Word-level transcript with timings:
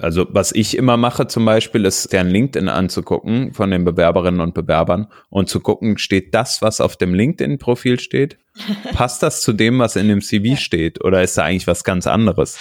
also 0.00 0.26
was 0.30 0.52
ich 0.52 0.76
immer 0.76 0.96
mache 0.96 1.26
zum 1.26 1.44
Beispiel, 1.44 1.84
ist 1.84 2.12
deren 2.12 2.28
LinkedIn 2.28 2.68
anzugucken 2.68 3.52
von 3.52 3.70
den 3.70 3.84
Bewerberinnen 3.84 4.40
und 4.40 4.54
Bewerbern 4.54 5.08
und 5.30 5.48
zu 5.48 5.60
gucken, 5.60 5.98
steht 5.98 6.34
das, 6.34 6.62
was 6.62 6.80
auf 6.80 6.96
dem 6.96 7.14
LinkedIn-Profil 7.14 8.00
steht? 8.00 8.38
Passt 8.92 9.22
das 9.22 9.42
zu 9.42 9.52
dem, 9.52 9.78
was 9.78 9.96
in 9.96 10.08
dem 10.08 10.20
CV 10.20 10.44
ja. 10.44 10.56
steht? 10.56 11.04
Oder 11.04 11.22
ist 11.22 11.38
da 11.38 11.44
eigentlich 11.44 11.66
was 11.66 11.84
ganz 11.84 12.06
anderes? 12.06 12.58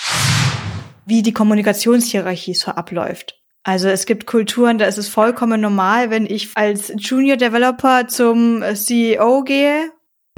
Wie 1.06 1.22
die 1.22 1.34
Kommunikationshierarchie 1.34 2.54
so 2.54 2.72
abläuft. 2.72 3.42
Also 3.64 3.90
es 3.90 4.06
gibt 4.06 4.28
Kulturen, 4.28 4.78
da 4.78 4.86
ist 4.86 4.98
es 4.98 5.10
vollkommen 5.10 5.60
normal, 5.60 6.10
wenn 6.10 6.26
ich 6.26 6.50
als 6.56 6.94
Junior 6.98 7.36
Developer 7.36 8.08
zum 8.08 8.64
CEO 8.74 9.44
gehe 9.44 9.92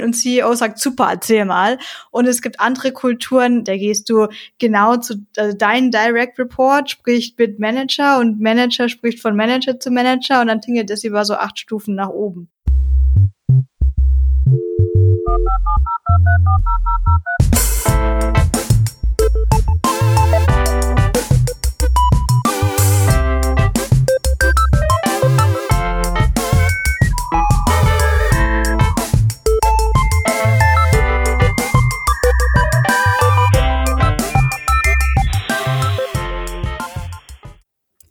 und 0.04 0.14
CEO 0.14 0.54
sagt, 0.54 0.80
super, 0.80 1.08
erzähl 1.10 1.46
mal. 1.46 1.78
Und 2.12 2.26
es 2.28 2.42
gibt 2.42 2.60
andere 2.60 2.92
Kulturen, 2.92 3.64
da 3.64 3.76
gehst 3.76 4.10
du 4.10 4.28
genau 4.58 4.98
zu 4.98 5.26
also 5.38 5.56
dein 5.56 5.92
Direct 5.92 6.40
Report, 6.40 6.90
spricht 6.90 7.38
mit 7.38 7.60
Manager 7.60 8.20
und 8.20 8.40
Manager 8.40 8.90
spricht 8.90 9.22
von 9.22 9.36
Manager 9.36 9.80
zu 9.80 9.92
Manager 9.92 10.42
und 10.42 10.48
dann 10.48 10.62
tingelt 10.62 10.90
es 10.90 11.04
über 11.04 11.26
so 11.26 11.36
acht 11.36 11.60
Stufen 11.60 11.96
nach 11.96 12.10
oben. 12.10 12.50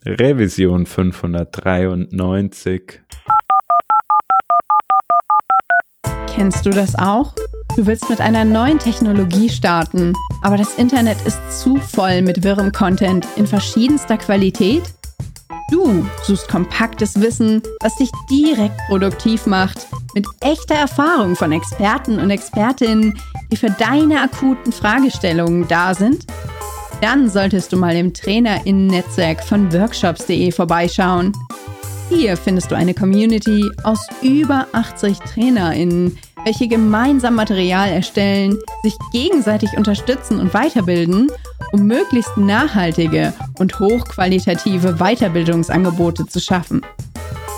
Revision 0.09 0.87
593. 0.87 3.01
Kennst 6.35 6.65
du 6.65 6.71
das 6.71 6.95
auch? 6.95 7.35
Du 7.77 7.87
willst 7.87 8.09
mit 8.09 8.23
einer 8.23 8.47
neuen 8.47 8.79
Technologie 8.79 9.51
starten, 9.51 10.15
aber 10.43 10.57
das 10.57 10.79
Internet 10.79 11.19
ist 11.27 11.61
zu 11.61 11.77
voll 11.77 12.23
mit 12.23 12.43
wirrem 12.43 12.73
Content 12.73 13.29
in 13.37 13.47
verschiedenster 13.47 14.17
Qualität? 14.17 14.85
Du 15.71 16.07
suchst 16.23 16.49
kompaktes 16.49 17.21
Wissen, 17.21 17.61
was 17.83 17.95
dich 17.97 18.11
direkt 18.31 18.81
produktiv 18.89 19.45
macht, 19.45 19.87
mit 20.15 20.25
echter 20.41 20.77
Erfahrung 20.77 21.37
von 21.37 21.53
Experten 21.53 22.19
und 22.19 22.31
Expertinnen, 22.31 23.19
die 23.53 23.57
für 23.57 23.69
deine 23.79 24.23
akuten 24.23 24.73
Fragestellungen 24.73 25.69
da 25.69 25.95
sind 25.95 26.25
dann 27.01 27.29
solltest 27.29 27.73
du 27.73 27.77
mal 27.77 27.95
im 27.97 28.13
Trainerinnen-Netzwerk 28.13 29.43
von 29.43 29.73
workshops.de 29.73 30.51
vorbeischauen. 30.53 31.33
Hier 32.09 32.37
findest 32.37 32.71
du 32.71 32.77
eine 32.77 32.95
Community 32.95 33.63
aus 33.85 34.01
über 34.23 34.67
80 34.73 35.19
Trainerinnen, 35.19 36.19
welche 36.45 36.67
gemeinsam 36.67 37.35
Material 37.35 37.91
erstellen, 37.91 38.59
sich 38.83 38.95
gegenseitig 39.13 39.77
unterstützen 39.77 40.41
und 40.41 40.55
weiterbilden, 40.55 41.31
um 41.73 41.87
möglichst 41.87 42.37
nachhaltige 42.37 43.35
und 43.59 43.79
hochqualitative 43.79 44.95
Weiterbildungsangebote 44.95 46.27
zu 46.27 46.41
schaffen. 46.41 46.83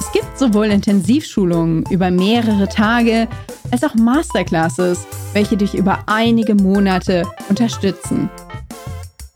Es 0.01 0.11
gibt 0.13 0.39
sowohl 0.39 0.67
Intensivschulungen 0.67 1.85
über 1.91 2.11
mehrere 2.11 2.69
Tage 2.69 3.29
als 3.71 3.85
auch 3.85 3.95
Masterclasses, 3.95 5.07
welche 5.33 5.57
dich 5.57 5.75
über 5.75 6.01
einige 6.07 6.57
Monate 6.57 7.25
unterstützen. 7.49 8.29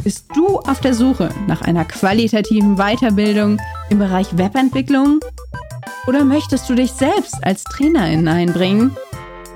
Bist 0.05 0.27
du 0.35 0.59
auf 0.59 0.81
der 0.81 0.93
Suche 0.93 1.31
nach 1.47 1.63
einer 1.63 1.87
qualitativen 1.87 2.77
Weiterbildung 2.77 3.59
im 3.89 3.99
Bereich 3.99 4.37
Webentwicklung? 4.37 5.21
Oder 6.07 6.27
möchtest 6.27 6.69
du 6.69 6.75
dich 6.75 6.93
selbst 6.93 7.43
als 7.43 7.65
Trainerin 7.65 8.29
einbringen? 8.29 8.95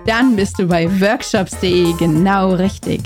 Dann 0.07 0.37
bist 0.37 0.59
du 0.59 0.67
bei 0.67 0.89
workshops.de 1.01 1.93
genau 1.99 2.55
richtig. 2.55 3.03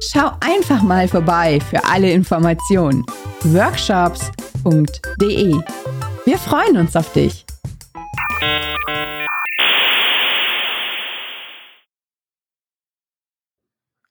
Schau 0.00 0.32
einfach 0.40 0.82
mal 0.82 1.06
vorbei 1.06 1.60
für 1.70 1.84
alle 1.84 2.10
Informationen. 2.10 3.06
workshops.de. 3.44 5.54
Wir 6.24 6.38
freuen 6.38 6.78
uns 6.78 6.96
auf 6.96 7.12
dich. 7.12 7.46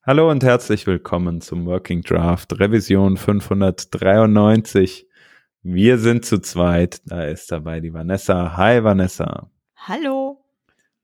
Hallo 0.04 0.32
und 0.32 0.44
herzlich 0.44 0.88
willkommen 0.88 1.42
zum 1.42 1.68
Working 1.68 2.02
Draft 2.02 2.60
Revision 2.60 3.18
593. 3.18 5.06
Wir 5.62 6.00
sind 6.00 6.26
zu 6.26 6.40
zweit. 6.40 7.04
Da 7.06 7.26
ist 7.26 7.52
dabei 7.52 7.82
die 7.82 7.94
Vanessa. 7.94 8.58
Hi 8.58 8.84
Vanessa. 8.84 9.52
Hallo. 9.76 10.44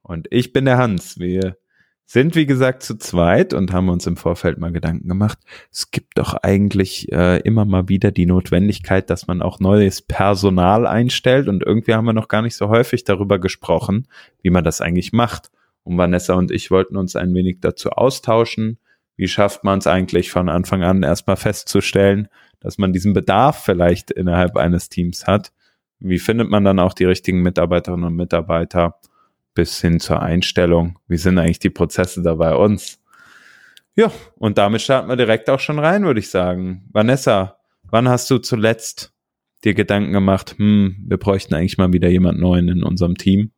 Und 0.02 0.26
ich 0.32 0.52
bin 0.52 0.66
der 0.66 0.80
Hans. 0.80 1.20
Wir 1.20 1.58
sind 2.08 2.34
wie 2.34 2.48
gesagt 2.48 2.82
zu 2.82 2.98
zweit 2.98 3.54
und 3.54 3.72
haben 3.72 3.90
uns 3.90 4.08
im 4.08 4.18
Vorfeld 4.18 4.58
mal 4.58 4.72
Gedanken 4.72 5.08
gemacht. 5.08 5.38
Es 5.72 5.92
gibt 5.92 6.18
doch 6.18 6.34
eigentlich 6.34 7.12
äh, 7.12 7.38
immer 7.42 7.66
mal 7.66 7.90
wieder 7.90 8.10
die 8.10 8.26
Notwendigkeit, 8.26 9.12
dass 9.12 9.28
man 9.28 9.44
auch 9.44 9.60
neues 9.60 10.02
Personal 10.02 10.88
einstellt 10.88 11.48
und 11.50 11.62
irgendwie 11.62 11.94
haben 11.94 12.06
wir 12.06 12.14
noch 12.14 12.30
gar 12.30 12.42
nicht 12.42 12.56
so 12.56 12.70
häufig 12.70 13.04
darüber 13.04 13.38
gesprochen, 13.38 14.08
wie 14.42 14.50
man 14.50 14.64
das 14.64 14.82
eigentlich 14.82 15.14
macht. 15.14 15.52
Und 15.84 16.00
Vanessa 16.00 16.34
und 16.34 16.50
ich 16.50 16.72
wollten 16.72 16.98
uns 16.98 17.16
ein 17.16 17.32
wenig 17.36 17.60
dazu 17.62 17.92
austauschen 17.92 18.80
wie 19.18 19.28
schafft 19.28 19.64
man 19.64 19.80
es 19.80 19.88
eigentlich 19.88 20.32
von 20.32 20.48
Anfang 20.48 20.84
an 20.84 21.04
erstmal 21.04 21.36
festzustellen, 21.36 22.30
dass 22.60 22.78
man 22.78 22.94
diesen 22.94 23.14
Bedarf 23.14 23.64
vielleicht 23.64 24.12
innerhalb 24.12 24.56
eines 24.56 24.90
Teams 24.90 25.28
hat? 25.28 25.52
Wie 26.00 26.20
findet 26.20 26.50
man 26.50 26.64
dann 26.64 26.80
auch 26.80 26.94
die 26.94 27.06
richtigen 27.06 27.42
Mitarbeiterinnen 27.42 28.06
und 28.06 28.16
Mitarbeiter 28.16 29.00
bis 29.56 29.82
hin 29.82 30.00
zur 30.00 30.22
Einstellung? 30.22 31.00
Wie 31.08 31.18
sind 31.18 31.40
eigentlich 31.40 31.60
die 31.60 31.72
Prozesse 31.72 32.22
da 32.22 32.36
bei 32.36 32.56
uns? 32.56 33.02
Ja, 33.96 34.12
und 34.36 34.60
damit 34.60 34.84
starten 34.84 35.10
wir 35.10 35.16
direkt 35.16 35.50
auch 35.50 35.60
schon 35.60 35.80
rein, 35.80 36.06
würde 36.06 36.20
ich 36.20 36.30
sagen. 36.30 36.88
Vanessa, 36.94 37.58
wann 37.82 38.08
hast 38.08 38.30
du 38.30 38.38
zuletzt 38.38 39.12
dir 39.64 39.74
Gedanken 39.74 40.14
gemacht, 40.14 40.56
hm, 40.60 40.98
wir 41.08 41.18
bräuchten 41.18 41.56
eigentlich 41.56 41.80
mal 41.80 41.92
wieder 41.92 42.08
jemand 42.08 42.40
Neuen 42.40 42.70
in 42.70 42.84
unserem 42.84 43.16
Team? 43.16 43.52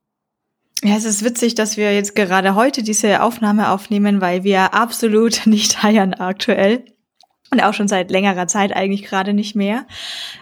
Ja, 0.83 0.95
es 0.95 1.03
ist 1.03 1.25
witzig, 1.25 1.55
dass 1.55 1.75
wir 1.75 1.93
jetzt 1.93 2.15
gerade 2.15 2.55
heute 2.55 2.83
diese 2.83 3.21
Aufnahme 3.21 3.69
aufnehmen, 3.71 4.21
weil 4.21 4.43
wir 4.43 4.73
absolut 4.73 5.41
nicht 5.45 5.83
heiern 5.83 6.13
aktuell. 6.13 6.85
Und 7.51 7.61
auch 7.61 7.73
schon 7.73 7.87
seit 7.87 8.11
längerer 8.11 8.45
Zeit 8.45 8.75
eigentlich 8.75 9.03
gerade 9.03 9.33
nicht 9.33 9.55
mehr. 9.55 9.87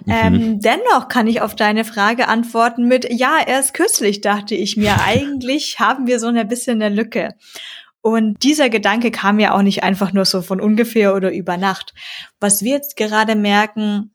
Mhm. 0.05 0.13
Ähm, 0.13 0.59
dennoch 0.59 1.07
kann 1.07 1.25
ich 1.25 1.39
auf 1.39 1.55
deine 1.55 1.85
Frage 1.85 2.27
antworten 2.27 2.85
mit, 2.85 3.07
ja, 3.09 3.37
erst 3.45 3.73
kürzlich 3.73 4.19
dachte 4.19 4.55
ich 4.55 4.75
mir, 4.75 4.97
eigentlich 5.05 5.79
haben 5.79 6.05
wir 6.05 6.19
so 6.19 6.27
ein 6.27 6.47
bisschen 6.47 6.81
eine 6.81 6.93
Lücke. 6.93 7.35
Und 8.01 8.43
dieser 8.43 8.69
Gedanke 8.69 9.09
kam 9.11 9.39
ja 9.39 9.53
auch 9.53 9.61
nicht 9.61 9.83
einfach 9.83 10.13
nur 10.13 10.25
so 10.25 10.41
von 10.41 10.61
ungefähr 10.61 11.15
oder 11.15 11.31
über 11.31 11.57
Nacht. 11.57 11.93
Was 12.39 12.61
wir 12.61 12.73
jetzt 12.73 12.97
gerade 12.97 13.35
merken, 13.35 14.11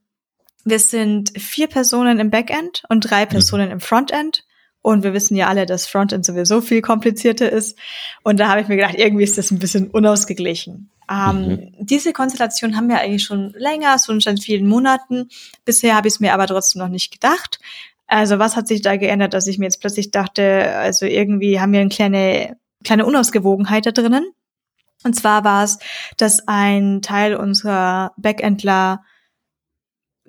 wir 0.65 0.79
sind 0.79 1.33
vier 1.39 1.67
Personen 1.67 2.21
im 2.21 2.31
Backend 2.31 2.85
und 2.89 3.01
drei 3.01 3.25
mhm. 3.25 3.31
Personen 3.31 3.71
im 3.71 3.81
Frontend. 3.81 4.45
Und 4.83 5.05
wir 5.05 5.13
wissen 5.13 5.37
ja 5.37 5.47
alle, 5.47 5.65
dass 5.65 5.87
Frontend 5.87 6.25
sowieso 6.25 6.61
viel 6.61 6.83
komplizierter 6.83 7.51
ist. 7.51 7.79
Und 8.25 8.41
da 8.41 8.49
habe 8.49 8.61
ich 8.61 8.69
mir 8.69 8.77
gedacht, 8.77 8.97
irgendwie 8.97 9.25
ist 9.25 9.39
das 9.39 9.53
ein 9.53 9.61
bisschen 9.61 9.89
unausgeglichen. 9.91 10.91
Ähm, 11.11 11.47
mhm. 11.47 11.73
Diese 11.79 12.13
Konstellation 12.13 12.77
haben 12.77 12.89
wir 12.89 12.99
eigentlich 12.99 13.23
schon 13.23 13.53
länger, 13.57 13.97
schon 14.05 14.21
seit 14.21 14.43
vielen 14.43 14.67
Monaten. 14.67 15.29
Bisher 15.65 15.95
habe 15.97 16.09
ich 16.09 16.15
es 16.15 16.21
mir 16.21 16.35
aber 16.35 16.47
trotzdem 16.47 16.83
noch 16.83 16.89
nicht 16.89 17.13
gedacht. 17.13 17.61
Also 18.09 18.39
was 18.39 18.57
hat 18.57 18.69
sich 18.69 18.83
da 18.83 18.97
geändert, 18.97 19.35
dass 19.35 19.47
ich 19.47 19.59
mir 19.59 19.67
jetzt 19.67 19.81
plötzlich 19.81 20.11
dachte, 20.11 20.71
also 20.77 21.07
irgendwie 21.07 21.61
haben 21.61 21.73
wir 21.73 21.81
eine 21.81 21.89
kleine, 21.89 22.57
kleine 22.85 23.07
Unausgewogenheit 23.07 23.87
da 23.87 23.93
drinnen. 23.93 24.25
Und 25.05 25.15
zwar 25.15 25.45
war 25.45 25.65
es, 25.65 25.79
dass 26.17 26.47
ein 26.47 27.03
Teil 27.03 27.37
unserer 27.37 28.13
Backendler 28.17 29.03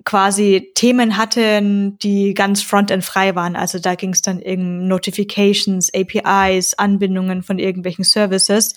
quasi 0.04 0.72
Themen 0.74 1.16
hatten, 1.16 1.98
die 1.98 2.34
ganz 2.34 2.62
Frontend 2.62 3.04
frei 3.04 3.34
waren. 3.34 3.56
Also 3.56 3.78
da 3.78 3.94
ging 3.94 4.10
es 4.10 4.22
dann 4.22 4.40
um 4.40 4.86
Notifications, 4.86 5.90
APIs, 5.94 6.74
Anbindungen 6.74 7.42
von 7.42 7.58
irgendwelchen 7.58 8.04
Services, 8.04 8.74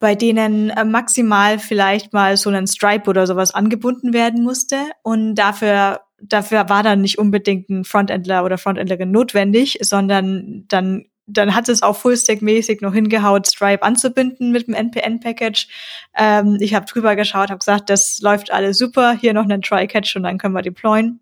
bei 0.00 0.14
denen 0.14 0.70
äh, 0.70 0.84
maximal 0.84 1.58
vielleicht 1.58 2.12
mal 2.12 2.36
so 2.36 2.50
ein 2.50 2.66
Stripe 2.66 3.08
oder 3.08 3.26
sowas 3.26 3.54
angebunden 3.54 4.12
werden 4.12 4.42
musste. 4.42 4.76
Und 5.02 5.36
dafür 5.36 6.00
dafür 6.20 6.68
war 6.68 6.82
dann 6.82 7.00
nicht 7.00 7.18
unbedingt 7.18 7.68
ein 7.70 7.84
Frontendler 7.84 8.44
oder 8.44 8.58
Frontendlerin 8.58 9.10
notwendig, 9.10 9.78
sondern 9.80 10.64
dann 10.68 11.06
dann 11.32 11.54
hat 11.54 11.68
es 11.68 11.82
auch 11.82 11.96
Fullstack-mäßig 11.96 12.82
noch 12.82 12.94
hingehaut, 12.94 13.46
Stripe 13.46 13.82
anzubinden 13.82 14.50
mit 14.50 14.66
dem 14.66 14.74
NPN-Package. 14.74 15.68
Ähm, 16.16 16.58
ich 16.60 16.74
habe 16.74 16.86
drüber 16.86 17.16
geschaut, 17.16 17.50
habe 17.50 17.58
gesagt, 17.58 17.90
das 17.90 18.20
läuft 18.20 18.52
alles 18.52 18.78
super, 18.78 19.12
hier 19.12 19.34
noch 19.34 19.44
einen 19.44 19.62
Try-Catch 19.62 20.16
und 20.16 20.24
dann 20.24 20.38
können 20.38 20.54
wir 20.54 20.62
deployen. 20.62 21.20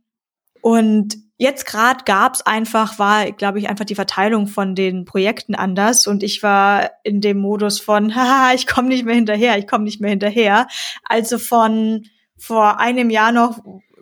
Und 0.60 1.16
jetzt 1.36 1.66
gerade 1.66 2.04
gab's 2.04 2.42
einfach, 2.42 2.98
war, 2.98 3.30
glaube 3.32 3.58
ich, 3.58 3.68
einfach 3.68 3.84
die 3.84 3.94
Verteilung 3.94 4.46
von 4.46 4.74
den 4.74 5.04
Projekten 5.04 5.54
anders 5.54 6.06
und 6.06 6.22
ich 6.22 6.42
war 6.42 6.90
in 7.04 7.20
dem 7.20 7.38
Modus 7.38 7.80
von, 7.80 8.14
haha, 8.16 8.54
ich 8.54 8.66
komme 8.66 8.88
nicht 8.88 9.04
mehr 9.04 9.14
hinterher, 9.14 9.58
ich 9.58 9.66
komme 9.66 9.84
nicht 9.84 10.00
mehr 10.00 10.10
hinterher. 10.10 10.66
Also 11.04 11.38
von 11.38 12.06
vor 12.36 12.78
einem 12.78 13.10
Jahr 13.10 13.32
noch 13.32 13.60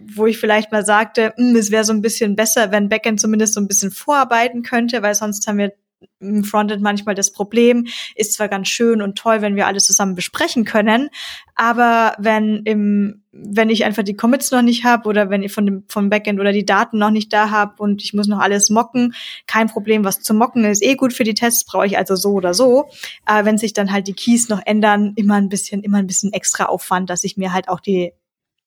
wo 0.09 0.27
ich 0.27 0.39
vielleicht 0.39 0.73
mal 0.73 0.85
sagte, 0.85 1.33
hm, 1.37 1.57
es 1.57 1.71
wäre 1.71 1.85
so 1.85 1.93
ein 1.93 2.03
bisschen 2.03 2.37
besser, 2.37 2.71
wenn 2.71 2.89
Backend 2.89 3.21
zumindest 3.21 3.55
so 3.55 3.61
ein 3.61 3.69
bisschen 3.69 3.91
vorarbeiten 3.91 4.63
könnte, 4.63 5.03
weil 5.03 5.15
sonst 5.15 5.47
haben 5.47 5.59
wir 5.59 5.73
im 6.21 6.45
Frontend 6.45 6.83
manchmal 6.83 7.15
das 7.15 7.33
Problem, 7.33 7.87
ist 8.15 8.33
zwar 8.33 8.49
ganz 8.49 8.69
schön 8.69 9.03
und 9.03 9.17
toll, 9.17 9.43
wenn 9.43 9.57
wir 9.57 9.67
alles 9.67 9.85
zusammen 9.85 10.15
besprechen 10.15 10.65
können, 10.65 11.11
aber 11.55 12.15
wenn 12.19 12.63
im 12.65 13.23
wenn 13.39 13.69
ich 13.69 13.85
einfach 13.85 14.03
die 14.03 14.17
Commits 14.17 14.51
noch 14.51 14.63
nicht 14.63 14.85
habe 14.85 15.09
oder 15.09 15.29
wenn 15.29 15.43
ich 15.43 15.53
von 15.53 15.67
dem 15.67 15.85
vom 15.89 16.09
Backend 16.09 16.41
oder 16.41 16.53
die 16.53 16.65
Daten 16.65 16.97
noch 16.99 17.11
nicht 17.11 17.33
da 17.35 17.51
habe 17.51 17.83
und 17.83 18.03
ich 18.03 18.15
muss 18.15 18.29
noch 18.29 18.39
alles 18.39 18.71
mocken, 18.71 19.15
kein 19.47 19.69
Problem, 19.69 20.05
was 20.05 20.21
zu 20.21 20.33
mocken 20.33 20.65
ist 20.65 20.83
eh 20.83 20.95
gut 20.95 21.13
für 21.13 21.25
die 21.25 21.35
Tests, 21.35 21.65
brauche 21.67 21.87
ich 21.87 21.99
also 21.99 22.17
so 22.17 22.33
oder 22.33 22.55
so. 22.55 22.89
Aber 23.27 23.45
wenn 23.45 23.59
sich 23.59 23.75
dann 23.75 23.93
halt 23.93 24.07
die 24.07 24.15
Keys 24.15 24.49
noch 24.49 24.63
ändern, 24.65 25.13
immer 25.17 25.35
ein 25.35 25.51
bisschen 25.51 25.83
immer 25.83 25.99
ein 25.99 26.07
bisschen 26.07 26.33
extra 26.33 26.65
Aufwand, 26.65 27.11
dass 27.11 27.25
ich 27.25 27.37
mir 27.37 27.53
halt 27.53 27.69
auch 27.69 27.81
die 27.81 28.13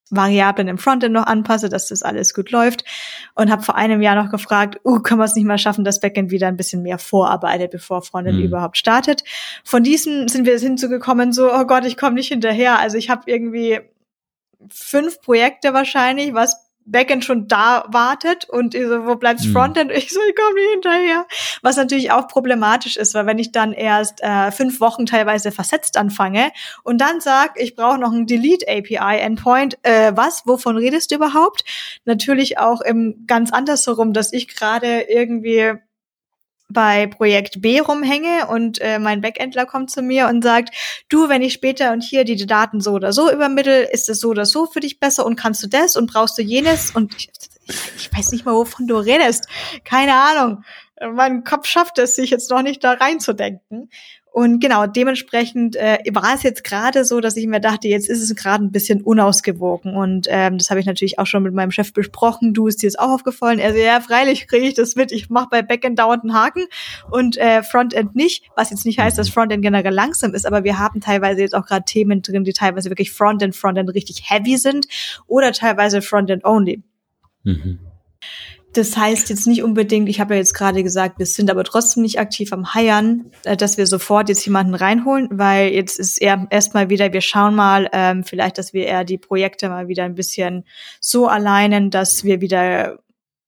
Variablen 0.10 0.68
im 0.68 0.78
Frontend 0.78 1.14
noch 1.14 1.26
anpasse, 1.26 1.70
dass 1.70 1.88
das 1.88 2.04
alles 2.04 2.34
gut 2.34 2.52
läuft. 2.52 2.84
Und 3.36 3.52
habe 3.52 3.64
vor 3.64 3.76
einem 3.76 4.02
Jahr 4.02 4.22
noch 4.22 4.32
gefragt, 4.32 4.80
uh, 4.84 5.00
können 5.00 5.20
wir 5.20 5.26
es 5.26 5.36
nicht 5.36 5.46
mal 5.46 5.58
schaffen, 5.58 5.84
dass 5.84 6.00
Backend 6.00 6.32
wieder 6.32 6.48
ein 6.48 6.58
bisschen 6.58 6.82
mehr 6.82 6.98
vorarbeitet, 6.98 7.72
bevor 7.72 8.02
Frontend 8.02 8.40
mhm. 8.40 8.46
überhaupt 8.46 8.78
startet. 8.78 9.24
Von 9.64 9.84
diesen 9.84 10.28
sind 10.28 10.46
wir 10.46 10.58
hinzugekommen, 10.58 11.34
so, 11.34 11.54
oh 11.54 11.66
Gott, 11.66 11.86
ich 11.86 11.98
komme 11.98 12.16
nicht 12.16 12.30
hinterher. 12.30 12.80
Also 12.80 12.98
ich 12.98 13.10
habe 13.10 13.24
irgendwie 13.26 13.80
fünf 14.70 15.22
Projekte 15.22 15.74
wahrscheinlich, 15.74 16.34
was 16.34 16.69
Backend 16.86 17.24
schon 17.24 17.48
da 17.48 17.86
wartet 17.90 18.50
und 18.50 18.74
so, 18.74 19.06
wo 19.06 19.16
bleibt's 19.16 19.46
mhm. 19.46 19.54
Frontend? 19.54 19.92
Ich 19.92 20.12
so, 20.12 20.20
ich 20.28 20.36
komme 20.36 20.56
nicht 20.56 20.72
hinterher. 20.72 21.26
Was 21.62 21.78
natürlich 21.78 22.12
auch 22.12 22.28
problematisch 22.28 22.98
ist, 22.98 23.14
weil 23.14 23.26
wenn 23.26 23.38
ich 23.38 23.52
dann 23.52 23.74
erst 23.74 24.22
äh, 24.22 24.52
fünf 24.52 24.80
Wochen 24.80 25.06
teilweise 25.06 25.52
versetzt 25.52 25.98
anfange 25.98 26.52
und 26.84 27.00
dann 27.00 27.22
sag, 27.22 27.60
ich 27.60 27.76
brauche 27.76 28.00
noch 28.00 28.12
ein 28.12 28.26
Delete 28.26 28.68
API 28.68 29.20
Endpoint, 29.20 29.78
äh, 29.84 30.14
was? 30.16 30.44
Wovon 30.46 30.78
redest 30.78 31.12
du 31.12 31.16
überhaupt? 31.16 31.64
Natürlich 32.06 32.58
auch 32.58 32.82
im 32.82 33.26
ganz 33.28 33.52
andersherum, 33.52 34.14
dass 34.14 34.34
ich 34.34 34.48
gerade 34.48 35.02
irgendwie 35.02 35.74
bei 36.70 37.08
Projekt 37.08 37.62
B 37.62 37.80
rumhänge 37.80 38.48
und 38.48 38.80
äh, 38.80 39.00
mein 39.00 39.22
Backendler 39.22 39.66
kommt 39.66 39.90
zu 39.90 40.02
mir 40.02 40.28
und 40.28 40.44
sagt, 40.44 40.76
du, 41.10 41.28
wenn 41.28 41.42
ich 41.42 41.54
später 41.54 41.92
und 41.92 42.02
hier 42.04 42.24
die 42.24 42.46
Daten 42.46 42.80
so 42.80 42.92
oder 42.92 43.12
so 43.12 43.32
übermittel, 43.32 43.88
ist 43.92 44.08
es 44.08 44.20
so 44.20 44.30
oder 44.30 44.46
so 44.46 44.68
für 44.68 44.80
dich 44.80 45.00
besser 45.00 45.26
und 45.26 45.36
kannst 45.36 45.64
du 45.64 45.68
das 45.68 45.96
und 45.98 46.12
brauchst 46.12 46.38
du 46.38 46.44
jenes 46.44 46.92
und 46.92 47.16
ich, 47.16 47.30
ich 47.98 48.10
weiß 48.16 48.32
nicht 48.32 48.46
mal, 48.46 48.54
wovon 48.54 48.88
du 48.88 48.98
redest. 48.98 49.48
Keine 49.84 50.14
Ahnung. 50.14 50.64
Mein 51.14 51.44
Kopf 51.44 51.66
schafft 51.66 51.98
es, 51.98 52.16
sich 52.16 52.30
jetzt 52.30 52.50
noch 52.52 52.62
nicht 52.62 52.84
da 52.84 52.94
reinzudenken. 52.94 53.90
Und 54.40 54.62
genau, 54.62 54.88
dementsprechend 54.88 55.76
äh, 55.76 55.98
war 56.14 56.34
es 56.34 56.44
jetzt 56.44 56.64
gerade 56.64 57.04
so, 57.04 57.20
dass 57.20 57.36
ich 57.36 57.46
mir 57.46 57.60
dachte, 57.60 57.90
jetzt 57.90 58.08
ist 58.08 58.22
es 58.22 58.34
gerade 58.38 58.64
ein 58.64 58.72
bisschen 58.72 59.02
unausgewogen. 59.02 59.94
Und 59.98 60.28
ähm, 60.30 60.58
das 60.58 60.70
habe 60.70 60.80
ich 60.80 60.86
natürlich 60.86 61.20
auch 61.20 61.26
schon 61.26 61.44
mit 61.44 61.54
meinem 61.54 61.72
Chef 61.72 61.92
besprochen. 61.92 62.54
Du 62.54 62.68
ist 62.68 62.82
dir 62.82 62.86
jetzt 62.88 63.00
auch 63.00 63.10
aufgefallen. 63.10 63.60
Er 63.60 63.74
so, 63.74 63.80
ja, 63.80 64.00
freilich 64.00 64.48
kriege 64.48 64.66
ich 64.66 64.76
das 64.76 64.96
mit. 64.96 65.12
Ich 65.12 65.30
mache 65.30 65.50
bei 65.52 65.62
Backend 65.62 66.00
dauernd 66.00 66.24
einen 66.24 66.34
Haken 66.34 66.68
und 67.12 67.36
äh, 67.36 67.64
Frontend 67.64 68.16
nicht. 68.16 68.46
Was 68.56 68.70
jetzt 68.70 68.86
nicht 68.86 68.98
heißt, 68.98 69.18
dass 69.18 69.28
Frontend 69.28 69.62
generell 69.62 69.94
langsam 69.94 70.34
ist, 70.34 70.46
aber 70.46 70.64
wir 70.64 70.80
haben 70.80 71.02
teilweise 71.02 71.42
jetzt 71.42 71.54
auch 71.54 71.66
gerade 71.66 71.84
Themen 71.84 72.22
drin, 72.22 72.46
die 72.46 72.54
teilweise 72.54 72.90
wirklich 72.90 73.12
Frontend, 73.12 73.58
Frontend 73.58 73.94
richtig 73.94 74.30
heavy 74.30 74.56
sind 74.56 74.88
oder 75.28 75.52
teilweise 75.52 76.02
Frontend 76.02 76.46
only. 76.46 76.82
Mhm. 77.44 77.80
Das 78.74 78.96
heißt 78.96 79.30
jetzt 79.30 79.48
nicht 79.48 79.64
unbedingt, 79.64 80.10
ich 80.10 80.20
habe 80.20 80.36
ja 80.36 80.40
jetzt 80.40 80.54
gerade 80.54 80.84
gesagt, 80.84 81.18
wir 81.18 81.26
sind 81.26 81.50
aber 81.50 81.64
trotzdem 81.64 82.04
nicht 82.04 82.20
aktiv 82.20 82.54
am 82.54 82.74
Heiern, 82.74 83.32
äh, 83.44 83.58
dass 83.58 83.78
wir 83.78 83.88
sofort 83.88 84.30
jetzt 84.30 84.46
jemanden 84.46 84.76
reinholen, 84.76 85.28
weil 85.32 85.70
jetzt 85.74 86.00
ist 86.00 86.22
eher 86.22 86.46
erstmal 86.52 86.90
wieder, 86.90 87.12
wir 87.12 87.22
schauen 87.22 87.56
mal, 87.56 87.90
ähm, 87.94 88.24
vielleicht, 88.24 88.60
dass 88.60 88.74
wir 88.74 88.86
eher 88.86 89.04
die 89.06 89.18
Projekte 89.18 89.70
mal 89.70 89.88
wieder 89.88 90.04
ein 90.04 90.14
bisschen 90.14 90.66
so 91.00 91.28
alleinen, 91.28 91.90
dass 91.90 92.24
wir 92.24 92.42
wieder 92.42 93.00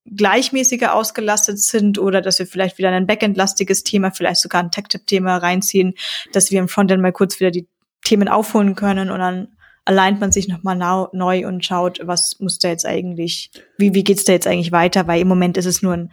gleichmäßiger 0.04 0.94
ausgelastet 0.94 1.60
sind 1.60 1.98
oder 1.98 2.20
dass 2.20 2.40
wir 2.40 2.46
vielleicht 2.46 2.78
wieder 2.78 2.90
ein 2.90 3.06
Backend-lastiges 3.06 3.84
Thema, 3.84 4.10
vielleicht 4.10 4.40
sogar 4.40 4.60
ein 4.60 4.72
Tech-Tip-Thema 4.72 5.36
reinziehen, 5.36 5.94
dass 6.32 6.50
wir 6.50 6.58
im 6.58 6.68
Frontend 6.68 7.00
mal 7.00 7.12
kurz 7.12 7.38
wieder 7.38 7.52
die 7.52 7.68
Themen 8.04 8.26
aufholen 8.26 8.74
können 8.74 9.10
und 9.10 9.20
dann 9.20 9.48
alleint 9.84 10.20
man 10.20 10.32
sich 10.32 10.48
nochmal 10.48 11.08
neu 11.12 11.46
und 11.46 11.64
schaut, 11.64 12.00
was 12.04 12.38
muss 12.40 12.58
da 12.58 12.68
jetzt 12.68 12.86
eigentlich, 12.86 13.50
wie, 13.78 13.94
wie 13.94 14.04
geht's 14.04 14.24
da 14.24 14.32
jetzt 14.32 14.46
eigentlich 14.46 14.72
weiter, 14.72 15.06
weil 15.06 15.20
im 15.20 15.28
Moment 15.28 15.56
ist 15.56 15.66
es 15.66 15.82
nur 15.82 15.94
ein 15.94 16.12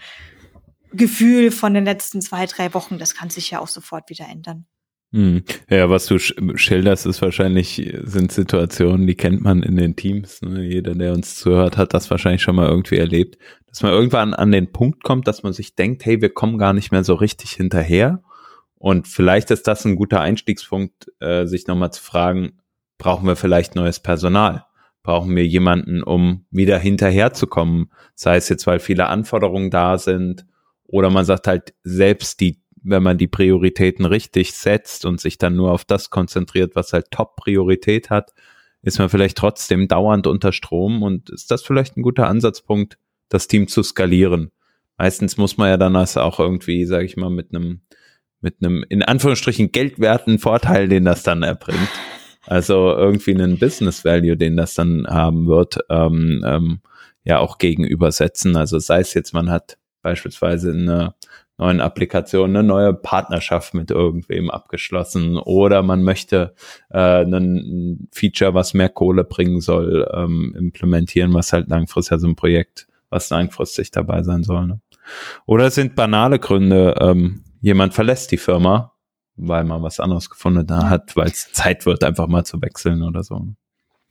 Gefühl 0.92 1.52
von 1.52 1.74
den 1.74 1.86
letzten 1.86 2.22
zwei, 2.22 2.46
drei 2.48 2.74
Wochen, 2.74 2.98
das 2.98 3.14
kann 3.14 3.30
sich 3.30 3.52
ja 3.52 3.60
auch 3.60 3.68
sofort 3.68 4.10
wieder 4.10 4.26
ändern. 4.28 4.66
Hm. 5.12 5.44
Ja, 5.70 5.90
was 5.90 6.06
du 6.06 6.20
schilderst, 6.20 7.08
ist 7.08 7.22
wahrscheinlich, 7.22 7.96
sind 8.04 8.32
Situationen, 8.32 9.08
die 9.08 9.16
kennt 9.16 9.42
man 9.42 9.64
in 9.64 9.76
den 9.76 9.96
Teams. 9.96 10.42
Ne? 10.44 10.64
Jeder, 10.64 10.94
der 10.94 11.14
uns 11.14 11.36
zuhört, 11.36 11.78
hat 11.78 11.96
das 11.96 12.12
wahrscheinlich 12.12 12.44
schon 12.44 12.56
mal 12.56 12.68
irgendwie 12.68 12.98
erlebt, 12.98 13.40
dass 13.68 13.82
man 13.82 13.92
irgendwann 13.92 14.36
an 14.36 14.52
den 14.52 14.72
Punkt 14.72 15.04
kommt, 15.04 15.28
dass 15.28 15.42
man 15.42 15.54
sich 15.54 15.76
denkt, 15.76 16.06
hey, 16.06 16.22
wir 16.22 16.30
kommen 16.30 16.60
gar 16.60 16.74
nicht 16.74 16.92
mehr 16.92 17.04
so 17.04 17.16
richtig 17.16 17.52
hinterher. 17.52 18.22
Und 18.76 19.08
vielleicht 19.08 19.50
ist 19.52 19.68
das 19.68 19.84
ein 19.84 19.96
guter 19.96 20.22
Einstiegspunkt, 20.22 21.12
äh, 21.20 21.46
sich 21.46 21.66
nochmal 21.66 21.92
zu 21.92 22.04
fragen, 22.04 22.60
brauchen 23.00 23.26
wir 23.26 23.36
vielleicht 23.36 23.74
neues 23.74 24.00
Personal? 24.00 24.66
Brauchen 25.02 25.36
wir 25.36 25.48
jemanden, 25.48 26.04
um 26.04 26.46
wieder 26.52 26.78
hinterherzukommen? 26.78 27.92
Sei 28.14 28.36
es 28.36 28.50
jetzt, 28.50 28.68
weil 28.68 28.80
viele 28.80 29.08
Anforderungen 29.08 29.72
da 29.72 29.98
sind 29.98 30.46
oder 30.86 31.10
man 31.10 31.26
sagt 31.26 31.48
halt 31.48 31.74
selbst 31.84 32.40
die, 32.42 32.62
wenn 32.84 33.02
man 33.02 33.18
die 33.18 33.28
Prioritäten 33.28 34.06
richtig 34.06 34.54
setzt 34.54 35.06
und 35.06 35.20
sich 35.20 35.40
dann 35.40 35.56
nur 35.56 35.72
auf 35.72 35.86
das 35.86 36.12
konzentriert, 36.12 36.76
was 36.76 36.94
halt 36.94 37.10
Top-Priorität 37.10 38.10
hat, 38.10 38.34
ist 38.82 39.00
man 39.00 39.10
vielleicht 39.10 39.38
trotzdem 39.38 39.88
dauernd 39.88 40.28
unter 40.28 40.52
Strom 40.52 41.02
und 41.02 41.30
ist 41.30 41.52
das 41.52 41.64
vielleicht 41.64 41.98
ein 41.98 42.04
guter 42.04 42.28
Ansatzpunkt, 42.28 42.98
das 43.30 43.48
Team 43.48 43.68
zu 43.68 43.84
skalieren. 43.84 44.52
Meistens 44.98 45.38
muss 45.38 45.58
man 45.58 45.70
ja 45.70 45.78
dann 45.78 45.94
das 45.94 46.18
auch 46.18 46.40
irgendwie, 46.40 46.86
sage 46.86 47.06
ich 47.06 47.18
mal, 47.18 47.30
mit 47.30 47.54
einem 47.54 47.82
mit 48.42 48.56
einem 48.62 48.86
in 48.88 49.04
Anführungsstrichen 49.04 49.72
geldwerten 49.72 50.40
Vorteil, 50.40 50.88
den 50.88 51.04
das 51.04 51.24
dann 51.24 51.44
erbringt, 51.44 51.90
also 52.50 52.92
irgendwie 52.96 53.36
einen 53.36 53.60
Business 53.60 54.04
Value, 54.04 54.36
den 54.36 54.58
das 54.58 54.74
dann 54.74 55.06
haben 55.08 55.46
wird, 55.48 55.80
ähm, 55.90 56.44
ähm, 56.46 56.80
ja 57.24 57.38
auch 57.38 57.60
gegenübersetzen. 57.60 58.56
Also 58.56 58.80
sei 58.80 59.02
es 59.02 59.14
jetzt, 59.14 59.34
man 59.34 59.52
hat 59.52 59.78
beispielsweise 60.02 60.72
eine 60.72 61.14
neuen 61.60 61.80
Applikation 61.82 62.50
eine 62.50 62.64
neue 62.64 62.94
Partnerschaft 62.94 63.74
mit 63.74 63.92
irgendwem 63.92 64.50
abgeschlossen 64.50 65.38
oder 65.38 65.84
man 65.84 66.04
möchte 66.04 66.56
äh, 66.90 67.24
ein 67.24 68.08
Feature, 68.12 68.54
was 68.54 68.74
mehr 68.74 68.90
Kohle 68.90 69.26
bringen 69.26 69.62
soll, 69.62 70.10
ähm, 70.12 70.56
implementieren, 70.58 71.34
was 71.34 71.54
halt 71.54 71.70
langfristig, 71.70 72.14
also 72.14 72.28
ein 72.28 72.36
Projekt, 72.36 72.88
was 73.10 73.30
langfristig 73.30 73.92
dabei 73.92 74.24
sein 74.24 74.44
soll. 74.44 74.68
Ne? 74.68 74.82
Oder 75.46 75.66
es 75.66 75.76
sind 75.76 75.96
banale 75.96 76.40
Gründe, 76.40 76.96
ähm, 77.00 77.44
jemand 77.62 77.94
verlässt 77.94 78.32
die 78.32 78.38
Firma 78.38 78.94
weil 79.40 79.64
man 79.64 79.82
was 79.82 80.00
anderes 80.00 80.30
gefunden 80.30 80.72
hat, 80.90 81.16
weil 81.16 81.28
es 81.28 81.52
Zeit 81.52 81.86
wird, 81.86 82.04
einfach 82.04 82.28
mal 82.28 82.46
zu 82.46 82.62
wechseln 82.62 83.04
oder 83.04 83.24
so. 83.24 83.48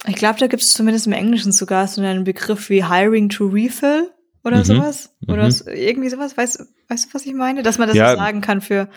Ich 0.06 0.14
glaube, 0.14 0.38
da 0.38 0.46
gibt 0.46 0.62
es 0.62 0.72
zumindest 0.72 1.06
im 1.06 1.12
Englischen 1.12 1.52
sogar 1.52 1.86
so 1.88 2.00
einen 2.00 2.24
Begriff 2.24 2.70
wie 2.70 2.84
Hiring 2.84 3.28
to 3.28 3.46
Refill 3.46 4.10
oder 4.44 4.58
mhm. 4.58 4.64
sowas. 4.64 5.14
Oder 5.26 5.48
mhm. 5.48 5.54
irgendwie 5.66 6.08
sowas. 6.08 6.36
Weißt, 6.36 6.64
weißt 6.88 7.06
du, 7.06 7.14
was 7.14 7.26
ich 7.26 7.34
meine? 7.34 7.62
Dass 7.62 7.78
man 7.78 7.88
das 7.88 7.96
ja. 7.96 8.12
so 8.12 8.16
sagen 8.16 8.40
kann 8.40 8.60
für 8.60 8.88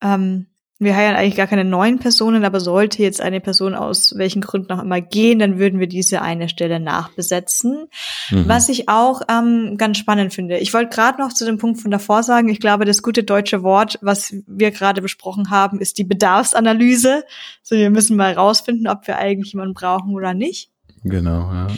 ähm, 0.00 0.46
wir 0.82 0.96
heiern 0.96 1.16
eigentlich 1.16 1.36
gar 1.36 1.46
keine 1.46 1.64
neuen 1.64 1.98
Personen, 1.98 2.44
aber 2.44 2.60
sollte 2.60 3.02
jetzt 3.02 3.20
eine 3.20 3.40
Person 3.40 3.74
aus 3.74 4.14
welchen 4.16 4.40
Gründen 4.42 4.72
auch 4.72 4.82
immer 4.82 5.00
gehen, 5.00 5.38
dann 5.38 5.58
würden 5.58 5.80
wir 5.80 5.86
diese 5.86 6.22
eine 6.22 6.48
Stelle 6.48 6.80
nachbesetzen. 6.80 7.88
Mhm. 8.30 8.48
Was 8.48 8.68
ich 8.68 8.88
auch 8.88 9.22
ähm, 9.28 9.76
ganz 9.78 9.98
spannend 9.98 10.32
finde. 10.34 10.58
Ich 10.58 10.72
wollte 10.74 10.94
gerade 10.94 11.20
noch 11.20 11.32
zu 11.32 11.44
dem 11.44 11.58
Punkt 11.58 11.80
von 11.80 11.90
davor 11.90 12.22
sagen, 12.22 12.48
ich 12.48 12.60
glaube, 12.60 12.84
das 12.84 13.02
gute 13.02 13.22
deutsche 13.22 13.62
Wort, 13.62 13.98
was 14.02 14.34
wir 14.46 14.70
gerade 14.70 15.02
besprochen 15.02 15.50
haben, 15.50 15.80
ist 15.80 15.98
die 15.98 16.04
Bedarfsanalyse. 16.04 17.24
So, 17.62 17.76
wir 17.76 17.90
müssen 17.90 18.16
mal 18.16 18.32
rausfinden, 18.32 18.88
ob 18.88 19.06
wir 19.06 19.18
eigentlich 19.18 19.52
jemanden 19.52 19.74
brauchen 19.74 20.14
oder 20.14 20.34
nicht. 20.34 20.70
Genau, 21.04 21.52
ja. 21.52 21.68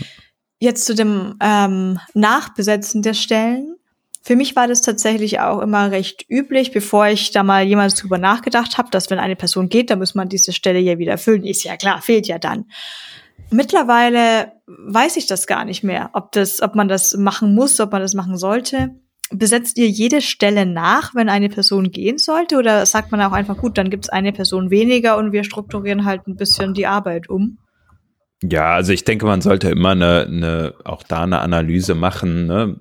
Jetzt 0.59 0.87
zu 0.87 0.95
dem 0.95 1.35
ähm, 1.41 1.99
Nachbesetzen 2.15 3.03
der 3.03 3.15
Stellen 3.15 3.77
für 4.27 4.37
mich 4.37 4.57
war 4.57 4.67
das 4.67 4.81
tatsächlich 4.81 5.41
auch 5.41 5.61
immer 5.61 5.91
recht 5.91 6.25
üblich, 6.31 6.73
bevor 6.73 7.09
ich 7.09 7.31
da 7.31 7.43
mal 7.43 7.63
jemals 7.63 7.95
drüber 7.95 8.17
nachgedacht 8.17 8.79
habe, 8.79 8.89
dass 8.91 9.11
wenn 9.11 9.19
eine 9.19 9.37
Person 9.37 9.69
geht, 9.69 9.91
dann 9.91 9.99
muss 9.99 10.15
man 10.15 10.31
diese 10.31 10.55
Stelle 10.55 10.79
ja 10.79 10.97
wieder 10.97 11.19
füllen. 11.19 11.45
Ist 11.45 11.63
ja 11.63 11.77
klar, 11.77 12.01
fehlt 12.01 12.27
ja 12.27 12.39
dann. 12.39 12.65
Mittlerweile 13.51 14.53
weiß 14.67 15.19
ich 15.19 15.27
das 15.27 15.47
gar 15.47 15.67
nicht 15.67 15.85
mehr, 15.85 16.09
ob 16.15 16.33
das, 16.33 16.63
ob 16.63 16.75
man 16.75 16.89
das 16.89 17.15
machen 17.19 17.55
muss, 17.55 17.79
ob 17.81 17.93
man 17.93 18.01
das 18.01 18.15
machen 18.15 18.39
sollte. 18.39 18.93
Besetzt 19.31 19.77
ihr 19.77 19.89
jede 19.89 20.23
Stelle 20.23 20.65
nach, 20.65 21.15
wenn 21.15 21.29
eine 21.29 21.51
Person 21.51 21.91
gehen 21.91 22.17
sollte, 22.17 22.57
oder 22.57 22.87
sagt 22.87 23.13
man 23.13 23.21
auch 23.21 23.33
einfach 23.33 23.59
gut, 23.59 23.77
dann 23.77 23.91
gibt 23.91 24.05
es 24.05 24.09
eine 24.09 24.33
Person 24.33 24.71
weniger 24.71 25.19
und 25.19 25.33
wir 25.33 25.45
strukturieren 25.45 26.07
halt 26.07 26.27
ein 26.27 26.37
bisschen 26.37 26.73
die 26.73 26.87
Arbeit 26.87 27.29
um? 27.29 27.59
Ja, 28.43 28.75
also 28.75 28.93
ich 28.93 29.05
denke, 29.05 29.27
man 29.27 29.43
sollte 29.43 29.69
immer 29.69 29.91
eine, 29.91 30.27
eine 30.27 30.75
auch 30.85 31.03
da 31.03 31.25
eine 31.25 31.41
Analyse 31.41 31.95
machen. 31.95 32.47
Ne? 32.47 32.77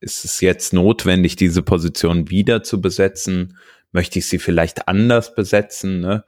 Ist 0.00 0.24
es 0.24 0.40
jetzt 0.40 0.72
notwendig, 0.72 1.36
diese 1.36 1.62
Position 1.62 2.30
wieder 2.30 2.62
zu 2.62 2.80
besetzen? 2.80 3.56
Möchte 3.92 4.18
ich 4.18 4.26
sie 4.26 4.38
vielleicht 4.38 4.88
anders 4.88 5.34
besetzen? 5.34 6.00
Ne? 6.00 6.24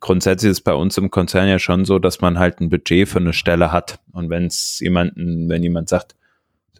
grundsätzlich 0.00 0.50
ist 0.50 0.62
bei 0.62 0.74
uns 0.74 0.96
im 0.98 1.10
Konzern 1.10 1.48
ja 1.48 1.58
schon 1.58 1.84
so, 1.84 1.98
dass 1.98 2.20
man 2.20 2.38
halt 2.38 2.60
ein 2.60 2.70
Budget 2.70 3.08
für 3.08 3.18
eine 3.18 3.32
Stelle 3.32 3.72
hat. 3.72 4.00
Und 4.12 4.30
wenn 4.30 4.46
es 4.46 4.80
jemanden, 4.80 5.48
wenn 5.48 5.62
jemand 5.62 5.88
sagt, 5.88 6.14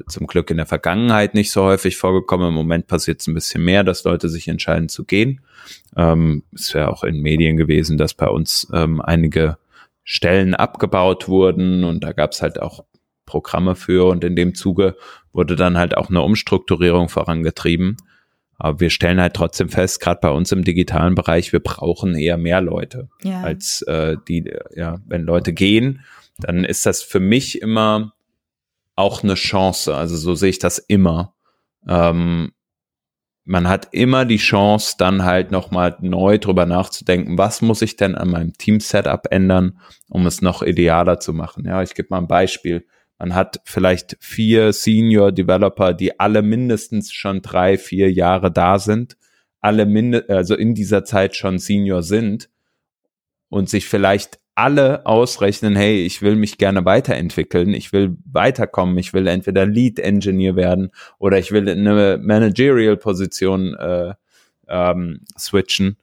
zum 0.08 0.26
Glück 0.26 0.50
in 0.50 0.56
der 0.56 0.66
Vergangenheit 0.66 1.34
nicht 1.34 1.52
so 1.52 1.62
häufig 1.62 1.96
vorgekommen. 1.96 2.48
Im 2.48 2.54
Moment 2.54 2.88
passiert 2.88 3.20
es 3.20 3.28
ein 3.28 3.34
bisschen 3.34 3.64
mehr, 3.64 3.84
dass 3.84 4.02
Leute 4.02 4.28
sich 4.28 4.48
entscheiden 4.48 4.88
zu 4.88 5.04
gehen. 5.04 5.40
Ähm, 5.96 6.42
ist 6.52 6.72
ja 6.72 6.88
auch 6.88 7.04
in 7.04 7.20
Medien 7.20 7.56
gewesen, 7.56 7.96
dass 7.96 8.12
bei 8.12 8.26
uns 8.26 8.66
ähm, 8.72 9.00
einige 9.00 9.56
Stellen 10.02 10.54
abgebaut 10.54 11.28
wurden 11.28 11.84
und 11.84 12.02
da 12.02 12.12
gab 12.12 12.32
es 12.32 12.42
halt 12.42 12.60
auch 12.60 12.84
Programme 13.26 13.74
für 13.76 14.06
und 14.06 14.24
in 14.24 14.36
dem 14.36 14.54
Zuge 14.54 14.96
wurde 15.32 15.56
dann 15.56 15.78
halt 15.78 15.96
auch 15.96 16.10
eine 16.10 16.22
Umstrukturierung 16.22 17.08
vorangetrieben. 17.08 17.96
Aber 18.56 18.80
wir 18.80 18.90
stellen 18.90 19.20
halt 19.20 19.34
trotzdem 19.34 19.68
fest, 19.68 20.00
gerade 20.00 20.20
bei 20.20 20.30
uns 20.30 20.52
im 20.52 20.64
digitalen 20.64 21.14
Bereich, 21.14 21.52
wir 21.52 21.60
brauchen 21.60 22.14
eher 22.14 22.36
mehr 22.36 22.60
Leute 22.60 23.08
ja. 23.22 23.40
als 23.42 23.82
äh, 23.82 24.16
die, 24.28 24.52
ja, 24.74 24.98
wenn 25.06 25.22
Leute 25.22 25.52
gehen, 25.52 26.04
dann 26.38 26.64
ist 26.64 26.86
das 26.86 27.02
für 27.02 27.20
mich 27.20 27.60
immer 27.60 28.12
auch 28.96 29.22
eine 29.22 29.34
Chance. 29.34 29.94
Also 29.94 30.16
so 30.16 30.34
sehe 30.34 30.50
ich 30.50 30.58
das 30.58 30.78
immer. 30.78 31.34
Ähm, 31.88 32.52
man 33.44 33.68
hat 33.68 33.88
immer 33.92 34.24
die 34.24 34.38
Chance, 34.38 34.94
dann 34.98 35.24
halt 35.24 35.50
nochmal 35.50 35.96
neu 36.00 36.38
drüber 36.38 36.64
nachzudenken, 36.64 37.36
was 37.36 37.60
muss 37.60 37.82
ich 37.82 37.96
denn 37.96 38.14
an 38.14 38.30
meinem 38.30 38.54
Team-Setup 38.54 39.26
ändern, 39.30 39.78
um 40.08 40.26
es 40.26 40.40
noch 40.40 40.62
idealer 40.62 41.20
zu 41.20 41.34
machen. 41.34 41.66
Ja, 41.66 41.82
ich 41.82 41.94
gebe 41.94 42.08
mal 42.10 42.18
ein 42.18 42.28
Beispiel. 42.28 42.86
Man 43.18 43.34
hat 43.34 43.60
vielleicht 43.64 44.16
vier 44.20 44.72
Senior 44.72 45.32
Developer, 45.32 45.94
die 45.94 46.18
alle 46.18 46.42
mindestens 46.42 47.12
schon 47.12 47.42
drei, 47.42 47.78
vier 47.78 48.10
Jahre 48.12 48.50
da 48.50 48.78
sind, 48.78 49.16
alle 49.60 49.86
minde 49.86 50.26
also 50.28 50.54
in 50.54 50.74
dieser 50.74 51.04
Zeit 51.04 51.36
schon 51.36 51.58
Senior 51.58 52.02
sind 52.02 52.50
und 53.48 53.70
sich 53.70 53.86
vielleicht 53.86 54.38
alle 54.56 55.04
ausrechnen, 55.04 55.74
hey, 55.74 56.04
ich 56.04 56.22
will 56.22 56.36
mich 56.36 56.58
gerne 56.58 56.84
weiterentwickeln, 56.84 57.74
ich 57.74 57.92
will 57.92 58.16
weiterkommen, 58.24 58.96
ich 58.98 59.12
will 59.12 59.26
entweder 59.26 59.66
Lead 59.66 59.98
Engineer 59.98 60.54
werden 60.54 60.90
oder 61.18 61.38
ich 61.38 61.50
will 61.50 61.66
in 61.68 61.86
eine 61.86 62.18
Managerial 62.18 62.96
Position 62.96 63.74
äh, 63.74 64.14
ähm, 64.68 65.20
switchen, 65.38 65.96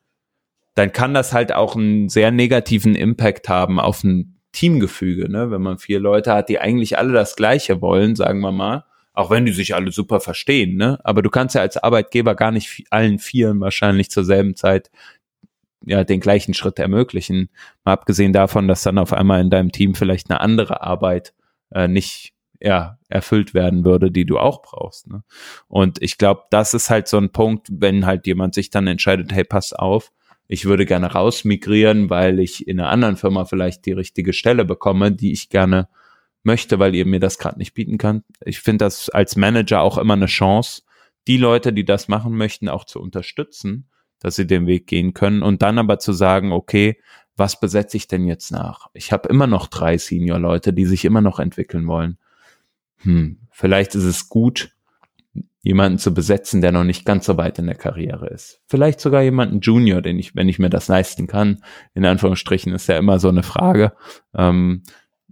dann 0.75 0.91
kann 0.91 1.13
das 1.13 1.34
halt 1.34 1.53
auch 1.53 1.75
einen 1.75 2.10
sehr 2.10 2.32
negativen 2.32 2.96
Impact 2.96 3.48
haben 3.48 3.80
auf 3.80 4.03
ein 4.03 4.38
Teamgefüge, 4.51 5.29
ne? 5.29 5.51
wenn 5.51 5.62
man 5.62 5.77
vier 5.77 6.00
Leute 6.00 6.34
hat, 6.34 6.50
die 6.50 6.60
eigentlich 6.60 6.98
alle 6.98 7.13
das 7.13 7.36
Gleiche 7.36 7.81
wollen, 7.81 8.15
sagen 8.15 8.41
wir 8.41 8.51
mal, 8.51 8.86
auch 9.13 9.29
wenn 9.29 9.46
die 9.46 9.51
sich 9.51 9.75
alle 9.75 9.91
super 9.91 10.20
verstehen, 10.20 10.77
ne? 10.77 11.00
Aber 11.03 11.22
du 11.22 11.29
kannst 11.29 11.55
ja 11.55 11.62
als 11.62 11.75
Arbeitgeber 11.77 12.34
gar 12.34 12.51
nicht 12.51 12.86
allen 12.91 13.20
Vieren 13.20 13.60
wahrscheinlich 13.60 14.10
zur 14.10 14.24
selben 14.24 14.55
Zeit 14.55 14.89
ja 15.86 16.03
den 16.03 16.20
gleichen 16.20 16.53
Schritt 16.53 16.79
ermöglichen. 16.79 17.50
Mal 17.84 17.93
abgesehen 17.93 18.34
davon, 18.34 18.67
dass 18.67 18.84
dann 18.84 18.98
auf 18.98 19.13
einmal 19.13 19.41
in 19.41 19.50
deinem 19.50 19.72
Team 19.72 19.96
vielleicht 19.96 20.29
eine 20.29 20.39
andere 20.39 20.81
Arbeit 20.81 21.34
äh, 21.72 21.88
nicht 21.88 22.34
ja, 22.62 23.00
erfüllt 23.10 23.53
werden 23.53 23.84
würde, 23.84 24.12
die 24.12 24.25
du 24.25 24.38
auch 24.38 24.62
brauchst. 24.62 25.08
Ne? 25.08 25.24
Und 25.67 26.01
ich 26.01 26.17
glaube, 26.17 26.43
das 26.51 26.74
ist 26.74 26.89
halt 26.89 27.08
so 27.08 27.17
ein 27.17 27.31
Punkt, 27.31 27.67
wenn 27.72 28.05
halt 28.05 28.27
jemand 28.27 28.53
sich 28.53 28.70
dann 28.70 28.88
entscheidet, 28.88 29.34
hey, 29.34 29.43
pass 29.43 29.74
auf, 29.74 30.12
ich 30.51 30.65
würde 30.65 30.86
gerne 30.86 31.12
rausmigrieren, 31.12 32.10
weil 32.10 32.39
ich 32.39 32.67
in 32.67 32.79
einer 32.79 32.89
anderen 32.89 33.17
Firma 33.17 33.46
vielleicht 33.46 33.86
die 33.86 33.93
richtige 33.93 34.34
Stelle 34.34 34.65
bekomme, 34.65 35.12
die 35.12 35.31
ich 35.31 35.50
gerne 35.50 35.88
möchte, 36.43 36.79
weil 36.79 36.96
ihr 36.96 37.05
mir 37.05 37.20
das 37.20 37.38
gerade 37.38 37.58
nicht 37.58 37.74
bieten 37.74 37.98
kann. 37.98 38.24
Ich 38.43 38.60
finde 38.60 38.86
das 38.86 39.10
als 39.10 39.36
Manager 39.36 39.81
auch 39.81 39.98
immer 39.98 40.13
eine 40.13 40.25
Chance, 40.25 40.84
die 41.27 41.38
Leute, 41.38 41.72
die 41.72 41.86
das 41.86 42.08
machen 42.08 42.36
möchten, 42.36 42.67
auch 42.67 42.86
zu 42.86 43.00
unterstützen 43.00 43.88
dass 44.22 44.36
sie 44.36 44.48
den 44.48 44.67
Weg 44.67 44.88
gehen 44.88 45.13
können 45.13 45.41
und 45.43 45.62
dann 45.62 45.79
aber 45.79 46.00
zu 46.00 46.13
sagen, 46.13 46.53
okay, 46.53 47.01
was 47.36 47.60
besetze 47.60 47.98
ich 47.98 48.08
denn 48.08 48.25
jetzt 48.25 48.51
nach? 48.51 48.88
Ich 48.93 49.12
habe 49.12 49.27
immer 49.27 49.48
noch 49.48 49.67
drei 49.67 49.98
Senior-Leute, 49.98 50.74
die 50.74 50.86
sich 50.86 51.05
immer 51.05 51.22
noch 51.22 51.39
entwickeln 51.39 51.88
wollen. 51.88 52.17
Hm, 52.98 53.39
vielleicht 53.50 53.96
ist 53.96 54.03
es 54.03 54.29
gut, 54.29 54.75
jemanden 55.62 56.00
zu 56.00 56.14
besetzen, 56.14 56.62
der 56.62 56.72
noch 56.72 56.84
nicht 56.84 57.06
ganz 57.06 57.26
so 57.26 57.38
weit 57.38 57.60
in 57.60 57.68
der 57.68 57.76
Karriere 57.76 58.28
ist. 58.28 58.62
Vielleicht 58.68 59.00
sogar 59.00 59.22
jemanden 59.22 59.60
Junior, 59.60 60.02
den 60.02 60.18
ich, 60.18 60.36
wenn 60.36 60.50
ich 60.50 60.60
mir 60.60 60.70
das 60.70 60.88
leisten 60.88 61.28
kann, 61.28 61.64
in 61.94 62.06
Anführungsstrichen 62.06 62.74
ist 62.74 62.88
ja 62.88 62.98
immer 62.98 63.20
so 63.20 63.30
eine 63.30 63.44
Frage, 63.44 63.94
ähm, 64.36 64.84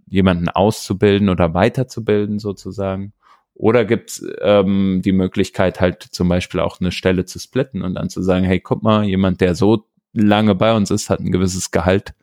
jemanden 0.07 0.49
auszubilden 0.49 1.29
oder 1.29 1.53
weiterzubilden 1.53 2.39
sozusagen. 2.39 3.13
Oder 3.55 3.83
gibt 3.83 4.11
es 4.11 4.25
ähm, 4.41 5.01
die 5.03 5.11
Möglichkeit, 5.11 5.81
halt 5.81 6.01
zum 6.01 6.29
Beispiel 6.29 6.61
auch 6.61 6.79
eine 6.79 6.91
Stelle 6.91 7.25
zu 7.25 7.39
splitten 7.39 7.81
und 7.81 7.95
dann 7.95 8.09
zu 8.09 8.21
sagen, 8.21 8.45
hey, 8.45 8.59
guck 8.59 8.83
mal, 8.83 9.03
jemand, 9.03 9.41
der 9.41 9.53
so 9.53 9.85
lange 10.13 10.55
bei 10.55 10.73
uns 10.73 10.91
ist, 10.91 11.09
hat 11.09 11.19
ein 11.19 11.31
gewisses 11.31 11.71
Gehalt. 11.71 12.13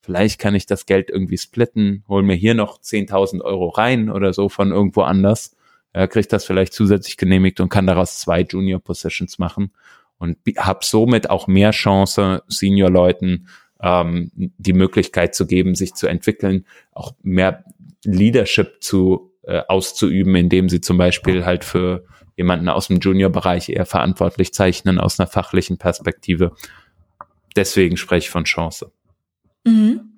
Vielleicht 0.00 0.40
kann 0.40 0.56
ich 0.56 0.66
das 0.66 0.86
Geld 0.86 1.08
irgendwie 1.08 1.38
splitten, 1.38 2.04
hol 2.08 2.24
mir 2.24 2.34
hier 2.34 2.54
noch 2.54 2.80
10.000 2.80 3.42
Euro 3.42 3.68
rein 3.68 4.10
oder 4.10 4.32
so 4.32 4.48
von 4.48 4.72
irgendwo 4.72 5.02
anders. 5.02 5.54
Er 5.92 6.08
kriegt 6.08 6.32
das 6.32 6.44
vielleicht 6.44 6.72
zusätzlich 6.72 7.16
genehmigt 7.16 7.60
und 7.60 7.68
kann 7.68 7.86
daraus 7.86 8.18
zwei 8.18 8.40
Junior 8.40 8.80
Positions 8.80 9.38
machen 9.38 9.72
und 10.18 10.38
habe 10.56 10.84
somit 10.84 11.28
auch 11.28 11.46
mehr 11.46 11.72
Chance, 11.72 12.42
Senior-Leuten 12.48 13.48
ähm, 13.82 14.30
die 14.34 14.72
Möglichkeit 14.72 15.34
zu 15.34 15.46
geben, 15.46 15.74
sich 15.74 15.94
zu 15.94 16.06
entwickeln, 16.06 16.64
auch 16.92 17.14
mehr 17.22 17.64
Leadership 18.04 18.82
zu 18.82 19.32
äh, 19.42 19.62
auszuüben, 19.68 20.34
indem 20.36 20.68
sie 20.68 20.80
zum 20.80 20.98
Beispiel 20.98 21.44
halt 21.44 21.64
für 21.64 22.04
jemanden 22.36 22.68
aus 22.68 22.88
dem 22.88 23.00
Junior-Bereich 23.00 23.68
eher 23.68 23.86
verantwortlich 23.86 24.54
zeichnen 24.54 24.98
aus 24.98 25.18
einer 25.18 25.26
fachlichen 25.26 25.78
Perspektive. 25.78 26.52
Deswegen 27.56 27.96
spreche 27.96 28.26
ich 28.26 28.30
von 28.30 28.44
Chance. 28.44 28.92
Mhm. 29.64 30.12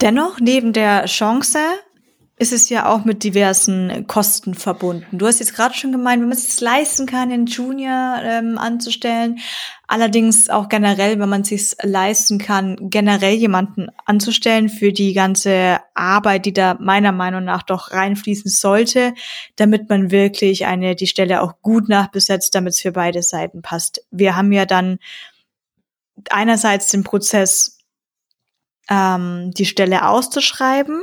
Dennoch, 0.00 0.40
neben 0.40 0.72
der 0.72 1.04
Chance 1.04 1.58
ist 2.40 2.54
es 2.54 2.70
ja 2.70 2.88
auch 2.88 3.04
mit 3.04 3.22
diversen 3.22 4.06
Kosten 4.06 4.54
verbunden. 4.54 5.18
Du 5.18 5.26
hast 5.26 5.40
jetzt 5.40 5.54
gerade 5.54 5.74
schon 5.74 5.92
gemeint, 5.92 6.22
wenn 6.22 6.30
man 6.30 6.38
es 6.38 6.50
sich 6.50 6.60
leisten 6.62 7.04
kann, 7.04 7.28
den 7.28 7.44
Junior 7.44 8.18
ähm, 8.22 8.56
anzustellen, 8.56 9.40
allerdings 9.86 10.48
auch 10.48 10.70
generell, 10.70 11.20
wenn 11.20 11.28
man 11.28 11.42
es 11.42 11.48
sich 11.48 11.76
leisten 11.82 12.38
kann, 12.38 12.88
generell 12.88 13.34
jemanden 13.34 13.88
anzustellen 14.06 14.70
für 14.70 14.90
die 14.90 15.12
ganze 15.12 15.80
Arbeit, 15.92 16.46
die 16.46 16.54
da 16.54 16.78
meiner 16.80 17.12
Meinung 17.12 17.44
nach 17.44 17.62
doch 17.62 17.92
reinfließen 17.92 18.50
sollte, 18.50 19.12
damit 19.56 19.90
man 19.90 20.10
wirklich 20.10 20.64
eine 20.64 20.96
die 20.96 21.08
Stelle 21.08 21.42
auch 21.42 21.60
gut 21.60 21.90
nachbesetzt, 21.90 22.54
damit 22.54 22.72
es 22.72 22.80
für 22.80 22.92
beide 22.92 23.22
Seiten 23.22 23.60
passt. 23.60 24.02
Wir 24.10 24.34
haben 24.34 24.52
ja 24.52 24.64
dann 24.64 24.98
einerseits 26.30 26.88
den 26.88 27.04
Prozess 27.04 27.80
ähm, 28.88 29.50
die 29.52 29.66
Stelle 29.66 30.08
auszuschreiben, 30.08 31.02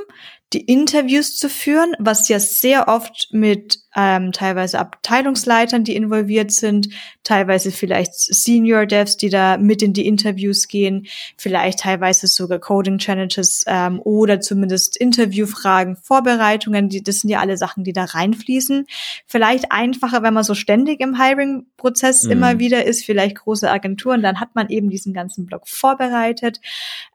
die 0.53 0.61
Interviews 0.61 1.37
zu 1.37 1.49
führen, 1.49 1.93
was 1.99 2.29
ja 2.29 2.39
sehr 2.39 2.87
oft 2.87 3.27
mit 3.31 3.79
ähm, 3.97 4.31
teilweise 4.31 4.77
Abteilungsleitern, 4.77 5.83
die 5.83 5.95
involviert 5.95 6.51
sind, 6.51 6.89
teilweise 7.23 7.71
vielleicht 7.71 8.13
Senior 8.13 8.85
Devs, 8.85 9.17
die 9.17 9.29
da 9.29 9.57
mit 9.57 9.81
in 9.81 9.93
die 9.93 10.05
Interviews 10.05 10.67
gehen, 10.67 11.07
vielleicht 11.35 11.79
teilweise 11.79 12.27
sogar 12.27 12.59
Coding 12.59 12.99
Challenges 12.99 13.65
ähm, 13.65 13.99
oder 14.03 14.39
zumindest 14.39 14.97
Interviewfragen, 14.97 15.95
Vorbereitungen, 15.95 16.89
die, 16.89 17.01
das 17.01 17.21
sind 17.21 17.31
ja 17.31 17.39
alle 17.39 17.57
Sachen, 17.57 17.83
die 17.83 17.91
da 17.91 18.05
reinfließen. 18.05 18.85
Vielleicht 19.25 19.71
einfacher, 19.71 20.21
wenn 20.21 20.35
man 20.35 20.43
so 20.43 20.53
ständig 20.53 21.01
im 21.01 21.19
Hiring-Prozess 21.19 22.23
mhm. 22.23 22.31
immer 22.31 22.59
wieder 22.59 22.85
ist, 22.85 23.03
vielleicht 23.03 23.37
große 23.37 23.69
Agenturen, 23.69 24.21
dann 24.21 24.39
hat 24.39 24.53
man 24.53 24.69
eben 24.69 24.91
diesen 24.91 25.11
ganzen 25.11 25.47
Blog 25.47 25.67
vorbereitet. 25.67 26.61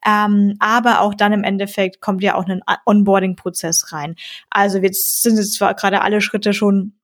Ähm, 0.04 0.56
aber 0.58 1.00
auch 1.00 1.14
dann 1.14 1.32
im 1.32 1.44
Endeffekt 1.44 2.00
kommt 2.00 2.24
ja 2.24 2.34
auch 2.34 2.48
ein 2.48 2.60
Onboarding-Prozess 2.86 3.92
rein. 3.92 4.16
Also 4.50 4.78
jetzt 4.78 5.22
sind 5.22 5.36
jetzt 5.36 5.54
zwar 5.54 5.74
gerade 5.74 6.02
alle 6.02 6.20
Schritte 6.20 6.52
schon 6.52 6.71
schon 6.72 6.98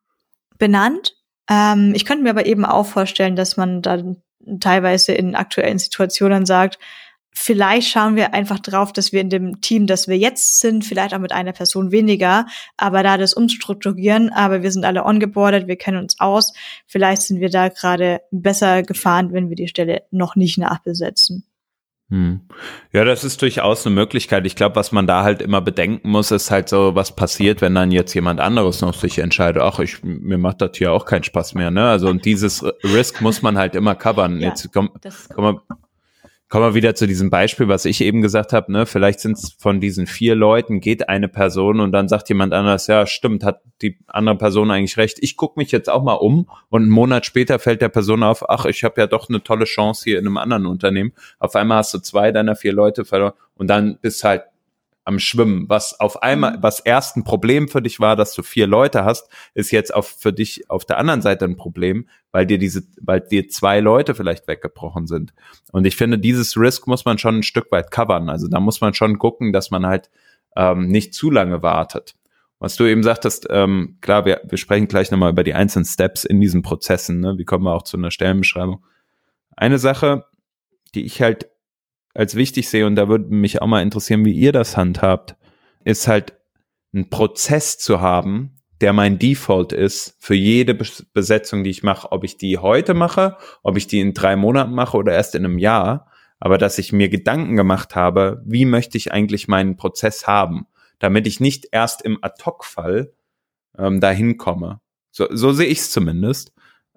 benannt. 0.59 1.15
Ähm, 1.49 1.93
ich 1.95 2.05
könnte 2.05 2.25
mir 2.25 2.31
aber 2.31 2.47
eben 2.47 2.65
auch 2.65 2.87
vorstellen, 2.87 3.37
dass 3.37 3.57
man 3.57 3.83
dann 3.83 4.23
teilweise 4.61 5.13
in 5.13 5.35
aktuellen 5.35 5.79
Situationen 5.79 6.47
sagt, 6.47 6.79
vielleicht 7.33 7.89
schauen 7.89 8.17
wir 8.17 8.35
einfach 8.35 8.59
drauf, 8.59 8.93
dass 8.93 9.13
wir 9.13 9.21
in 9.21 9.31
dem 9.31 9.61
Team, 9.61 9.87
das 9.87 10.09
wir 10.09 10.17
jetzt 10.17 10.61
sind, 10.61 10.85
vielleicht 10.85 11.15
auch 11.15 11.19
mit 11.21 11.33
einer 11.33 11.53
Person 11.53 11.93
weniger, 11.93 12.47
aber 12.77 13.03
da 13.03 13.17
das 13.17 13.35
umstrukturieren, 13.35 14.31
aber 14.31 14.63
wir 14.63 14.73
sind 14.73 14.85
alle 14.85 15.05
ongeboardet, 15.05 15.69
wir 15.69 15.77
kennen 15.77 16.03
uns 16.03 16.19
aus, 16.19 16.53
vielleicht 16.87 17.23
sind 17.23 17.41
wir 17.41 17.51
da 17.51 17.69
gerade 17.69 18.23
besser 18.31 18.83
gefahren, 18.83 19.33
wenn 19.33 19.51
wir 19.51 19.57
die 19.57 19.69
Stelle 19.69 20.03
noch 20.11 20.35
nicht 20.35 20.59
nachbesetzen. 20.59 21.45
Hm. 22.11 22.41
Ja, 22.91 23.05
das 23.05 23.23
ist 23.23 23.43
durchaus 23.43 23.85
eine 23.85 23.95
Möglichkeit. 23.95 24.47
Ich 24.47 24.57
glaube, 24.57 24.77
was 24.77 24.93
man 24.93 25.07
da 25.07 25.25
halt 25.25 25.43
immer 25.43 25.61
bedenken 25.61 26.09
muss, 26.09 26.31
ist 26.31 26.51
halt 26.51 26.71
so, 26.71 26.95
was 26.95 27.15
passiert, 27.15 27.61
wenn 27.61 27.75
dann 27.75 27.91
jetzt 27.91 28.15
jemand 28.15 28.41
anderes 28.41 28.81
noch 28.81 28.95
sich 28.95 29.19
entscheidet, 29.19 29.63
ach, 29.63 29.79
ich, 29.79 30.03
mir 30.03 30.39
macht 30.39 30.63
das 30.63 30.71
hier 30.75 30.93
auch 30.93 31.05
keinen 31.05 31.25
Spaß 31.25 31.55
mehr, 31.55 31.71
ne? 31.71 31.87
Also, 31.87 32.09
und 32.09 32.25
dieses 32.25 32.65
Risk 32.83 33.21
muss 33.21 33.43
man 33.43 33.59
halt 33.59 33.75
immer 33.75 33.95
covern. 33.95 34.41
Ja, 34.41 34.49
jetzt 34.49 34.73
komm, 34.73 34.91
komm 35.35 35.45
mal, 35.45 35.61
kommen 36.49 36.65
wir 36.65 36.75
wieder 36.75 36.95
zu 36.95 37.07
diesem 37.07 37.29
Beispiel, 37.29 37.69
was 37.69 37.85
ich 37.85 38.01
eben 38.01 38.23
gesagt 38.23 38.53
habe, 38.53 38.73
ne? 38.73 38.87
Vielleicht 38.87 39.21
sind 39.21 39.37
es 39.37 39.55
von 39.59 39.81
diesen 39.81 40.07
vier 40.07 40.35
Leuten, 40.35 40.81
geht 40.81 41.09
eine 41.09 41.29
Person 41.29 41.81
und 41.81 41.93
dann 41.93 42.09
sagt 42.09 42.29
jemand 42.31 42.55
anders, 42.55 42.87
ja, 42.87 43.07
stimmt, 43.07 43.45
hat 43.45 43.61
die 43.83 43.99
andere 44.07 44.37
Person 44.37 44.71
eigentlich 44.71 44.97
recht. 44.97 45.19
Ich 45.21 45.37
gucke 45.37 45.61
mich 45.61 45.73
jetzt 45.73 45.91
auch 45.91 46.03
mal 46.03 46.15
um 46.15 46.49
und 46.71 46.83
einen 46.83 46.91
Monat 46.91 47.27
später 47.27 47.59
fällt 47.59 47.83
der 47.83 47.91
Person 47.91 48.23
auf, 48.23 48.49
ach, 48.49 48.65
ich 48.65 48.83
habe 48.83 49.01
ja 49.01 49.07
doch 49.07 49.29
eine 49.29 49.43
tolle 49.43 49.67
Chance 49.67 50.05
hier 50.05 50.19
in 50.19 50.27
einem 50.27 50.39
anderen 50.39 50.67
Unternehmen. 50.67 51.13
Auf 51.39 51.55
einmal 51.55 51.79
hast 51.79 51.93
du 51.93 51.99
zwei 51.99 52.33
deiner 52.33 52.57
vier 52.57 52.73
Leute 52.73 53.05
verloren 53.05 53.35
und 53.57 53.69
dann 53.69 53.99
bist 54.01 54.25
halt 54.25 54.43
am 55.09 55.19
Schwimmen. 55.19 55.69
Was 55.69 55.99
auf 55.99 56.23
einmal, 56.23 56.59
mhm. 56.59 56.63
was 56.63 56.81
erst 56.81 57.17
ein 57.17 57.25
Problem 57.25 57.67
für 57.69 57.81
dich 57.81 57.99
war, 57.99 58.15
dass 58.15 58.35
du 58.35 58.43
vier 58.43 58.67
Leute 58.67 59.05
hast, 59.05 59.29
ist 59.55 59.71
jetzt 59.71 59.93
auch 59.93 60.05
für 60.05 60.35
dich 60.35 60.71
auf 60.71 60.85
der 60.85 60.99
anderen 60.99 61.23
Seite 61.23 61.47
ein 61.47 61.57
Problem, 61.57 62.09
weil 62.31 62.45
dir 62.45 62.59
diese, 62.59 62.83
weil 63.01 63.21
dir 63.21 63.49
zwei 63.49 63.81
Leute 63.81 64.15
vielleicht 64.15 64.47
weggebrochen 64.47 65.07
sind. 65.07 65.33
Und 65.73 65.87
ich 65.87 65.97
finde, 65.97 66.19
dieses 66.19 66.57
Risk 66.59 66.87
muss 66.87 67.07
man 67.07 67.17
schon 67.17 67.39
ein 67.39 67.43
Stück 67.43 67.73
weit 67.73 67.91
covern. 67.91 68.29
Also 68.29 68.49
da 68.49 68.61
muss 68.61 68.83
man 68.83 68.93
schon 68.93 69.19
gucken, 69.19 69.53
dass 69.53 69.71
man 69.71 69.87
halt 69.87 70.11
ähm, 70.57 70.89
nicht 70.89 71.15
zu 71.15 71.31
lange 71.31 71.63
wartet. 71.63 72.15
Was 72.59 72.77
du 72.77 72.85
eben 72.85 73.03
sagtest, 73.03 73.47
ähm, 73.49 73.97
klar, 74.03 74.27
wir, 74.27 74.43
wir 74.45 74.59
sprechen 74.59 74.89
gleich 74.89 75.11
nochmal 75.11 75.31
über 75.31 75.45
die 75.45 75.55
einzelnen 75.55 75.87
Steps 75.87 76.25
in 76.25 76.39
diesen 76.39 76.61
Prozessen. 76.61 77.21
Ne? 77.21 77.39
Wie 77.39 77.45
kommen 77.45 77.65
wir 77.65 77.73
auch 77.73 77.83
zu 77.83 77.97
einer 77.97 78.11
Stellenbeschreibung? 78.11 78.85
Eine 79.57 79.79
Sache, 79.79 80.27
die 80.95 81.07
ich 81.07 81.23
halt 81.23 81.49
als 82.19 82.35
wichtig 82.35 82.69
sehe, 82.69 82.85
und 82.85 82.97
da 82.97 83.09
würde 83.09 83.33
mich 83.33 83.63
auch 83.63 83.69
mal 83.69 83.81
interessieren, 83.81 84.25
wie 84.25 84.33
ihr 84.33 84.51
das 84.51 84.77
handhabt, 84.77 85.37
ist 85.85 86.09
halt 86.09 86.35
einen 86.93 87.11
Prozess 87.11 87.79
zu 87.79 88.01
haben, 88.01 88.61
der 88.81 88.93
mein 88.93 89.21
Default 89.21 89.73
ist 89.73 90.17
für 90.19 90.35
jede 90.35 90.75
Besetzung, 90.75 91.63
die 91.63 91.71
ich 91.71 91.85
mache, 91.85 92.11
ob 92.11 92.25
ich 92.25 92.37
die 92.37 92.59
heute 92.59 92.95
mache, 92.95 93.37
ob 93.63 93.77
ich 93.77 93.87
die 93.87 94.01
in 94.01 94.15
drei 94.15 94.35
Monaten 94.35 94.75
mache 94.75 94.97
oder 94.97 95.13
erst 95.13 95.37
in 95.37 95.45
einem 95.45 95.59
Jahr, 95.59 96.11
aber 96.41 96.59
dass 96.59 96.79
ich 96.79 96.93
mir 96.93 97.09
Gedanken 97.09 97.55
gemacht 97.55 97.95
habe, 97.95 98.43
wie 98.45 98.65
möchte 98.65 98.99
ich 98.99 99.13
eigentlich 99.13 99.47
meinen 99.47 99.77
Prozess 99.77 100.27
haben, 100.27 100.67
damit 100.99 101.29
ich 101.29 101.39
nicht 101.39 101.69
erst 101.71 102.03
im 102.03 102.19
Ad-Hoc-Fall 102.21 103.13
ähm, 103.79 104.01
dahin 104.01 104.39
komme. 104.39 104.81
So, 105.13 105.29
so 105.31 105.53
sehe 105.53 105.69
ich 105.69 105.79
es 105.79 105.93
zumindest 105.93 106.53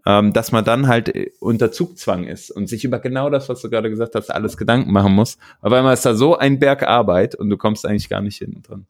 ähm, 0.05 0.33
dass 0.33 0.51
man 0.51 0.63
dann 0.63 0.87
halt 0.87 1.13
äh, 1.15 1.31
unter 1.39 1.71
Zugzwang 1.71 2.25
ist 2.25 2.51
und 2.51 2.67
sich 2.67 2.83
über 2.83 2.99
genau 2.99 3.29
das, 3.29 3.49
was 3.49 3.61
du 3.61 3.69
gerade 3.69 3.89
gesagt 3.89 4.15
hast, 4.15 4.29
alles 4.29 4.57
Gedanken 4.57 4.91
machen 4.91 5.13
muss. 5.13 5.37
Auf 5.61 5.71
einmal 5.73 5.93
ist 5.93 6.05
da 6.05 6.15
so 6.15 6.37
ein 6.37 6.59
Berg 6.59 6.83
Arbeit 6.83 7.35
und 7.35 7.49
du 7.49 7.57
kommst 7.57 7.85
eigentlich 7.85 8.09
gar 8.09 8.21
nicht 8.21 8.37
hinten 8.37 8.61
dran. 8.61 8.85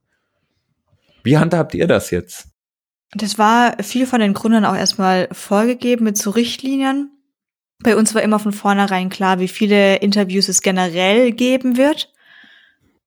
Wie 1.24 1.38
handhabt 1.38 1.74
ihr 1.74 1.88
das 1.88 2.12
jetzt? 2.12 2.48
Das 3.14 3.38
war 3.38 3.76
viel 3.84 4.08
von 4.08 4.22
den 4.22 4.34
Gründern 4.34 4.66
auch 4.66 4.76
erstmal 4.76 5.28
vorgegeben 5.32 6.06
mit 6.06 6.18
so 6.18 6.30
Richtlinien. 6.30 7.12
Bei 7.84 7.98
uns 7.98 8.16
war 8.16 8.22
immer 8.22 8.40
von 8.40 8.54
vornherein 8.54 9.10
klar, 9.10 9.40
wie 9.40 9.48
viele 9.48 9.98
Interviews 9.98 10.48
es 10.48 10.62
generell 10.62 11.32
geben 11.32 11.78
wird 11.78 12.11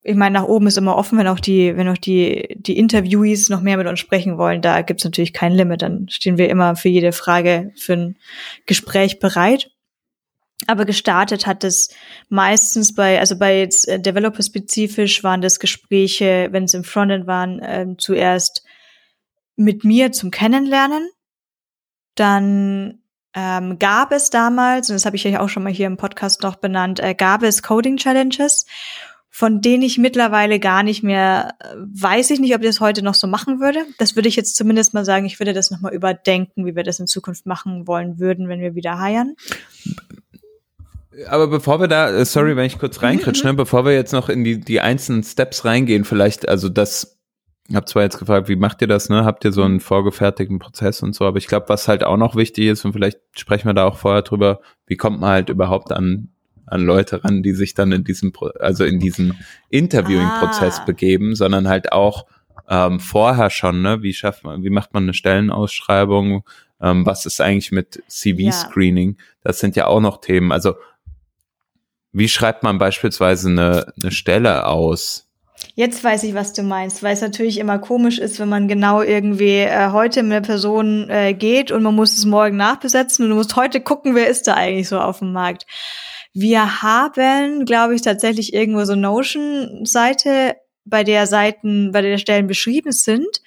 ich 0.07 0.17
meine, 0.17 0.35
nach 0.35 0.45
oben 0.45 0.67
ist 0.67 0.77
immer 0.77 0.97
offen, 0.97 1.17
wenn 1.17 1.29
auch 1.29 1.41
die, 1.41 1.79
wenn 1.79 1.89
auch 1.89 1.97
die, 1.97 2.57
die 2.59 2.77
Interviewees 2.77 3.49
noch 3.49 3.63
mehr 3.63 3.79
mit 3.79 3.87
uns 3.87 3.99
sprechen 3.99 4.37
wollen, 4.37 4.61
da 4.61 4.83
gibt's 4.83 5.05
natürlich 5.05 5.33
kein 5.33 5.53
Limit. 5.53 5.81
Dann 5.81 6.09
stehen 6.11 6.37
wir 6.37 6.51
immer 6.51 6.77
für 6.77 6.91
jede 6.91 7.13
Frage 7.13 7.73
für 7.75 7.95
ein 7.95 8.17
Gespräch 8.67 9.19
bereit. 9.19 9.71
Aber 10.67 10.85
gestartet 10.85 11.47
hat 11.47 11.65
es 11.65 11.89
meistens 12.29 12.95
bei, 12.95 13.19
also 13.19 13.39
bei 13.39 13.59
jetzt 13.61 13.89
äh, 13.89 13.99
Developer-spezifisch 13.99 15.25
waren 15.25 15.41
das 15.41 15.59
Gespräche, 15.59 16.49
wenn 16.53 16.65
es 16.65 16.75
im 16.75 16.85
Frontend 16.85 17.27
waren, 17.27 17.61
äh, 17.61 17.87
zuerst 17.97 18.63
mit 19.57 19.85
mir 19.85 20.13
zum 20.13 20.31
Kennenlernen. 20.31 21.09
Dann 22.15 22.99
ähm, 23.35 23.79
gab 23.79 24.13
es 24.13 24.29
damals, 24.29 24.91
und 24.91 24.97
das 24.97 25.07
habe 25.07 25.17
ich 25.17 25.27
euch 25.27 25.39
auch 25.39 25.49
schon 25.49 25.63
mal 25.63 25.73
hier 25.73 25.87
im 25.87 25.97
Podcast 25.97 26.43
noch 26.43 26.57
benannt, 26.57 27.01
äh, 27.01 27.15
gab 27.15 27.43
es 27.43 27.63
Coding 27.63 27.97
Challenges 27.97 28.67
von 29.37 29.61
denen 29.61 29.83
ich 29.83 29.99
mittlerweile 29.99 30.61
gar 30.61 30.85
nicht 30.85 31.03
mehr, 31.03 31.57
äh, 31.59 31.75
weiß 31.77 32.31
ich 32.31 32.39
nicht, 32.39 32.55
ob 32.55 32.61
ich 32.61 32.69
das 32.69 32.79
heute 32.79 33.03
noch 33.03 33.15
so 33.15 33.27
machen 33.27 33.59
würde. 33.59 33.81
Das 33.99 34.15
würde 34.15 34.29
ich 34.29 34.37
jetzt 34.37 34.55
zumindest 34.55 34.95
mal 34.95 35.05
sagen, 35.05 35.27
ich 35.27 35.41
würde 35.41 35.53
das 35.53 35.73
nochmal 35.73 35.93
überdenken, 35.93 36.65
wie 36.65 36.77
wir 36.77 36.85
das 36.85 37.01
in 37.01 37.09
Zukunft 37.09 37.45
machen 37.45 37.89
wollen 37.89 38.21
würden, 38.21 38.49
wenn 38.49 38.61
wir 38.61 38.77
wieder 38.77 39.01
heiern. 39.01 39.35
Aber 41.27 41.49
bevor 41.49 41.81
wir 41.81 41.89
da, 41.89 42.11
äh, 42.11 42.25
sorry, 42.25 42.55
wenn 42.55 42.67
ich 42.67 42.79
kurz 42.79 43.03
reinkritsche, 43.03 43.49
ne, 43.49 43.55
bevor 43.55 43.85
wir 43.85 43.93
jetzt 43.93 44.13
noch 44.13 44.29
in 44.29 44.45
die, 44.45 44.61
die 44.61 44.81
einzelnen 44.81 45.25
Steps 45.25 45.65
reingehen, 45.65 46.05
vielleicht, 46.05 46.49
also 46.49 46.69
das, 46.69 47.19
ich 47.69 47.75
habe 47.75 47.87
zwar 47.87 48.05
jetzt 48.05 48.21
gefragt, 48.21 48.49
wie 48.49 48.55
macht 48.55 48.83
ihr 48.83 48.89
das, 48.89 49.09
ne? 49.09 49.25
Habt 49.25 49.45
ihr 49.45 49.51
so 49.51 49.65
einen 49.65 49.81
vorgefertigten 49.81 50.61
Prozess 50.61 51.03
und 51.03 51.13
so, 51.13 51.25
aber 51.25 51.39
ich 51.39 51.49
glaube, 51.49 51.69
was 51.69 51.89
halt 51.89 52.05
auch 52.05 52.19
noch 52.19 52.37
wichtig 52.37 52.67
ist, 52.67 52.85
und 52.85 52.93
vielleicht 52.93 53.19
sprechen 53.37 53.67
wir 53.67 53.75
da 53.75 53.85
auch 53.85 53.99
vorher 53.99 54.23
drüber, 54.23 54.61
wie 54.87 54.97
kommt 54.97 55.19
man 55.19 55.31
halt 55.31 55.49
überhaupt 55.49 55.91
an 55.91 56.34
an 56.67 56.83
Leute 56.83 57.25
ran, 57.25 57.43
die 57.43 57.53
sich 57.53 57.75
dann 57.75 57.93
in 57.93 58.05
diesem, 58.05 58.33
also 58.61 58.85
in 58.85 58.99
diesen 58.99 59.39
Interviewing-Prozess 59.71 60.81
ah. 60.81 60.85
begeben, 60.85 61.35
sondern 61.35 61.69
halt 61.69 61.93
auch 61.93 62.27
ähm, 62.69 63.01
vorher 63.01 63.51
schon, 63.51 63.83
ne? 63.83 64.03
Wie 64.03 64.15
schafft 64.15 64.45
man, 64.45 64.63
wie 64.63 64.71
macht 64.71 64.95
man 64.95 65.05
eine 65.05 65.15
Stellenausschreibung? 65.15 66.45
Ähm, 66.81 67.07
was 67.07 67.27
ist 67.27 67.41
eigentlich 67.41 67.73
mit 67.73 68.03
CV-Screening? 68.09 69.17
Ja. 69.19 69.25
Das 69.43 69.61
sind 69.61 69.77
ja 69.77 69.87
auch 69.87 70.01
noch 70.01 70.21
Themen. 70.21 70.53
Also 70.53 70.75
wie 72.13 72.29
schreibt 72.29 72.63
man 72.63 72.79
beispielsweise 72.79 73.49
eine, 73.51 73.93
eine 74.01 74.13
Stelle 74.13 74.67
aus? 74.67 75.29
Jetzt 75.75 76.05
weiß 76.05 76.23
ich, 76.25 76.35
was 76.35 76.53
du 76.53 76.63
meinst, 76.63 77.03
weil 77.03 77.15
es 77.15 77.21
natürlich 77.21 77.59
immer 77.59 77.79
komisch 77.79 78.19
ist, 78.19 78.39
wenn 78.39 78.49
man 78.49 78.69
genau 78.69 79.03
irgendwie 79.03 79.59
äh, 79.59 79.91
heute 79.91 80.23
mit 80.23 80.33
einer 80.33 80.47
Person 80.47 81.09
äh, 81.11 81.35
geht 81.35 81.73
und 81.73 81.83
man 81.83 81.95
muss 81.95 82.17
es 82.17 82.25
morgen 82.25 82.57
nachbesetzen 82.57 83.25
und 83.25 83.31
du 83.31 83.37
musst 83.37 83.57
heute 83.57 83.81
gucken, 83.81 84.15
wer 84.15 84.29
ist 84.29 84.47
da 84.47 84.55
eigentlich 84.55 84.89
so 84.89 85.01
auf 85.01 85.19
dem 85.19 85.33
Markt. 85.33 85.67
Wir 86.35 86.83
haben, 86.83 87.65
glaube 87.65 87.95
ich, 87.95 88.03
tatsächlich 88.03 88.53
irgendwo 88.53 88.85
so 88.85 88.97
Notion-Seite, 88.97 90.57
bei 90.85 91.05
der 91.05 91.27
Seiten, 91.27 91.93
bei 91.93 92.03
der 92.03 92.19
Stellen 92.19 92.47
beschrieben 92.47 92.93
sind. 92.93 93.41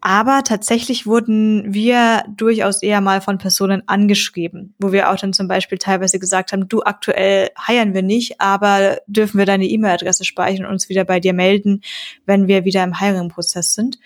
Aber 0.00 0.42
tatsächlich 0.44 1.06
wurden 1.06 1.72
wir 1.72 2.24
durchaus 2.36 2.82
eher 2.82 3.00
mal 3.00 3.20
von 3.20 3.38
Personen 3.38 3.82
angeschrieben, 3.86 4.74
wo 4.78 4.92
wir 4.92 5.10
auch 5.10 5.16
dann 5.16 5.32
zum 5.32 5.48
Beispiel 5.48 5.78
teilweise 5.78 6.18
gesagt 6.18 6.52
haben, 6.52 6.68
du 6.68 6.82
aktuell 6.82 7.50
heiern 7.66 7.94
wir 7.94 8.02
nicht, 8.02 8.40
aber 8.40 8.98
dürfen 9.06 9.38
wir 9.38 9.46
deine 9.46 9.66
E-Mail-Adresse 9.66 10.24
speichern 10.24 10.66
und 10.66 10.72
uns 10.72 10.88
wieder 10.88 11.04
bei 11.04 11.18
dir 11.18 11.32
melden, 11.32 11.80
wenn 12.24 12.46
wir 12.46 12.64
wieder 12.64 12.84
im 12.84 12.98
Hiring-Prozess 12.98 13.74
sind. 13.74 13.98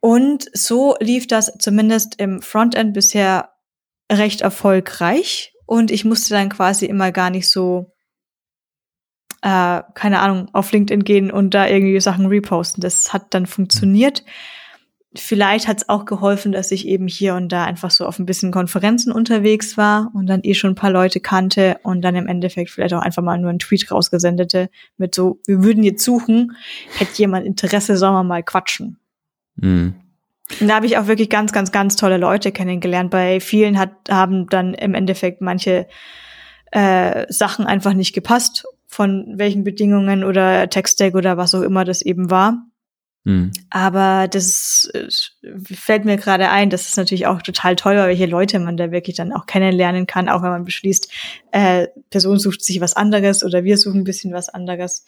Und 0.00 0.48
so 0.54 0.96
lief 1.00 1.26
das 1.26 1.52
zumindest 1.58 2.20
im 2.20 2.40
Frontend 2.40 2.94
bisher 2.94 3.50
recht 4.10 4.42
erfolgreich. 4.42 5.53
Und 5.66 5.90
ich 5.90 6.04
musste 6.04 6.34
dann 6.34 6.48
quasi 6.48 6.86
immer 6.86 7.12
gar 7.12 7.30
nicht 7.30 7.48
so, 7.48 7.92
äh, 9.42 9.82
keine 9.94 10.20
Ahnung, 10.20 10.48
auf 10.52 10.72
LinkedIn 10.72 11.04
gehen 11.04 11.30
und 11.30 11.54
da 11.54 11.66
irgendwie 11.66 12.00
Sachen 12.00 12.26
reposten. 12.26 12.80
Das 12.80 13.12
hat 13.12 13.34
dann 13.34 13.46
funktioniert. 13.46 14.24
Vielleicht 15.16 15.68
hat 15.68 15.76
es 15.76 15.88
auch 15.88 16.06
geholfen, 16.06 16.50
dass 16.50 16.72
ich 16.72 16.88
eben 16.88 17.06
hier 17.06 17.34
und 17.36 17.50
da 17.50 17.64
einfach 17.64 17.92
so 17.92 18.04
auf 18.04 18.18
ein 18.18 18.26
bisschen 18.26 18.50
Konferenzen 18.50 19.12
unterwegs 19.12 19.76
war 19.76 20.10
und 20.12 20.26
dann 20.26 20.40
eh 20.42 20.54
schon 20.54 20.72
ein 20.72 20.76
paar 20.76 20.90
Leute 20.90 21.20
kannte 21.20 21.78
und 21.84 22.02
dann 22.02 22.16
im 22.16 22.26
Endeffekt 22.26 22.70
vielleicht 22.70 22.94
auch 22.94 23.02
einfach 23.02 23.22
mal 23.22 23.38
nur 23.38 23.50
einen 23.50 23.60
Tweet 23.60 23.90
rausgesendete 23.92 24.70
mit 24.96 25.14
so, 25.14 25.38
wir 25.46 25.62
würden 25.62 25.84
jetzt 25.84 26.04
suchen, 26.04 26.56
hätte 26.98 27.16
jemand 27.16 27.46
Interesse, 27.46 27.96
sollen 27.96 28.14
wir 28.14 28.24
mal 28.24 28.42
quatschen. 28.42 28.98
Mhm. 29.54 29.94
Und 30.60 30.68
da 30.68 30.76
habe 30.76 30.86
ich 30.86 30.98
auch 30.98 31.06
wirklich 31.06 31.30
ganz, 31.30 31.52
ganz, 31.52 31.72
ganz 31.72 31.96
tolle 31.96 32.18
Leute 32.18 32.52
kennengelernt. 32.52 33.10
Bei 33.10 33.40
vielen 33.40 33.78
hat, 33.78 33.92
haben 34.10 34.46
dann 34.48 34.74
im 34.74 34.94
Endeffekt 34.94 35.40
manche 35.40 35.86
äh, 36.70 37.26
Sachen 37.28 37.66
einfach 37.66 37.94
nicht 37.94 38.12
gepasst, 38.14 38.66
von 38.86 39.34
welchen 39.36 39.64
Bedingungen 39.64 40.22
oder 40.22 40.68
Text-Stack 40.68 41.14
oder 41.14 41.36
was 41.36 41.54
auch 41.54 41.62
immer 41.62 41.84
das 41.84 42.02
eben 42.02 42.30
war. 42.30 42.66
Mhm. 43.24 43.52
Aber 43.70 44.28
das 44.28 44.90
äh, 44.92 45.08
fällt 45.74 46.04
mir 46.04 46.18
gerade 46.18 46.50
ein, 46.50 46.68
das 46.68 46.88
ist 46.88 46.96
natürlich 46.98 47.26
auch 47.26 47.40
total 47.40 47.74
toll, 47.74 47.96
welche 47.96 48.26
Leute 48.26 48.58
man 48.58 48.76
da 48.76 48.90
wirklich 48.90 49.16
dann 49.16 49.32
auch 49.32 49.46
kennenlernen 49.46 50.06
kann, 50.06 50.28
auch 50.28 50.42
wenn 50.42 50.50
man 50.50 50.64
beschließt, 50.64 51.10
äh, 51.52 51.88
Person 52.10 52.38
sucht 52.38 52.62
sich 52.62 52.82
was 52.82 52.94
anderes 52.94 53.42
oder 53.42 53.64
wir 53.64 53.78
suchen 53.78 54.02
ein 54.02 54.04
bisschen 54.04 54.32
was 54.34 54.50
anderes. 54.50 55.06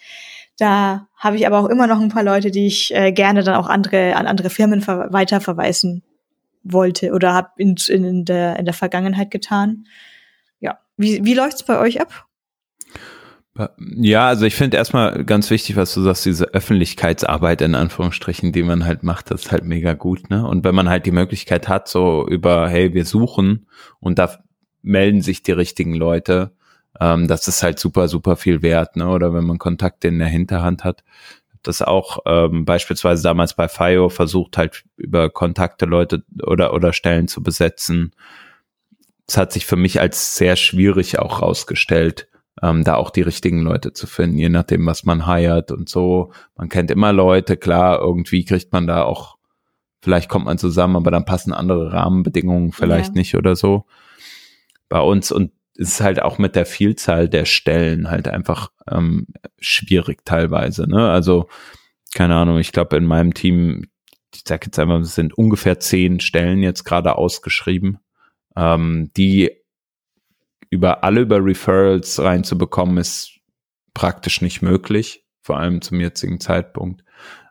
Da 0.59 1.09
habe 1.17 1.37
ich 1.37 1.47
aber 1.47 1.59
auch 1.59 1.69
immer 1.69 1.87
noch 1.87 2.01
ein 2.01 2.09
paar 2.09 2.23
Leute, 2.23 2.51
die 2.51 2.67
ich 2.67 2.95
äh, 2.95 3.13
gerne 3.13 3.43
dann 3.43 3.57
auch 3.57 3.69
andere 3.69 4.17
an 4.17 4.27
andere 4.27 4.51
Firmen 4.51 4.81
ver 4.81 5.13
weiterverweisen 5.13 6.03
wollte 6.63 7.13
oder 7.13 7.35
habe 7.35 7.51
in, 7.57 7.77
in, 7.89 8.25
der, 8.25 8.59
in 8.59 8.65
der 8.65 8.75
Vergangenheit 8.75 9.31
getan. 9.31 9.85
Ja, 10.61 10.79
wie, 10.97 11.25
wie 11.25 11.35
läuft's 11.35 11.63
bei 11.63 11.79
euch 11.79 12.01
ab? 12.01 12.27
Ja, 13.79 14.29
also 14.29 14.45
ich 14.45 14.55
finde 14.55 14.77
erstmal 14.77 15.25
ganz 15.25 15.49
wichtig, 15.49 15.77
was 15.77 15.95
du 15.95 16.03
sagst, 16.03 16.27
diese 16.27 16.53
Öffentlichkeitsarbeit 16.53 17.63
in 17.63 17.75
Anführungsstrichen, 17.75 18.53
die 18.53 18.63
man 18.63 18.85
halt 18.85 19.03
macht, 19.03 19.31
das 19.31 19.47
ist 19.47 19.53
halt 19.53 19.65
mega 19.65 19.95
gut, 19.95 20.29
ne? 20.29 20.47
Und 20.47 20.63
wenn 20.65 20.75
man 20.75 20.91
halt 20.91 21.07
die 21.07 21.11
Möglichkeit 21.11 21.67
hat, 21.67 21.89
so 21.89 22.27
über, 22.29 22.69
hey, 22.69 22.93
wir 22.93 23.07
suchen 23.07 23.67
und 23.99 24.19
da 24.19 24.39
melden 24.83 25.23
sich 25.23 25.43
die 25.43 25.53
richtigen 25.53 25.95
Leute, 25.95 26.53
ähm, 27.01 27.29
das 27.29 27.49
ist 27.49 27.63
halt 27.63 27.79
super, 27.79 28.09
super 28.09 28.37
viel 28.37 28.63
wert, 28.63 28.97
ne? 28.97 29.09
Oder 29.09 29.35
wenn 29.35 29.45
man 29.45 29.59
Kontakte 29.59 30.09
in 30.09 30.19
der 30.19 30.29
Hinterhand 30.29 30.85
hat. 30.85 31.05
Das 31.63 31.83
auch 31.83 32.19
ähm, 32.27 32.65
beispielsweise 32.65 33.25
damals 33.25 33.55
bei 33.55 33.69
FIO 33.69 34.09
versucht 34.09 34.57
halt 34.57 34.85
über 34.97 35.31
Kontakte 35.31 35.85
Leute 35.85 36.23
oder 36.43 36.73
oder 36.73 36.93
Stellen 36.93 37.29
zu 37.29 37.43
besetzen. 37.43 38.15
Es 39.27 39.37
hat 39.37 39.53
sich 39.53 39.67
für 39.67 39.77
mich 39.77 40.01
als 40.01 40.37
sehr 40.37 40.55
schwierig 40.55 41.19
auch 41.19 41.43
rausgestellt, 41.43 42.29
ähm, 42.63 42.85
da 42.85 42.95
auch 42.95 43.11
die 43.11 43.23
richtigen 43.23 43.63
Leute 43.63 43.93
zu 43.93 44.07
finden, 44.07 44.39
je 44.39 44.49
nachdem, 44.49 44.87
was 44.87 45.05
man 45.05 45.27
hired 45.27 45.73
und 45.73 45.89
so. 45.89 46.31
Man 46.57 46.69
kennt 46.69 46.93
immer 46.93 47.13
Leute, 47.13 47.57
klar, 47.57 47.99
irgendwie 47.99 48.45
kriegt 48.45 48.73
man 48.73 48.87
da 48.87 49.03
auch, 49.03 49.37
vielleicht 50.01 50.29
kommt 50.29 50.45
man 50.45 50.59
zusammen, 50.59 50.95
aber 50.95 51.11
dann 51.11 51.25
passen 51.25 51.53
andere 51.53 51.93
Rahmenbedingungen 51.93 52.71
vielleicht 52.71 53.15
ja. 53.15 53.19
nicht 53.19 53.35
oder 53.35 53.57
so. 53.57 53.87
Bei 54.89 55.01
uns 55.01 55.33
und 55.33 55.51
ist 55.77 56.01
halt 56.01 56.21
auch 56.23 56.39
mit 56.39 56.57
der 56.57 56.67
Vielzahl 56.67 57.29
der 57.29 57.45
Stellen 57.45 58.11
halt 58.11 58.29
einfach 58.29 58.71
ähm, 58.91 59.27
schwierig 59.59 60.25
teilweise. 60.25 60.89
Ne? 60.89 61.09
Also, 61.09 61.49
keine 62.15 62.35
Ahnung, 62.35 62.59
ich 62.59 62.73
glaube 62.73 62.97
in 62.97 63.05
meinem 63.05 63.35
Team, 63.35 63.89
ich 64.35 64.43
sag 64.47 64.65
jetzt 64.65 64.79
einmal, 64.79 65.01
es 65.01 65.15
sind 65.15 65.37
ungefähr 65.37 65.79
zehn 65.79 66.21
Stellen 66.21 66.63
jetzt 66.63 66.85
gerade 66.85 67.17
ausgeschrieben, 67.17 67.99
ähm, 68.57 69.11
die 69.17 69.51
über 70.71 71.05
alle 71.05 71.21
über 71.21 71.45
Referrals 71.45 72.21
reinzubekommen, 72.21 72.99
ist 72.99 73.39
praktisch 73.95 74.43
nicht 74.43 74.63
möglich, 74.63 75.25
vor 75.43 75.59
allem 75.59 75.81
zum 75.81 76.01
jetzigen 76.01 76.41
Zeitpunkt. 76.41 77.05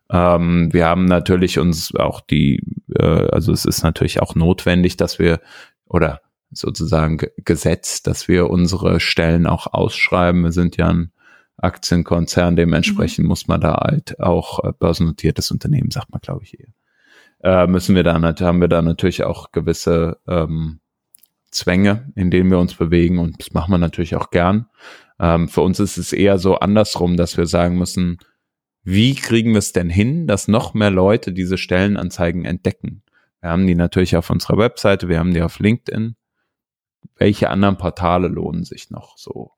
Ähm, 0.10 0.72
wir 0.72 0.86
haben 0.86 1.06
natürlich 1.06 1.58
uns 1.58 1.96
auch 1.96 2.22
die, 2.22 2.62
äh, 2.96 3.04
also 3.04 3.52
es 3.52 3.66
ist 3.66 3.84
natürlich 3.84 4.22
auch 4.22 4.36
notwendig, 4.36 4.98
dass 4.98 5.18
wir 5.18 5.40
oder 5.86 6.22
sozusagen 6.52 7.20
Gesetz, 7.38 8.04
dass 8.04 8.28
wir 8.28 8.50
unsere 8.50 9.00
Stellen 9.00 9.48
auch 9.48 9.68
ausschreiben. 9.74 10.44
Wir 10.44 10.52
sind 10.52 10.78
ja 10.78 10.90
ein 10.90 11.12
Aktienkonzern, 11.58 12.56
dementsprechend 12.56 13.24
mhm. 13.24 13.30
muss 13.30 13.48
man 13.48 13.62
da 13.62 13.76
halt 13.76 14.20
auch 14.20 14.64
äh, 14.64 14.74
börsennotiertes 14.78 15.52
Unternehmen, 15.52 15.92
sagt 15.92 16.12
man, 16.12 16.22
glaube 16.22 16.44
ich, 16.44 16.60
eher. 16.60 16.74
Äh, 17.44 17.68
müssen 17.68 17.96
wir 17.96 18.04
da, 18.04 18.14
haben 18.22 18.62
wir 18.62 18.68
da 18.68 18.82
natürlich 18.82 19.24
auch 19.24 19.52
gewisse 19.52 20.18
ähm, 20.28 20.80
Zwänge, 21.52 22.12
in 22.16 22.32
denen 22.32 22.50
wir 22.50 22.60
uns 22.60 22.74
bewegen 22.74 23.20
und 23.20 23.40
das 23.40 23.54
machen 23.54 23.72
wir 23.72 23.78
natürlich 23.78 24.16
auch 24.16 24.30
gern. 24.30 24.68
Ähm, 25.20 25.48
für 25.48 25.62
uns 25.62 25.80
ist 25.80 25.98
es 25.98 26.12
eher 26.12 26.38
so 26.38 26.56
andersrum, 26.56 27.18
dass 27.18 27.38
wir 27.38 27.46
sagen 27.46 27.78
müssen, 27.78 28.18
wie 28.84 29.16
kriegen 29.16 29.52
wir 29.52 29.60
es 29.60 29.72
denn 29.72 29.90
hin, 29.90 30.28
dass 30.28 30.48
noch 30.48 30.74
mehr 30.74 30.92
Leute 30.92 31.34
diese 31.34 31.58
Stellenanzeigen 31.58 32.46
entdecken? 32.46 33.04
Wir 33.42 33.50
haben 33.50 33.68
die 33.68 33.76
natürlich 33.76 34.18
auf 34.18 34.30
unserer 34.30 34.58
Webseite, 34.58 35.08
wir 35.08 35.20
haben 35.20 35.34
die 35.34 35.42
auf 35.42 35.60
LinkedIn. 35.60 36.16
Welche 37.16 37.50
anderen 37.50 37.78
Portale 37.78 38.28
lohnen 38.28 38.64
sich 38.64 38.90
noch 38.90 39.18
so? 39.18 39.52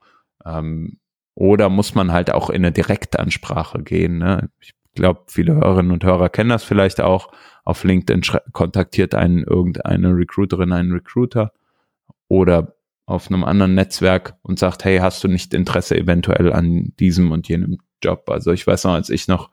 Ähm, 0.46 1.00
oder 1.36 1.70
muss 1.70 1.94
man 1.94 2.12
halt 2.12 2.34
auch 2.34 2.50
in 2.50 2.58
eine 2.58 2.72
Direktansprache 2.72 3.84
gehen? 3.84 4.18
Ne? 4.18 4.50
Ich 4.60 4.74
glaube, 4.96 5.22
viele 5.28 5.56
Hörerinnen 5.56 5.92
und 5.92 6.04
Hörer 6.04 6.30
kennen 6.30 6.50
das 6.50 6.64
vielleicht 6.64 7.02
auch. 7.02 7.32
Auf 7.64 7.84
LinkedIn 7.84 8.22
kontaktiert 8.54 9.14
einen 9.14 9.44
irgendeine 9.44 10.10
Recruiterin, 10.16 10.72
einen 10.72 10.92
Recruiter 10.92 11.52
oder 12.28 12.76
auf 13.06 13.30
einem 13.30 13.44
anderen 13.44 13.76
Netzwerk 13.76 14.36
und 14.42 14.60
sagt, 14.60 14.84
hey, 14.84 14.98
hast 14.98 15.24
du 15.24 15.28
nicht 15.28 15.54
Interesse 15.54 15.98
eventuell 15.98 16.52
an 16.52 16.94
diesem 17.00 17.32
und 17.32 17.48
jenem 17.48 17.78
Job? 18.04 18.30
Also 18.30 18.52
ich 18.52 18.66
weiß 18.66 18.86
noch, 18.86 18.94
als 18.94 19.10
ich 19.10 19.28
noch 19.28 19.52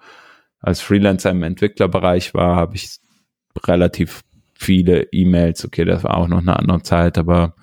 als 0.60 0.80
Freelancer 0.80 1.30
im 1.30 1.42
Entwicklerbereich 1.42 2.34
war, 2.34 2.56
habe 2.56 2.76
ich 2.76 2.98
relativ 3.64 4.22
viele 4.64 5.12
E-Mails, 5.12 5.64
okay, 5.64 5.84
das 5.84 6.04
war 6.04 6.16
auch 6.16 6.28
noch 6.28 6.38
eine 6.38 6.58
andere 6.58 6.82
Zeit, 6.82 7.18
aber 7.18 7.54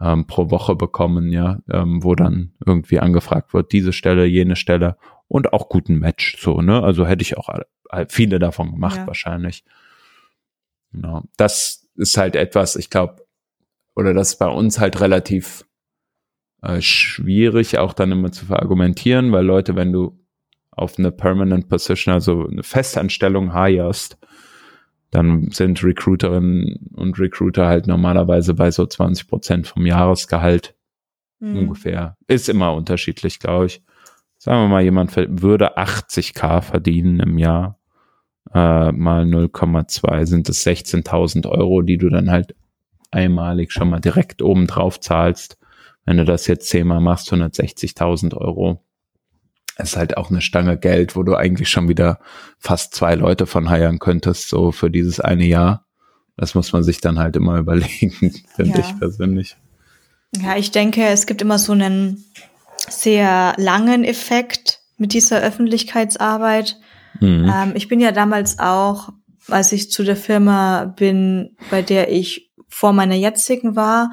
ähm, 0.00 0.26
pro 0.26 0.50
Woche 0.50 0.74
bekommen, 0.74 1.30
ja, 1.32 1.60
ähm, 1.70 2.02
wo 2.02 2.14
dann 2.14 2.52
irgendwie 2.64 2.98
angefragt 2.98 3.54
wird, 3.54 3.72
diese 3.72 3.92
Stelle, 3.92 4.26
jene 4.26 4.56
Stelle 4.56 4.96
und 5.28 5.52
auch 5.52 5.68
guten 5.68 5.98
Match, 5.98 6.36
so, 6.40 6.60
ne? 6.60 6.82
Also 6.82 7.06
hätte 7.06 7.22
ich 7.22 7.36
auch 7.38 7.48
viele 8.08 8.38
davon 8.38 8.72
gemacht, 8.72 8.98
ja. 8.98 9.06
wahrscheinlich. 9.06 9.64
Genau. 10.92 11.22
Das 11.36 11.86
ist 11.94 12.16
halt 12.16 12.36
etwas, 12.36 12.76
ich 12.76 12.90
glaube, 12.90 13.26
oder 13.94 14.12
das 14.12 14.30
ist 14.30 14.38
bei 14.38 14.48
uns 14.48 14.78
halt 14.78 15.00
relativ 15.00 15.64
äh, 16.62 16.80
schwierig, 16.80 17.78
auch 17.78 17.92
dann 17.92 18.12
immer 18.12 18.32
zu 18.32 18.46
verargumentieren, 18.46 19.32
weil 19.32 19.44
Leute, 19.44 19.76
wenn 19.76 19.92
du 19.92 20.18
auf 20.70 20.98
eine 20.98 21.10
Permanent 21.10 21.68
Position, 21.68 22.12
also 22.12 22.46
eine 22.46 22.62
Festanstellung 22.62 23.52
hirest, 23.58 24.18
dann 25.16 25.50
sind 25.50 25.82
Recruiterinnen 25.82 26.90
und 26.94 27.18
Recruiter 27.18 27.66
halt 27.68 27.86
normalerweise 27.86 28.52
bei 28.52 28.70
so 28.70 28.84
20 28.84 29.26
Prozent 29.26 29.66
vom 29.66 29.86
Jahresgehalt 29.86 30.74
mhm. 31.40 31.56
ungefähr. 31.56 32.18
Ist 32.26 32.50
immer 32.50 32.74
unterschiedlich, 32.74 33.38
glaube 33.38 33.64
ich. 33.64 33.82
Sagen 34.36 34.64
wir 34.64 34.68
mal, 34.68 34.82
jemand 34.82 35.16
würde 35.16 35.78
80k 35.78 36.60
verdienen 36.60 37.20
im 37.20 37.38
Jahr, 37.38 37.78
äh, 38.52 38.92
mal 38.92 39.24
0,2 39.24 40.26
sind 40.26 40.50
es 40.50 40.66
16.000 40.66 41.48
Euro, 41.48 41.80
die 41.80 41.96
du 41.96 42.10
dann 42.10 42.30
halt 42.30 42.54
einmalig 43.10 43.72
schon 43.72 43.88
mal 43.88 44.00
direkt 44.00 44.42
oben 44.42 44.66
drauf 44.66 45.00
zahlst. 45.00 45.56
Wenn 46.04 46.18
du 46.18 46.26
das 46.26 46.46
jetzt 46.46 46.68
zehnmal 46.68 47.00
machst, 47.00 47.32
160.000 47.32 48.36
Euro. 48.36 48.84
Ist 49.78 49.96
halt 49.96 50.16
auch 50.16 50.30
eine 50.30 50.40
Stange 50.40 50.78
Geld, 50.78 51.16
wo 51.16 51.22
du 51.22 51.34
eigentlich 51.34 51.68
schon 51.68 51.88
wieder 51.88 52.18
fast 52.58 52.94
zwei 52.94 53.14
Leute 53.14 53.46
von 53.46 53.68
heiern 53.68 53.98
könntest, 53.98 54.48
so 54.48 54.72
für 54.72 54.90
dieses 54.90 55.20
eine 55.20 55.44
Jahr. 55.44 55.84
Das 56.36 56.54
muss 56.54 56.72
man 56.72 56.82
sich 56.82 57.00
dann 57.00 57.18
halt 57.18 57.36
immer 57.36 57.58
überlegen, 57.58 58.10
finde 58.54 58.78
ja. 58.78 58.84
ich 58.84 58.98
persönlich. 58.98 59.56
Ja, 60.36 60.56
ich 60.56 60.70
denke, 60.70 61.04
es 61.06 61.26
gibt 61.26 61.42
immer 61.42 61.58
so 61.58 61.72
einen 61.72 62.24
sehr 62.88 63.54
langen 63.56 64.04
Effekt 64.04 64.80
mit 64.96 65.12
dieser 65.12 65.40
Öffentlichkeitsarbeit. 65.40 66.78
Mhm. 67.20 67.50
Ähm, 67.52 67.72
ich 67.74 67.88
bin 67.88 68.00
ja 68.00 68.12
damals 68.12 68.58
auch, 68.58 69.10
als 69.48 69.72
ich 69.72 69.90
zu 69.90 70.02
der 70.02 70.16
Firma 70.16 70.84
bin, 70.84 71.56
bei 71.70 71.82
der 71.82 72.10
ich 72.10 72.50
vor 72.68 72.92
meiner 72.92 73.14
jetzigen 73.14 73.76
war, 73.76 74.10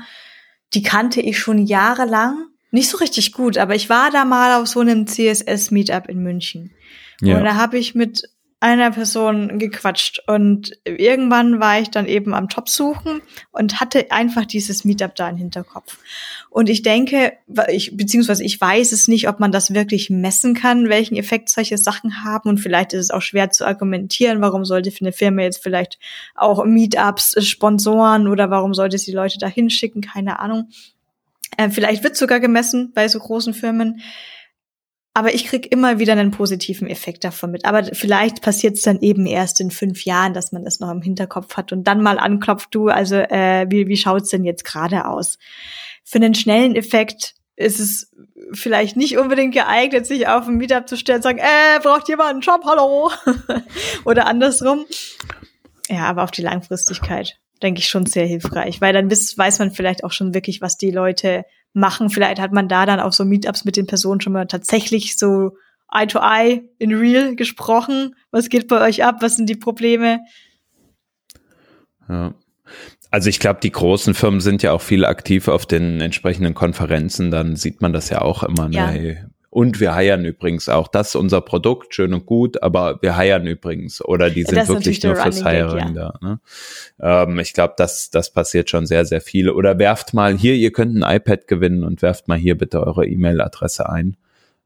die 0.73 0.83
kannte 0.83 1.21
ich 1.21 1.39
schon 1.39 1.59
jahrelang. 1.59 2.47
Nicht 2.73 2.89
so 2.89 2.97
richtig 2.97 3.33
gut, 3.33 3.59
aber 3.59 3.75
ich 3.75 3.87
war 3.87 4.09
da 4.09 4.25
mal 4.25 4.59
auf 4.59 4.67
so 4.67 4.79
einem 4.79 5.05
CSS-Meetup 5.05 6.09
in 6.09 6.23
München. 6.23 6.71
Ja. 7.21 7.37
Und 7.37 7.43
da 7.43 7.53
habe 7.53 7.77
ich 7.77 7.93
mit 7.93 8.27
einer 8.59 8.89
Person 8.89 9.59
gequatscht 9.59 10.23
und 10.25 10.71
irgendwann 10.83 11.59
war 11.59 11.79
ich 11.79 11.91
dann 11.91 12.07
eben 12.07 12.33
am 12.33 12.49
Top 12.49 12.69
suchen 12.69 13.21
und 13.51 13.79
hatte 13.79 14.09
einfach 14.09 14.45
dieses 14.45 14.85
Meetup 14.85 15.13
da 15.13 15.29
im 15.29 15.37
Hinterkopf. 15.37 15.99
Und 16.49 16.67
ich 16.67 16.81
denke, 16.81 17.33
ich, 17.69 17.95
beziehungsweise 17.95 18.43
ich 18.43 18.59
weiß 18.59 18.91
es 18.91 19.07
nicht, 19.07 19.29
ob 19.29 19.39
man 19.39 19.51
das 19.51 19.75
wirklich 19.75 20.09
messen 20.09 20.55
kann, 20.55 20.89
welchen 20.89 21.15
Effekt 21.15 21.49
solche 21.49 21.77
Sachen 21.77 22.23
haben. 22.23 22.49
Und 22.49 22.57
vielleicht 22.57 22.93
ist 22.93 23.01
es 23.01 23.11
auch 23.11 23.21
schwer 23.21 23.51
zu 23.51 23.67
argumentieren, 23.67 24.41
warum 24.41 24.65
sollte 24.65 24.89
für 24.89 25.01
eine 25.01 25.11
Firma 25.11 25.43
jetzt 25.43 25.61
vielleicht 25.61 25.99
auch 26.33 26.65
Meetups 26.65 27.35
sponsoren 27.45 28.27
oder 28.27 28.49
warum 28.49 28.73
sollte 28.73 28.97
sie 28.97 29.11
Leute 29.11 29.37
da 29.37 29.47
hinschicken, 29.47 30.01
keine 30.01 30.39
Ahnung. 30.39 30.69
Äh, 31.57 31.69
vielleicht 31.69 32.03
wird 32.03 32.15
sogar 32.15 32.39
gemessen 32.39 32.91
bei 32.93 33.07
so 33.07 33.19
großen 33.19 33.53
Firmen. 33.53 34.01
Aber 35.15 35.33
ich 35.35 35.45
krieg 35.45 35.71
immer 35.71 35.99
wieder 35.99 36.13
einen 36.13 36.31
positiven 36.31 36.87
Effekt 36.87 37.23
davon 37.23 37.51
mit. 37.51 37.65
Aber 37.65 37.83
vielleicht 37.93 38.41
passiert 38.41 38.75
es 38.75 38.81
dann 38.81 38.99
eben 39.01 39.27
erst 39.27 39.61
in 39.61 39.69
fünf 39.69 40.05
Jahren, 40.05 40.33
dass 40.33 40.51
man 40.51 40.65
das 40.65 40.79
noch 40.79 40.89
im 40.89 41.03
Hinterkopf 41.03 41.55
hat 41.55 41.71
und 41.71 41.83
dann 41.83 42.01
mal 42.01 42.17
anklopft, 42.17 42.73
du, 42.73 42.87
also 42.87 43.15
äh, 43.15 43.67
wie, 43.69 43.87
wie 43.87 43.97
schaut's 43.97 44.29
denn 44.29 44.43
jetzt 44.43 44.65
gerade 44.65 45.05
aus? 45.05 45.37
Für 46.03 46.17
einen 46.17 46.33
schnellen 46.33 46.75
Effekt 46.75 47.35
ist 47.55 47.79
es 47.79 48.11
vielleicht 48.53 48.97
nicht 48.97 49.19
unbedingt 49.19 49.53
geeignet, 49.53 50.07
sich 50.07 50.27
auf 50.27 50.47
ein 50.47 50.57
Meetup 50.57 50.89
zu 50.89 50.97
stellen 50.97 51.17
und 51.17 51.23
sagen, 51.23 51.37
äh, 51.37 51.79
braucht 51.81 52.09
jemand 52.09 52.31
einen 52.31 52.41
Job, 52.41 52.63
hallo? 52.65 53.11
Oder 54.05 54.25
andersrum. 54.25 54.85
Ja, 55.89 56.05
aber 56.05 56.23
auf 56.23 56.31
die 56.31 56.41
Langfristigkeit 56.41 57.37
denke 57.63 57.79
ich 57.79 57.87
schon 57.87 58.05
sehr 58.05 58.25
hilfreich, 58.25 58.81
weil 58.81 58.93
dann 58.93 59.09
weiß 59.09 59.59
man 59.59 59.71
vielleicht 59.71 60.03
auch 60.03 60.11
schon 60.11 60.33
wirklich, 60.33 60.61
was 60.61 60.77
die 60.77 60.91
Leute 60.91 61.45
machen. 61.73 62.09
Vielleicht 62.09 62.39
hat 62.39 62.51
man 62.51 62.67
da 62.67 62.85
dann 62.85 62.99
auf 62.99 63.13
so 63.13 63.25
Meetups 63.25 63.65
mit 63.65 63.77
den 63.77 63.87
Personen 63.87 64.21
schon 64.21 64.33
mal 64.33 64.45
tatsächlich 64.45 65.17
so 65.17 65.57
Eye 65.91 66.07
to 66.07 66.19
Eye 66.19 66.69
in 66.77 66.93
Real 66.93 67.35
gesprochen. 67.35 68.15
Was 68.31 68.49
geht 68.49 68.67
bei 68.67 68.81
euch 68.81 69.03
ab? 69.03 69.17
Was 69.21 69.35
sind 69.35 69.49
die 69.49 69.55
Probleme? 69.55 70.19
Ja. 72.09 72.33
Also 73.11 73.29
ich 73.29 73.39
glaube, 73.39 73.59
die 73.61 73.71
großen 73.71 74.15
Firmen 74.15 74.41
sind 74.41 74.63
ja 74.63 74.71
auch 74.71 74.81
viel 74.81 75.05
aktiv 75.05 75.47
auf 75.47 75.65
den 75.67 76.01
entsprechenden 76.01 76.55
Konferenzen. 76.55 77.29
Dann 77.29 77.55
sieht 77.55 77.81
man 77.81 77.93
das 77.93 78.09
ja 78.09 78.21
auch 78.21 78.43
immer. 78.43 78.69
Ne? 78.69 79.15
Ja. 79.15 79.15
Und 79.53 79.79
wir 79.79 79.93
heiern 79.93 80.25
übrigens 80.25 80.67
auch. 80.67 80.87
Das 80.87 81.09
ist 81.09 81.15
unser 81.15 81.39
Produkt, 81.39 81.93
schön 81.93 82.11
und 82.15 82.25
gut, 82.25 82.63
aber 82.63 82.99
wir 83.03 83.15
heiern 83.15 83.45
übrigens. 83.45 84.03
Oder 84.03 84.31
die 84.31 84.41
sind 84.45 84.67
wirklich 84.67 85.03
nur 85.03 85.15
fürs 85.15 85.43
Hiring 85.47 85.93
ja. 85.93 86.11
da. 86.19 86.19
Ne? 86.23 86.39
Ähm, 86.99 87.37
ich 87.37 87.53
glaube, 87.53 87.75
das, 87.77 88.09
das 88.09 88.33
passiert 88.33 88.71
schon 88.71 88.87
sehr, 88.87 89.05
sehr 89.05 89.21
viel. 89.21 89.51
Oder 89.51 89.77
werft 89.77 90.15
mal 90.15 90.35
hier, 90.35 90.55
ihr 90.55 90.71
könnt 90.71 90.95
ein 90.95 91.17
iPad 91.17 91.47
gewinnen 91.47 91.83
und 91.83 92.01
werft 92.01 92.27
mal 92.27 92.37
hier 92.37 92.57
bitte 92.57 92.81
eure 92.81 93.05
E-Mail-Adresse 93.05 93.87
ein. 93.87 94.17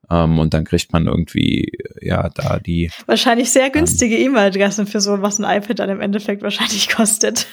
Um, 0.10 0.40
und 0.40 0.54
dann 0.54 0.64
kriegt 0.64 0.94
man 0.94 1.06
irgendwie, 1.06 1.70
ja, 2.00 2.30
da 2.30 2.60
die. 2.60 2.90
Wahrscheinlich 3.08 3.52
sehr 3.52 3.70
günstige 3.70 4.16
ähm, 4.16 4.28
E-Mail-Adressen 4.28 4.88
für 4.88 5.02
so, 5.02 5.22
was 5.22 5.38
ein 5.38 5.44
iPad 5.44 5.80
dann 5.80 5.90
im 5.90 6.00
Endeffekt 6.00 6.44
wahrscheinlich 6.44 6.88
kostet. 6.96 7.46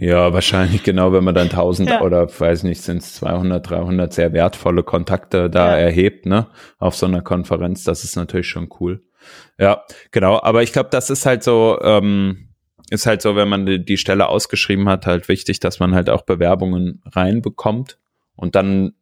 Ja, 0.00 0.32
wahrscheinlich 0.32 0.84
genau, 0.84 1.12
wenn 1.12 1.24
man 1.24 1.34
dann 1.34 1.48
1000 1.48 1.90
ja. 1.90 2.02
oder 2.02 2.28
weiß 2.28 2.62
nicht, 2.62 2.80
sind 2.80 2.98
es 2.98 3.14
200, 3.14 3.68
300 3.68 4.12
sehr 4.12 4.32
wertvolle 4.32 4.84
Kontakte 4.84 5.50
da 5.50 5.76
ja. 5.76 5.86
erhebt, 5.86 6.24
ne, 6.24 6.46
auf 6.78 6.94
so 6.94 7.06
einer 7.06 7.20
Konferenz, 7.20 7.82
das 7.82 8.04
ist 8.04 8.14
natürlich 8.14 8.46
schon 8.46 8.68
cool. 8.78 9.02
Ja, 9.58 9.82
genau, 10.12 10.40
aber 10.40 10.62
ich 10.62 10.72
glaube, 10.72 10.90
das 10.92 11.10
ist 11.10 11.26
halt 11.26 11.42
so, 11.42 11.80
ähm, 11.82 12.50
ist 12.90 13.06
halt 13.06 13.22
so, 13.22 13.34
wenn 13.34 13.48
man 13.48 13.66
die, 13.66 13.84
die 13.84 13.96
Stelle 13.96 14.28
ausgeschrieben 14.28 14.88
hat, 14.88 15.04
halt 15.04 15.28
wichtig, 15.28 15.58
dass 15.58 15.80
man 15.80 15.96
halt 15.96 16.10
auch 16.10 16.22
Bewerbungen 16.22 17.02
reinbekommt 17.04 17.98
und 18.36 18.54
dann 18.54 18.94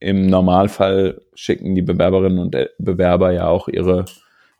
im 0.00 0.26
Normalfall 0.26 1.20
schicken 1.32 1.76
die 1.76 1.82
Bewerberinnen 1.82 2.40
und 2.40 2.56
Bewerber 2.78 3.30
ja 3.30 3.46
auch 3.46 3.68
ihre 3.68 4.04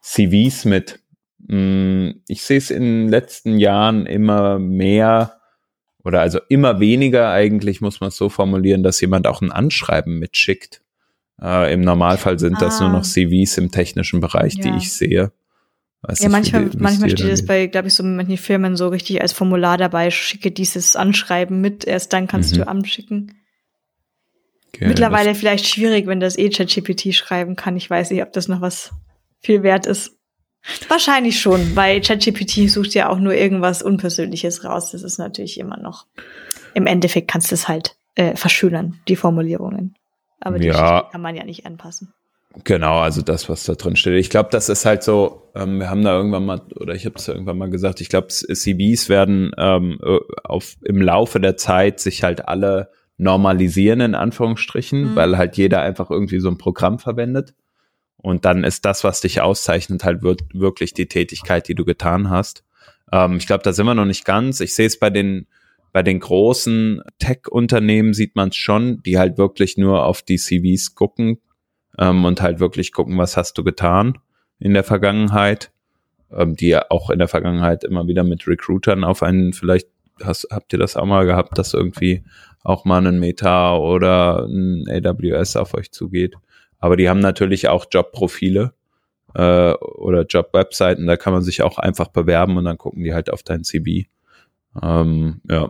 CVs 0.02 0.66
mit. 0.66 1.00
Mm, 1.38 2.10
ich 2.28 2.42
sehe 2.42 2.58
es 2.58 2.70
in 2.70 2.84
den 2.84 3.08
letzten 3.08 3.58
Jahren 3.58 4.06
immer 4.06 4.60
mehr 4.60 5.39
oder 6.04 6.20
also 6.20 6.40
immer 6.48 6.80
weniger 6.80 7.30
eigentlich, 7.30 7.80
muss 7.80 8.00
man 8.00 8.08
es 8.08 8.16
so 8.16 8.28
formulieren, 8.28 8.82
dass 8.82 9.00
jemand 9.00 9.26
auch 9.26 9.42
ein 9.42 9.52
Anschreiben 9.52 10.18
mitschickt. 10.18 10.82
Äh, 11.40 11.72
Im 11.72 11.80
Normalfall 11.80 12.38
sind 12.38 12.56
ah. 12.56 12.60
das 12.60 12.80
nur 12.80 12.90
noch 12.90 13.00
ah. 13.00 13.02
CVs 13.02 13.58
im 13.58 13.70
technischen 13.70 14.20
Bereich, 14.20 14.54
ja. 14.54 14.62
die 14.62 14.78
ich 14.78 14.92
sehe. 14.92 15.32
Weiß 16.02 16.20
ja, 16.20 16.28
nicht, 16.28 16.32
manchmal, 16.32 16.70
manchmal 16.78 17.10
steht 17.10 17.30
es 17.30 17.44
bei, 17.44 17.66
glaube 17.66 17.88
ich, 17.88 17.94
so 17.94 18.02
manchen 18.02 18.38
Firmen 18.38 18.76
so 18.76 18.88
richtig 18.88 19.20
als 19.20 19.32
Formular 19.32 19.76
dabei, 19.76 20.10
schicke 20.10 20.50
dieses 20.50 20.96
Anschreiben 20.96 21.60
mit, 21.60 21.84
erst 21.84 22.12
dann 22.12 22.26
kannst 22.26 22.54
mhm. 22.54 22.58
du 22.58 22.68
anschicken. 22.68 23.34
Okay, 24.68 24.86
Mittlerweile 24.86 25.34
vielleicht 25.34 25.66
schwierig, 25.66 26.06
wenn 26.06 26.20
das 26.20 26.38
eh 26.38 26.48
ChatGPT 26.48 27.14
schreiben 27.14 27.56
kann. 27.56 27.76
Ich 27.76 27.90
weiß 27.90 28.10
nicht, 28.10 28.22
ob 28.22 28.32
das 28.32 28.48
noch 28.48 28.60
was 28.60 28.92
viel 29.40 29.62
wert 29.62 29.84
ist. 29.84 30.19
Wahrscheinlich 30.88 31.40
schon, 31.40 31.74
weil 31.74 32.00
ChatGPT 32.00 32.68
sucht 32.68 32.94
ja 32.94 33.08
auch 33.08 33.18
nur 33.18 33.34
irgendwas 33.34 33.82
Unpersönliches 33.82 34.64
raus. 34.64 34.90
Das 34.90 35.02
ist 35.02 35.18
natürlich 35.18 35.58
immer 35.58 35.78
noch. 35.78 36.06
Im 36.74 36.86
Endeffekt 36.86 37.30
kannst 37.30 37.50
du 37.50 37.54
es 37.54 37.66
halt 37.68 37.96
äh, 38.14 38.36
verschönern, 38.36 39.00
die 39.08 39.16
Formulierungen. 39.16 39.94
Aber 40.40 40.58
die 40.58 40.68
ja. 40.68 41.08
kann 41.10 41.20
man 41.20 41.34
ja 41.36 41.44
nicht 41.44 41.66
anpassen. 41.66 42.12
Genau, 42.64 42.98
also 42.98 43.22
das, 43.22 43.48
was 43.48 43.64
da 43.64 43.74
drin 43.74 43.94
steht. 43.94 44.14
Ich 44.14 44.28
glaube, 44.28 44.48
das 44.50 44.68
ist 44.68 44.84
halt 44.84 45.04
so, 45.04 45.50
ähm, 45.54 45.78
wir 45.78 45.88
haben 45.88 46.02
da 46.02 46.16
irgendwann 46.16 46.44
mal, 46.44 46.60
oder 46.74 46.94
ich 46.94 47.06
habe 47.06 47.14
es 47.16 47.28
irgendwann 47.28 47.58
mal 47.58 47.70
gesagt, 47.70 48.00
ich 48.00 48.08
glaube, 48.08 48.26
CVs 48.28 49.08
werden 49.08 49.52
ähm, 49.56 49.98
äh, 50.02 50.18
auf, 50.42 50.76
im 50.82 51.00
Laufe 51.00 51.38
der 51.38 51.56
Zeit 51.56 52.00
sich 52.00 52.24
halt 52.24 52.48
alle 52.48 52.90
normalisieren, 53.18 54.00
in 54.00 54.14
Anführungsstrichen, 54.16 55.12
mhm. 55.12 55.16
weil 55.16 55.38
halt 55.38 55.56
jeder 55.56 55.82
einfach 55.82 56.10
irgendwie 56.10 56.40
so 56.40 56.48
ein 56.48 56.58
Programm 56.58 56.98
verwendet. 56.98 57.54
Und 58.22 58.44
dann 58.44 58.64
ist 58.64 58.84
das, 58.84 59.04
was 59.04 59.20
dich 59.20 59.40
auszeichnet, 59.40 60.04
halt 60.04 60.22
wirklich 60.22 60.92
die 60.92 61.06
Tätigkeit, 61.06 61.68
die 61.68 61.74
du 61.74 61.84
getan 61.84 62.30
hast. 62.30 62.64
Ähm, 63.12 63.36
ich 63.36 63.46
glaube, 63.46 63.62
da 63.62 63.72
sind 63.72 63.86
wir 63.86 63.94
noch 63.94 64.04
nicht 64.04 64.24
ganz. 64.24 64.60
Ich 64.60 64.74
sehe 64.74 64.86
es 64.86 64.98
bei 64.98 65.10
den, 65.10 65.46
bei 65.92 66.02
den 66.02 66.20
großen 66.20 67.02
Tech-Unternehmen 67.18 68.14
sieht 68.14 68.36
man 68.36 68.50
es 68.50 68.56
schon, 68.56 69.02
die 69.02 69.18
halt 69.18 69.38
wirklich 69.38 69.76
nur 69.76 70.04
auf 70.04 70.22
die 70.22 70.38
CVs 70.38 70.94
gucken 70.94 71.38
ähm, 71.98 72.24
und 72.24 72.42
halt 72.42 72.60
wirklich 72.60 72.92
gucken, 72.92 73.18
was 73.18 73.36
hast 73.36 73.56
du 73.58 73.64
getan 73.64 74.18
in 74.58 74.74
der 74.74 74.84
Vergangenheit, 74.84 75.72
ähm, 76.30 76.54
die 76.54 76.68
ja 76.68 76.86
auch 76.90 77.10
in 77.10 77.18
der 77.18 77.28
Vergangenheit 77.28 77.84
immer 77.84 78.06
wieder 78.06 78.22
mit 78.22 78.46
Recruitern 78.46 79.04
auf 79.04 79.22
einen, 79.22 79.52
vielleicht 79.52 79.88
hast, 80.22 80.48
habt 80.50 80.72
ihr 80.72 80.78
das 80.78 80.96
auch 80.96 81.06
mal 81.06 81.24
gehabt, 81.24 81.58
dass 81.58 81.74
irgendwie 81.74 82.24
auch 82.62 82.84
mal 82.84 83.06
ein 83.06 83.18
Meta 83.18 83.76
oder 83.76 84.44
ein 84.44 84.84
AWS 84.88 85.56
auf 85.56 85.74
euch 85.74 85.92
zugeht. 85.92 86.34
Aber 86.80 86.96
die 86.96 87.08
haben 87.08 87.20
natürlich 87.20 87.68
auch 87.68 87.86
Jobprofile 87.90 88.72
äh, 89.34 89.72
oder 89.72 90.24
Jobwebseiten, 90.24 91.06
da 91.06 91.16
kann 91.16 91.32
man 91.32 91.42
sich 91.42 91.62
auch 91.62 91.78
einfach 91.78 92.08
bewerben 92.08 92.56
und 92.56 92.64
dann 92.64 92.78
gucken 92.78 93.04
die 93.04 93.14
halt 93.14 93.30
auf 93.30 93.42
dein 93.42 93.64
CV. 93.64 94.08
Ähm, 94.82 95.40
ja. 95.48 95.68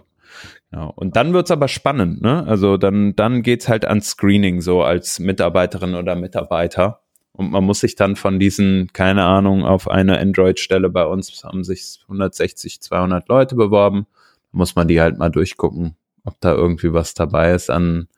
Genau. 0.70 0.92
Und 0.94 1.16
dann 1.16 1.32
wird's 1.32 1.50
aber 1.50 1.66
spannend, 1.66 2.22
ne? 2.22 2.46
Also 2.46 2.76
dann, 2.76 3.16
dann 3.16 3.42
geht's 3.42 3.68
halt 3.68 3.84
ans 3.84 4.10
Screening 4.10 4.60
so 4.60 4.82
als 4.82 5.18
Mitarbeiterin 5.18 5.96
oder 5.96 6.14
Mitarbeiter. 6.14 7.00
Und 7.32 7.50
man 7.50 7.64
muss 7.64 7.80
sich 7.80 7.96
dann 7.96 8.14
von 8.16 8.38
diesen, 8.38 8.92
keine 8.92 9.24
Ahnung, 9.24 9.64
auf 9.64 9.88
eine 9.88 10.18
Android-Stelle 10.18 10.90
bei 10.90 11.04
uns 11.04 11.42
haben 11.42 11.64
sich 11.64 12.00
160, 12.02 12.80
200 12.80 13.28
Leute 13.28 13.56
beworben. 13.56 14.06
Muss 14.52 14.76
man 14.76 14.86
die 14.86 15.00
halt 15.00 15.18
mal 15.18 15.30
durchgucken, 15.30 15.96
ob 16.24 16.40
da 16.40 16.52
irgendwie 16.52 16.92
was 16.92 17.14
dabei 17.14 17.52
ist 17.52 17.70
an 17.70 18.08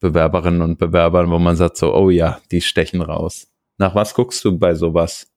Bewerberinnen 0.00 0.62
und 0.62 0.78
Bewerbern, 0.78 1.30
wo 1.30 1.38
man 1.38 1.56
sagt 1.56 1.76
so, 1.76 1.94
oh 1.94 2.10
ja, 2.10 2.40
die 2.50 2.60
stechen 2.60 3.02
raus. 3.02 3.46
Nach 3.78 3.94
was 3.94 4.14
guckst 4.14 4.44
du 4.44 4.58
bei 4.58 4.74
sowas? 4.74 5.28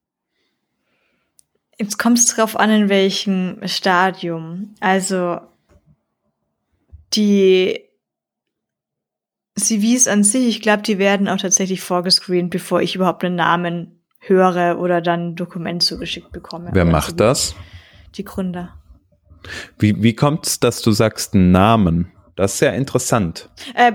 Jetzt 1.78 1.98
kommt 1.98 2.18
es 2.18 2.26
drauf 2.28 2.58
an, 2.58 2.70
in 2.70 2.90
welchem 2.90 3.58
Stadium. 3.66 4.76
Also 4.80 5.40
die 7.14 7.82
CVs 9.56 10.08
an 10.08 10.24
sich, 10.24 10.48
ich 10.48 10.62
glaube, 10.62 10.84
die 10.84 10.98
werden 10.98 11.28
auch 11.28 11.38
tatsächlich 11.38 11.82
vorgescreent, 11.82 12.50
bevor 12.50 12.82
ich 12.82 12.96
überhaupt 12.96 13.24
einen 13.24 13.36
Namen 13.36 14.00
höre 14.20 14.80
oder 14.80 15.02
dann 15.02 15.30
ein 15.30 15.36
Dokument 15.36 15.84
zugeschickt 15.84 16.32
bekomme. 16.32 16.70
Wer 16.74 16.86
macht 16.86 17.20
das? 17.20 17.56
Die 18.16 18.24
Gründer. 18.24 18.74
Wie, 19.78 20.02
wie 20.02 20.16
kommt 20.16 20.48
es, 20.48 20.60
dass 20.60 20.82
du 20.82 20.92
sagst 20.92 21.36
Namen? 21.36 22.12
Das 22.36 22.56
ist 22.56 22.60
ja 22.62 22.72
interessant. 22.72 23.50
Äh, 23.76 23.94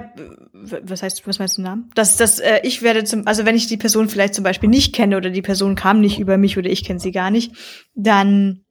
was 0.82 1.02
heißt, 1.02 1.26
was 1.26 1.38
meinst 1.38 1.58
du 1.58 1.62
Namen? 1.62 1.90
Das, 1.94 2.16
das, 2.16 2.38
äh, 2.38 2.60
ich 2.62 2.82
werde 2.82 3.04
zum, 3.04 3.26
also 3.26 3.44
wenn 3.44 3.56
ich 3.56 3.66
die 3.66 3.76
Person 3.76 4.08
vielleicht 4.08 4.34
zum 4.34 4.44
Beispiel 4.44 4.68
nicht 4.68 4.94
kenne 4.94 5.16
oder 5.16 5.30
die 5.30 5.42
Person 5.42 5.74
kam 5.74 6.00
nicht 6.00 6.18
über 6.18 6.36
mich 6.38 6.58
oder 6.58 6.70
ich 6.70 6.84
kenne 6.84 7.00
sie 7.00 7.12
gar 7.12 7.30
nicht, 7.30 7.52
dann 7.94 8.64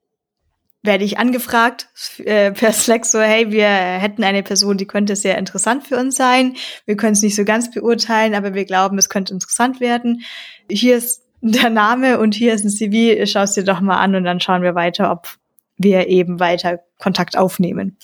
werde 0.83 1.03
ich 1.03 1.17
angefragt 1.17 1.89
äh, 2.19 2.51
per 2.51 2.71
Slack 2.73 3.05
so, 3.05 3.19
hey, 3.19 3.51
wir 3.51 3.67
hätten 3.67 4.23
eine 4.23 4.43
Person, 4.43 4.77
die 4.77 4.85
könnte 4.85 5.15
sehr 5.15 5.37
interessant 5.37 5.85
für 5.85 5.97
uns 5.97 6.15
sein. 6.15 6.55
Wir 6.85 6.95
können 6.95 7.13
es 7.13 7.21
nicht 7.21 7.35
so 7.35 7.45
ganz 7.45 7.71
beurteilen, 7.71 8.35
aber 8.35 8.53
wir 8.53 8.65
glauben, 8.65 8.97
es 8.97 9.09
könnte 9.09 9.33
interessant 9.33 9.79
werden. 9.79 10.21
Hier 10.69 10.97
ist 10.97 11.23
der 11.41 11.69
Name 11.69 12.19
und 12.19 12.35
hier 12.35 12.53
ist 12.53 12.63
ein 12.63 12.69
CV, 12.69 13.25
schau 13.25 13.41
es 13.41 13.53
dir 13.53 13.63
doch 13.63 13.81
mal 13.81 13.97
an 13.97 14.15
und 14.15 14.23
dann 14.23 14.39
schauen 14.39 14.61
wir 14.63 14.75
weiter, 14.75 15.11
ob 15.11 15.37
wir 15.77 16.07
eben 16.07 16.39
weiter 16.39 16.79
Kontakt 16.97 17.37
aufnehmen. 17.37 17.97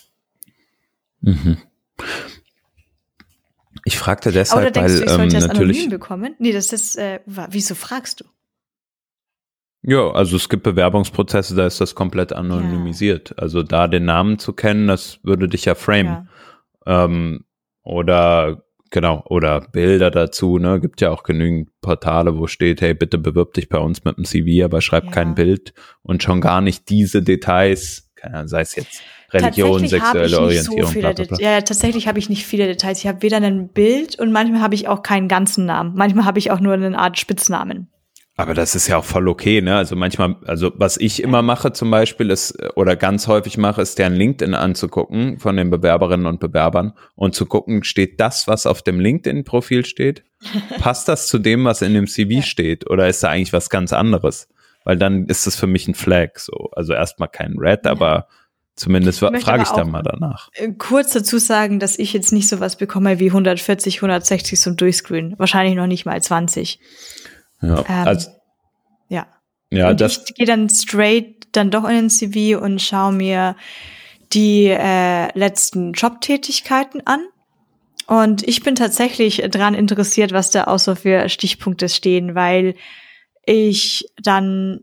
Mhm. 1.21 1.57
Ich 3.85 3.97
fragte 3.97 4.31
deshalb, 4.31 4.61
Oder 4.61 4.71
denkst 4.71 4.93
weil 4.93 4.99
du, 4.99 5.05
ich 5.05 5.09
sollte 5.09 5.23
ähm, 5.23 5.41
das 5.41 5.47
natürlich 5.47 5.77
anonym 5.77 5.89
bekommen? 5.89 6.35
Nee, 6.39 6.51
das 6.51 6.71
ist, 6.71 6.97
äh, 6.97 7.19
wieso 7.25 7.75
fragst 7.75 8.21
du? 8.21 8.25
Ja, 9.85 10.11
also 10.11 10.37
es 10.37 10.47
gibt 10.47 10.63
Bewerbungsprozesse, 10.63 11.55
da 11.55 11.67
ist 11.67 11.81
das 11.81 11.93
komplett 11.93 12.31
anonymisiert. 12.31 13.31
Ja. 13.31 13.37
Also 13.37 13.63
da 13.63 13.89
den 13.89 14.05
Namen 14.05 14.39
zu 14.39 14.53
kennen, 14.53 14.87
das 14.87 15.19
würde 15.23 15.49
dich 15.49 15.65
ja 15.65 15.75
framen. 15.75 16.29
Ja. 16.85 17.05
Ähm, 17.05 17.43
oder 17.83 18.63
genau, 18.91 19.25
oder 19.27 19.59
Bilder 19.59 20.09
dazu, 20.09 20.57
ne? 20.57 20.79
Gibt 20.79 21.01
ja 21.01 21.11
auch 21.11 21.23
genügend 21.23 21.69
Portale, 21.81 22.37
wo 22.37 22.47
steht, 22.47 22.79
hey, 22.79 22.93
bitte 22.93 23.17
bewirb 23.17 23.53
dich 23.55 23.67
bei 23.67 23.79
uns 23.79 24.05
mit 24.05 24.17
einem 24.17 24.23
CV, 24.23 24.63
aber 24.63 24.79
schreib 24.79 25.05
ja. 25.05 25.11
kein 25.11 25.35
Bild 25.35 25.73
und 26.01 26.23
schon 26.23 26.39
gar 26.39 26.61
nicht 26.61 26.89
diese 26.89 27.21
Details, 27.21 28.09
sei 28.45 28.61
es 28.61 28.75
jetzt 28.75 29.01
Religion, 29.33 29.87
sexuelle 29.87 30.39
Orientierung. 30.39 30.93
So 30.93 30.99
bla, 30.99 31.13
bla, 31.13 31.25
bla. 31.25 31.39
Ja, 31.39 31.61
tatsächlich 31.61 32.07
habe 32.07 32.19
ich 32.19 32.29
nicht 32.29 32.45
viele 32.45 32.67
Details. 32.67 32.99
Ich 32.99 33.07
habe 33.07 33.21
weder 33.21 33.37
ein 33.37 33.69
Bild 33.69 34.19
und 34.19 34.31
manchmal 34.31 34.61
habe 34.61 34.75
ich 34.75 34.87
auch 34.87 35.01
keinen 35.01 35.27
ganzen 35.27 35.65
Namen. 35.65 35.93
Manchmal 35.95 36.25
habe 36.25 36.39
ich 36.39 36.51
auch 36.51 36.59
nur 36.59 36.73
eine 36.73 36.97
Art 36.97 37.19
Spitznamen. 37.19 37.89
Aber 38.35 38.55
das 38.55 38.73
ist 38.73 38.87
ja 38.87 38.97
auch 38.97 39.03
voll 39.03 39.27
okay, 39.27 39.61
ne? 39.61 39.75
Also 39.75 39.95
manchmal, 39.95 40.37
also 40.47 40.71
was 40.75 40.97
ich 40.97 41.21
immer 41.21 41.43
mache 41.43 41.71
zum 41.71 41.91
Beispiel 41.91 42.31
ist, 42.31 42.57
oder 42.75 42.95
ganz 42.95 43.27
häufig 43.27 43.59
mache, 43.59 43.81
ist 43.83 43.99
deren 43.99 44.15
LinkedIn 44.15 44.55
anzugucken 44.55 45.37
von 45.37 45.55
den 45.55 45.69
Bewerberinnen 45.69 46.25
und 46.25 46.39
Bewerbern 46.39 46.93
und 47.15 47.35
zu 47.35 47.45
gucken, 47.45 47.83
steht 47.83 48.19
das, 48.19 48.47
was 48.47 48.65
auf 48.65 48.81
dem 48.81 48.99
LinkedIn-Profil 48.99 49.85
steht? 49.85 50.23
Passt 50.79 51.07
das 51.07 51.27
zu 51.27 51.37
dem, 51.37 51.63
was 51.65 51.83
in 51.83 51.93
dem 51.93 52.07
CV 52.07 52.31
ja. 52.31 52.41
steht? 52.41 52.89
Oder 52.89 53.07
ist 53.07 53.21
da 53.21 53.29
eigentlich 53.29 53.53
was 53.53 53.69
ganz 53.69 53.93
anderes? 53.93 54.49
Weil 54.83 54.97
dann 54.97 55.27
ist 55.27 55.45
das 55.45 55.55
für 55.55 55.67
mich 55.67 55.87
ein 55.87 55.93
Flag, 55.93 56.39
so. 56.39 56.71
Also 56.71 56.93
erstmal 56.93 57.29
kein 57.29 57.53
Red, 57.59 57.85
aber 57.85 58.27
Zumindest 58.75 59.21
ich 59.21 59.43
frage 59.43 59.63
ich 59.63 59.69
da 59.69 59.85
mal 59.85 60.01
danach. 60.01 60.49
Äh, 60.53 60.71
kurz 60.73 61.13
dazu 61.13 61.37
sagen, 61.37 61.79
dass 61.79 61.99
ich 61.99 62.11
jetzt 62.11 62.31
nicht 62.31 62.49
sowas 62.49 62.75
bekomme 62.75 63.19
wie 63.19 63.27
140, 63.27 63.97
160 63.97 64.59
zum 64.59 64.77
Durchscreen. 64.77 65.35
Wahrscheinlich 65.37 65.75
noch 65.75 65.85
nicht 65.85 66.05
mal 66.05 66.21
20. 66.21 66.79
Ja, 67.61 67.79
ähm, 67.87 68.07
also, 68.07 68.31
ja. 69.09 69.27
ja 69.69 69.89
und 69.91 70.01
das 70.01 70.23
ich 70.27 70.35
gehe 70.35 70.47
dann 70.47 70.69
straight 70.69 71.47
dann 71.51 71.69
doch 71.69 71.83
in 71.83 71.95
den 71.95 72.09
CV 72.09 72.59
und 72.59 72.81
schaue 72.81 73.13
mir 73.13 73.55
die 74.33 74.65
äh, 74.65 75.37
letzten 75.37 75.93
Jobtätigkeiten 75.93 77.05
an. 77.05 77.23
Und 78.07 78.45
ich 78.47 78.63
bin 78.63 78.73
tatsächlich 78.73 79.37
dran 79.49 79.75
interessiert, 79.75 80.33
was 80.33 80.49
da 80.49 80.65
auch 80.65 80.79
so 80.79 80.95
für 80.95 81.29
Stichpunkte 81.29 81.89
stehen, 81.89 82.33
weil 82.33 82.73
ich 83.45 84.05
dann 84.21 84.81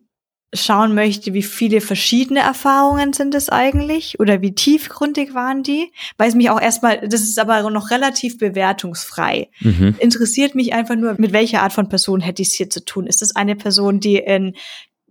schauen 0.53 0.95
möchte, 0.95 1.33
wie 1.33 1.43
viele 1.43 1.81
verschiedene 1.81 2.41
Erfahrungen 2.41 3.13
sind 3.13 3.35
es 3.35 3.49
eigentlich 3.49 4.19
oder 4.19 4.43
wie 4.43 4.55
tiefgründig 4.55 5.33
waren 5.33 5.63
die, 5.63 5.93
weil 6.19 6.29
es 6.29 6.35
mich 6.35 6.51
auch 6.51 6.61
erstmal, 6.61 7.07
das 7.09 7.21
ist 7.21 7.39
aber 7.39 7.69
noch 7.71 7.91
relativ 7.91 8.39
bewertungsfrei. 8.39 9.49
Mhm. 9.61 9.95
Interessiert 9.99 10.55
mich 10.55 10.73
einfach 10.73 10.97
nur, 10.97 11.15
mit 11.19 11.33
welcher 11.33 11.63
Art 11.63 11.73
von 11.73 11.89
Person 11.89 12.21
hätte 12.21 12.43
ich 12.43 12.49
es 12.49 12.55
hier 12.55 12.69
zu 12.69 12.85
tun? 12.85 13.07
Ist 13.07 13.23
es 13.23 13.37
eine 13.37 13.55
Person, 13.55 14.01
die 14.01 14.17
in 14.17 14.55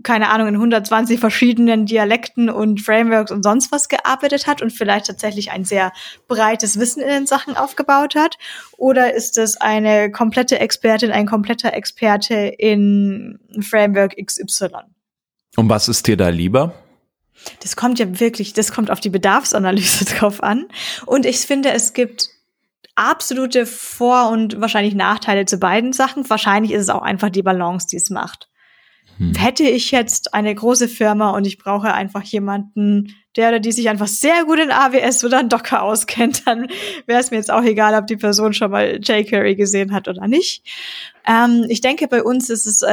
keine 0.02 0.30
Ahnung, 0.30 0.48
in 0.48 0.56
120 0.56 1.20
verschiedenen 1.20 1.86
Dialekten 1.86 2.50
und 2.50 2.80
Frameworks 2.80 3.32
und 3.32 3.44
sonst 3.44 3.70
was 3.72 3.90
gearbeitet 3.90 4.48
hat 4.48 4.62
und 4.62 4.72
vielleicht 4.72 5.08
tatsächlich 5.08 5.52
ein 5.52 5.66
sehr 5.66 5.92
breites 6.30 6.80
Wissen 6.80 7.02
in 7.02 7.10
den 7.10 7.28
Sachen 7.28 7.58
aufgebaut 7.58 8.16
hat? 8.16 8.38
Oder 8.78 9.14
ist 9.14 9.38
es 9.38 9.58
eine 9.58 10.10
komplette 10.10 10.60
Expertin, 10.60 11.12
ein 11.12 11.26
kompletter 11.26 11.74
Experte 11.74 12.36
in 12.36 13.40
Framework 13.60 14.16
XY? 14.16 14.70
Und 15.56 15.70
was 15.70 15.88
ist 15.88 16.08
dir 16.08 16.18
da 16.18 16.30
lieber? 16.30 16.74
Das 17.62 17.76
kommt 17.76 18.00
ja 18.00 18.20
wirklich, 18.20 18.54
das 18.54 18.72
kommt 18.72 18.92
auf 18.92 19.00
die 19.00 19.10
Bedarfsanalyse 19.10 20.06
drauf 20.18 20.44
an. 20.44 20.68
Und 21.06 21.26
ich 21.26 21.40
finde, 21.40 21.72
es 21.72 21.94
gibt 21.94 22.30
absolute 22.96 23.66
Vor- 23.66 24.30
und 24.30 24.60
wahrscheinlich 24.60 24.94
Nachteile 24.94 25.46
zu 25.46 25.58
beiden 25.58 25.94
Sachen. 25.94 26.30
Wahrscheinlich 26.30 26.74
ist 26.74 26.84
es 26.84 26.90
auch 26.90 27.02
einfach 27.02 27.30
die 27.30 27.44
Balance, 27.44 27.88
die 27.88 27.96
es 27.96 28.10
macht. 28.10 28.50
Hm. 29.20 29.36
Hätte 29.36 29.64
ich 29.64 29.92
jetzt 29.92 30.34
eine 30.34 30.56
große 30.56 30.88
Firma 30.88 31.32
und 31.32 31.46
ich 31.46 31.58
brauche 31.58 31.94
einfach 31.94 32.24
jemanden, 32.24 33.16
der 33.36 33.50
oder 33.50 33.60
die 33.60 33.74
sich 33.74 33.90
einfach 33.90 34.08
sehr 34.08 34.46
gut 34.46 34.60
in 34.60 34.72
AWS 34.72 35.26
oder 35.26 35.42
in 35.42 35.50
Docker 35.50 35.84
auskennt, 35.84 36.44
dann 36.48 36.68
wäre 37.06 37.20
es 37.20 37.30
mir 37.30 37.38
jetzt 37.38 37.52
auch 37.52 37.64
egal, 37.64 37.94
ob 37.96 38.08
die 38.08 38.16
Person 38.16 38.54
schon 38.54 38.72
mal 38.72 39.00
jQuery 39.02 39.56
gesehen 39.56 39.94
hat 39.94 40.08
oder 40.08 40.28
nicht. 40.28 40.64
Ähm, 41.28 41.66
ich 41.68 41.82
denke, 41.82 42.08
bei 42.08 42.24
uns 42.24 42.50
ist 42.50 42.66
es, 42.66 42.82
äh, 42.82 42.88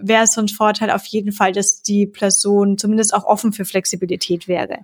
wäre 0.00 0.24
es 0.24 0.34
so 0.34 0.40
ein 0.40 0.48
Vorteil 0.48 0.90
auf 0.90 1.06
jeden 1.06 1.32
Fall, 1.32 1.52
dass 1.52 1.82
die 1.82 2.06
Person 2.06 2.76
zumindest 2.76 3.14
auch 3.14 3.24
offen 3.24 3.52
für 3.52 3.64
Flexibilität 3.64 4.48
wäre. 4.48 4.80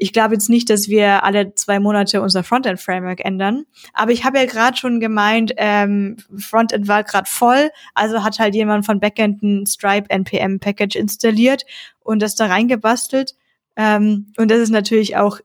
Ich 0.00 0.12
glaube 0.12 0.34
jetzt 0.34 0.48
nicht, 0.48 0.70
dass 0.70 0.88
wir 0.88 1.24
alle 1.24 1.56
zwei 1.56 1.80
Monate 1.80 2.22
unser 2.22 2.44
Frontend-Framework 2.44 3.24
ändern. 3.24 3.64
Aber 3.92 4.12
ich 4.12 4.24
habe 4.24 4.38
ja 4.38 4.46
gerade 4.46 4.76
schon 4.76 5.00
gemeint, 5.00 5.52
ähm, 5.56 6.16
Frontend 6.38 6.86
war 6.86 7.02
gerade 7.02 7.28
voll, 7.28 7.70
also 7.94 8.22
hat 8.22 8.38
halt 8.38 8.54
jemand 8.54 8.86
von 8.86 9.00
Backend 9.00 9.42
ein 9.42 9.66
Stripe 9.66 10.08
NPM-Package 10.08 10.94
installiert 10.94 11.66
und 11.98 12.22
das 12.22 12.36
da 12.36 12.46
reingebastelt. 12.46 13.34
Ähm, 13.76 14.32
und 14.36 14.52
das 14.52 14.60
ist 14.60 14.70
natürlich 14.70 15.16
auch 15.16 15.40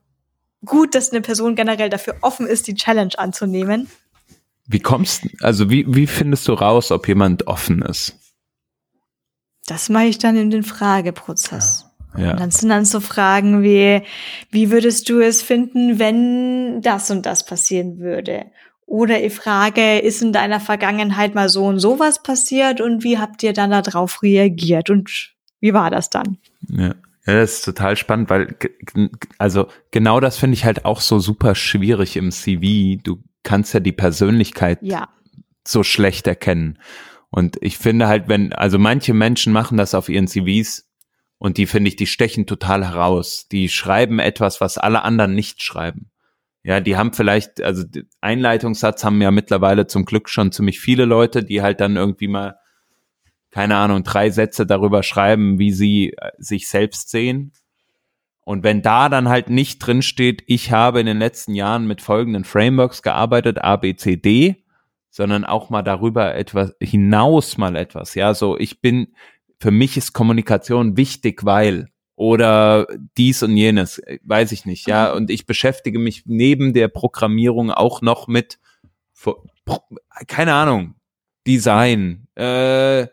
gut, 0.64 0.94
dass 0.94 1.10
eine 1.10 1.20
Person 1.20 1.56
generell 1.56 1.90
dafür 1.90 2.14
offen 2.20 2.46
ist, 2.46 2.68
die 2.68 2.74
Challenge 2.74 3.12
anzunehmen. 3.18 3.88
Wie 4.66 4.80
kommst, 4.80 5.26
also 5.40 5.68
wie, 5.68 5.84
wie 5.88 6.06
findest 6.06 6.46
du 6.46 6.52
raus, 6.52 6.92
ob 6.92 7.08
jemand 7.08 7.48
offen 7.48 7.82
ist? 7.82 8.16
Das 9.66 9.88
mache 9.88 10.04
ich 10.04 10.18
dann 10.18 10.36
in 10.36 10.50
den 10.50 10.62
Frageprozess. 10.62 11.86
Ja. 11.86 11.93
Und 12.16 12.40
dann 12.40 12.50
sind 12.50 12.68
dann 12.68 12.84
so 12.84 13.00
Fragen 13.00 13.62
wie, 13.62 14.02
wie 14.50 14.70
würdest 14.70 15.08
du 15.08 15.20
es 15.20 15.42
finden, 15.42 15.98
wenn 15.98 16.80
das 16.80 17.10
und 17.10 17.26
das 17.26 17.44
passieren 17.44 17.98
würde? 17.98 18.46
Oder 18.86 19.22
ich 19.22 19.34
frage, 19.34 19.98
ist 19.98 20.22
in 20.22 20.32
deiner 20.32 20.60
Vergangenheit 20.60 21.34
mal 21.34 21.48
so 21.48 21.64
und 21.64 21.78
sowas 21.78 22.22
passiert 22.22 22.80
und 22.80 23.02
wie 23.02 23.18
habt 23.18 23.42
ihr 23.42 23.52
dann 23.52 23.70
darauf 23.70 24.22
reagiert 24.22 24.90
und 24.90 25.34
wie 25.60 25.72
war 25.72 25.90
das 25.90 26.10
dann? 26.10 26.38
Ja. 26.68 26.94
Ja, 27.26 27.32
das 27.34 27.54
ist 27.54 27.64
total 27.64 27.96
spannend, 27.96 28.28
weil 28.28 28.54
also 29.38 29.68
genau 29.90 30.20
das 30.20 30.36
finde 30.36 30.54
ich 30.54 30.66
halt 30.66 30.84
auch 30.84 31.00
so 31.00 31.18
super 31.18 31.54
schwierig 31.54 32.16
im 32.16 32.30
CV. 32.30 33.00
Du 33.02 33.22
kannst 33.42 33.72
ja 33.72 33.80
die 33.80 33.92
Persönlichkeit 33.92 34.78
ja. 34.82 35.08
so 35.66 35.82
schlecht 35.82 36.26
erkennen. 36.26 36.78
Und 37.30 37.56
ich 37.62 37.78
finde 37.78 38.08
halt, 38.08 38.28
wenn, 38.28 38.52
also 38.52 38.78
manche 38.78 39.14
Menschen 39.14 39.52
machen 39.54 39.78
das 39.78 39.94
auf 39.94 40.10
ihren 40.10 40.28
CVs 40.28 40.86
und 41.38 41.58
die 41.58 41.66
finde 41.66 41.88
ich, 41.88 41.96
die 41.96 42.06
stechen 42.06 42.46
total 42.46 42.84
heraus. 42.84 43.48
Die 43.50 43.68
schreiben 43.68 44.18
etwas, 44.18 44.60
was 44.60 44.78
alle 44.78 45.02
anderen 45.02 45.34
nicht 45.34 45.62
schreiben. 45.62 46.10
Ja, 46.62 46.80
die 46.80 46.96
haben 46.96 47.12
vielleicht, 47.12 47.60
also 47.60 47.84
Einleitungssatz 48.20 49.04
haben 49.04 49.20
ja 49.20 49.30
mittlerweile 49.30 49.86
zum 49.86 50.06
Glück 50.06 50.28
schon 50.30 50.52
ziemlich 50.52 50.80
viele 50.80 51.04
Leute, 51.04 51.44
die 51.44 51.60
halt 51.60 51.80
dann 51.80 51.96
irgendwie 51.96 52.28
mal 52.28 52.56
keine 53.54 53.76
Ahnung, 53.76 54.02
drei 54.02 54.30
Sätze 54.30 54.66
darüber 54.66 55.04
schreiben, 55.04 55.60
wie 55.60 55.70
sie 55.70 56.12
äh, 56.16 56.32
sich 56.38 56.66
selbst 56.66 57.10
sehen. 57.10 57.52
Und 58.40 58.64
wenn 58.64 58.82
da 58.82 59.08
dann 59.08 59.28
halt 59.28 59.48
nicht 59.48 59.78
drin 59.78 60.02
steht, 60.02 60.42
ich 60.48 60.72
habe 60.72 60.98
in 60.98 61.06
den 61.06 61.20
letzten 61.20 61.54
Jahren 61.54 61.86
mit 61.86 62.02
folgenden 62.02 62.42
Frameworks 62.42 63.00
gearbeitet, 63.00 63.62
A, 63.62 63.76
B, 63.76 63.94
C, 63.94 64.16
D, 64.16 64.64
sondern 65.08 65.44
auch 65.44 65.70
mal 65.70 65.82
darüber 65.82 66.34
etwas 66.34 66.74
hinaus 66.80 67.56
mal 67.56 67.76
etwas. 67.76 68.16
Ja, 68.16 68.34
so 68.34 68.58
ich 68.58 68.80
bin, 68.80 69.14
für 69.60 69.70
mich 69.70 69.96
ist 69.96 70.12
Kommunikation 70.12 70.96
wichtig, 70.96 71.44
weil 71.44 71.88
oder 72.16 72.86
dies 73.16 73.42
und 73.42 73.56
jenes, 73.56 74.00
weiß 74.22 74.52
ich 74.52 74.66
nicht, 74.66 74.86
ja. 74.86 75.12
Und 75.12 75.30
ich 75.30 75.46
beschäftige 75.46 75.98
mich 75.98 76.22
neben 76.26 76.72
der 76.72 76.88
Programmierung 76.88 77.70
auch 77.70 78.02
noch 78.02 78.28
mit, 78.28 78.58
keine 80.28 80.54
Ahnung, 80.54 80.94
Design, 81.46 82.28
äh, 82.36 83.06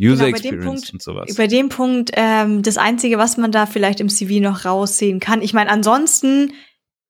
User 0.00 0.26
genau, 0.26 0.36
Experience 0.36 0.64
Punkt, 0.64 0.92
und 0.92 1.02
sowas. 1.02 1.34
Bei 1.34 1.48
dem 1.48 1.68
Punkt, 1.68 2.10
ähm, 2.14 2.62
das 2.62 2.78
Einzige, 2.78 3.18
was 3.18 3.36
man 3.36 3.50
da 3.50 3.66
vielleicht 3.66 3.98
im 3.98 4.08
CV 4.08 4.40
noch 4.40 4.64
raussehen 4.64 5.18
kann. 5.18 5.42
Ich 5.42 5.54
meine, 5.54 5.70
ansonsten 5.70 6.52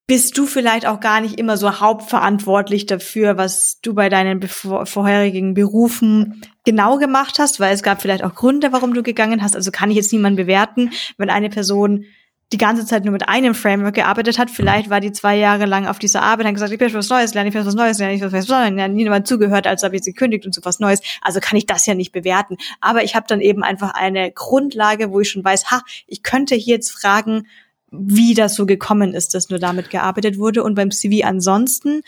bist 0.08 0.38
du 0.38 0.46
vielleicht 0.46 0.86
auch 0.86 1.00
gar 1.00 1.20
nicht 1.20 1.38
immer 1.38 1.58
so 1.58 1.80
hauptverantwortlich 1.80 2.86
dafür, 2.86 3.36
was 3.36 3.78
du 3.82 3.92
bei 3.92 4.08
deinen 4.08 4.40
vorherigen 4.42 5.52
Berufen 5.52 6.40
genau 6.64 6.96
gemacht 6.96 7.38
hast, 7.38 7.60
weil 7.60 7.74
es 7.74 7.82
gab 7.82 8.00
vielleicht 8.00 8.24
auch 8.24 8.34
Gründe, 8.34 8.72
warum 8.72 8.94
du 8.94 9.02
gegangen 9.02 9.42
hast. 9.42 9.54
Also 9.54 9.70
kann 9.70 9.90
ich 9.90 9.96
jetzt 9.96 10.12
niemand 10.12 10.36
bewerten, 10.36 10.90
wenn 11.18 11.28
eine 11.28 11.50
Person 11.50 12.06
die 12.54 12.56
ganze 12.56 12.86
Zeit 12.86 13.04
nur 13.04 13.12
mit 13.12 13.28
einem 13.28 13.54
Framework 13.54 13.96
gearbeitet 13.96 14.38
hat. 14.38 14.50
Vielleicht 14.50 14.88
war 14.88 15.00
die 15.00 15.12
zwei 15.12 15.36
Jahre 15.36 15.66
lang 15.66 15.86
auf 15.86 15.98
dieser 15.98 16.22
Arbeit 16.22 16.46
und 16.46 16.54
gesagt, 16.54 16.72
ich 16.72 16.80
will 16.80 16.94
was 16.94 17.10
Neues 17.10 17.34
lernen, 17.34 17.50
ich 17.50 17.54
will 17.54 17.66
was 17.66 17.74
Neues 17.74 17.98
lernen, 17.98 18.14
ich 18.14 18.22
will 18.22 18.32
was 18.32 18.48
Neues 18.48 18.70
lernen, 18.70 18.94
nie 18.94 19.02
jemand 19.02 19.28
zugehört, 19.28 19.66
als 19.66 19.82
habe 19.82 19.96
ich 19.96 20.04
sie 20.04 20.14
kündigt 20.14 20.46
und 20.46 20.54
so 20.54 20.62
was 20.64 20.80
Neues. 20.80 21.02
Also 21.20 21.40
kann 21.40 21.58
ich 21.58 21.66
das 21.66 21.84
ja 21.84 21.94
nicht 21.94 22.12
bewerten. 22.12 22.56
Aber 22.80 23.04
ich 23.04 23.14
habe 23.14 23.26
dann 23.28 23.42
eben 23.42 23.62
einfach 23.62 23.92
eine 23.92 24.32
Grundlage, 24.32 25.12
wo 25.12 25.20
ich 25.20 25.28
schon 25.28 25.44
weiß, 25.44 25.70
ha, 25.70 25.82
ich 26.06 26.22
könnte 26.22 26.54
hier 26.54 26.76
jetzt 26.76 26.92
fragen, 26.92 27.46
wie 27.90 28.34
das 28.34 28.54
so 28.54 28.66
gekommen 28.66 29.14
ist, 29.14 29.34
dass 29.34 29.50
nur 29.50 29.58
damit 29.58 29.90
gearbeitet 29.90 30.38
wurde. 30.38 30.62
Und 30.62 30.74
beim 30.74 30.90
CV 30.90 31.26
ansonsten 31.26 32.02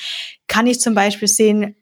kann 0.46 0.66
ich 0.66 0.80
zum 0.80 0.94
Beispiel 0.94 1.28
sehen, 1.28 1.76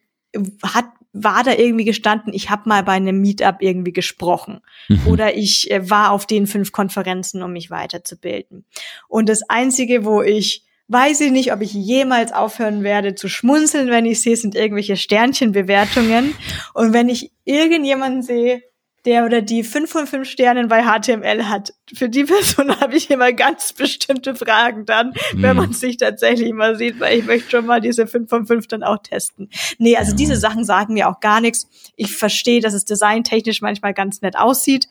hat 0.63 0.87
war 1.15 1.43
da 1.43 1.53
irgendwie 1.53 1.87
gestanden, 1.87 2.33
ich 2.35 2.51
habe 2.51 2.69
mal 2.69 2.83
bei 2.83 2.93
einem 2.93 3.21
Meetup 3.21 3.57
irgendwie 3.61 3.93
gesprochen 3.93 4.61
mhm. 4.89 5.07
oder 5.07 5.37
ich 5.37 5.71
äh, 5.71 5.89
war 5.89 6.13
auf 6.13 6.27
den 6.27 6.47
fünf 6.47 6.71
Konferenzen, 6.71 7.43
um 7.43 7.53
mich 7.53 7.71
weiterzubilden. 7.71 8.67
Und 9.09 9.29
das 9.29 9.43
Einzige, 9.49 10.05
wo 10.05 10.23
ich 10.23 10.65
weiß 10.89 11.21
ich 11.21 11.33
nicht, 11.33 11.53
ob 11.53 11.61
ich 11.61 11.73
jemals 11.73 12.33
aufhören 12.33 12.83
werde 12.83 13.15
zu 13.15 13.29
schmunzeln, 13.29 13.91
wenn 13.91 14.07
ich 14.07 14.23
sehe, 14.23 14.37
sind 14.37 14.55
irgendwelche 14.55 14.97
Sternchenbewertungen. 14.97 16.35
Und 16.73 16.95
wenn 16.95 17.11
ich 17.11 17.31
irgendjemanden 17.45 18.23
sehe, 18.23 18.63
der 19.05 19.25
oder 19.25 19.43
die 19.43 19.63
fünf 19.63 19.91
von 19.91 20.07
fünf 20.07 20.29
Sternen 20.29 20.69
bei 20.69 20.83
HTML 20.83 21.49
hat. 21.49 21.73
Für 21.95 22.09
die 22.09 22.25
Person 22.25 22.75
habe 22.81 22.97
ich 22.97 23.11
immer 23.11 23.33
ganz 23.33 23.73
bestimmte 23.73 24.35
Fragen 24.35 24.85
dann, 24.85 25.15
mhm. 25.33 25.43
wenn 25.43 25.57
man 25.57 25.73
sich 25.73 25.97
tatsächlich 25.97 26.53
mal 26.53 26.77
sieht, 26.77 27.01
weil 27.01 27.19
ich 27.19 27.25
möchte 27.25 27.51
schon 27.51 27.67
mal 27.67 27.81
diese 27.81 28.07
fünf 28.07 28.29
von 28.29 28.47
fünf 28.47 28.67
dann 28.67 28.83
auch 28.83 28.99
testen. 28.99 29.51
Nee, 29.79 29.97
also 29.97 30.15
diese 30.15 30.37
Sachen 30.37 30.65
sagen 30.65 30.95
mir 30.95 31.09
auch 31.09 31.21
gar 31.21 31.41
nichts. 31.41 31.69
Ich 31.97 32.17
verstehe, 32.17 32.61
dass 32.61 32.75
es 32.75 32.85
designtechnisch 32.85 33.63
manchmal 33.63 33.95
ganz 33.95 34.21
nett 34.21 34.37
aussieht. 34.37 34.89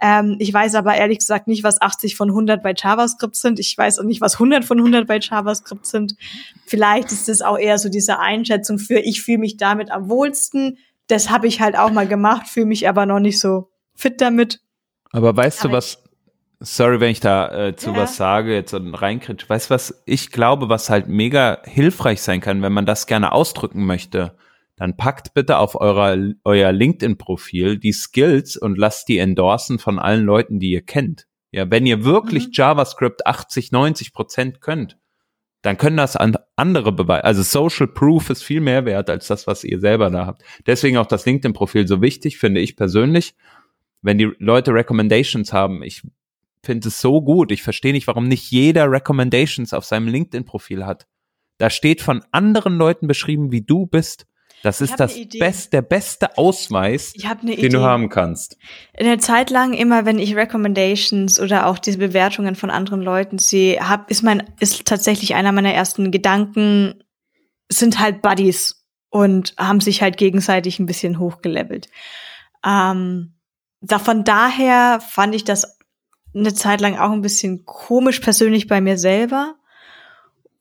Ähm, 0.00 0.36
ich 0.40 0.52
weiß 0.52 0.74
aber 0.74 0.96
ehrlich 0.96 1.18
gesagt 1.18 1.46
nicht, 1.46 1.62
was 1.62 1.80
80 1.80 2.16
von 2.16 2.30
100 2.30 2.62
bei 2.62 2.74
JavaScript 2.76 3.36
sind. 3.36 3.60
Ich 3.60 3.78
weiß 3.78 4.00
auch 4.00 4.04
nicht, 4.04 4.20
was 4.20 4.34
100 4.34 4.64
von 4.64 4.78
100 4.78 5.06
bei 5.06 5.18
JavaScript 5.18 5.86
sind. 5.86 6.16
Vielleicht 6.66 7.12
ist 7.12 7.28
es 7.28 7.42
auch 7.42 7.58
eher 7.58 7.78
so 7.78 7.88
diese 7.88 8.18
Einschätzung 8.18 8.78
für, 8.78 8.98
ich 8.98 9.22
fühle 9.22 9.38
mich 9.38 9.56
damit 9.56 9.90
am 9.90 10.08
wohlsten 10.08 10.78
das 11.06 11.30
habe 11.30 11.46
ich 11.46 11.60
halt 11.60 11.76
auch 11.76 11.90
mal 11.90 12.06
gemacht, 12.06 12.48
fühle 12.48 12.66
mich 12.66 12.88
aber 12.88 13.06
noch 13.06 13.20
nicht 13.20 13.40
so 13.40 13.70
fit 13.94 14.20
damit. 14.20 14.60
Aber 15.12 15.36
weißt 15.36 15.60
aber 15.60 15.70
du 15.70 15.76
was? 15.76 16.02
Sorry, 16.60 17.00
wenn 17.00 17.10
ich 17.10 17.20
da 17.20 17.68
äh, 17.68 17.76
zu 17.76 17.90
ja. 17.90 17.96
was 17.96 18.16
sage 18.16 18.54
jetzt 18.54 18.72
und 18.72 18.94
reinkriege. 18.94 19.44
Weißt 19.46 19.68
du 19.68 19.74
was? 19.74 20.02
Ich 20.06 20.30
glaube, 20.30 20.68
was 20.68 20.88
halt 20.88 21.08
mega 21.08 21.60
hilfreich 21.64 22.22
sein 22.22 22.40
kann, 22.40 22.62
wenn 22.62 22.72
man 22.72 22.86
das 22.86 23.06
gerne 23.06 23.32
ausdrücken 23.32 23.84
möchte, 23.84 24.36
dann 24.76 24.96
packt 24.96 25.34
bitte 25.34 25.58
auf 25.58 25.80
eurer, 25.80 26.16
euer 26.44 26.72
LinkedIn-Profil 26.72 27.78
die 27.78 27.92
Skills 27.92 28.56
und 28.56 28.78
lasst 28.78 29.08
die 29.08 29.18
endorsen 29.18 29.78
von 29.78 29.98
allen 29.98 30.24
Leuten, 30.24 30.58
die 30.58 30.70
ihr 30.70 30.82
kennt. 30.82 31.26
Ja, 31.52 31.70
wenn 31.70 31.86
ihr 31.86 32.04
wirklich 32.04 32.46
mhm. 32.46 32.52
JavaScript 32.54 33.26
80, 33.26 33.70
90 33.70 34.12
Prozent 34.12 34.60
könnt, 34.60 34.98
dann 35.64 35.78
können 35.78 35.96
das 35.96 36.14
andere 36.56 36.92
beweisen. 36.92 37.24
Also 37.24 37.42
Social 37.42 37.86
Proof 37.86 38.28
ist 38.28 38.42
viel 38.42 38.60
mehr 38.60 38.84
wert 38.84 39.08
als 39.08 39.28
das, 39.28 39.46
was 39.46 39.64
ihr 39.64 39.80
selber 39.80 40.10
da 40.10 40.26
habt. 40.26 40.44
Deswegen 40.66 40.98
auch 40.98 41.06
das 41.06 41.24
LinkedIn-Profil 41.24 41.88
so 41.88 42.02
wichtig, 42.02 42.36
finde 42.36 42.60
ich 42.60 42.76
persönlich. 42.76 43.34
Wenn 44.02 44.18
die 44.18 44.30
Leute 44.38 44.74
Recommendations 44.74 45.54
haben, 45.54 45.82
ich 45.82 46.02
finde 46.62 46.88
es 46.88 47.00
so 47.00 47.22
gut. 47.22 47.50
Ich 47.50 47.62
verstehe 47.62 47.94
nicht, 47.94 48.06
warum 48.06 48.28
nicht 48.28 48.50
jeder 48.50 48.90
Recommendations 48.90 49.72
auf 49.72 49.86
seinem 49.86 50.08
LinkedIn-Profil 50.08 50.84
hat. 50.84 51.06
Da 51.56 51.70
steht 51.70 52.02
von 52.02 52.22
anderen 52.30 52.76
Leuten 52.76 53.06
beschrieben, 53.06 53.50
wie 53.50 53.62
du 53.62 53.86
bist. 53.86 54.26
Das 54.64 54.80
ist 54.80 54.98
das 54.98 55.14
best, 55.38 55.74
der 55.74 55.82
beste 55.82 56.38
Ausweis, 56.38 57.12
den 57.12 57.48
Idee. 57.48 57.68
du 57.68 57.82
haben 57.82 58.08
kannst. 58.08 58.56
In 58.96 59.04
der 59.04 59.18
Zeit 59.18 59.50
lang 59.50 59.74
immer, 59.74 60.06
wenn 60.06 60.18
ich 60.18 60.36
Recommendations 60.36 61.38
oder 61.38 61.66
auch 61.66 61.78
diese 61.78 61.98
Bewertungen 61.98 62.54
von 62.54 62.70
anderen 62.70 63.02
Leuten 63.02 63.36
sehe, 63.36 63.86
hab, 63.86 64.10
ist 64.10 64.22
mein, 64.22 64.42
ist 64.60 64.86
tatsächlich 64.86 65.34
einer 65.34 65.52
meiner 65.52 65.74
ersten 65.74 66.10
Gedanken, 66.10 67.04
sind 67.68 67.98
halt 67.98 68.22
Buddies 68.22 68.86
und 69.10 69.52
haben 69.58 69.82
sich 69.82 70.00
halt 70.00 70.16
gegenseitig 70.16 70.78
ein 70.78 70.86
bisschen 70.86 71.18
hochgelevelt. 71.18 71.90
Ähm, 72.64 73.34
da, 73.82 73.98
von 73.98 74.24
daher 74.24 75.00
fand 75.06 75.34
ich 75.34 75.44
das 75.44 75.78
eine 76.34 76.54
Zeit 76.54 76.80
lang 76.80 76.96
auch 76.96 77.12
ein 77.12 77.20
bisschen 77.20 77.66
komisch 77.66 78.20
persönlich 78.20 78.66
bei 78.66 78.80
mir 78.80 78.96
selber 78.96 79.56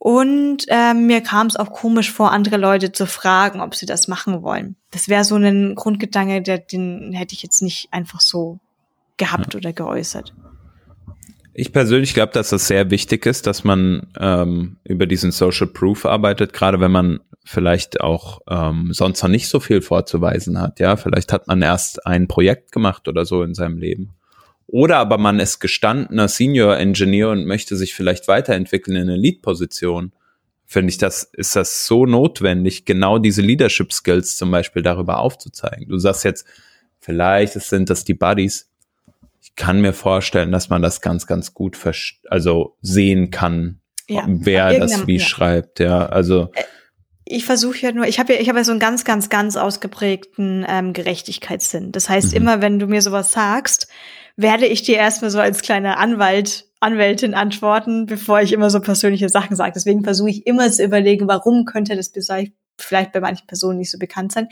und 0.04 0.66
ähm, 0.68 1.08
mir 1.08 1.22
kam 1.22 1.48
es 1.48 1.56
auch 1.56 1.72
komisch 1.72 2.12
vor, 2.12 2.34
andere 2.34 2.58
Leute 2.58 2.92
zu 2.92 3.08
fragen, 3.08 3.62
ob 3.62 3.74
sie 3.74 3.86
das 3.86 4.10
machen 4.10 4.44
wollen. 4.44 4.76
Das 4.92 5.08
wäre 5.08 5.24
so 5.24 5.38
ein 5.38 5.76
Grundgedanke, 5.76 6.42
der, 6.42 6.58
den 6.58 7.14
hätte 7.14 7.34
ich 7.34 7.42
jetzt 7.42 7.62
nicht 7.62 7.88
einfach 7.92 8.20
so 8.20 8.60
gehabt 9.16 9.56
oder 9.56 9.72
geäußert. 9.72 10.34
Ich 11.54 11.72
persönlich 11.72 12.14
glaube, 12.14 12.34
dass 12.34 12.50
das 12.50 12.68
sehr 12.68 12.92
wichtig 12.92 13.26
ist, 13.26 13.48
dass 13.48 13.64
man 13.64 14.08
ähm, 14.20 14.76
über 14.84 15.06
diesen 15.06 15.32
Social 15.32 15.68
Proof 15.68 16.06
arbeitet, 16.06 16.52
gerade 16.52 16.82
wenn 16.82 16.92
man 16.92 17.22
vielleicht 17.46 18.02
auch 18.02 18.42
ähm, 18.50 18.90
sonst 18.92 19.24
noch 19.24 19.30
nicht 19.30 19.48
so 19.48 19.62
viel 19.62 19.82
vorzuweisen 19.82 20.60
hat. 20.60 20.82
Ja, 20.82 20.98
vielleicht 20.98 21.32
hat 21.32 21.48
man 21.48 21.62
erst 21.62 22.06
ein 22.06 22.28
Projekt 22.28 22.74
gemacht 22.74 23.08
oder 23.08 23.24
so 23.24 23.42
in 23.42 23.54
seinem 23.54 23.78
Leben. 23.78 24.10
Oder 24.68 24.98
aber 24.98 25.18
man 25.18 25.40
ist 25.40 25.60
gestandener 25.60 26.28
Senior 26.28 26.78
Engineer 26.78 27.30
und 27.30 27.46
möchte 27.46 27.76
sich 27.76 27.94
vielleicht 27.94 28.28
weiterentwickeln 28.28 28.96
in 28.96 29.04
eine 29.04 29.18
Lead-Position. 29.18 30.14
Finde 30.66 30.90
ich, 30.90 30.98
das 30.98 31.24
ist 31.24 31.56
das 31.56 31.86
so 31.86 32.06
notwendig, 32.06 32.86
genau 32.86 33.20
diese 33.20 33.42
Leadership 33.42 33.94
Skills 33.94 34.38
zum 34.38 34.50
Beispiel 34.50 34.82
darüber 34.82 35.20
aufzuzeigen. 35.20 35.88
Du 35.90 36.00
sagst 36.00 36.24
jetzt, 36.24 36.48
vielleicht 37.00 37.54
sind 37.54 37.90
das 37.90 38.04
die 38.06 38.16
Buddies 38.16 38.70
ich 39.44 39.56
kann 39.56 39.82
mir 39.82 39.94
vorstellen, 39.94 40.52
dass 40.52 40.70
man 40.70 40.82
das 40.82 41.02
ganz, 41.02 41.28
ganz 41.28 41.54
gut 41.54 41.78
also 42.30 42.78
sehen 42.82 43.30
kann, 43.30 43.80
ja, 44.08 44.24
wer 44.26 44.80
das 44.80 45.06
wie 45.06 45.18
ja. 45.18 45.26
schreibt. 45.26 45.80
Ja, 45.80 46.06
also 46.06 46.50
äh, 46.54 46.64
ich 47.26 47.46
versuche 47.46 47.78
ja 47.80 47.92
nur, 47.92 48.08
ich 48.08 48.20
habe 48.20 48.34
ja, 48.34 48.40
ich 48.40 48.48
habe 48.48 48.60
ja 48.60 48.64
so 48.64 48.72
einen 48.72 48.80
ganz, 48.80 49.04
ganz, 49.04 49.30
ganz 49.30 49.58
ausgeprägten 49.58 50.66
ähm, 50.68 50.94
Gerechtigkeitssinn. 50.94 51.92
Das 51.92 52.08
heißt, 52.08 52.32
mhm. 52.32 52.38
immer 52.38 52.62
wenn 52.62 52.80
du 52.80 52.88
mir 52.88 53.02
sowas 53.02 53.34
sagst, 53.34 53.90
werde 54.36 54.66
ich 54.66 54.84
dir 54.84 54.98
erstmal 54.98 55.32
so 55.32 55.40
als 55.40 55.62
kleiner 55.62 55.98
Anwalt, 55.98 56.66
Anwältin 56.80 57.34
antworten, 57.34 58.06
bevor 58.06 58.42
ich 58.42 58.52
immer 58.52 58.70
so 58.70 58.82
persönliche 58.82 59.30
Sachen 59.30 59.56
sage. 59.56 59.74
Deswegen 59.76 60.04
versuche 60.04 60.30
ich 60.30 60.48
immer 60.48 60.72
zu 60.72 60.84
überlegen, 60.84 61.28
warum 61.28 61.66
könnte 61.66 61.96
das 61.96 62.12
vielleicht 62.78 63.12
bei 63.12 63.20
manchen 63.20 63.48
Personen 63.48 63.78
nicht 63.78 63.92
so 63.92 64.00
bekannt 64.00 64.32
sein. 64.32 64.50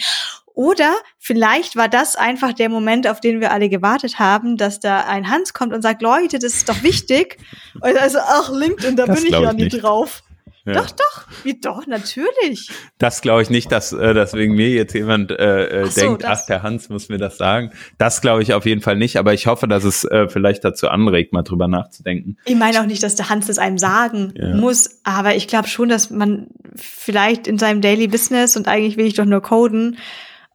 Oder 0.53 0.93
vielleicht 1.17 1.75
war 1.75 1.87
das 1.87 2.15
einfach 2.15 2.53
der 2.53 2.69
Moment, 2.69 3.07
auf 3.07 3.19
den 3.19 3.39
wir 3.39 3.51
alle 3.51 3.69
gewartet 3.69 4.19
haben, 4.19 4.57
dass 4.57 4.79
da 4.79 5.05
ein 5.05 5.29
Hans 5.29 5.53
kommt 5.53 5.73
und 5.73 5.81
sagt, 5.81 6.01
Leute, 6.01 6.39
das 6.39 6.53
ist 6.53 6.69
doch 6.69 6.83
wichtig. 6.83 7.37
Und 7.75 7.97
also, 7.97 8.19
ach, 8.21 8.51
LinkedIn, 8.51 8.95
da 8.95 9.05
das 9.05 9.17
bin 9.17 9.33
ich 9.33 9.39
ja 9.39 9.53
nicht 9.53 9.81
drauf. 9.81 10.23
Ja. 10.65 10.73
Doch, 10.73 10.91
doch, 10.91 11.27
wie 11.43 11.59
doch, 11.59 11.87
natürlich. 11.87 12.69
Das 12.99 13.21
glaube 13.21 13.41
ich 13.41 13.49
nicht, 13.49 13.71
dass 13.71 13.93
äh, 13.93 14.13
dass 14.13 14.33
wegen 14.33 14.53
mir 14.53 14.69
jetzt 14.69 14.93
jemand 14.93 15.31
äh, 15.31 15.81
äh, 15.81 15.83
ach 15.85 15.91
so, 15.91 16.01
denkt, 16.01 16.25
ach, 16.25 16.45
der 16.45 16.61
Hans 16.61 16.89
muss 16.89 17.09
mir 17.09 17.17
das 17.17 17.37
sagen. 17.37 17.71
Das 17.97 18.21
glaube 18.21 18.43
ich 18.43 18.53
auf 18.53 18.65
jeden 18.65 18.81
Fall 18.81 18.95
nicht, 18.95 19.17
aber 19.17 19.33
ich 19.33 19.47
hoffe, 19.47 19.67
dass 19.67 19.83
es 19.83 20.03
äh, 20.03 20.27
vielleicht 20.27 20.63
dazu 20.63 20.89
anregt, 20.89 21.33
mal 21.33 21.41
drüber 21.41 21.67
nachzudenken. 21.67 22.37
Ich 22.45 22.55
meine 22.55 22.79
auch 22.79 22.85
nicht, 22.85 23.01
dass 23.01 23.15
der 23.15 23.29
Hans 23.29 23.47
das 23.47 23.57
einem 23.57 23.79
sagen 23.79 24.33
ja. 24.35 24.55
muss, 24.55 25.01
aber 25.03 25.35
ich 25.35 25.47
glaube 25.47 25.67
schon, 25.67 25.89
dass 25.89 26.11
man 26.11 26.47
vielleicht 26.75 27.47
in 27.47 27.57
seinem 27.57 27.81
Daily 27.81 28.07
Business 28.07 28.55
und 28.55 28.67
eigentlich 28.67 28.97
will 28.97 29.07
ich 29.07 29.15
doch 29.15 29.25
nur 29.25 29.41
coden 29.41 29.97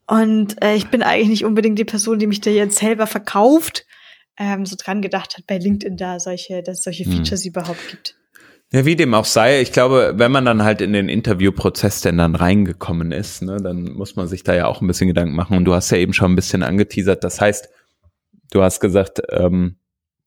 und 0.07 0.63
äh, 0.63 0.75
ich 0.77 0.89
bin 0.89 1.03
eigentlich 1.03 1.29
nicht 1.29 1.45
unbedingt 1.45 1.79
die 1.79 1.85
Person, 1.85 2.19
die 2.19 2.27
mich 2.27 2.41
da 2.41 2.51
jetzt 2.51 2.79
selber 2.79 3.07
verkauft, 3.07 3.87
ähm, 4.39 4.67
so 4.67 4.77
dran 4.79 5.03
gedacht 5.03 5.37
hat, 5.37 5.47
bei 5.47 5.59
LinkedIn 5.59 5.97
da 5.97 6.21
solche, 6.21 6.63
dass 6.63 6.79
es 6.79 6.85
solche 6.85 7.05
hm. 7.05 7.13
Features 7.13 7.43
hm. 7.43 7.49
überhaupt 7.51 7.89
gibt. 7.89 8.17
Ja, 8.73 8.85
wie 8.85 8.97
dem 8.97 9.15
auch 9.15 9.25
sei, 9.25 9.61
ich 9.61 9.71
glaube, 9.71 10.15
wenn 10.17 10.33
man 10.33 10.45
dann 10.45 10.65
halt 10.65 10.81
in 10.81 10.93
den 10.93 11.09
Interviewprozess 11.09 12.01
denn 12.01 12.19
dann 12.19 12.35
reingekommen 12.35 13.13
ist, 13.13 13.43
ne, 13.43 13.59
dann 13.59 13.93
muss 13.93 14.17
man 14.17 14.27
sich 14.27 14.43
da 14.43 14.55
ja 14.55 14.67
auch 14.67 14.81
ein 14.81 14.89
bisschen 14.89 15.07
Gedanken 15.07 15.37
machen. 15.37 15.57
Und 15.57 15.65
du 15.67 15.75
hast 15.75 15.91
ja 15.91 15.99
eben 15.99 16.13
schon 16.13 16.33
ein 16.33 16.37
bisschen 16.37 16.65
angeteasert. 16.65 17.23
Das 17.23 17.41
heißt, 17.41 17.69
du 18.51 18.63
hast 18.63 18.81
gesagt, 18.81 19.23
ähm, 19.31 19.77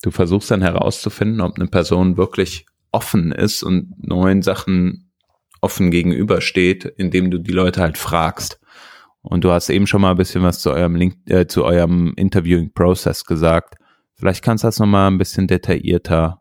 du 0.01 0.11
versuchst 0.11 0.49
dann 0.51 0.61
herauszufinden, 0.61 1.41
ob 1.41 1.57
eine 1.57 1.67
Person 1.67 2.15
wirklich 2.15 2.65
offen 2.91 3.33
ist 3.33 3.61
und 3.61 3.95
neuen 4.07 4.41
Sachen 4.41 5.11
offen 5.61 5.91
gegenübersteht, 5.91 6.85
indem 6.85 7.31
du 7.31 7.39
die 7.39 7.51
Leute 7.51 7.81
halt 7.81 7.97
fragst. 7.97 8.59
Und 9.21 9.43
du 9.43 9.51
hast 9.51 9.69
eben 9.69 9.85
schon 9.85 10.01
mal 10.01 10.11
ein 10.11 10.17
bisschen 10.17 10.43
was 10.43 10.61
zu 10.61 10.71
eurem 10.71 10.95
Link, 10.95 11.17
äh, 11.29 11.45
zu 11.47 11.65
eurem 11.65 12.13
Interviewing 12.15 12.71
Process 12.71 13.25
gesagt. 13.25 13.75
Vielleicht 14.15 14.43
kannst 14.43 14.63
du 14.63 14.67
das 14.67 14.79
nochmal 14.79 15.11
ein 15.11 15.17
bisschen 15.17 15.47
detaillierter 15.47 16.38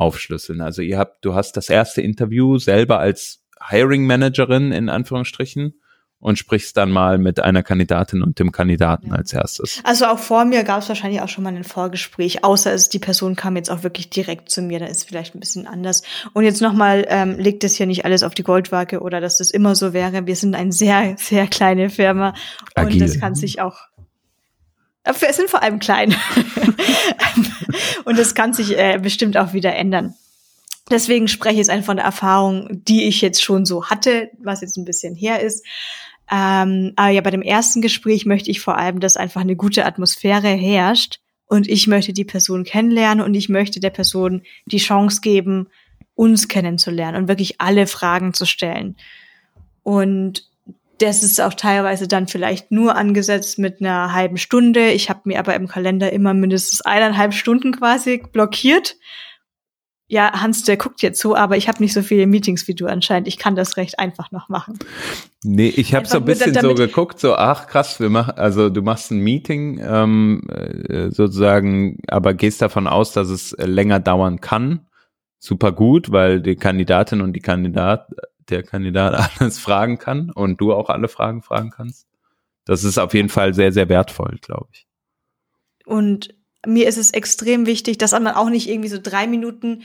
aufschlüsseln. 0.00 0.60
Also 0.60 0.82
ihr 0.82 0.98
habt, 0.98 1.24
du 1.24 1.34
hast 1.34 1.56
das 1.56 1.68
erste 1.68 2.00
Interview 2.00 2.58
selber 2.58 2.98
als 2.98 3.44
Hiring 3.68 4.06
Managerin 4.06 4.72
in 4.72 4.88
Anführungsstrichen 4.88 5.74
und 6.20 6.38
sprichst 6.38 6.76
dann 6.76 6.90
mal 6.90 7.18
mit 7.18 7.40
einer 7.40 7.62
Kandidatin 7.62 8.22
und 8.22 8.38
dem 8.38 8.52
Kandidaten 8.52 9.08
ja. 9.08 9.14
als 9.14 9.32
erstes. 9.32 9.80
Also 9.84 10.06
auch 10.06 10.18
vor 10.18 10.44
mir 10.44 10.64
gab 10.64 10.82
es 10.82 10.88
wahrscheinlich 10.88 11.22
auch 11.22 11.28
schon 11.28 11.44
mal 11.44 11.54
ein 11.54 11.64
Vorgespräch, 11.64 12.44
außer 12.44 12.72
es 12.72 12.90
die 12.90 12.98
Person 12.98 13.36
kam 13.36 13.56
jetzt 13.56 13.70
auch 13.70 13.82
wirklich 13.82 14.10
direkt 14.10 14.50
zu 14.50 14.62
mir, 14.62 14.78
da 14.78 14.86
ist 14.86 15.08
vielleicht 15.08 15.34
ein 15.34 15.40
bisschen 15.40 15.66
anders. 15.66 16.02
Und 16.34 16.44
jetzt 16.44 16.60
nochmal, 16.60 17.06
ähm, 17.08 17.38
legt 17.38 17.64
es 17.64 17.74
hier 17.74 17.86
nicht 17.86 18.04
alles 18.04 18.22
auf 18.22 18.34
die 18.34 18.42
Goldwaage 18.42 19.00
oder 19.00 19.20
dass 19.20 19.38
das 19.38 19.50
immer 19.50 19.74
so 19.74 19.92
wäre. 19.92 20.26
Wir 20.26 20.36
sind 20.36 20.54
eine 20.54 20.72
sehr, 20.72 21.14
sehr 21.18 21.46
kleine 21.46 21.88
Firma 21.88 22.34
Agil. 22.74 22.94
und 22.94 23.00
das 23.00 23.18
kann 23.18 23.34
sich 23.34 23.60
auch 23.60 23.78
wir 25.04 25.32
sind 25.32 25.50
vor 25.50 25.62
allem 25.62 25.78
klein. 25.78 26.14
und 28.04 28.18
das 28.18 28.34
kann 28.34 28.52
sich 28.52 28.76
äh, 28.78 28.98
bestimmt 29.00 29.36
auch 29.36 29.52
wieder 29.52 29.74
ändern. 29.74 30.14
Deswegen 30.90 31.28
spreche 31.28 31.52
ich 31.52 31.58
jetzt 31.58 31.70
einfach 31.70 31.86
von 31.86 31.96
der 31.96 32.06
Erfahrung, 32.06 32.68
die 32.84 33.04
ich 33.04 33.20
jetzt 33.20 33.42
schon 33.42 33.64
so 33.64 33.86
hatte, 33.86 34.30
was 34.38 34.60
jetzt 34.60 34.76
ein 34.76 34.84
bisschen 34.84 35.14
her 35.14 35.40
ist. 35.40 35.64
Ähm, 36.30 36.92
aber 36.96 37.10
ja, 37.10 37.20
bei 37.20 37.30
dem 37.30 37.42
ersten 37.42 37.80
Gespräch 37.80 38.26
möchte 38.26 38.50
ich 38.50 38.60
vor 38.60 38.76
allem, 38.76 39.00
dass 39.00 39.16
einfach 39.16 39.40
eine 39.40 39.56
gute 39.56 39.84
Atmosphäre 39.84 40.48
herrscht 40.48 41.20
und 41.46 41.68
ich 41.68 41.86
möchte 41.86 42.12
die 42.12 42.24
Person 42.24 42.64
kennenlernen 42.64 43.24
und 43.24 43.34
ich 43.34 43.48
möchte 43.48 43.80
der 43.80 43.90
Person 43.90 44.42
die 44.66 44.78
Chance 44.78 45.20
geben, 45.20 45.68
uns 46.14 46.48
kennenzulernen 46.48 47.16
und 47.16 47.28
wirklich 47.28 47.60
alle 47.60 47.86
Fragen 47.86 48.34
zu 48.34 48.44
stellen. 48.44 48.96
Und 49.82 50.49
das 51.00 51.22
ist 51.22 51.40
auch 51.40 51.54
teilweise 51.54 52.08
dann 52.08 52.28
vielleicht 52.28 52.70
nur 52.70 52.96
angesetzt 52.96 53.58
mit 53.58 53.80
einer 53.80 54.12
halben 54.12 54.36
Stunde. 54.36 54.90
Ich 54.90 55.10
habe 55.10 55.20
mir 55.24 55.38
aber 55.38 55.54
im 55.54 55.68
Kalender 55.68 56.12
immer 56.12 56.34
mindestens 56.34 56.82
eineinhalb 56.82 57.34
Stunden 57.34 57.72
quasi 57.72 58.22
blockiert, 58.32 58.96
ja, 60.10 60.42
Hans, 60.42 60.64
der 60.64 60.76
guckt 60.76 61.02
jetzt 61.02 61.20
so, 61.20 61.36
aber 61.36 61.56
ich 61.56 61.68
habe 61.68 61.80
nicht 61.80 61.92
so 61.92 62.02
viele 62.02 62.26
Meetings 62.26 62.66
wie 62.66 62.74
du 62.74 62.86
anscheinend. 62.88 63.28
Ich 63.28 63.38
kann 63.38 63.54
das 63.54 63.76
recht 63.76 64.00
einfach 64.00 64.32
noch 64.32 64.48
machen. 64.48 64.76
Nee, 65.44 65.68
ich 65.68 65.94
habe 65.94 66.04
so 66.04 66.16
ein 66.16 66.24
bisschen 66.24 66.52
so 66.52 66.74
geguckt, 66.74 67.20
so, 67.20 67.36
ach 67.36 67.68
krass, 67.68 68.00
wir 68.00 68.10
machen, 68.10 68.32
also 68.36 68.70
du 68.70 68.82
machst 68.82 69.12
ein 69.12 69.20
Meeting 69.20 69.80
ähm, 69.80 70.42
äh, 70.48 71.10
sozusagen, 71.12 71.98
aber 72.08 72.34
gehst 72.34 72.60
davon 72.60 72.88
aus, 72.88 73.12
dass 73.12 73.28
es 73.28 73.54
länger 73.56 74.00
dauern 74.00 74.40
kann. 74.40 74.88
Super 75.38 75.70
gut, 75.70 76.10
weil 76.10 76.40
die 76.40 76.56
Kandidatin 76.56 77.20
und 77.20 77.32
die 77.34 77.40
Kandidat, 77.40 78.08
der 78.50 78.62
Kandidat 78.62 79.32
alles 79.40 79.58
fragen 79.58 79.98
kann 79.98 80.30
und 80.30 80.60
du 80.60 80.72
auch 80.72 80.88
alle 80.88 81.08
Fragen 81.08 81.42
fragen 81.42 81.70
kannst. 81.70 82.06
Das 82.64 82.84
ist 82.84 82.98
auf 82.98 83.14
jeden 83.14 83.28
Fall 83.28 83.54
sehr, 83.54 83.72
sehr 83.72 83.88
wertvoll, 83.88 84.38
glaube 84.42 84.68
ich. 84.72 84.86
Und 85.86 86.34
mir 86.66 86.88
ist 86.88 86.98
es 86.98 87.10
extrem 87.10 87.66
wichtig, 87.66 87.98
dass 87.98 88.12
man 88.12 88.28
auch 88.28 88.50
nicht 88.50 88.68
irgendwie 88.68 88.88
so 88.88 88.98
drei 89.02 89.26
Minuten 89.26 89.82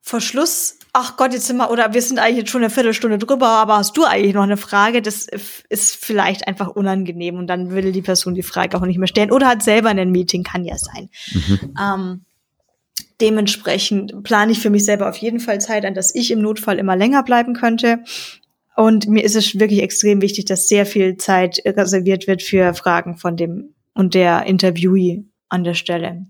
vor 0.00 0.20
Schluss, 0.20 0.78
ach 0.92 1.16
Gott, 1.16 1.32
jetzt 1.32 1.46
sind 1.46 1.58
wir, 1.58 1.70
oder 1.70 1.92
wir 1.92 2.00
sind 2.00 2.18
eigentlich 2.18 2.38
jetzt 2.38 2.50
schon 2.50 2.62
eine 2.62 2.70
Viertelstunde 2.70 3.18
drüber, 3.18 3.48
aber 3.48 3.76
hast 3.76 3.96
du 3.96 4.04
eigentlich 4.04 4.34
noch 4.34 4.42
eine 4.42 4.56
Frage? 4.56 5.02
Das 5.02 5.26
ist 5.68 6.04
vielleicht 6.04 6.48
einfach 6.48 6.68
unangenehm 6.68 7.36
und 7.36 7.46
dann 7.46 7.70
will 7.70 7.92
die 7.92 8.02
Person 8.02 8.34
die 8.34 8.42
Frage 8.42 8.76
auch 8.76 8.86
nicht 8.86 8.98
mehr 8.98 9.08
stellen 9.08 9.30
oder 9.30 9.48
hat 9.48 9.62
selber 9.62 9.90
ein 9.90 10.10
Meeting, 10.10 10.44
kann 10.44 10.64
ja 10.64 10.78
sein. 10.78 11.10
Mhm. 11.32 11.74
Ähm, 11.78 12.24
dementsprechend 13.20 14.22
plane 14.22 14.52
ich 14.52 14.60
für 14.60 14.70
mich 14.70 14.84
selber 14.84 15.08
auf 15.08 15.16
jeden 15.16 15.40
Fall 15.40 15.60
Zeit 15.60 15.84
an, 15.84 15.94
dass 15.94 16.14
ich 16.14 16.30
im 16.30 16.40
Notfall 16.40 16.78
immer 16.78 16.96
länger 16.96 17.22
bleiben 17.22 17.54
könnte. 17.54 18.02
Und 18.76 19.08
mir 19.08 19.24
ist 19.24 19.34
es 19.34 19.58
wirklich 19.58 19.82
extrem 19.82 20.22
wichtig, 20.22 20.44
dass 20.44 20.68
sehr 20.68 20.86
viel 20.86 21.16
Zeit 21.16 21.60
reserviert 21.64 22.26
wird 22.26 22.42
für 22.42 22.74
Fragen 22.74 23.16
von 23.16 23.36
dem 23.36 23.74
und 23.94 24.14
der 24.14 24.44
Interviewee 24.44 25.24
an 25.48 25.64
der 25.64 25.74
Stelle. 25.74 26.26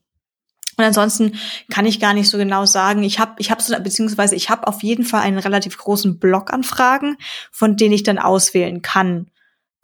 Und 0.79 0.85
ansonsten 0.85 1.33
kann 1.71 1.87
ich 1.87 1.99
gar 1.99 2.15
nicht 2.15 2.31
so 2.31 2.39
genau 2.39 2.65
sagen. 2.65 3.03
Ich 3.03 3.19
habe, 3.19 3.33
ich 3.39 3.51
habe 3.51 3.61
so, 3.61 3.75
beziehungsweise 3.83 4.37
ich 4.37 4.49
habe 4.49 4.67
auf 4.69 4.83
jeden 4.83 5.05
Fall 5.05 5.23
einen 5.23 5.39
relativ 5.39 5.77
großen 5.77 6.21
Block 6.21 6.53
an 6.53 6.63
Fragen, 6.63 7.17
von 7.51 7.77
denen 7.77 7.93
ich 7.93 8.05
dann 8.05 8.19
auswählen 8.19 8.81
kann. 8.81 9.27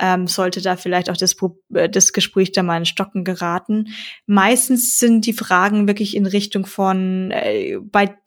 Ähm, 0.00 0.26
sollte 0.26 0.60
da 0.60 0.76
vielleicht 0.76 1.08
auch 1.08 1.16
das, 1.16 1.36
äh, 1.72 1.88
das 1.88 2.12
Gespräch 2.12 2.50
da 2.50 2.64
mal 2.64 2.78
in 2.78 2.84
Stocken 2.84 3.22
geraten. 3.22 3.94
Meistens 4.26 4.98
sind 4.98 5.24
die 5.24 5.32
Fragen 5.32 5.86
wirklich 5.86 6.16
in 6.16 6.26
Richtung 6.26 6.66
von, 6.66 7.30
äh, 7.30 7.78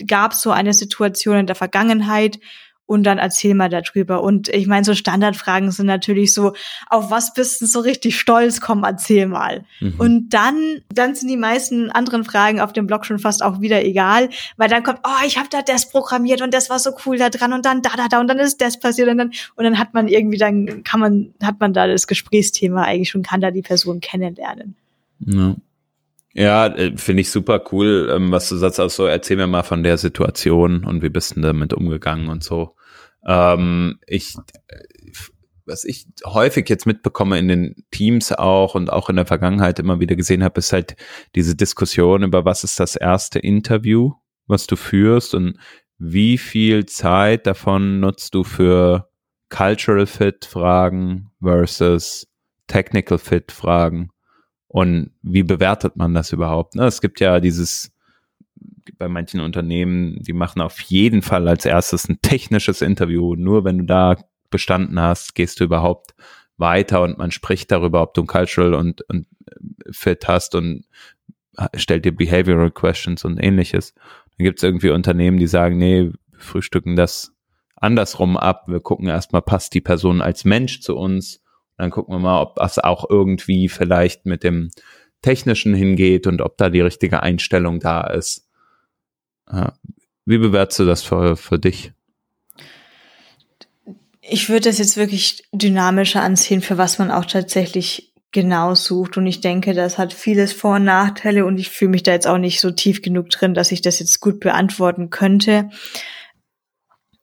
gab 0.07 0.31
es 0.31 0.41
so 0.41 0.51
eine 0.51 0.73
Situation 0.73 1.37
in 1.37 1.45
der 1.45 1.55
Vergangenheit, 1.55 2.39
und 2.87 3.03
dann 3.03 3.19
erzähl 3.19 3.53
mal 3.53 3.69
darüber. 3.69 4.23
Und 4.23 4.47
ich 4.49 4.65
meine, 4.65 4.85
so 4.85 4.95
Standardfragen 4.95 5.71
sind 5.71 5.85
natürlich 5.85 6.33
so, 6.33 6.53
auf 6.89 7.11
was 7.11 7.33
bist 7.33 7.61
du 7.61 7.65
so 7.67 7.81
richtig 7.81 8.17
stolz? 8.17 8.61
Komm, 8.61 8.83
erzähl 8.83 9.27
mal. 9.27 9.65
Mhm. 9.81 9.95
Und 9.97 10.29
dann, 10.29 10.79
dann 10.91 11.13
sind 11.13 11.29
die 11.29 11.37
meisten 11.37 11.91
anderen 11.91 12.23
Fragen 12.23 12.59
auf 12.61 12.73
dem 12.73 12.87
Blog 12.87 13.05
schon 13.05 13.19
fast 13.19 13.43
auch 13.43 13.61
wieder 13.61 13.83
egal, 13.83 14.29
weil 14.55 14.69
dann 14.69 14.83
kommt, 14.83 14.99
oh, 15.03 15.25
ich 15.27 15.37
habe 15.37 15.49
da 15.51 15.61
das 15.61 15.89
programmiert 15.89 16.41
und 16.41 16.53
das 16.53 16.69
war 16.69 16.79
so 16.79 16.91
cool 17.05 17.17
da 17.17 17.29
dran 17.29 17.53
und 17.53 17.65
dann 17.65 17.81
da, 17.81 17.91
da, 17.95 18.07
da 18.07 18.19
und 18.19 18.27
dann 18.27 18.39
ist 18.39 18.61
das 18.61 18.79
passiert 18.79 19.09
und 19.09 19.17
dann, 19.17 19.31
und 19.55 19.63
dann 19.65 19.77
hat 19.77 19.93
man 19.93 20.07
irgendwie, 20.07 20.37
dann 20.37 20.83
kann 20.83 21.01
man, 21.01 21.33
hat 21.43 21.59
man 21.59 21.73
da 21.73 21.87
das 21.87 22.07
Gesprächsthema 22.07 22.83
eigentlich 22.83 23.09
schon, 23.09 23.21
kann 23.21 23.41
da 23.41 23.51
die 23.51 23.61
Person 23.61 23.99
kennenlernen. 23.99 24.75
Ja. 25.19 25.55
Ja, 26.33 26.67
äh, 26.67 26.95
finde 26.95 27.21
ich 27.21 27.31
super 27.31 27.63
cool, 27.71 28.13
ähm, 28.15 28.31
was 28.31 28.47
du 28.47 28.57
sagst. 28.57 28.79
Also 28.79 29.07
erzähl 29.07 29.37
mir 29.37 29.47
mal 29.47 29.63
von 29.63 29.81
der 29.81 29.97
Situation 29.97 30.85
und 30.85 31.01
wie 31.01 31.09
bist 31.09 31.35
du 31.35 31.41
damit 31.41 31.73
umgegangen 31.73 32.29
und 32.29 32.43
so. 32.43 32.75
Ähm, 33.27 33.99
ich, 34.07 34.35
was 35.65 35.83
ich 35.83 36.07
häufig 36.25 36.69
jetzt 36.69 36.85
mitbekomme 36.85 37.37
in 37.37 37.47
den 37.47 37.75
Teams 37.91 38.31
auch 38.31 38.73
und 38.73 38.91
auch 38.91 39.09
in 39.09 39.17
der 39.17 39.25
Vergangenheit 39.25 39.79
immer 39.79 39.99
wieder 39.99 40.15
gesehen 40.15 40.43
habe, 40.43 40.59
ist 40.59 40.73
halt 40.73 40.95
diese 41.35 41.55
Diskussion 41.55 42.23
über 42.23 42.45
was 42.45 42.63
ist 42.63 42.79
das 42.79 42.95
erste 42.95 43.39
Interview 43.39 44.13
was 44.47 44.65
du 44.67 44.75
führst 44.75 45.35
und 45.35 45.59
wie 45.99 46.37
viel 46.37 46.85
Zeit 46.85 47.47
davon 47.47 47.99
nutzt 47.99 48.33
du 48.33 48.43
für 48.43 49.09
Cultural 49.49 50.05
Fit 50.05 50.45
Fragen 50.45 51.29
versus 51.41 52.27
Technical 52.67 53.17
Fit 53.17 53.51
Fragen 53.51 54.09
und 54.67 55.11
wie 55.21 55.43
bewertet 55.43 55.95
man 55.95 56.13
das 56.13 56.33
überhaupt? 56.33 56.75
Ne? 56.75 56.85
Es 56.85 57.01
gibt 57.01 57.19
ja 57.19 57.39
dieses 57.39 57.91
bei 58.97 59.07
manchen 59.07 59.39
Unternehmen, 59.39 60.21
die 60.23 60.33
machen 60.33 60.61
auf 60.61 60.79
jeden 60.81 61.21
Fall 61.21 61.47
als 61.47 61.65
erstes 61.65 62.07
ein 62.07 62.21
technisches 62.21 62.81
Interview. 62.81 63.35
Nur 63.35 63.63
wenn 63.63 63.79
du 63.79 63.85
da 63.85 64.17
bestanden 64.49 64.99
hast, 64.99 65.35
gehst 65.35 65.59
du 65.59 65.65
überhaupt 65.65 66.15
weiter 66.57 67.01
und 67.01 67.17
man 67.17 67.31
spricht 67.31 67.71
darüber, 67.71 68.01
ob 68.01 68.13
du 68.13 68.21
ein 68.21 68.27
Cultural 68.27 68.73
und, 68.73 69.01
und 69.09 69.27
Fit 69.91 70.27
hast 70.27 70.55
und 70.55 70.85
stellt 71.75 72.05
dir 72.05 72.15
Behavioral 72.15 72.71
Questions 72.71 73.25
und 73.25 73.37
ähnliches. 73.37 73.93
Dann 74.37 74.45
gibt 74.45 74.59
es 74.59 74.63
irgendwie 74.63 74.89
Unternehmen, 74.89 75.37
die 75.37 75.47
sagen, 75.47 75.77
nee, 75.77 76.03
wir 76.03 76.13
frühstücken 76.37 76.95
das 76.95 77.33
andersrum 77.75 78.37
ab. 78.37 78.65
Wir 78.67 78.79
gucken 78.79 79.07
erstmal, 79.07 79.41
passt 79.41 79.73
die 79.73 79.81
Person 79.81 80.21
als 80.21 80.45
Mensch 80.45 80.81
zu 80.81 80.95
uns. 80.95 81.43
Dann 81.77 81.91
gucken 81.91 82.13
wir 82.13 82.19
mal, 82.19 82.41
ob 82.41 82.55
das 82.55 82.79
auch 82.79 83.09
irgendwie 83.09 83.69
vielleicht 83.69 84.25
mit 84.25 84.43
dem 84.43 84.69
Technischen 85.21 85.73
hingeht 85.73 86.27
und 86.27 86.41
ob 86.41 86.57
da 86.57 86.69
die 86.69 86.81
richtige 86.81 87.23
Einstellung 87.23 87.79
da 87.79 88.01
ist. 88.01 88.46
Wie 90.25 90.37
bewertest 90.37 90.79
du 90.79 90.85
das 90.85 91.03
für, 91.03 91.37
für 91.37 91.57
dich? 91.57 91.93
Ich 94.21 94.49
würde 94.49 94.69
das 94.69 94.77
jetzt 94.77 94.97
wirklich 94.97 95.47
dynamischer 95.53 96.21
ansehen, 96.21 96.61
für 96.61 96.77
was 96.77 96.99
man 96.99 97.11
auch 97.11 97.23
tatsächlich 97.23 98.13
genau 98.31 98.75
sucht. 98.75 99.15
Und 99.15 99.25
ich 99.25 99.39
denke, 99.39 99.73
das 99.73 99.97
hat 99.97 100.13
vieles 100.13 100.51
Vor- 100.51 100.75
und 100.75 100.83
Nachteile 100.83 101.45
und 101.45 101.57
ich 101.57 101.69
fühle 101.69 101.91
mich 101.91 102.03
da 102.03 102.11
jetzt 102.11 102.27
auch 102.27 102.37
nicht 102.37 102.59
so 102.59 102.71
tief 102.71 103.01
genug 103.01 103.29
drin, 103.29 103.53
dass 103.53 103.71
ich 103.71 103.81
das 103.81 103.99
jetzt 103.99 104.19
gut 104.19 104.41
beantworten 104.41 105.09
könnte. 105.09 105.69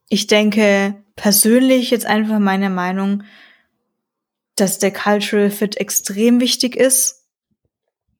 Ich 0.08 0.26
denke 0.26 0.94
persönlich 1.14 1.90
jetzt 1.90 2.06
einfach 2.06 2.38
meine 2.38 2.70
Meinung, 2.70 3.22
dass 4.56 4.78
der 4.78 4.92
Cultural 4.92 5.50
Fit 5.50 5.76
extrem 5.76 6.40
wichtig 6.40 6.74
ist 6.76 7.23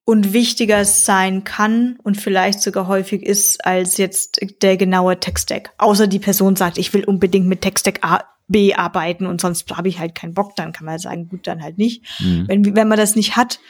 und 0.04 0.32
wichtiger 0.32 0.84
sein 0.84 1.44
kann 1.44 1.98
und 2.02 2.20
vielleicht 2.20 2.60
sogar 2.60 2.88
häufig 2.88 3.22
ist 3.22 3.64
als 3.64 3.96
jetzt 3.96 4.40
der 4.62 4.76
genaue 4.76 5.18
Tech-Stack. 5.18 5.72
Außer 5.78 6.06
die 6.06 6.18
Person 6.18 6.56
sagt, 6.56 6.76
ich 6.76 6.92
will 6.92 7.04
unbedingt 7.04 7.46
mit 7.46 7.62
Tech-Stack 7.62 8.00
B 8.46 8.74
arbeiten 8.74 9.26
und 9.26 9.40
sonst 9.40 9.74
habe 9.74 9.88
ich 9.88 9.98
halt 9.98 10.14
keinen 10.14 10.34
Bock, 10.34 10.54
dann 10.56 10.72
kann 10.72 10.84
man 10.84 10.98
sagen, 10.98 11.28
gut, 11.28 11.46
dann 11.46 11.62
halt 11.62 11.78
nicht. 11.78 12.04
Mhm. 12.20 12.44
Wenn, 12.46 12.76
wenn 12.76 12.88
man 12.88 12.98
das 12.98 13.16
nicht 13.16 13.36
hat, 13.36 13.60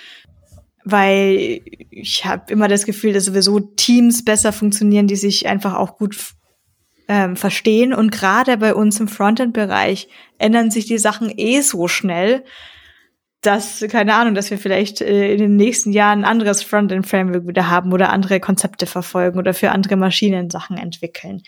weil 0.84 1.60
ich 1.90 2.26
habe 2.26 2.52
immer 2.52 2.68
das 2.68 2.84
Gefühl, 2.84 3.12
dass 3.12 3.24
sowieso 3.24 3.60
Teams 3.60 4.24
besser 4.24 4.52
funktionieren, 4.52 5.06
die 5.06 5.16
sich 5.16 5.46
einfach 5.46 5.74
auch 5.74 5.96
gut 5.96 6.34
ähm, 7.08 7.36
verstehen. 7.36 7.94
Und 7.94 8.10
gerade 8.10 8.56
bei 8.58 8.74
uns 8.74 9.00
im 9.00 9.08
Frontend-Bereich 9.08 10.08
ändern 10.38 10.70
sich 10.70 10.86
die 10.86 10.98
Sachen 10.98 11.32
eh 11.34 11.60
so 11.60 11.88
schnell, 11.88 12.44
dass, 13.46 13.84
keine 13.90 14.14
Ahnung, 14.14 14.34
dass 14.34 14.50
wir 14.50 14.58
vielleicht 14.58 15.00
äh, 15.00 15.32
in 15.32 15.38
den 15.38 15.56
nächsten 15.56 15.92
Jahren 15.92 16.20
ein 16.20 16.24
anderes 16.24 16.62
Frontend-Framework 16.62 17.46
wieder 17.46 17.70
haben 17.70 17.92
oder 17.92 18.10
andere 18.10 18.40
Konzepte 18.40 18.86
verfolgen 18.86 19.38
oder 19.38 19.54
für 19.54 19.70
andere 19.70 19.96
Maschinen 19.96 20.50
Sachen 20.50 20.76
entwickeln. 20.76 21.42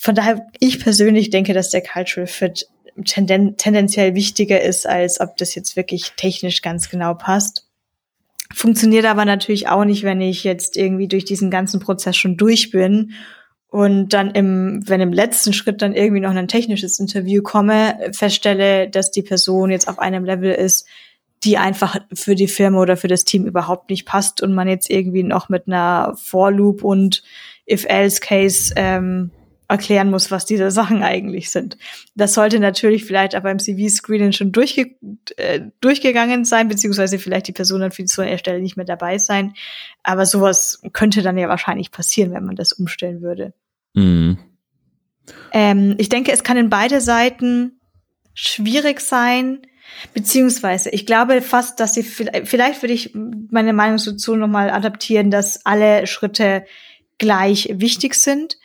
Von 0.00 0.14
daher, 0.14 0.46
ich 0.58 0.80
persönlich 0.80 1.30
denke, 1.30 1.52
dass 1.52 1.70
der 1.70 1.82
Cultural 1.82 2.26
Fit 2.26 2.68
tenden 3.04 3.56
tendenziell 3.56 4.14
wichtiger 4.14 4.60
ist, 4.60 4.86
als 4.86 5.20
ob 5.20 5.36
das 5.36 5.54
jetzt 5.54 5.76
wirklich 5.76 6.12
technisch 6.16 6.62
ganz 6.62 6.90
genau 6.90 7.14
passt. 7.14 7.68
Funktioniert 8.54 9.06
aber 9.06 9.24
natürlich 9.24 9.68
auch 9.68 9.84
nicht, 9.84 10.02
wenn 10.02 10.20
ich 10.20 10.44
jetzt 10.44 10.76
irgendwie 10.76 11.08
durch 11.08 11.24
diesen 11.24 11.50
ganzen 11.50 11.80
Prozess 11.80 12.16
schon 12.16 12.36
durch 12.36 12.70
bin 12.70 13.12
und 13.72 14.10
dann 14.10 14.32
im, 14.32 14.86
wenn 14.86 15.00
im 15.00 15.14
letzten 15.14 15.54
Schritt 15.54 15.80
dann 15.80 15.94
irgendwie 15.94 16.20
noch 16.20 16.34
ein 16.34 16.46
technisches 16.46 17.00
Interview 17.00 17.42
komme, 17.42 17.98
feststelle, 18.12 18.86
dass 18.86 19.10
die 19.10 19.22
Person 19.22 19.70
jetzt 19.70 19.88
auf 19.88 19.98
einem 19.98 20.26
Level 20.26 20.52
ist, 20.52 20.86
die 21.42 21.56
einfach 21.56 21.96
für 22.12 22.34
die 22.34 22.48
Firma 22.48 22.82
oder 22.82 22.98
für 22.98 23.08
das 23.08 23.24
Team 23.24 23.46
überhaupt 23.46 23.88
nicht 23.88 24.04
passt 24.04 24.42
und 24.42 24.52
man 24.52 24.68
jetzt 24.68 24.90
irgendwie 24.90 25.22
noch 25.22 25.48
mit 25.48 25.68
einer 25.68 26.14
For 26.22 26.52
Loop 26.52 26.84
und 26.84 27.22
If-Else-Case 27.66 28.74
ähm, 28.76 29.30
erklären 29.68 30.10
muss, 30.10 30.30
was 30.30 30.44
diese 30.44 30.70
Sachen 30.70 31.02
eigentlich 31.02 31.50
sind. 31.50 31.78
Das 32.14 32.34
sollte 32.34 32.60
natürlich 32.60 33.06
vielleicht 33.06 33.34
aber 33.34 33.50
im 33.50 33.58
CV-Screening 33.58 34.32
schon 34.32 34.52
durchge 34.52 34.96
äh, 35.36 35.60
durchgegangen 35.80 36.44
sein, 36.44 36.68
beziehungsweise 36.68 37.18
vielleicht 37.18 37.48
die 37.48 37.52
Person 37.52 37.80
dann 37.80 37.90
für 37.90 38.06
so 38.06 38.20
eine 38.20 38.36
Stelle 38.36 38.60
nicht 38.60 38.76
mehr 38.76 38.84
dabei 38.84 39.16
sein. 39.16 39.54
Aber 40.02 40.26
sowas 40.26 40.82
könnte 40.92 41.22
dann 41.22 41.38
ja 41.38 41.48
wahrscheinlich 41.48 41.90
passieren, 41.90 42.34
wenn 42.34 42.44
man 42.44 42.56
das 42.56 42.74
umstellen 42.74 43.22
würde. 43.22 43.54
Mhm. 43.94 44.38
Ähm, 45.52 45.94
ich 45.98 46.08
denke, 46.08 46.32
es 46.32 46.44
kann 46.44 46.56
in 46.56 46.70
beide 46.70 47.00
Seiten 47.00 47.80
schwierig 48.34 49.00
sein, 49.00 49.62
beziehungsweise 50.14 50.90
ich 50.90 51.04
glaube 51.04 51.42
fast, 51.42 51.78
dass 51.80 51.94
sie 51.94 52.02
vielleicht 52.02 52.82
würde 52.82 52.94
ich 52.94 53.14
meine 53.14 53.72
Meinung 53.72 54.00
dazu 54.02 54.36
nochmal 54.36 54.70
adaptieren, 54.70 55.30
dass 55.30 55.66
alle 55.66 56.06
Schritte 56.06 56.64
gleich 57.18 57.68
wichtig 57.74 58.14
sind 58.14 58.56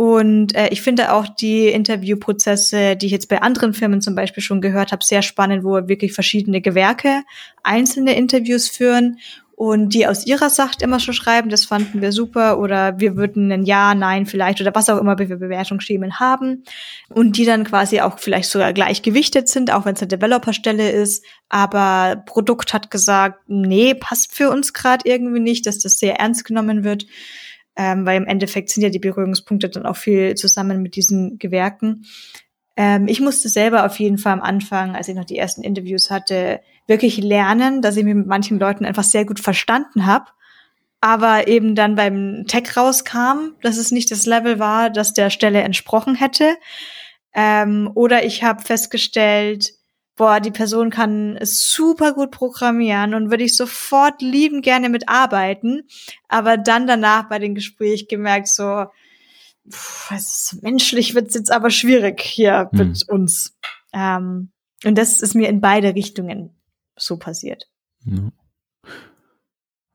und 0.00 0.54
äh, 0.54 0.68
ich 0.70 0.80
finde 0.80 1.12
auch 1.12 1.28
die 1.28 1.68
Interviewprozesse, 1.68 2.96
die 2.96 3.04
ich 3.04 3.12
jetzt 3.12 3.28
bei 3.28 3.42
anderen 3.42 3.74
Firmen 3.74 4.00
zum 4.00 4.14
Beispiel 4.14 4.42
schon 4.42 4.62
gehört 4.62 4.92
habe, 4.92 5.04
sehr 5.04 5.20
spannend, 5.20 5.62
wo 5.62 5.72
wirklich 5.88 6.14
verschiedene 6.14 6.62
Gewerke 6.62 7.22
einzelne 7.62 8.16
Interviews 8.16 8.66
führen 8.66 9.18
und 9.60 9.92
die 9.92 10.06
aus 10.06 10.26
ihrer 10.26 10.48
Sicht 10.48 10.80
immer 10.80 11.00
schon 11.00 11.12
schreiben, 11.12 11.50
das 11.50 11.66
fanden 11.66 12.00
wir 12.00 12.12
super 12.12 12.58
oder 12.58 12.98
wir 12.98 13.14
würden 13.16 13.52
ein 13.52 13.64
Ja, 13.64 13.94
Nein 13.94 14.24
vielleicht 14.24 14.58
oder 14.62 14.74
was 14.74 14.88
auch 14.88 14.96
immer 14.96 15.18
wir 15.18 15.36
Bewertungsschemen 15.36 16.18
haben. 16.18 16.64
Und 17.10 17.36
die 17.36 17.44
dann 17.44 17.64
quasi 17.64 18.00
auch 18.00 18.18
vielleicht 18.18 18.48
sogar 18.48 18.72
gleichgewichtet 18.72 19.50
sind, 19.50 19.70
auch 19.70 19.84
wenn 19.84 19.96
es 19.96 20.00
eine 20.00 20.08
Developerstelle 20.08 20.90
ist, 20.90 21.22
aber 21.50 22.22
Produkt 22.24 22.72
hat 22.72 22.90
gesagt, 22.90 23.40
nee, 23.48 23.92
passt 23.92 24.34
für 24.34 24.48
uns 24.48 24.72
gerade 24.72 25.06
irgendwie 25.06 25.40
nicht, 25.40 25.66
dass 25.66 25.78
das 25.78 25.98
sehr 25.98 26.18
ernst 26.18 26.46
genommen 26.46 26.82
wird. 26.82 27.04
Ähm, 27.76 28.06
weil 28.06 28.16
im 28.16 28.26
Endeffekt 28.26 28.70
sind 28.70 28.82
ja 28.82 28.88
die 28.88 28.98
Berührungspunkte 28.98 29.68
dann 29.68 29.84
auch 29.84 29.96
viel 29.96 30.36
zusammen 30.36 30.80
mit 30.80 30.96
diesen 30.96 31.38
Gewerken. 31.38 32.06
Ähm, 32.80 33.08
ich 33.08 33.20
musste 33.20 33.50
selber 33.50 33.84
auf 33.84 33.98
jeden 33.98 34.16
Fall 34.16 34.32
am 34.32 34.40
Anfang, 34.40 34.96
als 34.96 35.06
ich 35.06 35.14
noch 35.14 35.26
die 35.26 35.36
ersten 35.36 35.62
Interviews 35.62 36.10
hatte, 36.10 36.60
wirklich 36.86 37.18
lernen, 37.18 37.82
dass 37.82 37.98
ich 37.98 38.04
mich 38.04 38.14
mit 38.14 38.26
manchen 38.26 38.58
Leuten 38.58 38.86
einfach 38.86 39.04
sehr 39.04 39.26
gut 39.26 39.38
verstanden 39.38 40.06
habe, 40.06 40.30
aber 41.02 41.46
eben 41.46 41.74
dann 41.74 41.94
beim 41.94 42.46
Tech 42.46 42.74
rauskam, 42.78 43.52
dass 43.60 43.76
es 43.76 43.90
nicht 43.90 44.10
das 44.10 44.24
Level 44.24 44.58
war, 44.58 44.88
das 44.88 45.12
der 45.12 45.28
Stelle 45.28 45.60
entsprochen 45.60 46.14
hätte. 46.14 46.56
Ähm, 47.34 47.90
oder 47.94 48.24
ich 48.24 48.44
habe 48.44 48.62
festgestellt, 48.62 49.74
boah, 50.16 50.40
die 50.40 50.50
Person 50.50 50.88
kann 50.88 51.38
super 51.42 52.14
gut 52.14 52.30
programmieren 52.30 53.12
und 53.12 53.30
würde 53.30 53.44
ich 53.44 53.58
sofort 53.58 54.22
lieben 54.22 54.62
gerne 54.62 54.88
mitarbeiten. 54.88 55.82
Aber 56.28 56.56
dann 56.56 56.86
danach 56.86 57.28
bei 57.28 57.38
den 57.38 57.54
Gesprächen 57.54 58.08
gemerkt, 58.08 58.48
so, 58.48 58.86
pff, 59.68 60.56
menschlich 60.62 61.14
wird's 61.14 61.34
jetzt 61.34 61.52
aber 61.52 61.70
schwierig 61.70 62.20
hier 62.20 62.68
hm. 62.72 62.78
mit 62.78 63.08
uns. 63.08 63.56
Ähm, 63.92 64.50
und 64.84 64.96
das 64.96 65.20
ist 65.20 65.34
mir 65.34 65.48
in 65.48 65.60
beide 65.60 65.94
Richtungen 65.94 66.56
so 66.96 67.18
passiert. 67.18 67.68
Ja, 68.04 68.32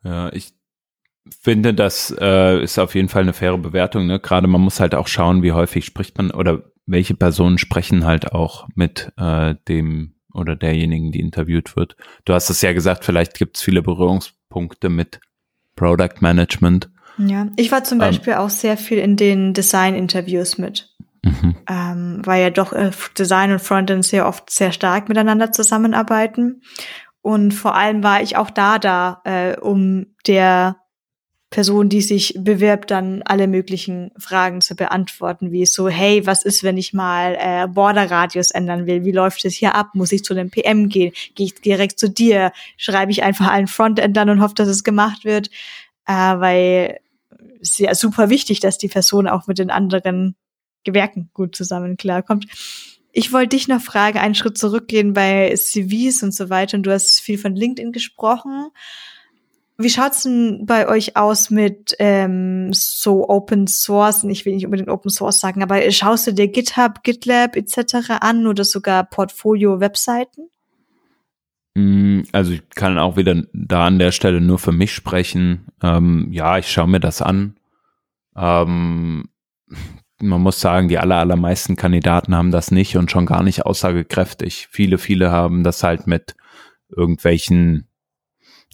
ja 0.04 0.34
ich 0.34 0.54
finde, 1.42 1.74
das 1.74 2.16
äh, 2.20 2.62
ist 2.62 2.78
auf 2.78 2.96
jeden 2.96 3.10
Fall 3.10 3.24
eine 3.24 3.34
faire 3.34 3.58
Bewertung. 3.58 4.06
Ne? 4.08 4.20
Gerade 4.20 4.48
man 4.48 4.62
muss 4.62 4.80
halt 4.80 4.94
auch 4.94 5.08
schauen, 5.08 5.44
wie 5.44 5.54
häufig 5.54 5.86
spricht 5.86 6.18
man 6.18 6.32
oder 6.32 6.64
welche 6.86 7.16
Personen 7.16 7.58
sprechen 7.58 8.06
halt 8.06 8.32
auch 8.32 8.68
mit 8.76 9.12
äh, 9.18 9.56
dem 9.68 10.16
oder 10.34 10.56
derjenigen, 10.56 11.12
die 11.12 11.22
interviewt 11.22 11.76
wird. 11.76 11.96
Du 12.26 12.34
hast 12.34 12.50
es 12.50 12.62
ja 12.62 12.74
gesagt, 12.74 13.06
vielleicht 13.06 13.38
gibt 13.38 13.58
es 13.58 13.64
viele 13.64 13.82
Berührungspunkte 13.82 14.90
mit 14.90 15.22
Product 15.76 16.20
Management. 16.20 16.90
Ja, 17.18 17.48
ich 17.56 17.72
war 17.72 17.84
zum 17.84 18.02
ähm, 18.02 18.08
Beispiel 18.08 18.34
auch 18.34 18.50
sehr 18.50 18.78
viel 18.78 18.98
in 18.98 19.16
den 19.16 19.54
Design-Interviews 19.54 20.58
mit. 20.58 20.90
Mhm. 21.24 21.56
Ähm, 21.68 22.22
weil 22.24 22.44
ja 22.44 22.50
doch 22.52 22.72
äh, 22.72 22.92
Design 23.18 23.52
und 23.52 23.62
Frontend 23.62 24.06
sehr 24.06 24.28
oft 24.28 24.50
sehr 24.50 24.72
stark 24.72 25.10
miteinander 25.10 25.52
zusammenarbeiten. 25.52 26.62
Und 27.22 27.54
vor 27.54 27.76
allem 27.76 28.04
war 28.04 28.22
ich 28.22 28.38
auch 28.38 28.52
da 28.52 28.78
da, 28.78 29.22
äh, 29.24 29.60
um 29.60 30.06
der 30.28 30.78
Person, 31.50 31.90
die 31.90 32.02
sich 32.02 32.36
bewirbt, 32.38 32.92
dann 32.92 33.24
alle 33.24 33.48
möglichen 33.48 34.12
Fragen 34.18 34.62
zu 34.62 34.76
beantworten, 34.76 35.52
wie 35.52 35.66
so, 35.66 35.88
hey, 35.88 36.28
was 36.28 36.44
ist, 36.44 36.64
wenn 36.64 36.78
ich 36.78 36.94
mal 36.94 37.38
äh, 37.40 37.68
Borderradius 37.68 38.52
ändern 38.52 38.86
will? 38.88 39.06
Wie 39.06 39.12
läuft 39.12 39.46
es 39.46 39.56
hier 39.56 39.74
ab? 39.74 39.92
Muss 39.94 40.12
ich 40.12 40.24
zu 40.24 40.34
dem 40.34 40.52
PM 40.52 40.90
gehen? 40.90 41.14
Gehe 41.34 41.46
ich 41.46 41.56
direkt 41.56 41.98
zu 41.98 42.10
dir? 42.10 42.52
Schreibe 42.78 43.12
ich 43.12 43.24
einfach 43.24 43.48
allen 43.50 43.68
Frontendern 43.68 44.30
und 44.30 44.42
hoffe, 44.42 44.56
dass 44.56 44.68
es 44.68 44.84
gemacht 44.84 45.24
wird? 45.24 45.50
Äh, 46.06 46.14
weil 46.14 47.00
ist 47.60 47.80
ja 47.80 47.96
super 47.96 48.30
wichtig, 48.30 48.60
dass 48.60 48.78
die 48.78 48.88
Person 48.88 49.28
auch 49.28 49.48
mit 49.48 49.60
den 49.60 49.72
anderen 49.72 50.36
Gewerken 50.84 51.30
gut 51.34 51.56
zusammen 51.56 51.98
klarkommt. 51.98 52.46
Ich 53.12 53.32
wollte 53.32 53.56
dich 53.56 53.68
noch 53.68 53.82
fragen, 53.82 54.20
einen 54.20 54.36
Schritt 54.36 54.58
zurückgehen 54.58 55.14
bei 55.14 55.54
CVs 55.56 56.22
und 56.24 56.34
so 56.34 56.50
weiter. 56.50 56.78
Und 56.78 56.84
du 56.84 56.92
hast 56.92 57.22
viel 57.22 57.38
von 57.38 57.56
LinkedIn 57.56 57.92
gesprochen. 57.92 58.70
wie 59.78 59.90
schaut's 59.90 60.24
denn 60.24 60.66
bei 60.66 60.88
euch 60.88 61.18
aus 61.18 61.50
mit 61.50 61.96
ähm, 62.00 62.72
so 62.74 63.28
Open 63.30 63.68
Source? 63.68 64.24
Ich 64.26 64.46
will 64.46 64.54
nicht 64.54 64.66
unbedingt 64.66 64.90
Open 64.90 65.10
Source 65.10 65.40
sagen, 65.40 65.64
aber 65.64 65.90
schaust 65.92 66.28
du 66.28 66.34
dir 66.34 66.48
GitHub, 66.48 67.04
GitLab 67.04 67.56
etc. 67.56 68.12
an 68.22 68.48
oder 68.48 68.64
sogar 68.64 69.04
Portfolio-Webseiten? 69.06 70.50
Mm, 71.76 72.22
also 72.32 72.54
ich 72.54 72.68
kann 72.72 72.98
auch 72.98 73.18
wieder 73.18 73.44
da 73.54 73.86
an 73.86 74.00
der 74.00 74.12
Stelle 74.12 74.42
nur 74.42 74.60
für 74.60 74.72
mich 74.72 74.94
sprechen. 74.94 75.68
Ähm, 75.84 76.30
ja, 76.32 76.58
ich 76.58 76.72
schaue 76.72 76.88
mir 76.88 77.00
das 77.00 77.22
an. 77.22 77.58
Ähm, 78.36 79.30
man 80.22 80.42
muss 80.42 80.60
sagen, 80.60 80.88
die 80.88 80.98
aller, 80.98 81.18
allermeisten 81.18 81.76
Kandidaten 81.76 82.36
haben 82.36 82.52
das 82.52 82.72
nicht 82.72 82.98
und 82.98 83.12
schon 83.12 83.26
gar 83.26 83.44
nicht 83.44 83.66
aussagekräftig. 83.66 84.68
Viele, 84.72 84.98
viele 84.98 85.32
haben 85.32 85.64
das 85.64 85.84
halt 85.84 86.08
mit 86.08 86.36
irgendwelchen 86.90 87.88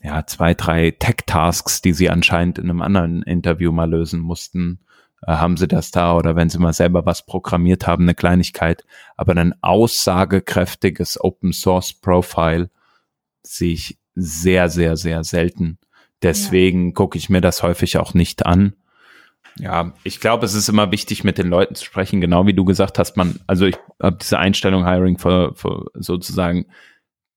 ja, 0.03 0.25
zwei, 0.25 0.53
drei 0.53 0.91
Tech-Tasks, 0.91 1.81
die 1.81 1.93
sie 1.93 2.09
anscheinend 2.09 2.57
in 2.57 2.69
einem 2.69 2.81
anderen 2.81 3.21
Interview 3.23 3.71
mal 3.71 3.89
lösen 3.89 4.19
mussten, 4.19 4.79
äh, 5.25 5.33
haben 5.33 5.57
sie 5.57 5.67
das 5.67 5.91
da 5.91 6.15
oder 6.15 6.35
wenn 6.35 6.49
sie 6.49 6.59
mal 6.59 6.73
selber 6.73 7.05
was 7.05 7.25
programmiert 7.25 7.87
haben, 7.87 8.03
eine 8.03 8.15
Kleinigkeit. 8.15 8.83
Aber 9.15 9.35
ein 9.35 9.53
aussagekräftiges 9.61 11.23
Open 11.23 11.53
Source 11.53 11.93
Profile 11.93 12.69
sehe 13.43 13.73
ich 13.73 13.99
sehr, 14.15 14.69
sehr, 14.69 14.97
sehr 14.97 15.23
selten. 15.23 15.79
Deswegen 16.21 16.87
ja. 16.87 16.93
gucke 16.93 17.17
ich 17.17 17.29
mir 17.29 17.41
das 17.41 17.63
häufig 17.63 17.97
auch 17.97 18.13
nicht 18.13 18.45
an. 18.45 18.73
Ja, 19.57 19.93
ich 20.03 20.19
glaube, 20.19 20.45
es 20.45 20.53
ist 20.53 20.69
immer 20.69 20.91
wichtig, 20.91 21.23
mit 21.23 21.37
den 21.37 21.47
Leuten 21.47 21.75
zu 21.75 21.83
sprechen, 21.83 22.21
genau 22.21 22.45
wie 22.45 22.53
du 22.53 22.63
gesagt 22.63 22.99
hast, 22.99 23.17
man, 23.17 23.39
also 23.47 23.65
ich 23.65 23.77
habe 24.01 24.17
diese 24.21 24.39
Einstellung 24.39 24.85
Hiring 24.85 25.17
für, 25.17 25.53
für 25.55 25.85
sozusagen 25.93 26.67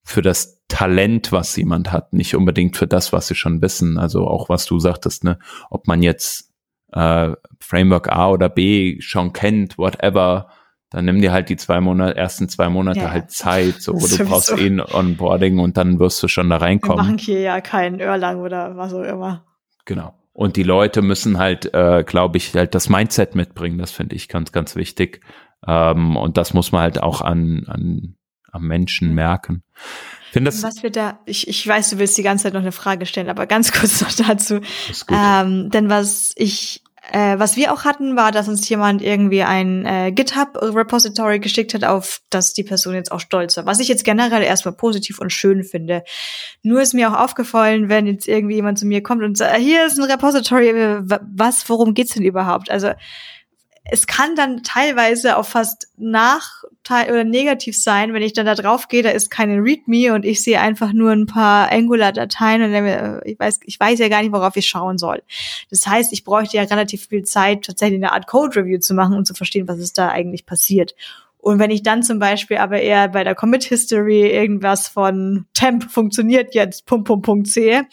für 0.05 0.23
das 0.23 0.63
Talent, 0.69 1.33
was 1.33 1.57
jemand 1.57 1.93
hat, 1.93 2.13
nicht 2.13 2.37
unbedingt 2.37 2.77
für 2.77 2.87
das, 2.87 3.13
was 3.13 3.27
sie 3.27 3.35
schon 3.35 3.63
wissen. 3.63 3.99
Also 3.99 4.27
auch 4.27 4.49
was 4.49 4.67
du 4.67 4.79
sagtest, 4.79 5.25
ne, 5.25 5.39
ob 5.71 5.87
man 5.89 6.03
jetzt 6.03 6.53
äh, 6.93 7.33
Framework 7.59 8.13
A 8.13 8.31
oder 8.31 8.49
B 8.49 9.01
schon 9.01 9.33
kennt, 9.33 9.79
whatever, 9.79 10.49
dann 10.95 11.07
nimm 11.07 11.21
dir 11.21 11.33
halt 11.33 11.49
die 11.49 11.57
zwei 11.57 11.81
Monate, 11.81 12.17
ersten 12.17 12.49
zwei 12.49 12.69
Monate 12.69 13.01
ja. 13.01 13.11
halt 13.11 13.33
Zeit, 13.33 13.83
so, 13.83 13.95
wo 13.95 14.07
du 14.07 14.25
brauchst 14.25 14.53
eh 14.53 14.67
ein 14.67 14.81
Onboarding 14.81 15.59
und 15.59 15.77
dann 15.77 15.99
wirst 15.99 16.23
du 16.23 16.29
schon 16.29 16.49
da 16.51 16.59
reinkommen. 16.59 16.99
Wir 16.99 17.03
machen 17.03 17.19
hier 17.19 17.41
ja 17.41 17.61
keinen 17.61 17.99
Erlang 17.99 18.41
oder 18.41 18.77
was 18.77 18.95
auch 18.95 19.03
immer. 19.03 19.45
Genau. 19.87 20.15
Und 20.33 20.57
die 20.57 20.63
Leute 20.63 21.03
müssen 21.03 21.39
halt, 21.39 21.75
äh, 21.75 22.05
glaube 22.07 22.37
ich, 22.37 22.55
halt 22.55 22.77
das 22.77 22.89
Mindset 22.89 23.35
mitbringen. 23.35 23.79
Das 23.79 23.91
finde 23.91 24.15
ich 24.15 24.29
ganz, 24.29 24.53
ganz 24.53 24.77
wichtig. 24.77 25.21
Ähm, 25.67 26.17
und 26.17 26.37
das 26.37 26.55
muss 26.55 26.71
man 26.71 26.83
halt 26.83 27.03
auch 27.03 27.23
an, 27.23 27.65
an 27.67 28.15
am 28.53 28.63
Menschen 28.69 29.15
merken. 29.15 29.65
Find 30.31 30.47
das 30.47 30.63
Was 30.63 30.85
wir 30.85 30.91
da, 30.91 31.19
ich, 31.27 31.49
ich 31.49 31.67
weiß, 31.67 31.91
du 31.91 31.99
willst 31.99 32.17
die 32.17 32.23
ganze 32.23 32.45
Zeit 32.45 32.55
noch 32.55 32.61
eine 32.61 32.71
Frage 32.71 33.05
stellen, 33.05 33.29
aber 33.29 33.47
ganz 33.47 33.73
kurz 33.81 34.01
noch 34.01 34.13
dazu. 34.13 34.61
Ähm, 35.11 35.71
denn 35.71 35.89
was 35.89 36.33
ich 36.37 36.85
äh, 37.13 37.39
was 37.39 37.57
wir 37.57 37.73
auch 37.73 37.85
hatten, 37.85 38.17
war, 38.17 38.33
dass 38.33 38.49
uns 38.49 38.69
jemand 38.69 39.03
irgendwie 39.03 39.43
ein 39.43 39.85
äh, 39.85 40.13
GitHub-Repository 40.13 41.39
geschickt 41.39 41.75
hat, 41.75 41.85
auf 41.85 42.21
das 42.31 42.55
die 42.55 42.65
Person 42.65 42.95
jetzt 42.95 43.13
auch 43.13 43.21
stolz 43.21 43.57
war. 43.57 43.67
Was 43.67 43.81
ich 43.81 43.89
jetzt 43.89 44.05
generell 44.05 44.43
erstmal 44.43 44.75
positiv 44.75 45.19
und 45.19 45.31
schön 45.31 45.65
finde. 45.65 46.03
Nur 46.63 46.81
ist 46.83 46.95
mir 46.95 47.11
auch 47.11 47.21
aufgefallen, 47.21 47.89
wenn 47.89 48.07
jetzt 48.07 48.27
irgendwie 48.27 48.57
jemand 48.57 48.79
zu 48.79 48.87
mir 48.87 49.03
kommt 49.03 49.23
und 49.23 49.37
sagt, 49.37 49.57
hier 49.57 49.87
ist 49.87 49.99
ein 49.99 50.11
Repository, 50.11 50.73
was, 51.03 51.69
worum 51.69 51.95
geht's 51.95 52.15
denn 52.15 52.25
überhaupt? 52.25 52.71
Also 52.71 52.93
es 53.85 54.07
kann 54.07 54.35
dann 54.35 54.63
teilweise 54.63 55.37
auch 55.37 55.47
fast 55.47 55.89
Nachteil 56.85 57.11
oder 57.11 57.25
negativ 57.25 57.81
sein, 57.81 58.13
wenn 58.13 58.23
ich 58.23 58.33
dann 58.33 58.47
da 58.47 58.55
drauf 58.55 58.89
gehe, 58.89 59.03
da 59.03 59.11
ist 59.11 59.31
keine 59.31 59.63
README 59.63 60.15
und 60.15 60.25
ich 60.25 60.43
sehe 60.43 60.61
einfach 60.61 60.93
nur 60.93 61.13
ein 61.13 61.27
paar 61.27 61.73
Angular-Dateien 61.73 62.63
und 62.63 62.73
dann, 62.73 63.21
ich 63.25 63.39
weiß, 63.39 63.61
ich 63.65 63.81
weiß 63.81 63.99
ja 63.99 64.09
gar 64.09 64.23
nicht, 64.23 64.33
worauf 64.33 64.57
ich 64.57 64.67
schauen 64.67 64.99
soll. 64.99 65.23
Das 65.71 65.87
heißt, 65.87 66.13
ich 66.13 66.25
bräuchte 66.25 66.57
ja 66.57 66.65
relativ 66.65 67.07
viel 67.07 67.23
Zeit, 67.23 67.65
tatsächlich 67.65 67.99
eine 67.99 68.13
Art 68.13 68.27
Code-Review 68.27 68.79
zu 68.79 68.95
machen 68.95 69.17
und 69.17 69.27
zu 69.27 69.35
verstehen, 69.35 69.69
was 69.69 69.79
ist 69.79 69.99
da 69.99 70.09
eigentlich 70.09 70.47
passiert. 70.47 70.95
Und 71.39 71.59
wenn 71.59 71.71
ich 71.71 71.83
dann 71.83 72.03
zum 72.03 72.19
Beispiel 72.19 72.57
aber 72.57 72.81
eher 72.81 73.09
bei 73.09 73.23
der 73.23 73.35
Commit 73.35 73.65
History 73.65 74.31
irgendwas 74.31 74.89
von 74.89 75.47
Temp 75.53 75.91
funktioniert 75.91 76.55
jetzt, 76.55 76.87
Punkt, 76.87 77.07
Punkt, 77.07 77.27
Punkt 77.27 77.47
sehe, 77.49 77.87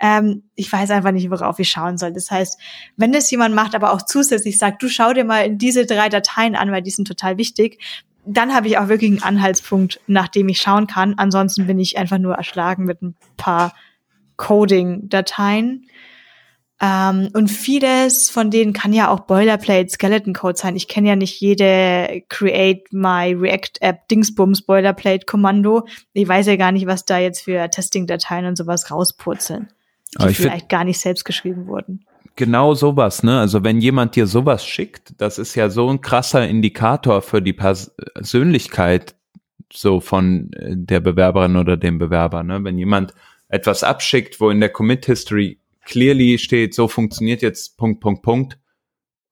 ähm, 0.00 0.42
ich 0.56 0.72
weiß 0.72 0.90
einfach 0.90 1.12
nicht, 1.12 1.30
worauf 1.30 1.58
ich 1.58 1.70
schauen 1.70 1.96
soll. 1.96 2.12
Das 2.12 2.30
heißt, 2.30 2.58
wenn 2.96 3.12
das 3.12 3.30
jemand 3.30 3.54
macht, 3.54 3.74
aber 3.74 3.92
auch 3.92 4.02
zusätzlich 4.02 4.58
sagt, 4.58 4.82
du 4.82 4.88
schau 4.88 5.12
dir 5.12 5.24
mal 5.24 5.46
in 5.46 5.58
diese 5.58 5.86
drei 5.86 6.08
Dateien 6.08 6.56
an, 6.56 6.70
weil 6.72 6.82
die 6.82 6.90
sind 6.90 7.06
total 7.06 7.38
wichtig, 7.38 7.78
dann 8.24 8.54
habe 8.54 8.68
ich 8.68 8.78
auch 8.78 8.88
wirklich 8.88 9.10
einen 9.10 9.22
Anhaltspunkt, 9.22 10.00
nach 10.06 10.28
dem 10.28 10.48
ich 10.48 10.58
schauen 10.58 10.86
kann. 10.86 11.14
Ansonsten 11.16 11.66
bin 11.66 11.78
ich 11.78 11.98
einfach 11.98 12.18
nur 12.18 12.34
erschlagen 12.34 12.84
mit 12.84 13.02
ein 13.02 13.16
paar 13.36 13.74
Coding-Dateien. 14.36 15.86
Ähm, 16.80 17.28
und 17.32 17.48
vieles 17.48 18.30
von 18.30 18.50
denen 18.50 18.72
kann 18.72 18.92
ja 18.92 19.08
auch 19.08 19.20
Boilerplate 19.20 19.88
Skeleton 19.88 20.34
Code 20.34 20.58
sein. 20.58 20.76
Ich 20.76 20.88
kenne 20.88 21.08
ja 21.08 21.16
nicht 21.16 21.40
jede 21.40 22.22
Create 22.28 22.92
My 22.92 23.34
React 23.34 23.80
App 23.80 24.08
Dingsbums 24.08 24.62
Boilerplate 24.62 25.26
Kommando. 25.26 25.86
Ich 26.12 26.26
weiß 26.26 26.46
ja 26.46 26.56
gar 26.56 26.72
nicht, 26.72 26.86
was 26.86 27.04
da 27.04 27.18
jetzt 27.18 27.42
für 27.42 27.68
Testing-Dateien 27.70 28.46
und 28.46 28.56
sowas 28.56 28.90
rauspurzeln 28.90 29.68
die 30.18 30.34
vielleicht 30.34 30.68
gar 30.68 30.84
nicht 30.84 31.00
selbst 31.00 31.24
geschrieben 31.24 31.66
wurden. 31.66 32.04
Genau 32.36 32.74
sowas, 32.74 33.22
ne? 33.22 33.40
Also 33.40 33.62
wenn 33.62 33.80
jemand 33.80 34.16
dir 34.16 34.26
sowas 34.26 34.64
schickt, 34.64 35.14
das 35.18 35.38
ist 35.38 35.54
ja 35.54 35.68
so 35.68 35.88
ein 35.88 36.00
krasser 36.00 36.48
Indikator 36.48 37.20
für 37.20 37.42
die 37.42 37.52
Persönlichkeit 37.52 39.14
so 39.72 40.00
von 40.00 40.52
äh, 40.54 40.74
der 40.76 41.00
Bewerberin 41.00 41.56
oder 41.56 41.76
dem 41.76 41.98
Bewerber, 41.98 42.42
ne? 42.42 42.64
Wenn 42.64 42.78
jemand 42.78 43.14
etwas 43.48 43.84
abschickt, 43.84 44.40
wo 44.40 44.50
in 44.50 44.60
der 44.60 44.70
Commit 44.70 45.04
History 45.06 45.58
clearly 45.84 46.38
steht, 46.38 46.74
so 46.74 46.88
funktioniert 46.88 47.42
jetzt 47.42 47.76
Punkt, 47.76 48.00
Punkt, 48.00 48.22
Punkt 48.22 48.58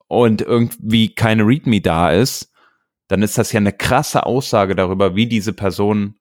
und 0.09 0.42
irgendwie 0.42 1.14
keine 1.14 1.44
README 1.44 1.80
da 1.80 2.11
ist, 2.11 2.53
dann 3.09 3.22
ist 3.22 3.38
das 3.38 3.53
ja 3.53 3.59
eine 3.59 3.72
krasse 3.72 4.26
Aussage 4.26 4.74
darüber, 4.74 5.16
wie 5.16 5.26
diese 5.26 5.53
Person 5.53 6.16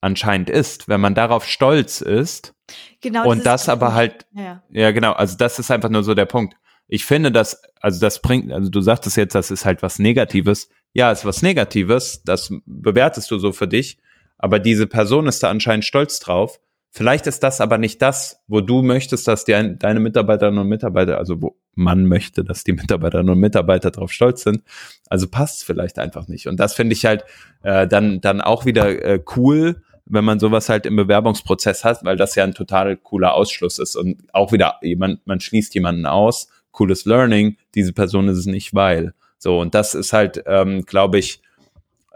anscheinend 0.00 0.50
ist. 0.50 0.88
Wenn 0.88 1.00
man 1.00 1.14
darauf 1.14 1.44
stolz 1.44 2.00
ist, 2.00 2.54
Genau. 3.00 3.28
Und 3.28 3.38
das, 3.38 3.64
das 3.64 3.68
aber 3.68 3.94
halt, 3.94 4.26
ja. 4.32 4.62
ja, 4.70 4.90
genau, 4.90 5.12
also 5.12 5.36
das 5.36 5.58
ist 5.58 5.70
einfach 5.70 5.88
nur 5.88 6.02
so 6.02 6.14
der 6.14 6.26
Punkt. 6.26 6.56
Ich 6.88 7.04
finde, 7.04 7.30
dass, 7.30 7.62
also 7.80 8.00
das 8.00 8.22
bringt, 8.22 8.52
also 8.52 8.70
du 8.70 8.80
sagtest 8.80 9.16
jetzt, 9.16 9.34
das 9.34 9.50
ist 9.50 9.64
halt 9.64 9.82
was 9.82 9.98
Negatives. 9.98 10.68
Ja, 10.94 11.12
ist 11.12 11.24
was 11.24 11.42
Negatives, 11.42 12.22
das 12.24 12.52
bewertest 12.64 13.30
du 13.30 13.38
so 13.38 13.52
für 13.52 13.68
dich, 13.68 13.98
aber 14.38 14.58
diese 14.58 14.86
Person 14.86 15.26
ist 15.26 15.42
da 15.42 15.50
anscheinend 15.50 15.84
stolz 15.84 16.18
drauf. 16.18 16.60
Vielleicht 16.90 17.26
ist 17.26 17.42
das 17.42 17.60
aber 17.60 17.76
nicht 17.76 18.00
das, 18.00 18.42
wo 18.48 18.62
du 18.62 18.82
möchtest, 18.82 19.28
dass 19.28 19.44
die, 19.44 19.76
deine 19.78 20.00
Mitarbeiterinnen 20.00 20.58
und 20.58 20.68
Mitarbeiter, 20.68 21.18
also 21.18 21.42
wo 21.42 21.56
man 21.74 22.06
möchte, 22.06 22.42
dass 22.42 22.64
die 22.64 22.72
Mitarbeiterinnen 22.72 23.30
und 23.30 23.38
Mitarbeiter 23.38 23.90
drauf 23.90 24.10
stolz 24.10 24.42
sind. 24.42 24.62
Also 25.08 25.28
passt 25.28 25.58
es 25.58 25.64
vielleicht 25.64 25.98
einfach 25.98 26.26
nicht. 26.28 26.48
Und 26.48 26.58
das 26.58 26.72
finde 26.72 26.94
ich 26.94 27.04
halt 27.04 27.24
äh, 27.62 27.86
dann, 27.86 28.22
dann 28.22 28.40
auch 28.40 28.64
wieder 28.64 28.88
äh, 28.88 29.22
cool, 29.36 29.82
wenn 30.10 30.24
man 30.24 30.40
sowas 30.40 30.68
halt 30.68 30.86
im 30.86 30.96
Bewerbungsprozess 30.96 31.84
hat, 31.84 32.04
weil 32.04 32.16
das 32.16 32.34
ja 32.34 32.44
ein 32.44 32.54
total 32.54 32.96
cooler 32.96 33.34
Ausschluss 33.34 33.78
ist 33.78 33.96
und 33.96 34.22
auch 34.32 34.52
wieder 34.52 34.76
jemand, 34.82 35.26
man 35.26 35.40
schließt 35.40 35.74
jemanden 35.74 36.06
aus, 36.06 36.48
cooles 36.72 37.04
Learning, 37.04 37.56
diese 37.74 37.92
Person 37.92 38.28
ist 38.28 38.38
es 38.38 38.46
nicht, 38.46 38.74
weil. 38.74 39.14
So, 39.38 39.60
und 39.60 39.74
das 39.74 39.94
ist 39.94 40.12
halt, 40.12 40.42
ähm, 40.46 40.84
glaube 40.84 41.18
ich, 41.18 41.42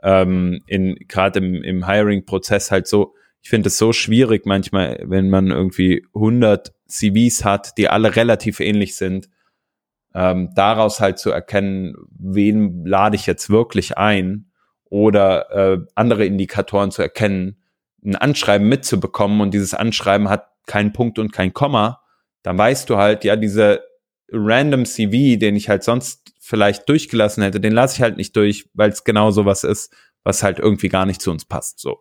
ähm, 0.02 0.62
in 0.66 0.96
gerade 1.08 1.38
im, 1.38 1.62
im 1.62 1.86
Hiring-Prozess 1.86 2.70
halt 2.70 2.86
so, 2.86 3.14
ich 3.42 3.50
finde 3.50 3.68
es 3.68 3.78
so 3.78 3.92
schwierig 3.92 4.46
manchmal, 4.46 5.02
wenn 5.04 5.30
man 5.30 5.50
irgendwie 5.50 6.04
100 6.14 6.72
CVs 6.86 7.44
hat, 7.44 7.78
die 7.78 7.88
alle 7.88 8.16
relativ 8.16 8.60
ähnlich 8.60 8.96
sind, 8.96 9.28
ähm, 10.14 10.50
daraus 10.54 11.00
halt 11.00 11.18
zu 11.18 11.30
erkennen, 11.30 11.96
wen 12.18 12.84
lade 12.84 13.16
ich 13.16 13.26
jetzt 13.26 13.50
wirklich 13.50 13.96
ein 13.96 14.50
oder 14.84 15.50
äh, 15.50 15.78
andere 15.94 16.26
Indikatoren 16.26 16.90
zu 16.90 17.02
erkennen, 17.02 17.61
ein 18.04 18.16
Anschreiben 18.16 18.68
mitzubekommen 18.68 19.40
und 19.40 19.52
dieses 19.54 19.74
Anschreiben 19.74 20.28
hat 20.28 20.48
keinen 20.66 20.92
Punkt 20.92 21.18
und 21.18 21.32
kein 21.32 21.52
Komma, 21.52 22.00
dann 22.42 22.58
weißt 22.58 22.88
du 22.90 22.96
halt, 22.96 23.24
ja, 23.24 23.36
diese 23.36 23.82
random 24.30 24.84
CV, 24.84 25.38
den 25.38 25.56
ich 25.56 25.68
halt 25.68 25.84
sonst 25.84 26.32
vielleicht 26.40 26.88
durchgelassen 26.88 27.42
hätte, 27.42 27.60
den 27.60 27.72
lasse 27.72 27.96
ich 27.96 28.02
halt 28.02 28.16
nicht 28.16 28.34
durch, 28.36 28.68
weil 28.74 28.90
es 28.90 29.04
genau 29.04 29.30
sowas 29.30 29.64
ist, 29.64 29.94
was 30.24 30.42
halt 30.42 30.58
irgendwie 30.58 30.88
gar 30.88 31.06
nicht 31.06 31.20
zu 31.20 31.30
uns 31.30 31.44
passt. 31.44 31.80
So. 31.80 32.00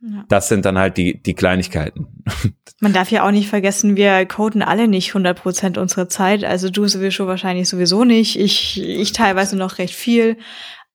Ja. 0.00 0.24
Das 0.28 0.48
sind 0.48 0.64
dann 0.64 0.78
halt 0.78 0.96
die, 0.96 1.22
die 1.22 1.34
Kleinigkeiten. 1.34 2.22
Man 2.80 2.92
darf 2.92 3.10
ja 3.10 3.26
auch 3.26 3.30
nicht 3.30 3.48
vergessen, 3.48 3.96
wir 3.96 4.26
coden 4.26 4.62
alle 4.62 4.88
nicht 4.88 5.08
100 5.08 5.40
Prozent 5.40 5.78
unserer 5.78 6.08
Zeit. 6.08 6.44
Also 6.44 6.68
du 6.68 6.86
sowieso 6.86 7.26
wahrscheinlich 7.26 7.68
sowieso 7.68 8.04
nicht. 8.04 8.38
Ich, 8.38 8.82
ich 8.82 9.12
teilweise 9.12 9.56
noch 9.56 9.78
recht 9.78 9.94
viel. 9.94 10.36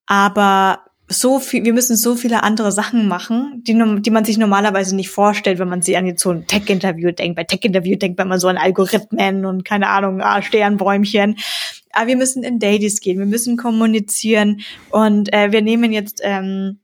Aber 0.06 0.86
so 1.12 1.40
viel, 1.40 1.66
wir 1.66 1.74
müssen 1.74 1.96
so 1.96 2.16
viele 2.16 2.44
andere 2.44 2.72
Sachen 2.72 3.08
machen, 3.08 3.62
die, 3.66 3.74
die 4.02 4.10
man 4.10 4.26
sich 4.26 4.38
normalerweise 4.38 4.96
nicht 4.96 5.10
vorstellt, 5.10 5.60
wenn 5.60 5.70
man 5.70 5.82
sie 5.82 5.98
an 5.98 6.06
jetzt 6.06 6.22
so 6.22 6.32
ein 6.32 6.48
Tech-Interview 6.48 7.12
denkt. 7.12 7.36
Bei 7.36 7.44
Tech-Interview 7.44 7.98
denkt 7.98 8.18
man 8.18 8.28
immer 8.28 8.40
so 8.40 8.48
an 8.48 8.58
Algorithmen 8.58 9.46
und 9.46 9.66
keine 9.66 9.90
Ahnung, 9.90 10.22
ah, 10.22 10.42
Sternbäumchen. 10.42 11.38
Aber 11.92 12.08
wir 12.08 12.18
müssen 12.18 12.44
in 12.44 12.60
Dailies 12.60 13.02
gehen, 13.02 13.20
wir 13.20 13.26
müssen 13.26 13.58
kommunizieren 13.58 14.62
und 14.90 15.34
äh, 15.34 15.52
wir 15.52 15.62
nehmen 15.62 15.92
jetzt 15.92 16.22
ähm, 16.24 16.80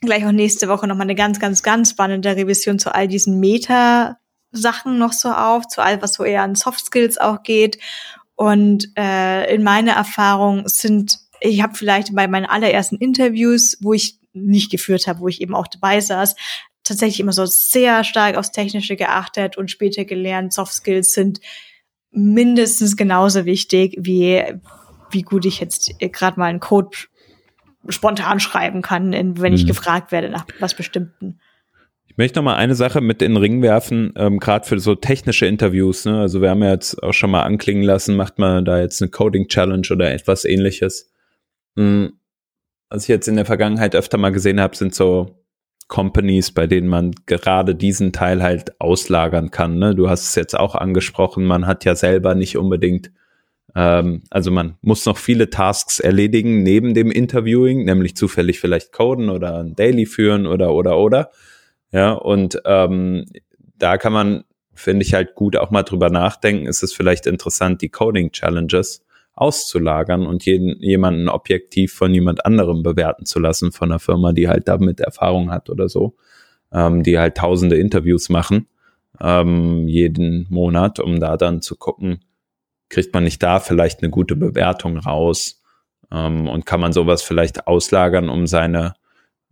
gleich 0.00 0.24
auch 0.24 0.32
nächste 0.32 0.68
Woche 0.68 0.86
nochmal 0.86 1.06
eine 1.06 1.14
ganz, 1.14 1.38
ganz, 1.38 1.62
ganz 1.62 1.90
spannende 1.90 2.34
Revision 2.36 2.78
zu 2.78 2.94
all 2.94 3.08
diesen 3.08 3.38
Meta 3.38 4.16
Sachen 4.52 4.98
noch 4.98 5.12
so 5.12 5.30
auf, 5.30 5.66
zu 5.68 5.82
all, 5.82 6.00
was 6.00 6.14
so 6.14 6.24
eher 6.24 6.42
an 6.42 6.54
Soft 6.54 6.86
Skills 6.86 7.18
auch 7.18 7.42
geht. 7.42 7.78
Und 8.34 8.90
äh, 8.98 9.54
in 9.54 9.62
meiner 9.62 9.92
Erfahrung 9.92 10.68
sind, 10.68 11.18
ich 11.46 11.62
habe 11.62 11.74
vielleicht 11.74 12.14
bei 12.14 12.28
meinen 12.28 12.46
allerersten 12.46 12.96
Interviews, 12.96 13.76
wo 13.80 13.92
ich 13.92 14.18
nicht 14.32 14.70
geführt 14.70 15.06
habe, 15.06 15.20
wo 15.20 15.28
ich 15.28 15.40
eben 15.40 15.54
auch 15.54 15.66
dabei 15.66 16.00
saß, 16.00 16.36
tatsächlich 16.84 17.20
immer 17.20 17.32
so 17.32 17.46
sehr 17.46 18.04
stark 18.04 18.36
aufs 18.36 18.52
Technische 18.52 18.96
geachtet 18.96 19.56
und 19.56 19.70
später 19.70 20.04
gelernt, 20.04 20.52
Soft 20.52 20.72
Skills 20.72 21.12
sind 21.12 21.40
mindestens 22.10 22.96
genauso 22.96 23.44
wichtig 23.44 23.96
wie 23.98 24.42
wie 25.10 25.22
gut 25.22 25.44
ich 25.44 25.60
jetzt 25.60 25.98
gerade 26.00 26.38
mal 26.38 26.46
einen 26.46 26.60
Code 26.60 26.96
spontan 27.88 28.40
schreiben 28.40 28.82
kann, 28.82 29.12
wenn 29.40 29.52
ich 29.52 29.64
mhm. 29.64 29.68
gefragt 29.68 30.10
werde 30.10 30.30
nach 30.30 30.46
was 30.58 30.74
Bestimmten. 30.74 31.38
Ich 32.06 32.16
möchte 32.16 32.38
noch 32.38 32.44
mal 32.44 32.56
eine 32.56 32.74
Sache 32.74 33.00
mit 33.00 33.22
in 33.22 33.32
den 33.32 33.36
Ring 33.36 33.62
werfen, 33.62 34.12
ähm, 34.16 34.38
gerade 34.38 34.66
für 34.66 34.78
so 34.80 34.94
technische 34.94 35.46
Interviews. 35.46 36.06
Ne? 36.06 36.18
Also 36.18 36.40
wir 36.40 36.50
haben 36.50 36.62
ja 36.62 36.72
jetzt 36.72 37.02
auch 37.02 37.12
schon 37.12 37.30
mal 37.30 37.42
anklingen 37.42 37.82
lassen, 37.82 38.16
macht 38.16 38.38
man 38.38 38.64
da 38.64 38.80
jetzt 38.80 39.02
eine 39.02 39.10
Coding 39.10 39.48
Challenge 39.48 39.86
oder 39.90 40.10
etwas 40.10 40.44
ähnliches. 40.44 41.12
Mhm. 41.76 42.14
Was 42.88 43.04
ich 43.04 43.08
jetzt 43.08 43.26
in 43.28 43.36
der 43.36 43.46
Vergangenheit 43.46 43.96
öfter 43.96 44.18
mal 44.18 44.30
gesehen 44.30 44.60
habe, 44.60 44.76
sind 44.76 44.94
so 44.94 45.44
Companies, 45.88 46.52
bei 46.52 46.66
denen 46.66 46.88
man 46.88 47.12
gerade 47.26 47.74
diesen 47.74 48.12
Teil 48.12 48.42
halt 48.42 48.80
auslagern 48.80 49.50
kann. 49.50 49.78
Ne? 49.78 49.94
Du 49.94 50.08
hast 50.08 50.28
es 50.28 50.34
jetzt 50.34 50.58
auch 50.58 50.74
angesprochen, 50.74 51.44
man 51.44 51.66
hat 51.66 51.84
ja 51.84 51.94
selber 51.94 52.34
nicht 52.34 52.56
unbedingt 52.56 53.10
ähm, 53.76 54.22
also 54.30 54.50
man 54.50 54.76
muss 54.80 55.04
noch 55.04 55.18
viele 55.18 55.50
Tasks 55.50 56.00
erledigen 56.00 56.62
neben 56.62 56.94
dem 56.94 57.10
Interviewing, 57.10 57.84
nämlich 57.84 58.16
zufällig 58.16 58.58
vielleicht 58.58 58.90
coden 58.92 59.28
oder 59.28 59.58
ein 59.58 59.76
Daily 59.76 60.06
führen 60.06 60.46
oder 60.46 60.72
oder 60.72 60.98
oder. 60.98 61.30
Ja, 61.92 62.12
und 62.12 62.60
ähm, 62.64 63.26
da 63.76 63.98
kann 63.98 64.14
man, 64.14 64.44
finde 64.74 65.04
ich 65.04 65.12
halt 65.12 65.34
gut 65.34 65.56
auch 65.56 65.70
mal 65.70 65.82
drüber 65.82 66.08
nachdenken, 66.08 66.66
ist 66.66 66.82
es 66.82 66.94
vielleicht 66.94 67.26
interessant, 67.26 67.82
die 67.82 67.90
Coding 67.90 68.32
Challenges 68.32 69.04
auszulagern 69.36 70.26
und 70.26 70.44
jeden, 70.46 70.80
jemanden 70.80 71.28
objektiv 71.28 71.92
von 71.92 72.12
jemand 72.12 72.44
anderem 72.44 72.82
bewerten 72.82 73.26
zu 73.26 73.38
lassen, 73.38 73.70
von 73.70 73.90
einer 73.90 73.98
Firma, 73.98 74.32
die 74.32 74.48
halt 74.48 74.66
damit 74.66 75.00
Erfahrung 75.00 75.50
hat 75.50 75.68
oder 75.70 75.88
so, 75.88 76.16
ähm, 76.72 77.02
die 77.02 77.18
halt 77.18 77.36
tausende 77.36 77.76
Interviews 77.76 78.30
machen, 78.30 78.66
ähm, 79.20 79.86
jeden 79.88 80.46
Monat, 80.48 80.98
um 81.00 81.20
da 81.20 81.36
dann 81.36 81.60
zu 81.60 81.76
gucken, 81.76 82.20
kriegt 82.88 83.12
man 83.12 83.24
nicht 83.24 83.42
da 83.42 83.60
vielleicht 83.60 84.02
eine 84.02 84.10
gute 84.10 84.36
Bewertung 84.36 84.96
raus 84.96 85.62
ähm, 86.10 86.48
und 86.48 86.64
kann 86.64 86.80
man 86.80 86.94
sowas 86.94 87.22
vielleicht 87.22 87.66
auslagern, 87.66 88.30
um 88.30 88.46
seine 88.46 88.94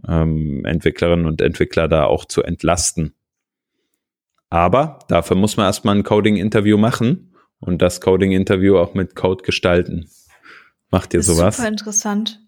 ähm, 0.08 0.64
Entwicklerinnen 0.64 1.26
und 1.26 1.42
Entwickler 1.42 1.88
da 1.88 2.04
auch 2.04 2.24
zu 2.24 2.42
entlasten. 2.42 3.14
Aber 4.48 5.00
dafür 5.08 5.36
muss 5.36 5.58
man 5.58 5.66
erstmal 5.66 5.96
ein 5.96 6.04
Coding-Interview 6.04 6.78
machen 6.78 7.33
und 7.60 7.82
das 7.82 8.00
Coding-Interview 8.00 8.76
auch 8.78 8.94
mit 8.94 9.14
Code 9.14 9.42
gestalten. 9.42 10.08
Macht 10.90 11.14
ihr 11.14 11.22
sowas? 11.22 11.56
Super 11.56 11.68
interessant. 11.68 12.40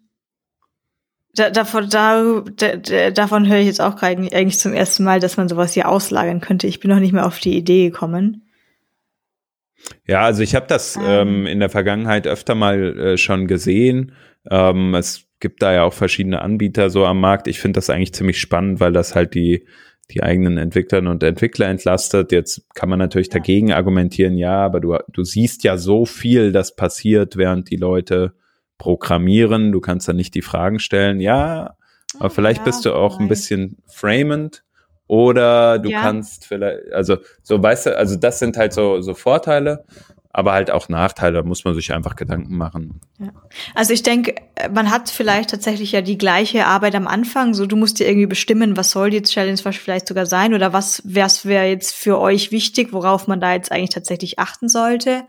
Da, 1.34 1.50
davon, 1.50 1.88
da, 1.90 2.42
da, 2.54 3.10
davon 3.10 3.46
höre 3.48 3.58
ich 3.58 3.66
jetzt 3.66 3.80
auch 3.80 3.96
gerade 3.96 4.22
eigentlich 4.32 4.58
zum 4.58 4.72
ersten 4.72 5.04
Mal, 5.04 5.20
dass 5.20 5.36
man 5.36 5.48
sowas 5.48 5.74
hier 5.74 5.88
auslagern 5.88 6.40
könnte. 6.40 6.66
Ich 6.66 6.80
bin 6.80 6.90
noch 6.90 7.00
nicht 7.00 7.12
mehr 7.12 7.26
auf 7.26 7.38
die 7.40 7.56
Idee 7.56 7.90
gekommen. 7.90 8.42
Ja, 10.06 10.22
also 10.22 10.42
ich 10.42 10.54
habe 10.54 10.66
das 10.66 10.96
ah. 10.96 11.22
ähm, 11.22 11.46
in 11.46 11.60
der 11.60 11.68
Vergangenheit 11.68 12.26
öfter 12.26 12.54
mal 12.54 12.98
äh, 12.98 13.18
schon 13.18 13.46
gesehen. 13.46 14.12
Ähm, 14.50 14.94
es 14.94 15.26
gibt 15.40 15.62
da 15.62 15.72
ja 15.72 15.82
auch 15.82 15.92
verschiedene 15.92 16.40
Anbieter 16.40 16.90
so 16.90 17.04
am 17.04 17.20
Markt. 17.20 17.48
Ich 17.48 17.60
finde 17.60 17.78
das 17.78 17.90
eigentlich 17.90 18.14
ziemlich 18.14 18.40
spannend, 18.40 18.80
weil 18.80 18.92
das 18.92 19.14
halt 19.14 19.34
die 19.34 19.66
die 20.10 20.22
eigenen 20.22 20.56
Entwicklerinnen 20.58 21.10
und 21.10 21.22
Entwickler 21.22 21.66
entlastet. 21.66 22.32
Jetzt 22.32 22.62
kann 22.74 22.88
man 22.88 22.98
natürlich 22.98 23.28
dagegen 23.28 23.72
argumentieren, 23.72 24.36
ja, 24.38 24.64
aber 24.64 24.80
du, 24.80 24.96
du 25.12 25.24
siehst 25.24 25.64
ja 25.64 25.76
so 25.76 26.04
viel, 26.04 26.52
das 26.52 26.76
passiert, 26.76 27.36
während 27.36 27.70
die 27.70 27.76
Leute 27.76 28.34
programmieren. 28.78 29.72
Du 29.72 29.80
kannst 29.80 30.08
da 30.08 30.12
nicht 30.12 30.34
die 30.34 30.42
Fragen 30.42 30.78
stellen. 30.78 31.20
Ja, 31.20 31.76
aber 32.18 32.30
vielleicht 32.30 32.58
ja, 32.58 32.64
bist 32.64 32.84
du 32.84 32.92
auch 32.92 33.16
vielleicht. 33.16 33.20
ein 33.20 33.28
bisschen 33.28 33.78
framend 33.86 34.62
oder 35.08 35.78
du 35.78 35.90
ja. 35.90 36.00
kannst 36.00 36.46
vielleicht, 36.46 36.92
also 36.92 37.18
so 37.42 37.62
weißt 37.62 37.86
du, 37.86 37.96
also 37.96 38.16
das 38.16 38.38
sind 38.38 38.56
halt 38.56 38.72
so, 38.72 39.00
so 39.00 39.14
Vorteile, 39.14 39.84
aber 40.36 40.52
halt 40.52 40.70
auch 40.70 40.90
Nachteile, 40.90 41.38
da 41.38 41.42
muss 41.42 41.64
man 41.64 41.74
sich 41.74 41.94
einfach 41.94 42.14
Gedanken 42.14 42.58
machen. 42.58 43.00
Ja. 43.18 43.28
Also 43.74 43.94
ich 43.94 44.02
denke, 44.02 44.34
man 44.70 44.90
hat 44.90 45.08
vielleicht 45.08 45.48
tatsächlich 45.48 45.92
ja 45.92 46.02
die 46.02 46.18
gleiche 46.18 46.66
Arbeit 46.66 46.94
am 46.94 47.06
Anfang, 47.06 47.54
so 47.54 47.64
du 47.64 47.74
musst 47.74 48.00
dir 48.00 48.06
irgendwie 48.06 48.26
bestimmen, 48.26 48.76
was 48.76 48.90
soll 48.90 49.08
die 49.08 49.22
Challenge 49.22 49.56
vielleicht 49.56 50.06
sogar 50.06 50.26
sein 50.26 50.52
oder 50.52 50.74
was 50.74 51.00
wäre 51.06 51.64
jetzt 51.64 51.94
für 51.94 52.20
euch 52.20 52.52
wichtig, 52.52 52.92
worauf 52.92 53.28
man 53.28 53.40
da 53.40 53.54
jetzt 53.54 53.72
eigentlich 53.72 53.94
tatsächlich 53.94 54.38
achten 54.38 54.68
sollte. 54.68 55.24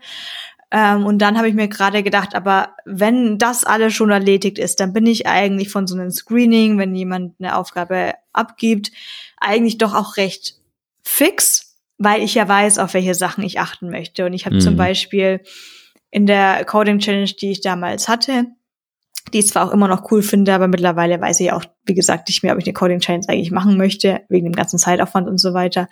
Ähm, 0.70 1.06
und 1.06 1.20
dann 1.20 1.38
habe 1.38 1.48
ich 1.48 1.54
mir 1.54 1.68
gerade 1.68 2.02
gedacht, 2.02 2.34
aber 2.34 2.74
wenn 2.84 3.38
das 3.38 3.64
alles 3.64 3.94
schon 3.94 4.10
erledigt 4.10 4.58
ist, 4.58 4.78
dann 4.78 4.92
bin 4.92 5.06
ich 5.06 5.26
eigentlich 5.26 5.70
von 5.70 5.86
so 5.86 5.94
einem 5.94 6.10
Screening, 6.10 6.76
wenn 6.76 6.94
jemand 6.94 7.32
eine 7.38 7.56
Aufgabe 7.56 8.12
abgibt, 8.34 8.92
eigentlich 9.38 9.78
doch 9.78 9.94
auch 9.94 10.18
recht 10.18 10.56
fix, 11.02 11.67
weil 11.98 12.22
ich 12.22 12.34
ja 12.34 12.48
weiß, 12.48 12.78
auf 12.78 12.94
welche 12.94 13.14
Sachen 13.14 13.44
ich 13.44 13.60
achten 13.60 13.90
möchte. 13.90 14.24
Und 14.24 14.32
ich 14.32 14.46
habe 14.46 14.56
mhm. 14.56 14.60
zum 14.60 14.76
Beispiel 14.76 15.40
in 16.10 16.26
der 16.26 16.64
Coding 16.64 17.00
Challenge, 17.00 17.30
die 17.40 17.50
ich 17.50 17.60
damals 17.60 18.08
hatte, 18.08 18.46
die 19.32 19.40
ich 19.40 19.48
zwar 19.48 19.68
auch 19.68 19.72
immer 19.72 19.88
noch 19.88 20.10
cool 20.10 20.22
finde, 20.22 20.54
aber 20.54 20.68
mittlerweile 20.68 21.20
weiß 21.20 21.40
ich 21.40 21.52
auch, 21.52 21.64
wie 21.84 21.94
gesagt, 21.94 22.28
nicht 22.28 22.42
mehr, 22.42 22.54
ob 22.54 22.58
ich 22.58 22.66
eine 22.66 22.72
Coding 22.72 23.00
Challenge 23.00 23.26
eigentlich 23.28 23.50
machen 23.50 23.76
möchte, 23.76 24.22
wegen 24.28 24.46
dem 24.46 24.54
ganzen 24.54 24.78
Zeitaufwand 24.78 25.28
und 25.28 25.38
so 25.38 25.52
weiter. 25.52 25.88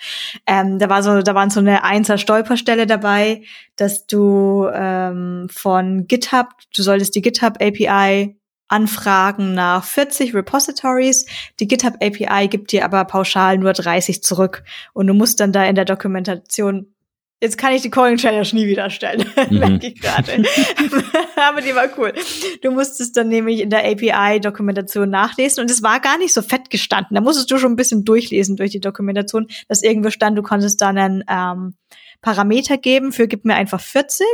Ähm, 0.46 0.78
da 0.78 0.88
war 0.88 1.02
so, 1.02 1.20
da 1.20 1.34
waren 1.34 1.50
so 1.50 1.60
eine 1.60 1.84
Einser 1.84 2.16
Stolperstelle 2.16 2.86
dabei, 2.86 3.42
dass 3.76 4.06
du 4.06 4.68
ähm, 4.72 5.48
von 5.50 6.06
GitHub, 6.06 6.48
du 6.74 6.82
solltest 6.82 7.14
die 7.14 7.22
GitHub 7.22 7.60
API 7.60 8.36
anfragen 8.68 9.54
nach 9.54 9.84
40 9.84 10.34
Repositories. 10.34 11.26
Die 11.60 11.68
GitHub 11.68 11.94
API 12.02 12.48
gibt 12.48 12.72
dir 12.72 12.84
aber 12.84 13.04
pauschal 13.04 13.58
nur 13.58 13.72
30 13.72 14.22
zurück. 14.22 14.64
Und 14.92 15.06
du 15.06 15.14
musst 15.14 15.40
dann 15.40 15.52
da 15.52 15.64
in 15.64 15.76
der 15.76 15.84
Dokumentation 15.84 16.92
Jetzt 17.40 17.58
kann 17.58 17.74
ich 17.74 17.82
die 17.82 17.90
Calling 17.90 18.16
Challenge 18.16 18.48
nie 18.52 18.66
wieder 18.66 18.88
stellen, 18.88 19.26
mhm. 19.50 19.58
merke 19.58 19.88
ich 19.88 20.00
gerade. 20.00 20.42
Aber 21.36 21.60
die 21.60 21.74
war 21.74 21.86
cool. 21.98 22.14
Du 22.62 22.70
musstest 22.70 23.14
dann 23.16 23.28
nämlich 23.28 23.60
in 23.60 23.68
der 23.68 23.84
API-Dokumentation 23.84 25.10
nachlesen 25.10 25.60
und 25.60 25.70
es 25.70 25.82
war 25.82 26.00
gar 26.00 26.16
nicht 26.16 26.32
so 26.32 26.40
fett 26.40 26.70
gestanden. 26.70 27.14
Da 27.14 27.20
musstest 27.20 27.50
du 27.50 27.58
schon 27.58 27.72
ein 27.72 27.76
bisschen 27.76 28.04
durchlesen 28.04 28.56
durch 28.56 28.70
die 28.70 28.80
Dokumentation, 28.80 29.48
dass 29.68 29.82
irgendwo 29.82 30.08
stand, 30.08 30.38
du 30.38 30.42
konntest 30.42 30.80
dann 30.80 30.96
einen 30.96 31.24
ähm, 31.28 31.74
Parameter 32.22 32.78
geben 32.78 33.12
für 33.12 33.28
gib 33.28 33.44
mir 33.44 33.54
einfach 33.54 33.80
40. 33.80 34.26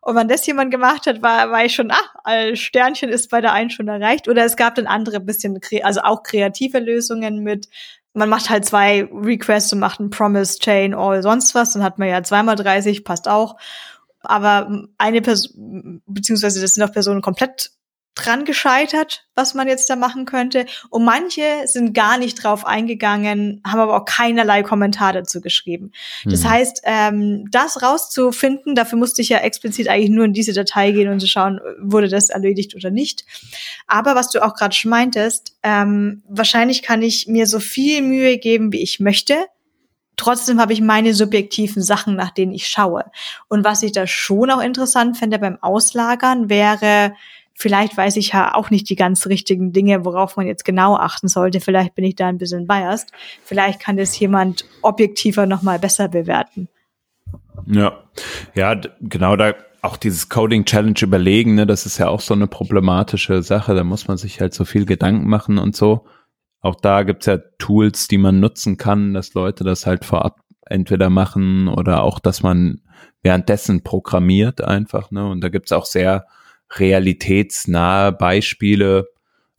Und 0.00 0.14
wenn 0.14 0.28
das 0.28 0.46
jemand 0.46 0.70
gemacht 0.70 1.06
hat, 1.06 1.22
war, 1.22 1.50
war 1.50 1.64
ich 1.64 1.74
schon, 1.74 1.90
ah, 1.90 2.54
Sternchen 2.54 3.08
ist 3.08 3.30
bei 3.30 3.40
der 3.40 3.52
einen 3.52 3.70
schon 3.70 3.88
erreicht. 3.88 4.28
Oder 4.28 4.44
es 4.44 4.56
gab 4.56 4.76
dann 4.76 4.86
andere 4.86 5.18
bisschen, 5.18 5.58
also 5.82 6.02
auch 6.02 6.22
kreative 6.22 6.78
Lösungen 6.78 7.42
mit 7.42 7.68
man 8.14 8.28
macht 8.28 8.48
halt 8.48 8.64
zwei 8.64 9.08
Requests 9.12 9.72
und 9.72 9.80
macht 9.80 10.00
ein 10.00 10.10
Promise, 10.10 10.58
Chain, 10.58 10.94
All, 10.94 11.22
sonst 11.22 11.54
was. 11.54 11.72
Dann 11.72 11.82
hat 11.82 11.98
man 11.98 12.08
ja 12.08 12.22
zweimal 12.22 12.56
30, 12.56 13.04
passt 13.04 13.28
auch. 13.28 13.56
Aber 14.20 14.86
eine 14.96 15.20
Person, 15.20 16.00
beziehungsweise 16.06 16.60
das 16.60 16.74
sind 16.74 16.82
auch 16.82 16.92
Personen 16.92 17.20
komplett 17.20 17.72
dran 18.14 18.44
gescheitert, 18.44 19.26
was 19.34 19.54
man 19.54 19.66
jetzt 19.66 19.90
da 19.90 19.96
machen 19.96 20.24
könnte. 20.24 20.66
Und 20.88 21.04
manche 21.04 21.42
sind 21.66 21.94
gar 21.94 22.16
nicht 22.16 22.42
drauf 22.42 22.64
eingegangen, 22.64 23.60
haben 23.66 23.80
aber 23.80 23.96
auch 23.96 24.04
keinerlei 24.04 24.62
Kommentar 24.62 25.12
dazu 25.12 25.40
geschrieben. 25.40 25.90
Das 26.24 26.44
mhm. 26.44 26.50
heißt, 26.50 26.82
ähm, 26.84 27.50
das 27.50 27.82
rauszufinden, 27.82 28.76
dafür 28.76 28.98
musste 28.98 29.20
ich 29.20 29.30
ja 29.30 29.38
explizit 29.38 29.88
eigentlich 29.88 30.10
nur 30.10 30.24
in 30.24 30.32
diese 30.32 30.52
Datei 30.52 30.92
gehen 30.92 31.10
und 31.10 31.20
zu 31.20 31.26
schauen, 31.26 31.60
wurde 31.80 32.08
das 32.08 32.30
erledigt 32.30 32.76
oder 32.76 32.90
nicht. 32.90 33.24
Aber 33.88 34.14
was 34.14 34.30
du 34.30 34.44
auch 34.44 34.54
gerade 34.54 34.74
schon 34.74 34.90
meintest, 34.90 35.56
ähm, 35.64 36.22
wahrscheinlich 36.28 36.82
kann 36.82 37.02
ich 37.02 37.26
mir 37.26 37.46
so 37.46 37.58
viel 37.58 38.02
Mühe 38.02 38.38
geben, 38.38 38.72
wie 38.72 38.82
ich 38.82 39.00
möchte. 39.00 39.46
Trotzdem 40.16 40.60
habe 40.60 40.72
ich 40.72 40.80
meine 40.80 41.12
subjektiven 41.12 41.82
Sachen, 41.82 42.14
nach 42.14 42.30
denen 42.30 42.52
ich 42.52 42.68
schaue. 42.68 43.06
Und 43.48 43.64
was 43.64 43.82
ich 43.82 43.90
da 43.90 44.06
schon 44.06 44.50
auch 44.52 44.60
interessant 44.60 45.16
fände 45.16 45.40
beim 45.40 45.58
Auslagern, 45.60 46.48
wäre, 46.48 47.14
vielleicht 47.54 47.96
weiß 47.96 48.16
ich 48.16 48.32
ja 48.32 48.54
auch 48.54 48.70
nicht 48.70 48.88
die 48.90 48.96
ganz 48.96 49.26
richtigen 49.26 49.72
Dinge, 49.72 50.04
worauf 50.04 50.36
man 50.36 50.46
jetzt 50.46 50.64
genau 50.64 50.96
achten 50.96 51.28
sollte. 51.28 51.60
Vielleicht 51.60 51.94
bin 51.94 52.04
ich 52.04 52.16
da 52.16 52.26
ein 52.26 52.38
bisschen 52.38 52.66
biased. 52.66 53.12
Vielleicht 53.42 53.80
kann 53.80 53.96
das 53.96 54.18
jemand 54.18 54.64
objektiver 54.82 55.46
nochmal 55.46 55.78
besser 55.78 56.08
bewerten. 56.08 56.68
Ja, 57.66 58.04
ja, 58.54 58.80
genau 59.00 59.36
da 59.36 59.54
auch 59.82 59.96
dieses 59.96 60.30
Coding 60.30 60.64
Challenge 60.64 60.98
überlegen, 61.02 61.54
ne, 61.54 61.66
das 61.66 61.84
ist 61.84 61.98
ja 61.98 62.08
auch 62.08 62.20
so 62.20 62.32
eine 62.32 62.46
problematische 62.46 63.42
Sache. 63.42 63.74
Da 63.74 63.84
muss 63.84 64.08
man 64.08 64.16
sich 64.16 64.40
halt 64.40 64.54
so 64.54 64.64
viel 64.64 64.86
Gedanken 64.86 65.28
machen 65.28 65.58
und 65.58 65.76
so. 65.76 66.06
Auch 66.60 66.76
da 66.76 67.02
gibt's 67.02 67.26
ja 67.26 67.36
Tools, 67.58 68.08
die 68.08 68.16
man 68.16 68.40
nutzen 68.40 68.78
kann, 68.78 69.12
dass 69.12 69.34
Leute 69.34 69.64
das 69.64 69.86
halt 69.86 70.06
vorab 70.06 70.40
entweder 70.66 71.10
machen 71.10 71.68
oder 71.68 72.02
auch, 72.02 72.18
dass 72.18 72.42
man 72.42 72.80
währenddessen 73.22 73.82
programmiert 73.82 74.62
einfach, 74.62 75.10
ne? 75.10 75.28
Und 75.28 75.42
da 75.42 75.50
gibt's 75.50 75.72
auch 75.72 75.84
sehr 75.84 76.26
realitätsnahe 76.70 78.12
Beispiele, 78.12 79.08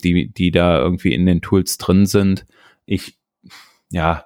die, 0.03 0.31
die 0.31 0.51
da 0.51 0.79
irgendwie 0.79 1.13
in 1.13 1.25
den 1.25 1.41
Tools 1.41 1.77
drin 1.77 2.05
sind. 2.05 2.45
Ich, 2.85 3.17
ja, 3.89 4.25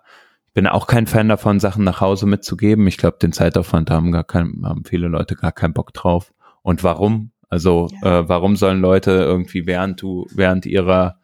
bin 0.53 0.67
auch 0.67 0.87
kein 0.87 1.07
Fan 1.07 1.29
davon, 1.29 1.59
Sachen 1.59 1.83
nach 1.83 2.01
Hause 2.01 2.25
mitzugeben. 2.25 2.87
Ich 2.87 2.97
glaube, 2.97 3.17
den 3.21 3.31
Zeitaufwand 3.31 3.91
haben 3.91 4.11
gar 4.11 4.23
kein, 4.23 4.61
haben 4.63 4.83
viele 4.83 5.07
Leute 5.07 5.35
gar 5.35 5.51
keinen 5.51 5.73
Bock 5.73 5.93
drauf. 5.93 6.33
Und 6.61 6.83
warum? 6.83 7.31
Also 7.49 7.89
ja. 8.03 8.19
äh, 8.19 8.29
warum 8.29 8.55
sollen 8.55 8.81
Leute 8.81 9.11
irgendwie 9.11 9.65
während 9.65 10.01
du 10.01 10.27
während 10.33 10.65
ihrer 10.65 11.18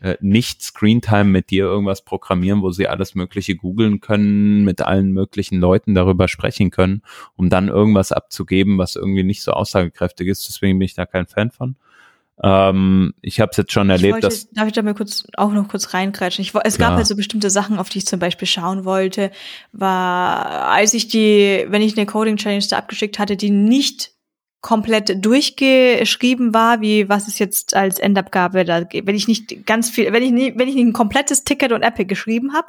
äh, 0.00 0.16
nicht 0.20 0.62
Screentime 0.62 1.24
mit 1.24 1.50
dir 1.50 1.64
irgendwas 1.64 2.02
programmieren, 2.02 2.62
wo 2.62 2.70
sie 2.70 2.88
alles 2.88 3.14
Mögliche 3.14 3.56
googeln 3.56 4.00
können, 4.00 4.64
mit 4.64 4.80
allen 4.80 5.12
möglichen 5.12 5.58
Leuten 5.58 5.94
darüber 5.94 6.28
sprechen 6.28 6.70
können, 6.70 7.02
um 7.36 7.48
dann 7.48 7.68
irgendwas 7.68 8.12
abzugeben, 8.12 8.78
was 8.78 8.96
irgendwie 8.96 9.24
nicht 9.24 9.42
so 9.42 9.52
aussagekräftig 9.52 10.28
ist. 10.28 10.48
Deswegen 10.48 10.78
bin 10.78 10.86
ich 10.86 10.94
da 10.94 11.06
kein 11.06 11.26
Fan 11.26 11.50
von. 11.50 11.76
Ähm, 12.42 13.14
ich 13.20 13.40
habe 13.40 13.50
es 13.50 13.56
jetzt 13.56 13.72
schon 13.72 13.90
erlebt, 13.90 14.14
wollte, 14.14 14.28
dass. 14.28 14.48
Darf 14.50 14.68
ich 14.68 14.72
da 14.72 14.82
mal 14.82 14.94
kurz 14.94 15.24
auch 15.36 15.52
noch 15.52 15.66
kurz 15.66 15.92
reingrätschen? 15.92 16.42
Ich, 16.42 16.54
es 16.54 16.76
Klar. 16.76 16.90
gab 16.90 16.96
halt 16.96 17.06
so 17.06 17.16
bestimmte 17.16 17.50
Sachen, 17.50 17.78
auf 17.78 17.88
die 17.88 17.98
ich 17.98 18.06
zum 18.06 18.20
Beispiel 18.20 18.46
schauen 18.46 18.84
wollte, 18.84 19.32
war, 19.72 20.68
als 20.68 20.94
ich 20.94 21.08
die, 21.08 21.66
wenn 21.68 21.82
ich 21.82 21.96
eine 21.96 22.06
Coding 22.06 22.36
Challenge 22.36 22.64
da 22.70 22.78
abgeschickt 22.78 23.18
hatte, 23.18 23.36
die 23.36 23.50
nicht 23.50 24.12
komplett 24.60 25.24
durchgeschrieben 25.24 26.52
war, 26.52 26.80
wie 26.80 27.08
was 27.08 27.28
ist 27.28 27.38
jetzt 27.38 27.76
als 27.76 28.00
Endabgabe 28.00 28.64
da, 28.64 28.82
wenn 28.92 29.14
ich 29.14 29.28
nicht 29.28 29.66
ganz 29.66 29.88
viel, 29.88 30.12
wenn 30.12 30.22
ich 30.22 30.32
nicht, 30.32 30.58
wenn 30.58 30.68
ich 30.68 30.74
nicht 30.74 30.86
ein 30.86 30.92
komplettes 30.92 31.44
Ticket 31.44 31.70
und 31.70 31.82
Epic 31.82 32.06
geschrieben 32.06 32.54
habe, 32.54 32.66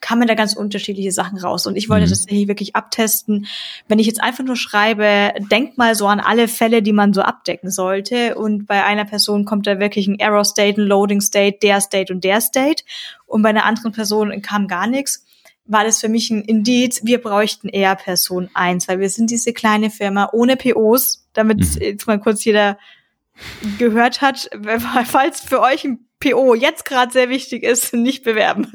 kamen 0.00 0.28
da 0.28 0.34
ganz 0.34 0.54
unterschiedliche 0.54 1.10
Sachen 1.10 1.38
raus 1.38 1.66
und 1.66 1.74
ich 1.74 1.88
wollte 1.88 2.06
mhm. 2.06 2.10
das 2.10 2.26
hier 2.28 2.46
wirklich 2.46 2.76
abtesten. 2.76 3.46
Wenn 3.88 3.98
ich 3.98 4.06
jetzt 4.06 4.22
einfach 4.22 4.44
nur 4.44 4.54
schreibe, 4.54 5.32
denk 5.50 5.76
mal 5.76 5.96
so 5.96 6.06
an 6.06 6.20
alle 6.20 6.46
Fälle, 6.46 6.80
die 6.80 6.92
man 6.92 7.12
so 7.12 7.22
abdecken 7.22 7.72
sollte 7.72 8.36
und 8.36 8.66
bei 8.66 8.84
einer 8.84 9.04
Person 9.04 9.44
kommt 9.44 9.66
da 9.66 9.80
wirklich 9.80 10.06
ein 10.06 10.20
Error 10.20 10.44
State, 10.44 10.80
ein 10.80 10.86
Loading 10.86 11.20
State, 11.20 11.58
der 11.60 11.80
State 11.80 12.12
und 12.12 12.22
der 12.22 12.40
State 12.40 12.84
und 13.26 13.42
bei 13.42 13.48
einer 13.48 13.64
anderen 13.64 13.90
Person 13.90 14.42
kam 14.42 14.68
gar 14.68 14.86
nichts 14.86 15.24
war 15.64 15.84
das 15.84 16.00
für 16.00 16.08
mich 16.08 16.30
ein 16.30 16.42
Indiz, 16.42 17.02
wir 17.04 17.20
bräuchten 17.20 17.68
eher 17.68 17.94
Person 17.94 18.50
eins, 18.54 18.88
weil 18.88 19.00
wir 19.00 19.08
sind 19.08 19.30
diese 19.30 19.52
kleine 19.52 19.90
Firma 19.90 20.30
ohne 20.32 20.56
POs, 20.56 21.28
damit 21.32 21.58
mhm. 21.58 21.80
jetzt 21.80 22.06
mal 22.06 22.18
kurz 22.18 22.44
jeder 22.44 22.78
gehört 23.78 24.20
hat, 24.20 24.50
falls 25.06 25.40
für 25.40 25.60
euch 25.60 25.84
ein 25.84 26.06
PO 26.20 26.54
jetzt 26.54 26.84
gerade 26.84 27.12
sehr 27.12 27.28
wichtig 27.28 27.62
ist, 27.64 27.94
nicht 27.94 28.22
bewerben, 28.22 28.72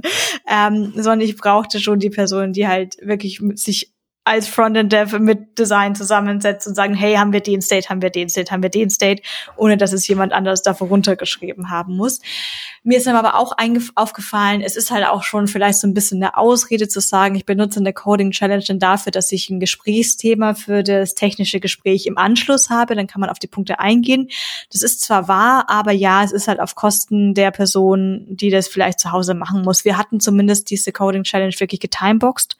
ähm, 0.48 0.92
sondern 0.96 1.22
ich 1.22 1.38
brauchte 1.38 1.80
schon 1.80 2.00
die 2.00 2.10
Person, 2.10 2.54
die 2.54 2.68
halt 2.68 2.98
wirklich 3.02 3.42
sich 3.56 3.94
als 4.28 4.47
Frontend 4.47 4.91
Dev 4.91 5.17
mit 5.19 5.57
Design 5.57 5.95
zusammensetzt 5.95 6.67
und 6.67 6.75
sagen, 6.75 6.93
hey, 6.93 7.15
haben 7.15 7.34
wir 7.34 7.39
den 7.39 7.61
State, 7.61 7.89
haben 7.89 8.01
wir 8.01 8.09
den 8.09 8.30
State, 8.30 8.51
haben 8.51 8.61
wir 8.61 8.69
den 8.69 8.89
State, 8.89 9.23
ohne 9.55 9.78
dass 9.78 9.93
es 9.93 10.07
jemand 10.07 10.34
anderes 10.34 10.61
dafür 10.61 10.88
runtergeschrieben 10.88 11.69
haben 11.69 11.95
muss. 11.95 12.19
Mir 12.84 12.97
ist 12.97 13.07
dann 13.07 13.15
aber 13.15 13.36
auch 13.36 13.55
aufgefallen, 13.95 14.61
es 14.61 14.75
ist 14.75 14.91
halt 14.91 15.05
auch 15.07 15.23
schon 15.23 15.47
vielleicht 15.47 15.80
so 15.80 15.88
ein 15.88 15.93
bisschen 15.93 16.21
eine 16.21 16.38
Ausrede 16.38 16.88
zu 16.88 16.99
sagen, 16.99 17.36
ich 17.36 17.45
benutze 17.45 17.80
eine 17.80 17.93
Coding 17.93 18.32
Challenge 18.32 18.63
dann 18.67 18.80
dafür, 18.80 19.11
dass 19.11 19.32
ich 19.32 19.49
ein 19.49 19.59
Gesprächsthema 19.59 20.53
für 20.53 20.84
das 20.84 21.15
technische 21.15 21.59
Gespräch 21.59 22.05
im 22.05 22.17
Anschluss 22.17 22.69
habe, 22.69 22.95
dann 22.95 23.07
kann 23.07 23.21
man 23.21 23.30
auf 23.30 23.39
die 23.39 23.47
Punkte 23.47 23.80
eingehen. 23.80 24.30
Das 24.71 24.84
ist 24.84 25.01
zwar 25.01 25.28
wahr, 25.28 25.65
aber 25.69 25.91
ja, 25.91 26.23
es 26.23 26.32
ist 26.32 26.47
halt 26.47 26.59
auf 26.59 26.75
Kosten 26.75 27.34
der 27.34 27.51
Person, 27.51 28.25
die 28.30 28.49
das 28.49 28.67
vielleicht 28.67 28.99
zu 28.99 29.11
Hause 29.11 29.34
machen 29.34 29.61
muss. 29.61 29.86
Wir 29.86 29.97
hatten 29.97 30.19
zumindest 30.19 30.69
diese 30.69 30.91
Coding 30.91 31.23
Challenge 31.23 31.53
wirklich 31.57 31.80
getimeboxed 31.80 32.57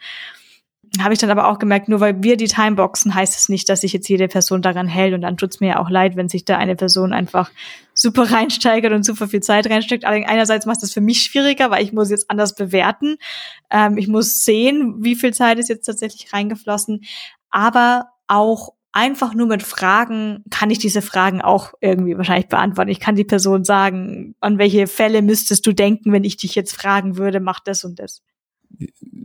habe 1.02 1.14
ich 1.14 1.20
dann 1.20 1.30
aber 1.30 1.48
auch 1.48 1.60
gemerkt, 1.60 1.90
nur 1.90 2.00
weil 2.00 2.24
wir 2.24 2.38
die 2.38 2.48
Timeboxen, 2.48 3.14
heißt 3.14 3.38
es 3.38 3.50
nicht, 3.50 3.70
dass 3.70 3.82
sich 3.82 3.94
jetzt 3.94 4.08
jede 4.08 4.28
Person 4.28 4.62
daran 4.62 4.88
hält. 4.88 5.14
Und 5.14 5.22
dann 5.22 5.38
tut's 5.38 5.60
mir 5.60 5.68
ja 5.68 5.80
auch 5.80 5.90
leid, 5.90 6.16
wenn 6.16 6.30
sich 6.30 6.46
da 6.46 6.58
eine 6.58 6.76
Person 6.76 7.14
einfach 7.14 7.52
super 7.94 8.24
reinsteigert 8.32 8.94
und 8.94 9.04
super 9.04 9.28
viel 9.28 9.42
Zeit 9.42 9.70
reinsteckt. 9.70 10.06
Einerseits 10.06 10.66
macht 10.66 10.82
das 10.82 10.94
für 10.94 11.02
mich 11.02 11.22
schwieriger, 11.22 11.70
weil 11.72 11.84
ich 11.84 11.94
muss 11.94 12.10
jetzt 12.10 12.30
anders 12.30 12.56
bewerten. 12.56 13.18
Ähm, 13.70 13.98
ich 13.98 14.08
muss 14.08 14.44
sehen, 14.44 15.04
wie 15.04 15.16
viel 15.16 15.34
Zeit 15.34 15.60
ist 15.60 15.70
jetzt 15.70 15.86
tatsächlich 15.86 16.34
reingeflossen. 16.34 17.04
Aber 17.50 18.10
auch 18.28 18.74
einfach 18.92 19.34
nur 19.36 19.48
mit 19.48 19.62
Fragen 19.62 20.44
kann 20.50 20.72
ich 20.72 20.80
diese 20.80 21.04
Fragen 21.04 21.42
auch 21.42 21.74
irgendwie 21.82 22.18
wahrscheinlich 22.18 22.48
beantworten. 22.48 22.90
Ich 22.90 23.00
kann 23.00 23.16
die 23.16 23.24
Person 23.24 23.64
sagen, 23.64 24.36
an 24.40 24.58
welche 24.58 24.88
Fälle 24.88 25.22
müsstest 25.22 25.68
du 25.68 25.74
denken, 25.74 26.12
wenn 26.12 26.24
ich 26.24 26.38
dich 26.38 26.56
jetzt 26.56 26.76
fragen 26.76 27.18
würde, 27.18 27.40
mach 27.40 27.60
das 27.60 27.84
und 27.84 28.00
das 28.00 28.24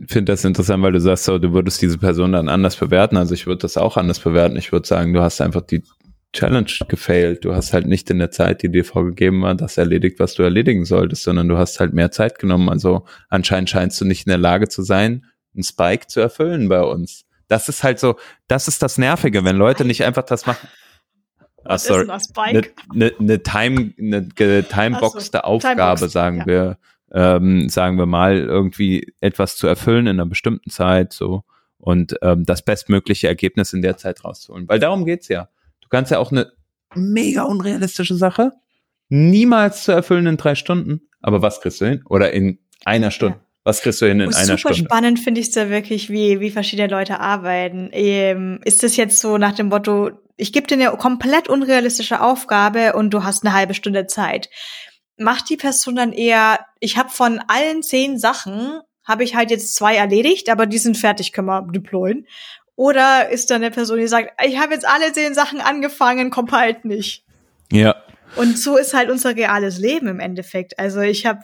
finde 0.07 0.31
das 0.31 0.43
interessant, 0.43 0.83
weil 0.83 0.91
du 0.91 0.99
sagst, 0.99 1.25
so, 1.25 1.37
du 1.37 1.53
würdest 1.53 1.81
diese 1.81 1.97
Person 1.97 2.33
dann 2.33 2.49
anders 2.49 2.75
bewerten. 2.75 3.17
Also 3.17 3.33
ich 3.33 3.45
würde 3.47 3.61
das 3.61 3.77
auch 3.77 3.97
anders 3.97 4.19
bewerten. 4.19 4.57
Ich 4.57 4.71
würde 4.71 4.87
sagen, 4.87 5.13
du 5.13 5.21
hast 5.21 5.41
einfach 5.41 5.61
die 5.61 5.83
Challenge 6.33 6.71
gefailt. 6.87 7.45
Du 7.45 7.53
hast 7.55 7.73
halt 7.73 7.85
nicht 7.85 8.09
in 8.09 8.19
der 8.19 8.31
Zeit, 8.31 8.63
die 8.63 8.71
dir 8.71 8.83
vorgegeben 8.83 9.41
war, 9.43 9.53
das 9.55 9.77
erledigt, 9.77 10.19
was 10.19 10.33
du 10.33 10.43
erledigen 10.43 10.85
solltest, 10.85 11.23
sondern 11.23 11.47
du 11.47 11.57
hast 11.57 11.79
halt 11.79 11.93
mehr 11.93 12.11
Zeit 12.11 12.39
genommen. 12.39 12.69
Also 12.69 13.05
anscheinend 13.29 13.69
scheinst 13.69 14.01
du 14.01 14.05
nicht 14.05 14.25
in 14.25 14.31
der 14.31 14.39
Lage 14.39 14.67
zu 14.67 14.81
sein, 14.81 15.25
einen 15.53 15.63
Spike 15.63 16.07
zu 16.07 16.19
erfüllen 16.19 16.69
bei 16.69 16.81
uns. 16.81 17.25
Das 17.47 17.69
ist 17.69 17.83
halt 17.83 17.99
so, 17.99 18.15
das 18.47 18.67
ist 18.67 18.81
das 18.81 18.97
Nervige, 18.97 19.43
wenn 19.45 19.57
Leute 19.57 19.85
nicht 19.85 20.03
einfach 20.03 20.23
das 20.23 20.47
machen. 20.47 20.67
Ah, 21.65 21.77
sorry. 21.77 22.09
Eine 22.35 22.63
ne, 22.93 23.11
ne 23.19 23.43
Time, 23.43 23.93
eine 23.97 24.27
getimeboxte 24.27 25.37
so, 25.37 25.43
Aufgabe, 25.43 25.99
Timebox, 25.99 26.11
sagen 26.11 26.39
ja. 26.39 26.45
wir 26.45 26.77
ähm, 27.13 27.69
sagen 27.69 27.97
wir 27.97 28.05
mal, 28.05 28.37
irgendwie 28.37 29.13
etwas 29.21 29.55
zu 29.55 29.67
erfüllen 29.67 30.07
in 30.07 30.19
einer 30.19 30.25
bestimmten 30.25 30.69
Zeit 30.69 31.13
so 31.13 31.43
und 31.77 32.15
ähm, 32.21 32.43
das 32.45 32.63
bestmögliche 32.63 33.27
Ergebnis 33.27 33.73
in 33.73 33.81
der 33.81 33.97
Zeit 33.97 34.23
rauszuholen. 34.23 34.67
Weil 34.67 34.79
darum 34.79 35.05
geht's 35.05 35.27
ja. 35.27 35.49
Du 35.81 35.89
kannst 35.89 36.11
ja 36.11 36.19
auch 36.19 36.31
eine 36.31 36.51
mega 36.95 37.43
unrealistische 37.43 38.15
Sache 38.15 38.51
niemals 39.09 39.83
zu 39.83 39.91
erfüllen 39.91 40.25
in 40.25 40.37
drei 40.37 40.55
Stunden. 40.55 41.01
Aber 41.21 41.41
was 41.41 41.61
kriegst 41.61 41.81
du 41.81 41.85
hin? 41.85 42.03
Oder 42.09 42.31
in 42.31 42.59
einer 42.83 43.11
Stunde? 43.11 43.37
Ja. 43.37 43.43
Was 43.65 43.81
kriegst 43.81 44.01
du 44.01 44.07
hin 44.07 44.19
in 44.19 44.29
oh, 44.29 44.35
einer 44.35 44.57
Stunde? 44.57 44.75
Super 44.77 44.89
spannend 44.89 45.19
finde 45.19 45.39
ich 45.39 45.47
es 45.47 45.53
da 45.53 45.69
wirklich, 45.69 46.09
wie, 46.09 46.39
wie 46.39 46.49
verschiedene 46.49 46.89
Leute 46.89 47.19
arbeiten. 47.19 47.89
Ähm, 47.93 48.59
ist 48.65 48.83
das 48.83 48.97
jetzt 48.97 49.19
so 49.19 49.37
nach 49.37 49.53
dem 49.53 49.67
Motto, 49.67 50.11
ich 50.35 50.51
gebe 50.51 50.67
dir 50.67 50.75
eine 50.75 50.97
komplett 50.97 51.47
unrealistische 51.47 52.21
Aufgabe 52.21 52.93
und 52.93 53.13
du 53.13 53.23
hast 53.23 53.45
eine 53.45 53.53
halbe 53.53 53.73
Stunde 53.73 54.07
Zeit 54.07 54.49
macht 55.17 55.49
die 55.49 55.57
Person 55.57 55.95
dann 55.95 56.13
eher, 56.13 56.59
ich 56.79 56.97
habe 56.97 57.09
von 57.09 57.39
allen 57.47 57.83
zehn 57.83 58.17
Sachen, 58.17 58.79
habe 59.03 59.23
ich 59.23 59.35
halt 59.35 59.51
jetzt 59.51 59.75
zwei 59.75 59.95
erledigt, 59.95 60.49
aber 60.49 60.65
die 60.65 60.77
sind 60.77 60.97
fertig, 60.97 61.33
können 61.33 61.47
wir 61.47 61.61
deployen. 61.61 62.27
Oder 62.75 63.29
ist 63.29 63.51
da 63.51 63.55
eine 63.55 63.69
Person, 63.69 63.99
die 63.99 64.07
sagt, 64.07 64.31
ich 64.45 64.57
habe 64.57 64.73
jetzt 64.73 64.87
alle 64.87 65.11
zehn 65.11 65.33
Sachen 65.33 65.61
angefangen, 65.61 66.31
kommt 66.31 66.51
halt 66.51 66.85
nicht. 66.85 67.23
Ja. 67.71 67.95
Und 68.35 68.57
so 68.57 68.77
ist 68.77 68.93
halt 68.93 69.09
unser 69.09 69.35
reales 69.35 69.77
Leben 69.77 70.07
im 70.07 70.19
Endeffekt. 70.19 70.79
Also 70.79 71.01
ich 71.01 71.25
habe, 71.25 71.41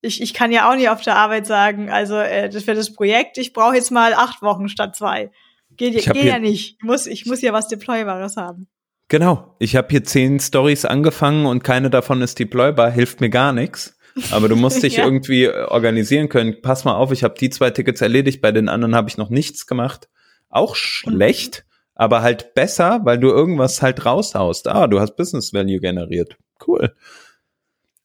ich, 0.00 0.20
ich 0.20 0.34
kann 0.34 0.50
ja 0.50 0.68
auch 0.68 0.74
nicht 0.74 0.88
auf 0.88 1.02
der 1.02 1.16
Arbeit 1.16 1.46
sagen, 1.46 1.90
also 1.90 2.16
äh, 2.16 2.48
das 2.48 2.66
wäre 2.66 2.76
das 2.76 2.92
Projekt, 2.92 3.38
ich 3.38 3.52
brauche 3.52 3.76
jetzt 3.76 3.92
mal 3.92 4.14
acht 4.14 4.42
Wochen 4.42 4.68
statt 4.68 4.96
zwei. 4.96 5.30
Geht, 5.76 5.94
geht 5.94 6.24
ja 6.24 6.38
nicht. 6.38 6.76
Ich 6.78 6.84
muss, 6.84 7.06
ich 7.06 7.26
muss 7.26 7.40
ja 7.40 7.52
was 7.52 7.68
Deploybares 7.68 8.36
haben. 8.36 8.68
Genau. 9.12 9.54
Ich 9.58 9.76
habe 9.76 9.88
hier 9.90 10.04
zehn 10.04 10.40
Stories 10.40 10.86
angefangen 10.86 11.44
und 11.44 11.62
keine 11.62 11.90
davon 11.90 12.22
ist 12.22 12.38
deploybar, 12.38 12.90
hilft 12.90 13.20
mir 13.20 13.28
gar 13.28 13.52
nichts. 13.52 13.98
Aber 14.30 14.48
du 14.48 14.56
musst 14.56 14.82
dich 14.82 14.96
ja. 14.96 15.04
irgendwie 15.04 15.44
äh, 15.44 15.64
organisieren 15.64 16.30
können. 16.30 16.62
Pass 16.62 16.86
mal 16.86 16.94
auf, 16.94 17.12
ich 17.12 17.22
habe 17.22 17.34
die 17.38 17.50
zwei 17.50 17.68
Tickets 17.68 18.00
erledigt, 18.00 18.40
bei 18.40 18.52
den 18.52 18.70
anderen 18.70 18.94
habe 18.94 19.10
ich 19.10 19.18
noch 19.18 19.28
nichts 19.28 19.66
gemacht. 19.66 20.08
Auch 20.48 20.76
schlecht, 20.76 21.66
aber 21.94 22.22
halt 22.22 22.54
besser, 22.54 23.02
weil 23.04 23.18
du 23.18 23.28
irgendwas 23.28 23.82
halt 23.82 24.06
raushaust. 24.06 24.66
Ah, 24.68 24.86
du 24.86 24.98
hast 24.98 25.14
Business 25.14 25.52
Value 25.52 25.80
generiert. 25.80 26.38
Cool. 26.66 26.94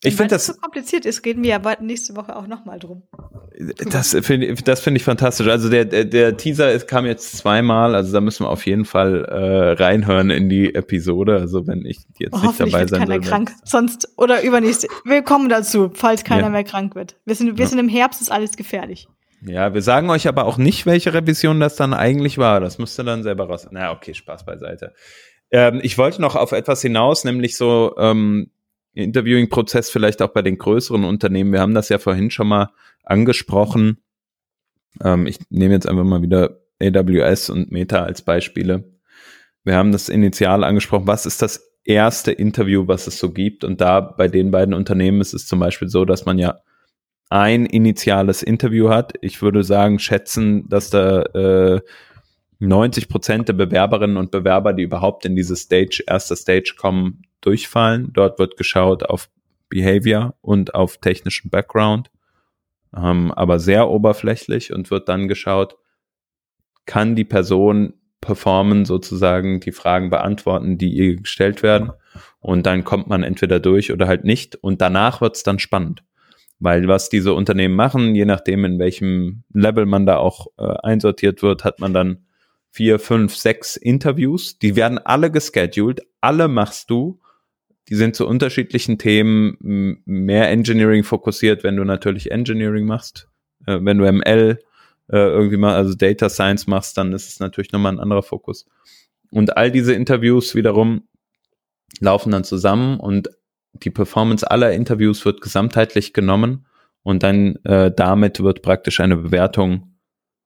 Ich 0.03 0.15
finde 0.15 0.35
das 0.35 0.45
so 0.45 0.53
kompliziert 0.53 1.07
ist, 1.07 1.25
reden 1.25 1.43
wir 1.43 1.55
aber 1.55 1.77
nächste 1.81 2.15
Woche 2.15 2.35
auch 2.35 2.45
nochmal 2.45 2.77
drum. 2.77 3.01
Das 3.89 4.11
finde 4.21 4.53
das 4.53 4.79
finde 4.79 4.99
ich 4.99 5.03
fantastisch. 5.03 5.47
Also 5.47 5.69
der, 5.69 5.85
der, 5.85 6.05
der 6.05 6.37
Teaser 6.37 6.71
ist, 6.71 6.87
kam 6.87 7.07
jetzt 7.07 7.35
zweimal, 7.35 7.95
also 7.95 8.13
da 8.13 8.21
müssen 8.21 8.45
wir 8.45 8.49
auf 8.49 8.67
jeden 8.67 8.85
Fall 8.85 9.25
äh, 9.25 9.71
reinhören 9.71 10.29
in 10.29 10.49
die 10.49 10.75
Episode. 10.75 11.37
Also 11.37 11.65
wenn 11.65 11.83
ich 11.83 11.97
jetzt 12.19 12.35
oh, 12.35 12.45
nicht 12.45 12.59
dabei 12.59 12.81
wird 12.81 12.89
sein 12.89 12.99
keiner 13.07 13.19
krank, 13.19 13.51
sonst 13.63 14.09
oder 14.17 14.43
übernächste. 14.43 14.87
Wir 15.03 15.23
kommen 15.23 15.49
dazu, 15.49 15.89
falls 15.91 16.23
keiner 16.23 16.43
ja. 16.43 16.49
mehr 16.49 16.63
krank 16.63 16.93
wird. 16.93 17.15
Wir 17.25 17.33
sind 17.33 17.57
wir 17.57 17.65
ja. 17.65 17.69
sind 17.69 17.79
im 17.79 17.89
Herbst, 17.89 18.21
ist 18.21 18.31
alles 18.31 18.55
gefährlich. 18.55 19.07
Ja, 19.41 19.73
wir 19.73 19.81
sagen 19.81 20.09
euch 20.11 20.27
aber 20.27 20.45
auch 20.45 20.57
nicht, 20.57 20.85
welche 20.85 21.13
Revision 21.13 21.59
das 21.59 21.75
dann 21.75 21.93
eigentlich 21.93 22.37
war. 22.37 22.59
Das 22.59 22.77
müsst 22.77 22.99
ihr 22.99 23.03
dann 23.03 23.23
selber 23.23 23.47
raus. 23.47 23.67
Na, 23.71 23.91
okay, 23.91 24.13
Spaß 24.13 24.45
beiseite. 24.45 24.93
Ähm, 25.49 25.79
ich 25.81 25.97
wollte 25.97 26.21
noch 26.21 26.35
auf 26.35 26.51
etwas 26.51 26.81
hinaus, 26.81 27.23
nämlich 27.23 27.55
so 27.55 27.95
ähm, 27.97 28.51
Interviewing-Prozess 28.97 29.89
vielleicht 29.89 30.21
auch 30.21 30.29
bei 30.29 30.41
den 30.41 30.57
größeren 30.57 31.03
Unternehmen. 31.03 31.51
Wir 31.51 31.61
haben 31.61 31.73
das 31.73 31.89
ja 31.89 31.97
vorhin 31.97 32.31
schon 32.31 32.47
mal 32.47 32.71
angesprochen. 33.03 33.97
Ähm, 35.03 35.27
ich 35.27 35.39
nehme 35.49 35.73
jetzt 35.73 35.87
einfach 35.87 36.03
mal 36.03 36.21
wieder 36.21 36.59
AWS 36.81 37.49
und 37.49 37.71
Meta 37.71 38.03
als 38.03 38.21
Beispiele. 38.21 38.83
Wir 39.63 39.75
haben 39.75 39.91
das 39.91 40.09
initial 40.09 40.63
angesprochen. 40.63 41.07
Was 41.07 41.25
ist 41.25 41.41
das 41.41 41.73
erste 41.83 42.31
Interview, 42.31 42.87
was 42.87 43.07
es 43.07 43.19
so 43.19 43.31
gibt? 43.31 43.63
Und 43.63 43.81
da 43.81 44.01
bei 44.01 44.27
den 44.27 44.51
beiden 44.51 44.73
Unternehmen 44.73 45.21
ist 45.21 45.33
es 45.33 45.47
zum 45.47 45.59
Beispiel 45.59 45.87
so, 45.87 46.05
dass 46.05 46.25
man 46.25 46.37
ja 46.37 46.59
ein 47.29 47.65
initiales 47.65 48.43
Interview 48.43 48.89
hat. 48.89 49.13
Ich 49.21 49.41
würde 49.41 49.63
sagen, 49.63 49.99
schätzen, 49.99 50.67
dass 50.69 50.89
da 50.89 51.21
äh, 51.23 51.81
90 52.59 53.09
Prozent 53.09 53.49
der 53.49 53.53
Bewerberinnen 53.53 54.17
und 54.17 54.31
Bewerber, 54.31 54.73
die 54.73 54.83
überhaupt 54.83 55.25
in 55.25 55.35
diese 55.35 55.55
Stage, 55.55 56.03
erste 56.07 56.35
Stage 56.35 56.75
kommen, 56.77 57.23
durchfallen. 57.41 58.11
Dort 58.13 58.39
wird 58.39 58.57
geschaut 58.57 59.03
auf 59.03 59.29
Behavior 59.69 60.35
und 60.41 60.75
auf 60.75 60.97
technischen 60.97 61.49
Background. 61.49 62.09
ähm, 62.95 63.31
aber 63.31 63.59
sehr 63.59 63.89
oberflächlich 63.89 64.73
und 64.73 64.91
wird 64.91 65.09
dann 65.09 65.27
geschaut, 65.27 65.77
kann 66.85 67.15
die 67.15 67.25
Person 67.25 67.93
performen, 68.21 68.85
sozusagen 68.85 69.59
die 69.59 69.71
Fragen 69.71 70.09
beantworten, 70.09 70.77
die 70.77 70.89
ihr 70.89 71.17
gestellt 71.17 71.63
werden. 71.63 71.91
Und 72.39 72.65
dann 72.65 72.83
kommt 72.83 73.07
man 73.07 73.23
entweder 73.23 73.59
durch 73.59 73.91
oder 73.91 74.07
halt 74.07 74.23
nicht. 74.23 74.55
Und 74.55 74.81
danach 74.81 75.21
wird's 75.21 75.43
dann 75.43 75.59
spannend. 75.59 76.03
Weil 76.59 76.87
was 76.87 77.09
diese 77.09 77.33
Unternehmen 77.33 77.75
machen, 77.75 78.15
je 78.15 78.25
nachdem, 78.25 78.65
in 78.65 78.79
welchem 78.79 79.43
Level 79.53 79.85
man 79.85 80.05
da 80.07 80.17
auch 80.17 80.47
äh, 80.57 80.63
einsortiert 80.81 81.43
wird, 81.43 81.63
hat 81.63 81.79
man 81.79 81.93
dann 81.93 82.25
vier, 82.71 82.99
fünf, 82.99 83.35
sechs 83.35 83.75
Interviews. 83.75 84.57
Die 84.57 84.75
werden 84.75 84.97
alle 84.97 85.29
gescheduled, 85.29 86.01
alle 86.19 86.47
machst 86.47 86.89
du. 86.89 87.19
Die 87.89 87.95
sind 87.95 88.15
zu 88.15 88.27
unterschiedlichen 88.27 88.97
Themen 88.97 90.01
mehr 90.05 90.49
Engineering 90.49 91.03
fokussiert, 91.03 91.63
wenn 91.63 91.77
du 91.77 91.85
natürlich 91.85 92.31
Engineering 92.31 92.85
machst. 92.85 93.29
Äh, 93.65 93.79
wenn 93.81 93.97
du 93.97 94.11
ML 94.11 94.59
äh, 95.09 95.17
irgendwie 95.17 95.57
mal, 95.57 95.75
also 95.75 95.95
Data 95.95 96.29
Science 96.29 96.67
machst, 96.67 96.97
dann 96.97 97.13
ist 97.13 97.29
es 97.29 97.39
natürlich 97.39 97.71
nochmal 97.71 97.93
ein 97.93 97.99
anderer 97.99 98.23
Fokus. 98.23 98.65
Und 99.31 99.57
all 99.57 99.71
diese 99.71 99.93
Interviews 99.93 100.55
wiederum 100.55 101.07
laufen 101.99 102.31
dann 102.31 102.43
zusammen 102.43 102.99
und 102.99 103.29
die 103.73 103.89
Performance 103.89 104.49
aller 104.49 104.73
Interviews 104.73 105.23
wird 105.25 105.41
gesamtheitlich 105.41 106.13
genommen 106.13 106.65
und 107.03 107.23
dann 107.23 107.57
äh, 107.63 107.91
damit 107.95 108.41
wird 108.41 108.61
praktisch 108.61 108.99
eine 108.99 109.17
Bewertung 109.17 109.97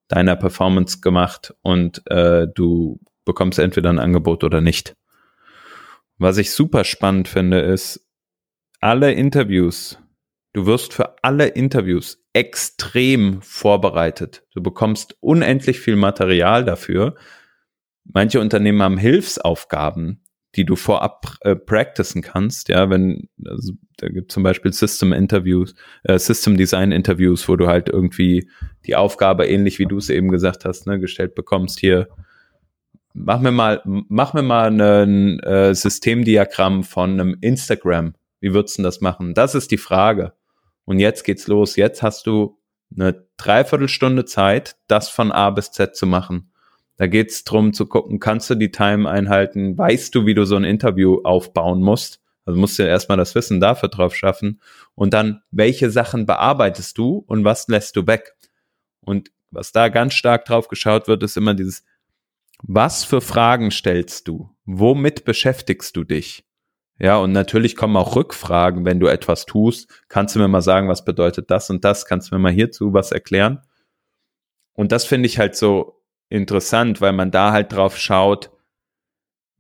deiner 0.08 0.36
Performance 0.36 1.00
gemacht 1.00 1.54
und 1.62 2.04
äh, 2.08 2.48
du 2.54 3.00
bekommst 3.26 3.60
entweder 3.60 3.90
ein 3.90 4.00
Angebot 4.00 4.44
oder 4.44 4.62
nicht. 4.62 4.96
Was 6.22 6.38
ich 6.38 6.52
super 6.52 6.84
spannend 6.84 7.28
finde, 7.28 7.62
ist, 7.62 8.08
alle 8.80 9.12
Interviews, 9.12 9.98
du 10.54 10.68
wirst 10.68 10.94
für 10.94 11.16
alle 11.24 11.48
Interviews 11.48 12.24
extrem 12.34 13.42
vorbereitet. 13.42 14.44
Du 14.54 14.62
bekommst 14.62 15.18
unendlich 15.20 15.80
viel 15.80 15.96
Material 15.96 16.64
dafür. 16.64 17.16
Manche 18.04 18.40
Unternehmen 18.40 18.84
haben 18.84 19.00
Hilfsaufgaben, 19.00 20.24
die 20.54 20.64
du 20.64 20.76
vorab 20.76 21.38
äh, 21.42 21.56
practicen 21.56 22.22
kannst. 22.22 22.70
Ja, 22.70 22.92
wenn 22.92 23.28
also, 23.44 23.74
da 23.98 24.08
gibt 24.10 24.32
zum 24.32 24.44
Beispiel 24.44 24.74
System 24.74 25.14
Interviews, 25.14 25.74
äh, 26.04 26.20
System 26.20 26.56
Design 26.56 26.92
Interviews, 26.92 27.50
wo 27.50 27.56
du 27.56 27.66
halt 27.66 27.90
irgendwie 27.90 28.48
die 28.86 28.96
Aufgabe 28.96 29.48
ähnlich 29.48 29.80
wie 29.80 29.88
du 29.88 29.98
es 29.98 30.12
eben 30.12 30.30
gesagt 30.30 30.66
hast, 30.66 30.86
ne, 30.86 31.00
gestellt 31.00 31.34
bekommst 31.34 31.80
hier. 31.80 32.10
Mach 33.14 33.40
mir 33.40 33.52
mal, 33.52 33.82
mach 33.86 34.34
mir 34.34 34.44
mal 34.44 34.72
ein 34.72 35.40
äh, 35.40 35.76
Systemdiagramm 35.76 36.84
von 36.84 37.20
einem 37.20 37.38
Instagram. 37.42 38.14
Wie 38.40 38.54
würdest 38.54 38.78
du 38.78 38.84
das 38.84 39.02
machen? 39.02 39.34
Das 39.34 39.56
ist 39.56 39.72
die 39.72 39.78
Frage. 39.78 40.34
Und 40.86 41.00
jetzt 41.00 41.24
geht's 41.24 41.48
los. 41.48 41.76
Jetzt 41.76 42.02
hast 42.02 42.26
du 42.26 42.58
eine 42.96 43.26
Dreiviertelstunde 43.38 44.26
Zeit, 44.26 44.76
das 44.88 45.10
von 45.10 45.32
A 45.32 45.50
bis 45.50 45.72
Z 45.72 45.96
zu 45.96 46.06
machen. 46.06 46.52
Da 46.98 47.08
geht's 47.08 47.44
drum 47.44 47.74
zu 47.74 47.88
gucken, 47.88 48.20
kannst 48.20 48.50
du 48.50 48.56
die 48.56 48.72
Time 48.72 49.10
einhalten? 49.10 49.78
Weißt 49.78 50.14
du, 50.14 50.26
wie 50.26 50.34
du 50.34 50.46
so 50.46 50.56
ein 50.56 50.64
Interview 50.64 51.22
aufbauen 51.24 51.82
musst? 51.82 52.20
Also 52.46 52.60
musst 52.60 52.80
du 52.80 52.84
erstmal 52.84 53.18
das 53.18 53.36
Wissen 53.36 53.60
dafür 53.60 53.90
drauf 53.90 54.16
schaffen. 54.16 54.62
Und 54.96 55.14
dann, 55.14 55.42
welche 55.52 55.90
Sachen 55.90 56.26
bearbeitest 56.26 56.98
du 56.98 57.24
und 57.28 57.44
was 57.44 57.68
lässt 57.68 57.96
du 57.96 58.08
weg? 58.08 58.36
Und 59.00 59.32
was 59.52 59.72
da 59.72 59.90
ganz 59.90 60.14
stark 60.14 60.46
drauf 60.46 60.68
geschaut 60.68 61.08
wird, 61.08 61.24
ist 61.24 61.38
immer 61.38 61.54
dieses, 61.54 61.84
was 62.64 63.04
für 63.04 63.22
Fragen 63.22 63.72
stellst 63.72 64.28
du? 64.28 64.50
Womit 64.66 65.26
beschäftigst 65.26 65.96
du 65.96 66.04
dich? 66.04 66.46
Ja, 67.00 67.18
und 67.18 67.32
natürlich 67.32 67.76
kommen 67.76 67.98
auch 67.98 68.16
Rückfragen, 68.16 68.86
wenn 68.86 69.00
du 69.00 69.08
etwas 69.08 69.46
tust. 69.46 69.90
Kannst 70.08 70.36
du 70.36 70.40
mir 70.40 70.48
mal 70.48 70.62
sagen, 70.62 70.88
was 70.88 71.04
bedeutet 71.04 71.50
das 71.50 71.70
und 71.70 71.84
das? 71.84 72.06
Kannst 72.06 72.30
du 72.32 72.36
mir 72.36 72.40
mal 72.40 72.52
hierzu 72.52 72.94
was 72.94 73.12
erklären? 73.12 73.62
Und 74.74 74.92
das 74.92 75.06
finde 75.06 75.26
ich 75.26 75.40
halt 75.40 75.56
so 75.56 76.04
interessant, 76.30 77.02
weil 77.02 77.14
man 77.14 77.32
da 77.32 77.52
halt 77.52 77.74
drauf 77.74 77.98
schaut, 77.98 78.52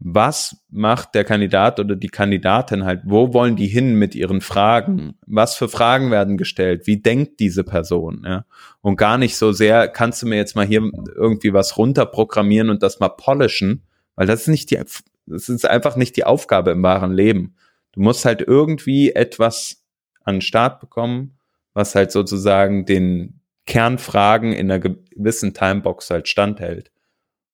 was 0.04 0.66
macht 0.72 1.14
der 1.14 1.24
Kandidat 1.24 1.80
oder 1.80 1.95
die 1.95 2.10
Kandidatin 2.10 2.86
halt, 2.86 3.02
wo 3.06 3.34
wollen 3.34 3.56
die 3.56 3.68
hin 3.68 3.93
mit 3.93 4.16
ihren 4.16 4.41
Fragen? 4.41 5.14
Was 5.28 5.56
für 5.56 5.70
Fragen 5.70 6.10
werden 6.10 6.38
gestellt? 6.38 6.88
Wie 6.88 6.97
denkt 6.97 7.39
diese 7.39 7.64
Person? 7.64 8.24
Ja? 8.26 8.45
Und 8.82 8.95
gar 8.95 9.20
nicht 9.20 9.38
so 9.38 9.52
sehr, 9.52 9.88
kannst 9.88 10.24
du 10.24 10.28
mir 10.28 10.38
jetzt 10.38 10.56
mal 10.56 10.66
hier 10.66 10.82
irgendwie 11.16 11.54
was 11.54 11.78
runterprogrammieren 11.78 12.72
und 12.72 12.82
das 12.82 12.99
mal 12.99 13.10
polischen, 13.10 13.84
weil 14.16 14.26
das 14.26 14.41
ist 14.41 14.47
nicht 14.47 14.72
die 14.72 14.80
das 15.28 15.49
ist 15.49 15.70
einfach 15.70 15.95
nicht 15.95 16.18
die 16.18 16.24
Aufgabe 16.24 16.72
im 16.72 16.82
wahren 16.82 17.14
Leben. 17.14 17.56
Du 17.91 18.02
musst 18.02 18.26
halt 18.26 18.41
irgendwie 18.41 19.12
etwas 19.12 19.84
an 20.24 20.36
den 20.36 20.41
Start 20.41 20.80
bekommen, 20.80 21.38
was 21.74 21.93
halt 21.93 22.12
sozusagen 22.12 22.86
den 22.86 23.39
Kernfragen 23.68 24.52
in 24.52 24.72
einer 24.72 24.80
gewissen 24.80 25.54
Timebox 25.54 26.10
halt 26.10 26.28
standhält. 26.28 26.91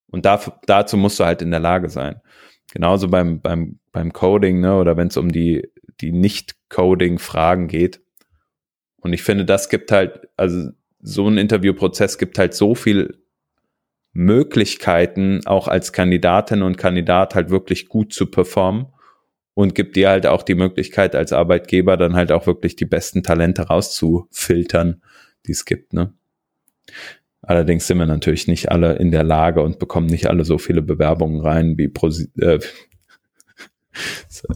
Und 0.09 0.25
dafür, 0.25 0.53
dazu 0.65 0.97
musst 0.97 1.19
du 1.19 1.25
halt 1.25 1.41
in 1.41 1.51
der 1.51 1.59
Lage 1.59 1.89
sein. 1.89 2.21
Genauso 2.71 3.07
beim, 3.07 3.41
beim, 3.41 3.79
beim 3.91 4.13
Coding, 4.13 4.59
ne, 4.59 4.75
oder 4.77 4.97
wenn 4.97 5.07
es 5.07 5.17
um 5.17 5.31
die, 5.31 5.69
die 6.01 6.11
Nicht-Coding-Fragen 6.11 7.67
geht. 7.67 8.01
Und 8.97 9.13
ich 9.13 9.23
finde, 9.23 9.45
das 9.45 9.69
gibt 9.69 9.91
halt, 9.91 10.27
also 10.37 10.71
so 10.99 11.27
ein 11.27 11.37
Interviewprozess 11.37 12.17
gibt 12.17 12.37
halt 12.37 12.53
so 12.53 12.75
viel 12.75 13.21
Möglichkeiten, 14.13 15.41
auch 15.45 15.67
als 15.67 15.93
Kandidatin 15.93 16.63
und 16.63 16.77
Kandidat 16.77 17.35
halt 17.35 17.49
wirklich 17.49 17.87
gut 17.87 18.13
zu 18.13 18.25
performen 18.25 18.87
und 19.53 19.75
gibt 19.75 19.95
dir 19.95 20.09
halt 20.09 20.25
auch 20.25 20.43
die 20.43 20.55
Möglichkeit 20.55 21.15
als 21.15 21.33
Arbeitgeber 21.33 21.97
dann 21.97 22.15
halt 22.15 22.31
auch 22.31 22.47
wirklich 22.47 22.75
die 22.75 22.85
besten 22.85 23.23
Talente 23.23 23.63
rauszufiltern, 23.63 25.01
die 25.45 25.51
es 25.51 25.65
gibt, 25.65 25.93
ne? 25.93 26.13
Allerdings 27.47 27.87
sind 27.87 27.97
wir 27.97 28.05
natürlich 28.05 28.47
nicht 28.47 28.69
alle 28.71 28.97
in 28.97 29.09
der 29.09 29.23
Lage 29.23 29.61
und 29.61 29.79
bekommen 29.79 30.07
nicht 30.07 30.27
alle 30.27 30.43
so 30.43 30.57
viele 30.57 30.81
Bewerbungen 30.81 31.39
rein 31.39 31.77
wie 31.77 31.87
Pro 31.87 32.09
äh, 32.39 32.59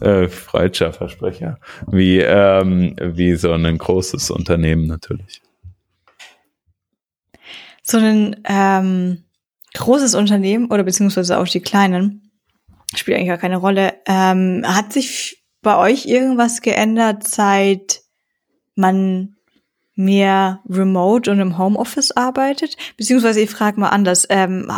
äh, 0.02 0.28
freudscher 0.28 0.92
Versprecher, 0.92 1.58
wie, 1.90 2.18
ähm, 2.18 2.94
wie 3.00 3.34
so 3.36 3.50
ein 3.50 3.78
großes 3.78 4.30
Unternehmen 4.30 4.86
natürlich. 4.86 5.40
So 7.82 7.96
ein 7.96 8.36
ähm, 8.44 9.24
großes 9.72 10.14
Unternehmen 10.14 10.70
oder 10.70 10.84
beziehungsweise 10.84 11.38
auch 11.38 11.48
die 11.48 11.60
kleinen, 11.60 12.30
spielt 12.94 13.16
eigentlich 13.16 13.28
gar 13.28 13.38
keine 13.38 13.56
Rolle. 13.56 13.94
Ähm, 14.06 14.64
hat 14.66 14.92
sich 14.92 15.42
bei 15.62 15.78
euch 15.78 16.04
irgendwas 16.04 16.60
geändert, 16.60 17.26
seit 17.26 18.02
man 18.74 19.36
mehr 19.94 20.60
remote 20.68 21.30
und 21.30 21.40
im 21.40 21.58
Homeoffice 21.58 22.12
arbeitet? 22.12 22.76
Beziehungsweise 22.96 23.40
ich 23.40 23.50
frage 23.50 23.80
mal 23.80 23.90
anders, 23.90 24.26
ähm, 24.30 24.70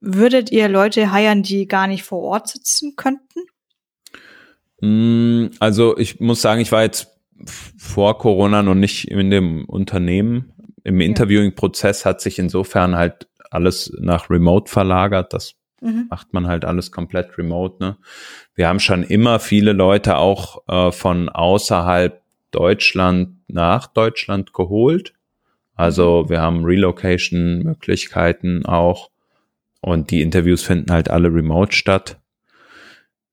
würdet 0.00 0.50
ihr 0.50 0.68
Leute 0.68 1.12
heiern, 1.12 1.42
die 1.42 1.66
gar 1.66 1.86
nicht 1.86 2.04
vor 2.04 2.20
Ort 2.20 2.48
sitzen 2.48 2.94
könnten? 2.96 3.40
Mm, 4.80 5.50
also 5.60 5.96
ich 5.98 6.20
muss 6.20 6.40
sagen, 6.40 6.60
ich 6.60 6.72
war 6.72 6.82
jetzt 6.82 7.08
vor 7.76 8.18
Corona 8.18 8.62
noch 8.62 8.74
nicht 8.74 9.08
in 9.08 9.30
dem 9.30 9.64
Unternehmen. 9.64 10.52
Im 10.84 11.00
Interviewing-Prozess 11.00 12.04
hat 12.04 12.20
sich 12.20 12.38
insofern 12.38 12.96
halt 12.96 13.28
alles 13.50 13.92
nach 14.00 14.30
Remote 14.30 14.70
verlagert. 14.70 15.32
Das 15.32 15.54
mhm. 15.80 16.06
macht 16.10 16.32
man 16.32 16.46
halt 16.46 16.64
alles 16.64 16.90
komplett 16.90 17.38
remote. 17.38 17.82
Ne? 17.82 17.96
Wir 18.54 18.68
haben 18.68 18.80
schon 18.80 19.02
immer 19.02 19.40
viele 19.40 19.72
Leute 19.72 20.16
auch 20.16 20.62
äh, 20.68 20.92
von 20.92 21.28
außerhalb 21.28 22.22
Deutschland 22.50 23.36
nach 23.48 23.86
Deutschland 23.86 24.52
geholt. 24.52 25.14
Also 25.74 26.24
mhm. 26.24 26.30
wir 26.30 26.40
haben 26.40 26.64
Relocation-Möglichkeiten 26.64 28.66
auch. 28.66 29.10
Und 29.80 30.10
die 30.10 30.22
Interviews 30.22 30.62
finden 30.62 30.90
halt 30.90 31.08
alle 31.08 31.32
remote 31.32 31.74
statt. 31.74 32.20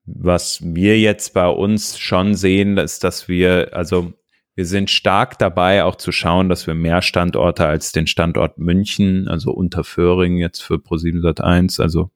Was 0.04 0.60
wir 0.62 0.98
jetzt 0.98 1.34
bei 1.34 1.48
uns 1.48 1.98
schon 1.98 2.34
sehen, 2.34 2.78
ist, 2.78 3.02
dass 3.02 3.28
wir, 3.28 3.70
also 3.72 4.12
wir 4.54 4.64
sind 4.64 4.88
stark 4.88 5.38
dabei, 5.38 5.82
auch 5.82 5.96
zu 5.96 6.12
schauen, 6.12 6.48
dass 6.48 6.68
wir 6.68 6.74
mehr 6.74 7.02
Standorte 7.02 7.66
als 7.66 7.90
den 7.90 8.06
Standort 8.06 8.58
München, 8.58 9.26
also 9.26 9.50
Unterföhring 9.50 10.38
jetzt 10.38 10.62
für 10.62 10.76
Pro7 10.76 11.40
1, 11.40 11.80
also 11.80 12.10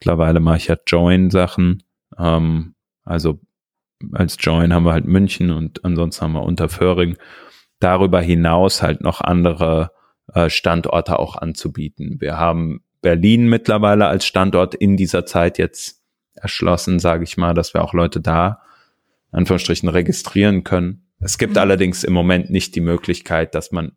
mittlerweile 0.00 0.40
mache 0.40 0.56
ich 0.56 0.66
ja 0.68 0.76
Join-Sachen. 0.86 1.82
Ähm, 2.18 2.74
also 3.04 3.38
als 4.12 4.36
Join 4.40 4.72
haben 4.72 4.84
wir 4.84 4.92
halt 4.92 5.06
München 5.06 5.50
und 5.50 5.84
ansonsten 5.84 6.22
haben 6.22 6.32
wir 6.32 6.42
Unterföhring. 6.42 7.16
Darüber 7.80 8.20
hinaus 8.20 8.82
halt 8.82 9.00
noch 9.00 9.20
andere 9.20 9.92
äh, 10.34 10.50
Standorte 10.50 11.18
auch 11.18 11.36
anzubieten. 11.36 12.16
Wir 12.20 12.36
haben 12.36 12.82
Berlin 13.00 13.48
mittlerweile 13.48 14.06
als 14.06 14.26
Standort 14.26 14.74
in 14.74 14.96
dieser 14.96 15.26
Zeit 15.26 15.58
jetzt 15.58 16.02
erschlossen, 16.34 16.98
sage 16.98 17.24
ich 17.24 17.36
mal, 17.36 17.54
dass 17.54 17.74
wir 17.74 17.82
auch 17.82 17.94
Leute 17.94 18.20
da 18.20 18.62
Anführungsstrichen 19.30 19.88
registrieren 19.88 20.64
können. 20.64 21.06
Es 21.20 21.38
gibt 21.38 21.54
mhm. 21.54 21.58
allerdings 21.58 22.04
im 22.04 22.12
Moment 22.12 22.50
nicht 22.50 22.74
die 22.74 22.80
Möglichkeit, 22.80 23.54
dass 23.54 23.72
man, 23.72 23.92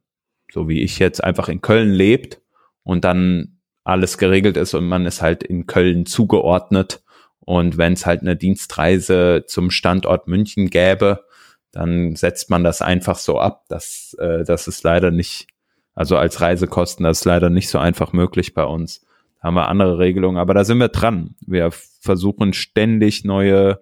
so 0.51 0.67
wie 0.67 0.81
ich 0.81 0.99
jetzt, 0.99 1.23
einfach 1.23 1.49
in 1.49 1.61
Köln 1.61 1.91
lebt 1.91 2.41
und 2.83 3.03
dann 3.05 3.59
alles 3.83 4.17
geregelt 4.17 4.57
ist 4.57 4.73
und 4.73 4.87
man 4.87 5.05
ist 5.05 5.21
halt 5.21 5.43
in 5.43 5.65
Köln 5.65 6.05
zugeordnet. 6.05 7.03
Und 7.41 7.77
wenn 7.77 7.93
es 7.93 8.05
halt 8.05 8.21
eine 8.21 8.35
Dienstreise 8.35 9.43
zum 9.47 9.71
Standort 9.71 10.27
München 10.27 10.69
gäbe, 10.69 11.25
dann 11.71 12.15
setzt 12.15 12.49
man 12.49 12.63
das 12.63 12.81
einfach 12.81 13.17
so 13.17 13.39
ab. 13.39 13.65
Das, 13.69 14.15
äh, 14.19 14.43
das 14.43 14.67
ist 14.67 14.83
leider 14.83 15.11
nicht, 15.11 15.47
also 15.93 16.17
als 16.17 16.41
Reisekosten, 16.41 17.03
das 17.03 17.19
ist 17.19 17.25
leider 17.25 17.49
nicht 17.49 17.69
so 17.69 17.79
einfach 17.79 18.13
möglich 18.13 18.53
bei 18.53 18.63
uns. 18.63 19.01
Da 19.41 19.47
haben 19.47 19.55
wir 19.55 19.69
andere 19.69 19.97
Regelungen, 19.97 20.37
aber 20.37 20.53
da 20.53 20.63
sind 20.63 20.77
wir 20.77 20.89
dran. 20.89 21.35
Wir 21.45 21.71
versuchen 21.71 22.53
ständig 22.53 23.25
neue, 23.25 23.81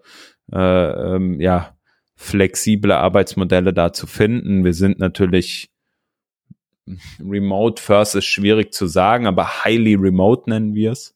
äh, 0.51 1.15
ähm, 1.15 1.41
ja, 1.41 1.75
flexible 2.15 2.91
Arbeitsmodelle 2.91 3.73
da 3.73 3.93
zu 3.93 4.07
finden. 4.07 4.63
Wir 4.63 4.73
sind 4.73 4.99
natürlich 4.99 5.71
Remote 7.19 7.81
First 7.81 8.15
ist 8.15 8.25
schwierig 8.25 8.73
zu 8.73 8.87
sagen, 8.87 9.27
aber 9.27 9.63
highly 9.63 9.95
remote 9.95 10.49
nennen 10.49 10.73
wir 10.73 10.91
es. 10.91 11.15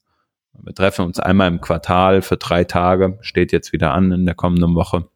Wir 0.62 0.74
treffen 0.74 1.06
uns 1.06 1.20
einmal 1.20 1.48
im 1.48 1.62
Quartal 1.62 2.22
für 2.22 2.38
drei 2.38 2.64
Tage, 2.64 3.18
steht 3.22 3.52
jetzt 3.52 3.74
wieder 3.74 3.94
an 3.94 4.12
in 4.12 4.26
der 4.26 4.36
kommenden 4.36 4.76
Woche. 4.76 5.08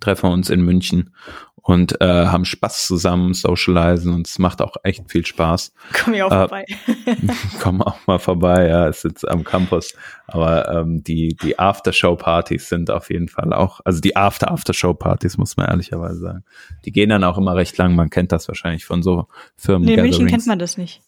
Treffen 0.00 0.30
uns 0.30 0.50
in 0.50 0.62
München 0.62 1.14
und 1.62 2.00
äh, 2.00 2.26
haben 2.26 2.44
Spaß 2.44 2.86
zusammen, 2.88 3.34
socialisen 3.34 4.12
und 4.12 4.26
es 4.26 4.40
macht 4.40 4.60
auch 4.60 4.76
echt 4.82 5.10
viel 5.10 5.24
Spaß. 5.24 5.72
Komm 6.04 6.14
ich 6.14 6.22
auch 6.22 6.32
äh, 6.32 6.38
vorbei. 6.38 6.64
komm 7.60 7.82
auch 7.82 8.04
mal 8.06 8.18
vorbei, 8.18 8.66
ja, 8.68 8.88
es 8.88 9.02
sitzt 9.02 9.26
am 9.28 9.44
Campus. 9.44 9.94
Aber 10.26 10.68
ähm, 10.68 11.04
die, 11.04 11.36
die 11.40 11.58
After-Show-Partys 11.60 12.68
sind 12.68 12.90
auf 12.90 13.10
jeden 13.10 13.28
Fall 13.28 13.52
auch, 13.52 13.80
also 13.84 14.00
die 14.00 14.16
After-After-Show-Partys, 14.16 15.38
muss 15.38 15.56
man 15.56 15.68
ehrlicherweise 15.68 16.18
sagen. 16.18 16.44
Die 16.84 16.90
gehen 16.90 17.10
dann 17.10 17.22
auch 17.22 17.38
immer 17.38 17.54
recht 17.54 17.78
lang, 17.78 17.94
man 17.94 18.10
kennt 18.10 18.32
das 18.32 18.48
wahrscheinlich 18.48 18.84
von 18.84 19.04
so 19.04 19.28
Firmen. 19.56 19.86
Nee, 19.86 19.94
in 19.94 20.02
München 20.02 20.26
kennt 20.26 20.46
man 20.48 20.58
das 20.58 20.76
nicht. 20.76 21.00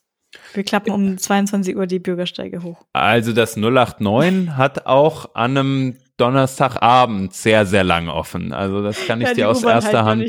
Wir 0.53 0.65
klappen 0.65 0.91
um 0.91 1.19
22 1.19 1.77
Uhr 1.77 1.87
die 1.87 1.99
Bürgersteige 1.99 2.63
hoch. 2.63 2.85
Also 2.93 3.33
das 3.33 3.57
089 3.57 4.57
hat 4.57 4.87
auch 4.87 5.35
an 5.35 5.57
einem 5.57 5.97
Donnerstagabend 6.17 7.35
sehr, 7.35 7.67
sehr 7.67 7.85
lang 7.85 8.09
offen. 8.09 8.53
Also 8.53 8.83
das 8.83 9.07
kann 9.07 9.21
ich 9.21 9.29
ja, 9.29 9.35
dir 9.35 9.49
aus 9.49 9.63
erster 9.63 10.05
Hand 10.05 10.25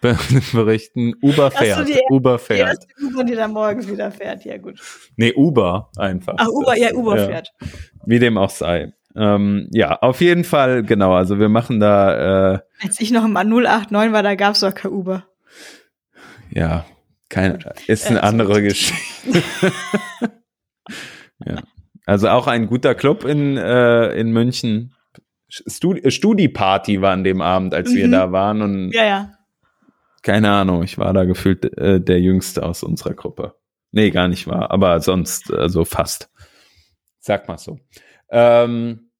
berichten. 0.52 1.14
Uber 1.20 1.50
fährt. 1.50 1.88
Die, 1.88 2.00
Uber 2.10 2.38
fährt. 2.38 2.86
Die 2.98 3.04
Uber, 3.04 3.24
die 3.24 3.34
dann 3.34 3.52
morgens 3.52 3.88
wieder 3.88 4.10
fährt, 4.10 4.44
ja 4.44 4.56
gut. 4.58 4.80
Nee, 5.16 5.32
Uber 5.34 5.90
einfach. 5.96 6.34
Ach, 6.38 6.48
Uber, 6.48 6.72
das, 6.72 6.78
ja, 6.78 6.94
Uber 6.94 7.18
ja. 7.18 7.26
fährt. 7.26 7.52
Wie 8.06 8.18
dem 8.18 8.38
auch 8.38 8.50
sei. 8.50 8.92
Ähm, 9.16 9.68
ja, 9.72 9.98
auf 10.00 10.20
jeden 10.20 10.44
Fall, 10.44 10.84
genau. 10.84 11.12
Also 11.14 11.38
wir 11.38 11.48
machen 11.48 11.80
da. 11.80 12.54
Äh, 12.54 12.58
Als 12.82 13.00
ich 13.00 13.10
noch 13.10 13.24
im 13.24 13.32
089 13.32 14.12
war, 14.12 14.22
da 14.22 14.34
gab 14.36 14.54
es 14.54 14.60
doch 14.60 14.74
kein 14.74 14.92
Uber. 14.92 15.24
Ja, 16.50 16.84
keine, 17.30 17.58
ist 17.86 18.08
eine 18.08 18.22
andere 18.22 18.62
Geschichte. 18.62 19.42
ja. 21.46 21.62
Also 22.04 22.28
auch 22.28 22.48
ein 22.48 22.66
guter 22.66 22.94
Club 22.94 23.24
in, 23.24 23.56
äh, 23.56 24.12
in 24.14 24.32
München. 24.32 24.94
Studi, 25.48 26.10
Studi 26.10 26.48
Party 26.48 27.00
war 27.00 27.12
an 27.12 27.24
dem 27.24 27.40
Abend, 27.40 27.72
als 27.72 27.90
mhm. 27.90 27.96
wir 27.96 28.10
da 28.10 28.32
waren 28.32 28.62
und 28.62 28.90
ja, 28.92 29.04
ja. 29.04 29.32
keine 30.22 30.50
Ahnung, 30.50 30.82
ich 30.82 30.98
war 30.98 31.12
da 31.12 31.24
gefühlt 31.24 31.64
äh, 31.78 32.00
der 32.00 32.20
Jüngste 32.20 32.64
aus 32.64 32.82
unserer 32.82 33.14
Gruppe. 33.14 33.54
Nee, 33.92 34.10
gar 34.10 34.28
nicht 34.28 34.46
wahr, 34.46 34.70
aber 34.70 35.00
sonst 35.00 35.52
also 35.52 35.84
fast. 35.84 36.30
Sag 37.20 37.48
mal 37.48 37.58
so. 37.58 37.78
Ähm, 38.30 39.10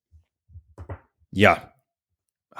ja, 1.31 1.70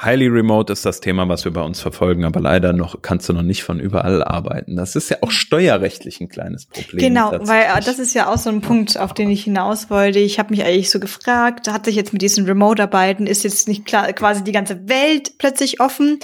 Highly 0.04 0.28
Remote 0.28 0.74
ist 0.74 0.84
das 0.84 1.00
Thema, 1.00 1.30
was 1.30 1.46
wir 1.46 1.54
bei 1.54 1.62
uns 1.62 1.80
verfolgen, 1.80 2.26
aber 2.26 2.40
leider 2.40 2.74
noch 2.74 3.04
kannst 3.04 3.30
du 3.30 3.34
noch 3.34 3.44
nicht 3.44 3.64
von 3.64 3.80
überall 3.80 4.24
arbeiten. 4.24 4.76
Das 4.76 4.96
ist 4.96 5.10
ja 5.10 5.18
auch 5.22 5.30
steuerrechtlich 5.30 6.20
ein 6.22 6.30
kleines 6.30 6.66
Problem. 6.66 7.00
Genau, 7.00 7.32
weil 7.42 7.64
äh, 7.64 7.82
das 7.86 8.00
ist 8.00 8.16
ja 8.16 8.28
auch 8.28 8.40
so 8.40 8.50
ein 8.50 8.62
Punkt, 8.62 8.98
auf 8.98 9.14
den 9.14 9.30
ich 9.30 9.44
hinaus 9.44 9.92
wollte. 9.92 10.18
Ich 10.18 10.40
habe 10.40 10.50
mich 10.50 10.66
eigentlich 10.66 10.90
so 10.90 11.00
gefragt, 11.00 11.72
hat 11.72 11.86
sich 11.86 11.96
jetzt 11.96 12.14
mit 12.14 12.24
diesen 12.24 12.46
Remote-Arbeiten, 12.46 13.28
ist 13.28 13.44
jetzt 13.44 13.68
nicht 13.68 13.86
klar, 13.86 14.12
quasi 14.14 14.44
die 14.44 14.52
ganze 14.52 14.90
Welt 14.90 15.38
plötzlich 15.38 15.80
offen? 15.80 16.20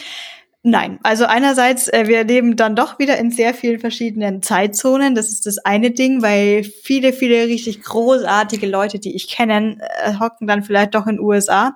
Nein, 0.64 1.00
also 1.04 1.26
einerseits, 1.26 1.88
äh, 1.88 2.08
wir 2.08 2.24
leben 2.24 2.56
dann 2.56 2.76
doch 2.76 2.98
wieder 2.98 3.18
in 3.18 3.30
sehr 3.30 3.54
vielen 3.54 3.80
verschiedenen 3.80 4.42
Zeitzonen. 4.42 5.14
Das 5.14 5.30
ist 5.30 5.46
das 5.46 5.60
eine 5.60 5.92
Ding, 5.92 6.24
weil 6.24 6.64
viele, 6.64 7.14
viele 7.14 7.46
richtig 7.48 7.84
großartige 7.84 8.66
Leute, 8.66 8.98
die 8.98 9.16
ich 9.16 9.30
kenne, 9.30 9.78
äh, 10.04 10.20
hocken 10.20 10.48
dann 10.48 10.64
vielleicht 10.64 10.96
doch 10.96 11.06
in 11.06 11.20
USA 11.20 11.76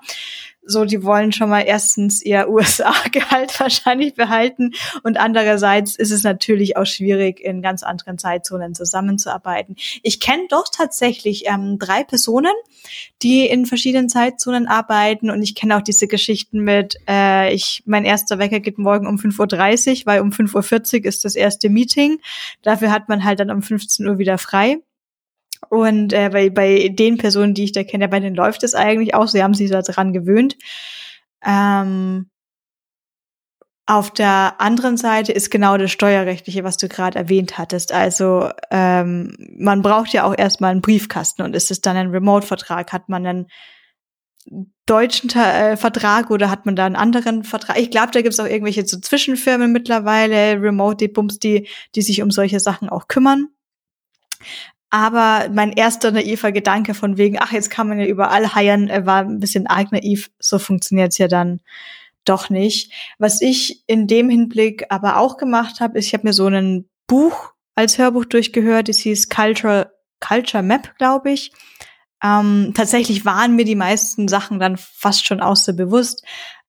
so, 0.64 0.86
die 0.86 1.04
wollen 1.04 1.32
schon 1.32 1.50
mal 1.50 1.62
erstens 1.62 2.24
ihr 2.24 2.48
USA-Gehalt 2.50 3.60
wahrscheinlich 3.60 4.14
behalten 4.14 4.72
und 5.04 5.20
andererseits 5.20 5.96
ist 5.96 6.12
es 6.12 6.24
natürlich 6.24 6.78
auch 6.78 6.86
schwierig, 6.86 7.40
in 7.40 7.62
ganz 7.62 7.84
anderen 7.84 8.18
Zeitzonen 8.18 8.76
zusammenzuarbeiten. 8.76 9.76
Ich 10.04 10.20
kenne 10.20 10.44
doch 10.50 10.66
tatsächlich 10.72 11.48
ähm, 11.48 11.80
drei 11.80 12.04
Personen, 12.04 12.54
die 13.22 13.48
in 13.48 13.66
verschiedenen 13.66 14.10
Zeitzonen 14.10 14.68
arbeiten 14.68 15.30
und 15.30 15.42
ich 15.42 15.56
kenne 15.56 15.78
auch 15.78 15.82
diese 15.82 16.08
Geschichten 16.08 16.60
mit, 16.60 16.96
äh, 17.08 17.54
ich, 17.54 17.84
mein 17.86 18.06
erster 18.06 18.40
Wecker 18.40 18.60
geht 18.60 18.78
morgen 18.78 19.08
um 19.08 19.18
5.30 19.18 20.02
Uhr, 20.02 20.06
weil 20.06 20.22
um 20.22 20.30
5.40 20.30 21.00
Uhr 21.00 21.06
ist 21.06 21.26
das 21.26 21.36
erste 21.36 21.70
Meeting. 21.70 22.20
Dafür 22.62 22.92
hat 22.92 23.10
man 23.10 23.24
halt 23.24 23.40
dann 23.40 23.52
um 23.52 23.62
15 23.62 24.08
Uhr 24.08 24.18
wieder 24.18 24.38
frei. 24.38 24.78
Und 25.70 26.14
äh, 26.14 26.30
bei, 26.30 26.50
bei 26.50 26.90
den 26.90 27.18
Personen, 27.18 27.54
die 27.54 27.66
ich 27.66 27.72
da 27.72 27.84
kenne, 27.84 28.10
bei 28.10 28.20
denen 28.20 28.36
läuft 28.36 28.64
es 28.64 28.76
eigentlich 28.76 29.14
auch. 29.14 29.28
Sie 29.28 29.44
haben 29.44 29.54
sich 29.54 29.70
daran 29.70 30.14
gewöhnt. 30.14 30.58
Ähm, 31.46 32.30
auf 33.88 34.12
der 34.12 34.56
anderen 34.60 34.96
Seite 34.96 35.32
ist 35.34 35.50
genau 35.50 35.78
das 35.78 35.92
Steuerrechtliche, 35.92 36.64
was 36.64 36.78
du 36.78 36.88
gerade 36.88 37.18
erwähnt 37.18 37.58
hattest. 37.58 37.92
Also 37.92 38.50
ähm, 38.70 39.36
man 39.58 39.82
braucht 39.82 40.14
ja 40.14 40.24
auch 40.24 40.38
erstmal 40.38 40.72
einen 40.72 40.82
Briefkasten 40.82 41.42
und 41.42 41.56
ist 41.56 41.72
es 41.72 41.82
dann 41.82 41.98
ein 41.98 42.12
Remote-Vertrag? 42.12 42.94
Hat 42.94 43.10
man 43.10 43.26
einen 43.26 43.48
deutschen 44.86 45.30
äh, 45.32 45.78
Vertrag 45.78 46.32
oder 46.32 46.50
hat 46.50 46.66
man 46.66 46.76
da 46.76 46.86
einen 46.86 46.96
anderen 46.96 47.44
Vertrag? 47.44 47.80
Ich 47.80 47.92
glaube, 47.92 48.12
da 48.12 48.22
gibt 48.22 48.34
es 48.34 48.40
auch 48.40 48.46
irgendwelche 48.46 48.86
so 48.86 49.00
Zwischenfirmen 49.00 49.72
mittlerweile, 49.72 50.62
Remote-Bums, 50.62 51.40
die, 51.40 51.68
die 51.96 52.02
sich 52.02 52.22
um 52.22 52.32
solche 52.32 52.60
Sachen 52.60 52.88
auch 52.88 53.08
kümmern. 53.08 53.50
Aber 54.94 55.50
mein 55.54 55.72
erster 55.72 56.12
naiver 56.12 56.52
Gedanke 56.52 56.94
von 56.94 57.18
wegen, 57.18 57.38
ach, 57.40 57.54
jetzt 57.54 57.70
kann 57.70 57.88
man 57.88 57.98
ja 57.98 58.06
überall 58.06 58.54
heiern, 58.54 58.90
äh, 58.90 59.06
war 59.06 59.22
ein 59.22 59.40
bisschen 59.40 59.66
arg 59.66 59.92
naiv. 59.94 60.30
So 60.38 60.60
funktioniert's 60.60 61.18
ja 61.18 61.30
dann 61.30 61.62
doch 62.26 62.50
nicht. 62.50 62.92
Was 63.18 63.42
ich 63.42 63.84
in 63.88 64.06
dem 64.06 64.30
Hinblick 64.30 64.86
aber 64.90 65.18
auch 65.18 65.38
gemacht 65.38 65.80
habe, 65.80 65.98
ist, 65.98 66.08
ich 66.08 66.14
habe 66.14 66.28
mir 66.28 66.34
so 66.34 66.48
ein 66.48 66.90
Buch 67.08 67.54
als 67.74 67.98
Hörbuch 67.98 68.26
durchgehört, 68.26 68.90
das 68.90 69.00
hieß 69.00 69.30
Culture, 69.30 69.94
Culture 70.20 70.62
Map, 70.62 70.94
glaube 70.98 71.32
ich. 71.32 71.54
Ähm, 72.22 72.74
tatsächlich 72.76 73.26
waren 73.26 73.56
mir 73.56 73.66
die 73.66 73.76
meisten 73.76 74.28
Sachen 74.28 74.60
dann 74.60 74.76
fast 74.78 75.26
schon 75.26 75.42
so 75.56 75.74
bewusst, 75.74 76.24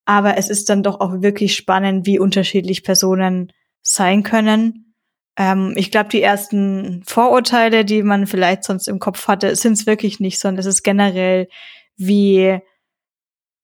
aber 0.05 0.39
es 0.39 0.49
ist 0.49 0.71
dann 0.71 0.85
doch 0.85 1.01
auch 1.01 1.23
wirklich 1.23 1.57
spannend, 1.57 2.07
wie 2.07 2.21
unterschiedlich 2.21 2.85
Personen 2.85 3.53
sein 3.83 4.23
können 4.23 4.92
ähm, 5.37 5.73
ich 5.77 5.91
glaube, 5.91 6.11
die 6.11 6.23
ersten 6.23 7.03
Vorurteile, 7.07 7.85
die 7.85 8.03
man 8.03 8.27
vielleicht 8.27 8.65
sonst 8.65 8.89
im 8.89 8.99
Kopf 8.99 9.29
hatte, 9.29 9.55
sind 9.57 9.75
es 9.75 9.87
wirklich 9.87 10.21
nicht, 10.21 10.39
sondern 10.39 10.61
es 10.61 10.67
ist 10.67 10.83
generell, 10.83 11.49
wie, 11.97 12.59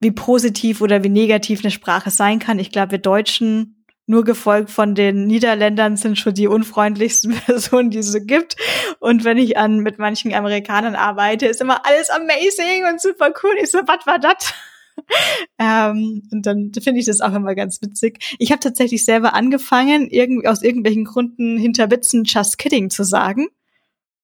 wie 0.01 0.11
positiv 0.13 0.81
oder 0.81 1.05
wie 1.05 1.09
negativ 1.09 1.61
eine 1.61 1.71
Sprache 1.71 2.11
sein 2.11 2.39
kann. 2.39 2.59
Ich 2.59 2.71
glaube, 2.71 2.93
wir 2.93 2.99
Deutschen, 2.99 3.75
nur 4.07 4.25
gefolgt 4.25 4.71
von 4.71 4.95
den 4.95 5.27
Niederländern, 5.27 5.99
sind 5.99 6.19
schon 6.19 6.33
die 6.33 6.49
unfreundlichsten 6.49 7.35
Personen, 7.47 7.91
die 7.91 7.99
es 7.99 8.11
so 8.11 8.21
gibt. 8.21 8.57
Und 9.01 9.25
wenn 9.25 9.37
ich 9.37 9.59
an 9.59 9.81
mit 9.81 9.99
manchen 9.99 10.33
Amerikanern 10.33 10.97
arbeite, 10.97 11.47
ist 11.47 11.61
immer 11.61 11.85
alles 11.85 12.09
amazing 12.09 12.87
und 12.91 13.03
super 13.03 13.33
cool. 13.43 13.55
Ich 13.63 13.71
so, 13.71 13.81
was 13.87 14.07
war 14.07 14.19
das? 14.19 14.55
ähm, 15.59 16.23
und 16.31 16.47
dann 16.47 16.73
finde 16.73 17.01
ich 17.01 17.07
das 17.07 17.21
auch 17.21 17.35
immer 17.35 17.55
ganz 17.55 17.81
witzig. 17.83 18.37
Ich 18.39 18.51
habe 18.51 18.61
tatsächlich 18.61 19.05
selber 19.05 19.35
angefangen, 19.35 20.09
irgendwie 20.11 20.49
aus 20.49 20.63
irgendwelchen 20.63 21.05
Gründen 21.05 21.59
hinter 21.59 21.91
Witzen 21.91 22.25
Just 22.25 22.59
Kidding 22.59 22.91
zu 22.91 23.05
sagen. 23.05 23.49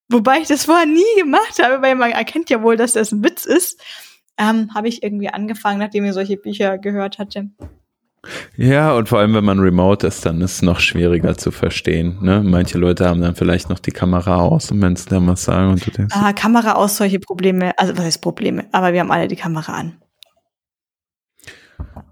Wobei 0.09 0.39
ich 0.39 0.49
das 0.49 0.67
vorher 0.67 0.87
nie 0.87 1.03
gemacht 1.19 1.63
habe, 1.63 1.83
weil 1.83 1.95
man 1.95 2.13
erkennt 2.13 2.51
ja 2.51 2.63
wohl, 2.63 2.77
dass 2.77 2.93
das 2.93 3.13
ein 3.13 3.25
Witz 3.25 3.47
ist. 3.47 3.81
Ähm, 4.37 4.75
habe 4.75 4.89
ich 4.89 5.03
irgendwie 5.03 5.29
angefangen, 5.29 5.79
nachdem 5.79 6.05
ich 6.05 6.13
solche 6.13 6.37
Bücher 6.37 6.79
gehört 6.79 7.19
hatte. 7.19 7.51
Ja, 8.57 8.95
und 8.95 9.09
vor 9.09 9.19
allem, 9.19 9.35
wenn 9.35 9.45
man 9.45 9.59
remote 9.59 10.07
ist, 10.07 10.25
dann 10.25 10.41
ist 10.41 10.55
es 10.55 10.63
noch 10.63 10.81
schwieriger 10.81 11.37
zu 11.37 11.51
verstehen. 11.51 12.19
Ne? 12.23 12.43
Manche 12.43 12.79
Leute 12.79 13.07
haben 13.07 13.21
dann 13.21 13.35
vielleicht 13.35 13.69
noch 13.69 13.79
die 13.79 13.91
Kamera 13.91 14.37
aus 14.37 14.71
und 14.71 14.81
wenn 14.81 14.97
sie 14.97 15.09
dann 15.09 15.27
was 15.27 15.45
sagen 15.45 15.73
und 15.73 15.87
du 15.87 15.91
denkst. 15.91 16.15
Ah, 16.17 16.33
Kamera 16.33 16.73
aus, 16.73 16.97
solche 16.97 17.19
Probleme, 17.19 17.79
also 17.79 17.97
was 17.97 18.05
heißt 18.05 18.23
Probleme, 18.23 18.67
aber 18.73 18.93
wir 18.93 19.01
haben 19.01 19.11
alle 19.11 19.29
die 19.29 19.37
Kamera 19.37 19.75
an. 19.75 19.97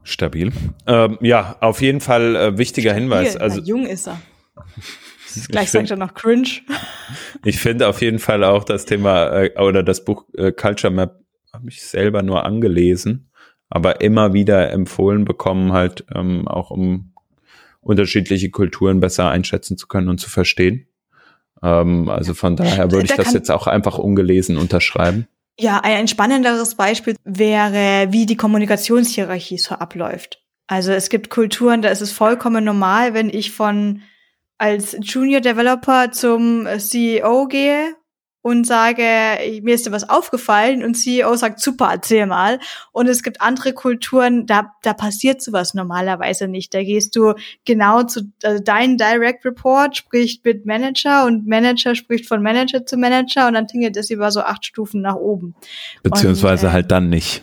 Stabil. 0.02 0.52
Ähm, 0.86 1.18
ja, 1.20 1.56
auf 1.60 1.80
jeden 1.80 2.00
Fall 2.00 2.36
äh, 2.36 2.58
wichtiger 2.58 2.90
Stabil, 2.90 3.02
Hinweis. 3.02 3.36
Also 3.36 3.60
na, 3.60 3.66
jung 3.66 3.86
ist 3.86 4.08
er. 4.08 4.20
Gleich 5.48 5.70
sagt 5.70 5.90
er 5.90 5.96
noch 5.96 6.14
cringe. 6.14 6.48
Ich 7.44 7.58
finde 7.58 7.88
auf 7.88 8.00
jeden 8.02 8.20
Fall 8.20 8.44
auch 8.44 8.62
das 8.62 8.84
Thema 8.84 9.26
äh, 9.32 9.58
oder 9.58 9.82
das 9.82 10.04
Buch 10.04 10.26
äh, 10.36 10.52
Culture 10.52 10.92
Map 10.92 11.18
habe 11.52 11.68
ich 11.68 11.82
selber 11.82 12.22
nur 12.22 12.44
angelesen, 12.44 13.30
aber 13.68 14.00
immer 14.00 14.32
wieder 14.32 14.70
empfohlen 14.70 15.24
bekommen, 15.24 15.72
halt 15.72 16.04
ähm, 16.14 16.46
auch 16.46 16.70
um 16.70 17.12
unterschiedliche 17.80 18.50
Kulturen 18.50 19.00
besser 19.00 19.28
einschätzen 19.28 19.76
zu 19.76 19.88
können 19.88 20.08
und 20.08 20.18
zu 20.18 20.30
verstehen. 20.30 20.86
Ähm, 21.62 22.08
also 22.08 22.34
von 22.34 22.56
daher 22.56 22.90
würde 22.90 23.06
ich 23.06 23.14
das 23.14 23.32
jetzt 23.32 23.50
auch 23.50 23.66
einfach 23.66 23.98
ungelesen 23.98 24.56
unterschreiben. 24.56 25.26
Ja, 25.58 25.80
ein 25.82 26.08
spannenderes 26.08 26.74
Beispiel 26.74 27.16
wäre, 27.24 28.12
wie 28.12 28.26
die 28.26 28.36
Kommunikationshierarchie 28.36 29.58
so 29.58 29.74
abläuft. 29.74 30.42
Also 30.66 30.92
es 30.92 31.10
gibt 31.10 31.30
Kulturen, 31.30 31.82
da 31.82 31.90
ist 31.90 32.00
es 32.00 32.12
vollkommen 32.12 32.64
normal, 32.64 33.14
wenn 33.14 33.28
ich 33.28 33.52
von 33.52 34.02
als 34.58 34.96
Junior 35.00 35.40
Developer 35.40 36.12
zum 36.12 36.66
CEO 36.78 37.46
gehe 37.48 37.94
und 38.42 38.66
sage, 38.66 39.02
mir 39.62 39.74
ist 39.74 39.86
da 39.86 39.92
was 39.92 40.08
aufgefallen 40.08 40.84
und 40.84 40.94
CEO 40.94 41.34
sagt, 41.36 41.60
super, 41.60 41.88
erzähl 41.92 42.26
mal. 42.26 42.58
Und 42.90 43.08
es 43.08 43.22
gibt 43.22 43.40
andere 43.40 43.72
Kulturen, 43.72 44.46
da, 44.46 44.72
da 44.82 44.92
passiert 44.94 45.40
sowas 45.40 45.74
normalerweise 45.74 46.48
nicht. 46.48 46.74
Da 46.74 46.82
gehst 46.82 47.14
du 47.14 47.34
genau 47.64 48.02
zu 48.02 48.32
also 48.42 48.62
dein 48.62 48.98
Direct 48.98 49.44
Report, 49.44 49.96
spricht 49.96 50.44
mit 50.44 50.66
Manager 50.66 51.24
und 51.24 51.46
Manager 51.46 51.94
spricht 51.94 52.26
von 52.26 52.42
Manager 52.42 52.84
zu 52.84 52.96
Manager 52.96 53.46
und 53.46 53.54
dann 53.54 53.68
tingelt 53.68 53.96
es 53.96 54.10
über 54.10 54.32
so 54.32 54.40
acht 54.40 54.66
Stufen 54.66 55.00
nach 55.00 55.16
oben. 55.16 55.54
Beziehungsweise 56.02 56.66
und, 56.66 56.70
äh, 56.70 56.74
halt 56.74 56.90
dann 56.90 57.08
nicht. 57.08 57.42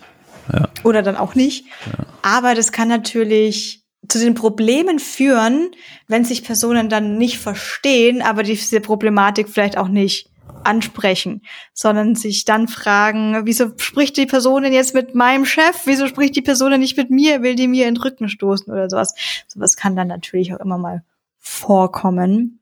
Ja. 0.52 0.68
Oder 0.84 1.02
dann 1.02 1.16
auch 1.16 1.34
nicht. 1.34 1.64
Ja. 1.86 2.04
Aber 2.22 2.54
das 2.54 2.72
kann 2.72 2.88
natürlich 2.88 3.84
zu 4.08 4.18
den 4.18 4.34
Problemen 4.34 4.98
führen, 4.98 5.70
wenn 6.08 6.24
sich 6.24 6.44
Personen 6.44 6.88
dann 6.88 7.16
nicht 7.16 7.38
verstehen, 7.38 8.22
aber 8.22 8.42
diese 8.42 8.80
Problematik 8.80 9.48
vielleicht 9.48 9.78
auch 9.78 9.88
nicht 9.88 10.29
ansprechen, 10.64 11.42
sondern 11.72 12.14
sich 12.14 12.44
dann 12.44 12.68
fragen, 12.68 13.42
wieso 13.44 13.72
spricht 13.76 14.16
die 14.16 14.26
Person 14.26 14.62
denn 14.62 14.72
jetzt 14.72 14.94
mit 14.94 15.14
meinem 15.14 15.44
Chef? 15.44 15.82
Wieso 15.84 16.06
spricht 16.06 16.36
die 16.36 16.42
Person 16.42 16.70
denn 16.70 16.80
nicht 16.80 16.96
mit 16.96 17.10
mir? 17.10 17.42
Will 17.42 17.54
die 17.54 17.68
mir 17.68 17.88
in 17.88 17.94
den 17.94 18.02
Rücken 18.02 18.28
stoßen 18.28 18.72
oder 18.72 18.88
sowas? 18.88 19.14
Sowas 19.48 19.76
kann 19.76 19.96
dann 19.96 20.08
natürlich 20.08 20.54
auch 20.54 20.60
immer 20.60 20.78
mal 20.78 21.02
vorkommen. 21.38 22.60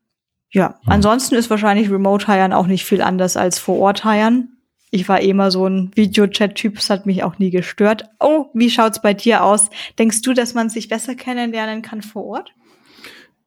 Ja, 0.50 0.78
mhm. 0.82 0.92
ansonsten 0.92 1.34
ist 1.34 1.50
wahrscheinlich 1.50 1.90
Remote-Hiren 1.90 2.52
auch 2.52 2.66
nicht 2.66 2.84
viel 2.84 3.02
anders 3.02 3.36
als 3.36 3.58
vor 3.58 3.78
Ort 3.78 4.04
Hiren. 4.04 4.54
Ich 4.90 5.08
war 5.08 5.20
eh 5.20 5.28
immer 5.28 5.50
so 5.50 5.66
ein 5.66 5.90
Videochat-Typ, 5.94 6.76
das 6.76 6.88
hat 6.88 7.04
mich 7.04 7.22
auch 7.22 7.38
nie 7.38 7.50
gestört. 7.50 8.04
Oh, 8.20 8.46
wie 8.54 8.70
schaut's 8.70 9.02
bei 9.02 9.12
dir 9.12 9.44
aus? 9.44 9.68
Denkst 9.98 10.22
du, 10.22 10.32
dass 10.32 10.54
man 10.54 10.70
sich 10.70 10.88
besser 10.88 11.14
kennenlernen 11.14 11.82
kann 11.82 12.00
vor 12.00 12.24
Ort? 12.24 12.54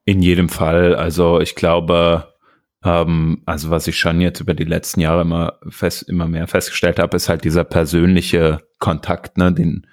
In 0.06 0.22
jedem 0.22 0.50
Fall. 0.50 0.96
Also 0.96 1.40
ich 1.40 1.56
glaube, 1.56 2.31
ähm, 2.84 3.42
also 3.46 3.70
was 3.70 3.88
ich 3.88 3.98
schon 3.98 4.22
jetzt 4.22 4.40
über 4.40 4.54
die 4.54 4.64
letzten 4.64 5.02
Jahre 5.02 5.22
immer 5.22 5.60
fest, 5.70 6.04
immer 6.04 6.28
mehr 6.28 6.48
festgestellt 6.48 7.00
habe, 7.00 7.16
ist 7.18 7.30
halt 7.30 7.44
dieser 7.44 7.64
persönliche 7.64 8.62
Kontakt, 8.80 9.38
ne, 9.38 9.54
den 9.54 9.88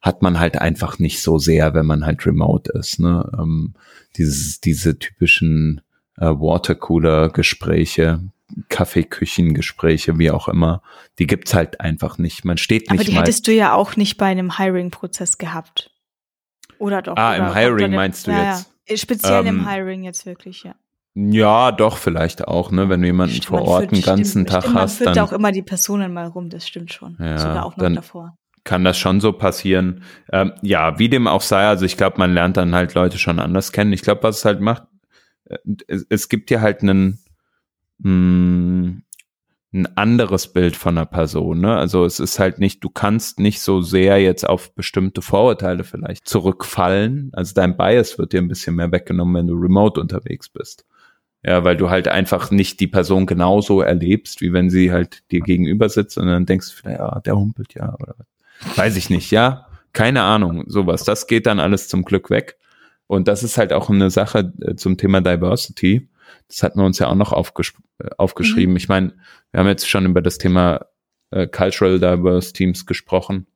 hat 0.00 0.20
man 0.20 0.38
halt 0.38 0.58
einfach 0.58 0.98
nicht 0.98 1.22
so 1.22 1.38
sehr, 1.38 1.72
wenn 1.74 1.86
man 1.86 2.04
halt 2.04 2.26
remote 2.26 2.70
ist, 2.72 3.00
ne, 3.00 3.30
ähm, 3.38 3.74
dieses, 4.16 4.60
diese 4.60 4.98
typischen 4.98 5.80
äh, 6.18 6.26
Watercooler-Gespräche, 6.26 8.20
Kaffeeküchengespräche, 8.68 10.18
wie 10.18 10.30
auch 10.30 10.48
immer, 10.48 10.82
die 11.18 11.26
gibt's 11.26 11.54
halt 11.54 11.80
einfach 11.80 12.18
nicht. 12.18 12.44
Man 12.44 12.58
steht 12.58 12.90
nicht 12.90 13.00
Aber 13.00 13.04
die 13.04 13.16
hättest 13.16 13.46
du 13.48 13.52
ja 13.52 13.74
auch 13.74 13.96
nicht 13.96 14.16
bei 14.16 14.26
einem 14.26 14.58
Hiring-Prozess 14.58 15.38
gehabt. 15.38 15.90
Oder 16.78 17.02
doch? 17.02 17.16
Ah, 17.16 17.36
oder 17.36 17.48
im 17.48 17.54
Hiring 17.54 17.94
meinst 17.94 18.26
du 18.26 18.32
ja, 18.32 18.50
jetzt? 18.50 18.70
Ja. 18.88 18.96
Speziell 18.96 19.46
ähm, 19.46 19.60
im 19.60 19.68
Hiring 19.68 20.04
jetzt 20.04 20.26
wirklich, 20.26 20.64
ja. 20.64 20.74
Ja, 21.14 21.70
doch, 21.70 21.96
vielleicht 21.96 22.48
auch, 22.48 22.72
ne? 22.72 22.88
Wenn 22.88 23.00
du 23.00 23.06
jemanden 23.06 23.36
stimmt, 23.36 23.46
vor 23.46 23.62
Ort 23.62 23.92
einen 23.92 24.02
ganzen 24.02 24.42
stimmt, 24.42 24.48
Tag 24.50 24.62
stimmt, 24.64 24.76
hast. 24.76 25.00
Man 25.00 25.14
führt 25.14 25.18
auch 25.20 25.32
immer 25.32 25.52
die 25.52 25.62
Personen 25.62 26.12
mal 26.12 26.26
rum, 26.26 26.50
das 26.50 26.66
stimmt 26.66 26.92
schon. 26.92 27.16
Ja, 27.20 27.38
Sogar 27.38 27.66
auch 27.66 27.76
noch 27.76 27.84
dann 27.84 27.94
davor. 27.94 28.36
Kann 28.64 28.82
das 28.82 28.98
schon 28.98 29.20
so 29.20 29.32
passieren. 29.32 30.02
Ähm, 30.32 30.52
ja, 30.62 30.98
wie 30.98 31.08
dem 31.08 31.28
auch 31.28 31.42
sei, 31.42 31.66
also 31.66 31.84
ich 31.84 31.96
glaube, 31.96 32.18
man 32.18 32.34
lernt 32.34 32.56
dann 32.56 32.74
halt 32.74 32.94
Leute 32.94 33.18
schon 33.18 33.38
anders 33.38 33.70
kennen. 33.70 33.92
Ich 33.92 34.02
glaube, 34.02 34.24
was 34.24 34.38
es 34.38 34.44
halt 34.44 34.60
macht, 34.60 34.84
äh, 35.44 35.58
es, 35.86 36.04
es 36.08 36.28
gibt 36.28 36.50
dir 36.50 36.60
halt 36.60 36.82
einen, 36.82 37.20
mh, 37.98 38.10
hm, 38.10 39.02
ein 39.74 39.96
anderes 39.96 40.52
Bild 40.52 40.76
von 40.76 40.96
einer 40.96 41.06
Person. 41.06 41.60
Ne? 41.60 41.76
Also 41.76 42.04
es 42.04 42.20
ist 42.20 42.38
halt 42.38 42.58
nicht, 42.58 42.82
du 42.82 42.90
kannst 42.90 43.40
nicht 43.40 43.60
so 43.60 43.82
sehr 43.82 44.20
jetzt 44.20 44.48
auf 44.48 44.72
bestimmte 44.74 45.20
Vorurteile 45.20 45.82
vielleicht 45.82 46.28
zurückfallen. 46.28 47.30
Also 47.34 47.54
dein 47.54 47.76
Bias 47.76 48.16
wird 48.16 48.32
dir 48.32 48.40
ein 48.40 48.48
bisschen 48.48 48.76
mehr 48.76 48.92
weggenommen, 48.92 49.34
wenn 49.34 49.46
du 49.48 49.54
remote 49.54 50.00
unterwegs 50.00 50.48
bist. 50.48 50.86
Ja, 51.46 51.62
weil 51.62 51.76
du 51.76 51.90
halt 51.90 52.08
einfach 52.08 52.50
nicht 52.50 52.80
die 52.80 52.86
Person 52.86 53.26
genauso 53.26 53.82
erlebst, 53.82 54.40
wie 54.40 54.52
wenn 54.54 54.70
sie 54.70 54.90
halt 54.90 55.30
dir 55.30 55.40
gegenüber 55.40 55.90
sitzt 55.90 56.16
und 56.16 56.26
dann 56.26 56.46
denkst 56.46 56.82
du, 56.82 56.88
ja, 56.88 57.20
der 57.20 57.36
humpelt 57.36 57.74
ja 57.74 57.94
oder 58.00 58.14
was. 58.16 58.78
Weiß 58.78 58.96
ich 58.96 59.10
nicht, 59.10 59.30
ja. 59.30 59.66
Keine 59.92 60.22
Ahnung, 60.22 60.64
sowas. 60.66 61.04
Das 61.04 61.26
geht 61.26 61.46
dann 61.46 61.60
alles 61.60 61.88
zum 61.88 62.04
Glück 62.04 62.30
weg. 62.30 62.56
Und 63.06 63.28
das 63.28 63.42
ist 63.42 63.58
halt 63.58 63.72
auch 63.72 63.90
eine 63.90 64.10
Sache 64.10 64.52
äh, 64.62 64.74
zum 64.74 64.96
Thema 64.96 65.20
Diversity. 65.20 66.08
Das 66.48 66.62
hatten 66.62 66.78
wir 66.80 66.86
uns 66.86 66.98
ja 66.98 67.08
auch 67.08 67.14
noch 67.14 67.32
aufgesch 67.32 67.74
äh, 67.98 68.08
aufgeschrieben. 68.16 68.72
Mhm. 68.72 68.76
Ich 68.76 68.88
meine, 68.88 69.14
wir 69.50 69.60
haben 69.60 69.68
jetzt 69.68 69.88
schon 69.88 70.06
über 70.06 70.22
das 70.22 70.38
Thema 70.38 70.86
äh, 71.30 71.46
Cultural 71.46 71.98
Diverse 71.98 72.52
Teams 72.54 72.86
gesprochen. 72.86 73.46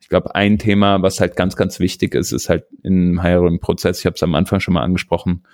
Ich 0.00 0.08
glaube, 0.08 0.34
ein 0.34 0.58
Thema, 0.58 1.00
was 1.02 1.20
halt 1.20 1.36
ganz, 1.36 1.56
ganz 1.56 1.80
wichtig 1.80 2.14
ist, 2.14 2.32
ist 2.32 2.48
halt 2.48 2.64
im 2.82 3.22
Hiring-Prozess, 3.22 4.00
ich 4.00 4.06
habe 4.06 4.14
es 4.14 4.22
am 4.22 4.34
Anfang 4.34 4.60
schon 4.60 4.74
mal 4.74 4.82
angesprochen, 4.82 5.44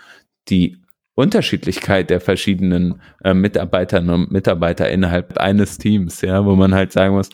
die 0.48 0.78
Unterschiedlichkeit 1.14 2.10
der 2.10 2.20
verschiedenen 2.20 3.00
äh, 3.22 3.34
Mitarbeiterinnen 3.34 4.14
und 4.14 4.32
Mitarbeiter 4.32 4.90
innerhalb 4.90 5.38
eines 5.38 5.78
Teams, 5.78 6.22
ja, 6.22 6.44
wo 6.44 6.56
man 6.56 6.74
halt 6.74 6.92
sagen 6.92 7.14
muss, 7.14 7.30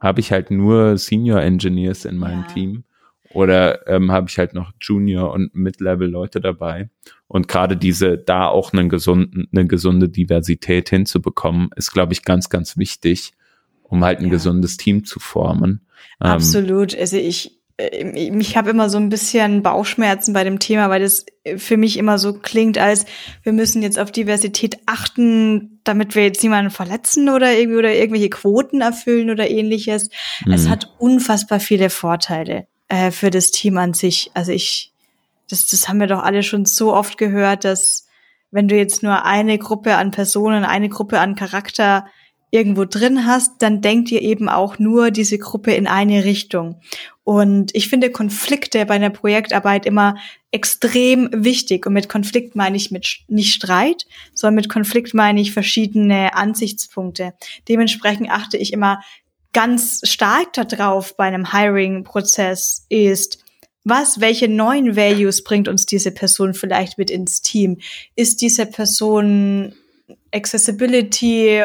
habe 0.00 0.20
ich 0.20 0.32
halt 0.32 0.50
nur 0.50 0.98
Senior 0.98 1.40
Engineers 1.40 2.04
in 2.04 2.16
meinem 2.16 2.44
ja. 2.48 2.54
Team 2.54 2.84
oder 3.32 3.86
ähm, 3.88 4.10
habe 4.10 4.28
ich 4.28 4.38
halt 4.38 4.54
noch 4.54 4.72
Junior 4.80 5.32
und 5.32 5.54
Mid-Level 5.54 6.08
Leute 6.08 6.40
dabei 6.40 6.90
und 7.28 7.48
gerade 7.48 7.76
diese 7.76 8.18
da 8.18 8.48
auch 8.48 8.72
einen 8.72 8.88
gesunden, 8.88 9.48
eine 9.52 9.66
gesunde 9.66 10.08
Diversität 10.08 10.90
hinzubekommen, 10.90 11.70
ist 11.76 11.92
glaube 11.92 12.12
ich 12.12 12.22
ganz 12.22 12.48
ganz 12.48 12.76
wichtig, 12.76 13.32
um 13.82 14.04
halt 14.04 14.18
ein 14.18 14.26
ja. 14.26 14.30
gesundes 14.30 14.76
Team 14.76 15.04
zu 15.04 15.20
formen. 15.20 15.86
Ähm, 16.20 16.30
Absolut, 16.32 16.96
also 16.96 17.16
ich 17.16 17.60
ich 17.76 18.56
habe 18.56 18.70
immer 18.70 18.88
so 18.88 18.98
ein 18.98 19.08
bisschen 19.08 19.62
Bauchschmerzen 19.62 20.32
bei 20.32 20.44
dem 20.44 20.60
Thema, 20.60 20.90
weil 20.90 21.02
das 21.02 21.26
für 21.56 21.76
mich 21.76 21.98
immer 21.98 22.18
so 22.18 22.34
klingt, 22.34 22.78
als 22.78 23.04
wir 23.42 23.52
müssen 23.52 23.82
jetzt 23.82 23.98
auf 23.98 24.12
Diversität 24.12 24.78
achten, 24.86 25.80
damit 25.82 26.14
wir 26.14 26.22
jetzt 26.22 26.42
niemanden 26.42 26.70
verletzen 26.70 27.28
oder 27.28 27.52
irgendwie 27.52 27.78
oder 27.78 27.92
irgendwelche 27.92 28.30
Quoten 28.30 28.80
erfüllen 28.80 29.30
oder 29.30 29.50
ähnliches. 29.50 30.08
Mhm. 30.44 30.52
Es 30.52 30.68
hat 30.68 30.94
unfassbar 30.98 31.58
viele 31.58 31.90
Vorteile 31.90 32.68
äh, 32.88 33.10
für 33.10 33.30
das 33.30 33.50
Team 33.50 33.76
an 33.76 33.92
sich. 33.92 34.30
Also 34.34 34.52
ich, 34.52 34.92
das, 35.50 35.66
das 35.66 35.88
haben 35.88 35.98
wir 35.98 36.06
doch 36.06 36.22
alle 36.22 36.44
schon 36.44 36.66
so 36.66 36.94
oft 36.94 37.18
gehört, 37.18 37.64
dass 37.64 38.06
wenn 38.52 38.68
du 38.68 38.76
jetzt 38.76 39.02
nur 39.02 39.24
eine 39.24 39.58
Gruppe 39.58 39.96
an 39.96 40.12
Personen, 40.12 40.64
eine 40.64 40.88
Gruppe 40.88 41.18
an 41.18 41.34
Charakter 41.34 42.06
irgendwo 42.52 42.84
drin 42.84 43.26
hast, 43.26 43.60
dann 43.62 43.80
denkt 43.80 44.12
ihr 44.12 44.22
eben 44.22 44.48
auch 44.48 44.78
nur 44.78 45.10
diese 45.10 45.38
Gruppe 45.38 45.74
in 45.74 45.88
eine 45.88 46.24
Richtung. 46.24 46.76
Und 47.24 47.74
ich 47.74 47.88
finde 47.88 48.10
Konflikte 48.10 48.84
bei 48.84 48.94
einer 48.94 49.10
Projektarbeit 49.10 49.86
immer 49.86 50.16
extrem 50.50 51.30
wichtig. 51.32 51.86
Und 51.86 51.94
mit 51.94 52.08
Konflikt 52.08 52.54
meine 52.54 52.76
ich 52.76 52.90
mit 52.90 53.20
nicht 53.28 53.54
Streit, 53.54 54.06
sondern 54.34 54.56
mit 54.56 54.68
Konflikt 54.68 55.14
meine 55.14 55.40
ich 55.40 55.52
verschiedene 55.52 56.34
Ansichtspunkte. 56.36 57.32
Dementsprechend 57.68 58.30
achte 58.30 58.58
ich 58.58 58.74
immer 58.74 59.02
ganz 59.54 60.00
stark 60.04 60.52
darauf 60.52 61.16
bei 61.16 61.24
einem 61.24 61.52
Hiring-Prozess 61.52 62.86
ist, 62.90 63.38
was, 63.84 64.20
welche 64.20 64.48
neuen 64.48 64.96
Values 64.96 65.44
bringt 65.44 65.68
uns 65.68 65.86
diese 65.86 66.10
Person 66.10 66.54
vielleicht 66.54 66.98
mit 66.98 67.10
ins 67.10 67.42
Team? 67.42 67.78
Ist 68.16 68.40
diese 68.40 68.64
Person 68.66 69.74
Accessibility 70.32 71.64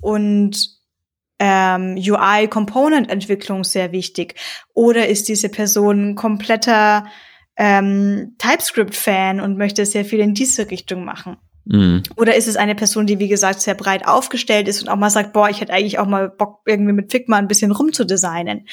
und 0.00 0.77
ähm, 1.38 1.96
UI-Component-Entwicklung 1.96 3.64
sehr 3.64 3.92
wichtig? 3.92 4.34
Oder 4.74 5.08
ist 5.08 5.28
diese 5.28 5.48
Person 5.48 6.14
kompletter 6.14 7.06
ähm, 7.56 8.34
TypeScript-Fan 8.38 9.40
und 9.40 9.56
möchte 9.56 9.84
sehr 9.86 10.04
viel 10.04 10.20
in 10.20 10.34
diese 10.34 10.70
Richtung 10.70 11.04
machen? 11.04 11.36
Mhm. 11.70 12.02
Oder 12.16 12.34
ist 12.34 12.48
es 12.48 12.56
eine 12.56 12.74
Person, 12.74 13.06
die, 13.06 13.18
wie 13.18 13.28
gesagt, 13.28 13.60
sehr 13.60 13.74
breit 13.74 14.06
aufgestellt 14.08 14.68
ist 14.68 14.80
und 14.80 14.88
auch 14.88 14.96
mal 14.96 15.10
sagt, 15.10 15.34
boah, 15.34 15.50
ich 15.50 15.60
hätte 15.60 15.74
eigentlich 15.74 15.98
auch 15.98 16.06
mal 16.06 16.30
Bock, 16.30 16.60
irgendwie 16.64 16.94
mit 16.94 17.12
Figma 17.12 17.36
ein 17.36 17.46
bisschen 17.46 17.72
rumzudesignen. 17.72 18.66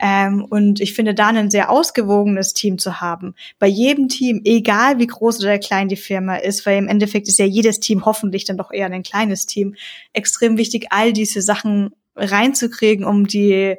Ähm, 0.00 0.44
und 0.50 0.80
ich 0.80 0.94
finde, 0.94 1.14
da 1.14 1.28
ein 1.28 1.50
sehr 1.50 1.70
ausgewogenes 1.70 2.52
Team 2.52 2.78
zu 2.78 3.00
haben. 3.00 3.34
Bei 3.60 3.68
jedem 3.68 4.08
Team, 4.08 4.40
egal 4.44 4.98
wie 4.98 5.06
groß 5.06 5.40
oder 5.40 5.60
klein 5.60 5.86
die 5.86 5.96
Firma 5.96 6.36
ist, 6.36 6.66
weil 6.66 6.78
im 6.78 6.88
Endeffekt 6.88 7.28
ist 7.28 7.38
ja 7.38 7.44
jedes 7.44 7.78
Team 7.78 8.04
hoffentlich 8.04 8.44
dann 8.44 8.56
doch 8.56 8.72
eher 8.72 8.86
ein 8.86 9.04
kleines 9.04 9.46
Team, 9.46 9.76
extrem 10.12 10.58
wichtig, 10.58 10.88
all 10.90 11.12
diese 11.12 11.42
Sachen 11.42 11.90
reinzukriegen, 12.16 13.04
um 13.04 13.26
die 13.26 13.76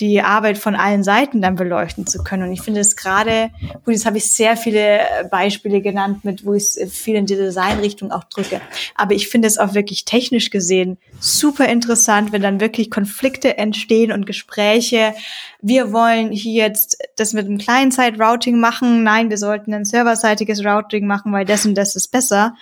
die 0.00 0.22
Arbeit 0.22 0.56
von 0.56 0.74
allen 0.74 1.04
Seiten 1.04 1.42
dann 1.42 1.56
beleuchten 1.56 2.06
zu 2.06 2.24
können. 2.24 2.44
Und 2.44 2.52
ich 2.52 2.62
finde 2.62 2.80
es 2.80 2.96
gerade, 2.96 3.50
gut, 3.84 3.92
jetzt 3.92 4.06
habe 4.06 4.16
ich 4.16 4.30
sehr 4.30 4.56
viele 4.56 5.00
Beispiele 5.30 5.82
genannt, 5.82 6.24
mit 6.24 6.44
wo 6.44 6.54
ich 6.54 6.62
es 6.62 6.92
viel 6.92 7.16
in 7.16 7.26
die 7.26 7.36
Designrichtung 7.36 8.10
auch 8.10 8.24
drücke. 8.24 8.62
Aber 8.94 9.12
ich 9.12 9.28
finde 9.28 9.46
es 9.46 9.58
auch 9.58 9.74
wirklich 9.74 10.06
technisch 10.06 10.50
gesehen 10.50 10.96
super 11.20 11.68
interessant, 11.68 12.32
wenn 12.32 12.40
dann 12.40 12.60
wirklich 12.60 12.90
Konflikte 12.90 13.58
entstehen 13.58 14.10
und 14.10 14.26
Gespräche. 14.26 15.14
Wir 15.60 15.92
wollen 15.92 16.32
hier 16.32 16.64
jetzt 16.64 16.96
das 17.16 17.34
mit 17.34 17.46
einem 17.46 17.58
Client-Side-Routing 17.58 18.58
machen. 18.58 19.02
Nein, 19.02 19.28
wir 19.28 19.38
sollten 19.38 19.74
ein 19.74 19.84
serverseitiges 19.84 20.64
Routing 20.64 21.06
machen, 21.06 21.32
weil 21.32 21.44
das 21.44 21.66
und 21.66 21.74
das 21.74 21.94
ist 21.94 22.08
besser. 22.08 22.54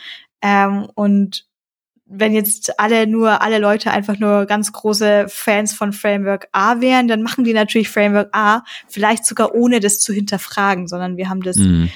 Ähm, 0.42 0.88
und 0.94 1.47
wenn 2.08 2.32
jetzt 2.32 2.80
alle 2.80 3.06
nur, 3.06 3.42
alle 3.42 3.58
Leute 3.58 3.90
einfach 3.90 4.18
nur 4.18 4.46
ganz 4.46 4.72
große 4.72 5.26
Fans 5.28 5.74
von 5.74 5.92
Framework 5.92 6.48
A 6.52 6.80
wären, 6.80 7.06
dann 7.06 7.22
machen 7.22 7.44
die 7.44 7.52
natürlich 7.52 7.90
Framework 7.90 8.30
A, 8.32 8.62
vielleicht 8.88 9.26
sogar 9.26 9.54
ohne 9.54 9.80
das 9.80 10.00
zu 10.00 10.12
hinterfragen, 10.12 10.88
sondern 10.88 11.16
wir 11.16 11.28
haben 11.28 11.42
das 11.42 11.56
mhm. 11.56 11.90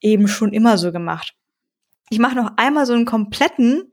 eben 0.00 0.26
schon 0.28 0.52
immer 0.52 0.78
so 0.78 0.90
gemacht. 0.90 1.34
Ich 2.10 2.18
mache 2.18 2.34
noch 2.34 2.52
einmal 2.56 2.86
so 2.86 2.92
einen 2.92 3.04
kompletten, 3.04 3.90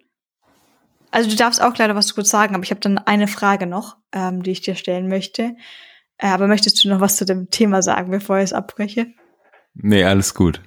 also 1.11 1.29
du 1.29 1.35
darfst 1.35 1.61
auch 1.61 1.77
leider 1.77 1.95
was 1.95 2.15
kurz 2.15 2.29
sagen, 2.29 2.55
aber 2.55 2.63
ich 2.63 2.71
habe 2.71 2.81
dann 2.81 2.97
eine 2.97 3.27
Frage 3.27 3.67
noch, 3.67 3.97
ähm, 4.11 4.41
die 4.41 4.51
ich 4.51 4.61
dir 4.61 4.75
stellen 4.75 5.07
möchte. 5.07 5.55
Äh, 6.17 6.27
aber 6.27 6.47
möchtest 6.47 6.83
du 6.83 6.89
noch 6.89 6.99
was 6.99 7.17
zu 7.17 7.25
dem 7.25 7.51
Thema 7.51 7.83
sagen, 7.83 8.09
bevor 8.09 8.37
ich 8.37 8.45
es 8.45 8.53
abbreche? 8.53 9.07
Nee, 9.75 10.03
alles 10.03 10.33
gut. 10.33 10.61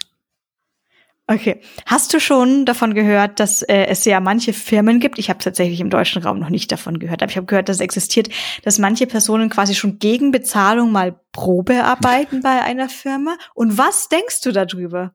Okay. 1.28 1.60
Hast 1.86 2.14
du 2.14 2.20
schon 2.20 2.66
davon 2.66 2.94
gehört, 2.94 3.40
dass 3.40 3.62
äh, 3.62 3.86
es 3.86 4.04
ja 4.04 4.20
manche 4.20 4.52
Firmen 4.52 5.00
gibt? 5.00 5.18
Ich 5.18 5.28
habe 5.28 5.40
tatsächlich 5.40 5.80
im 5.80 5.90
deutschen 5.90 6.22
Raum 6.22 6.38
noch 6.38 6.50
nicht 6.50 6.70
davon 6.70 7.00
gehört, 7.00 7.20
aber 7.20 7.30
ich 7.30 7.36
habe 7.36 7.46
gehört, 7.46 7.68
dass 7.68 7.78
es 7.78 7.80
existiert, 7.80 8.28
dass 8.62 8.78
manche 8.78 9.08
Personen 9.08 9.50
quasi 9.50 9.74
schon 9.74 9.98
gegen 9.98 10.30
Bezahlung 10.30 10.92
mal 10.92 11.18
Probe 11.32 11.82
arbeiten 11.82 12.42
bei 12.42 12.62
einer 12.62 12.88
Firma. 12.88 13.36
Und 13.54 13.76
was 13.76 14.08
denkst 14.08 14.40
du 14.42 14.52
darüber? 14.52 15.14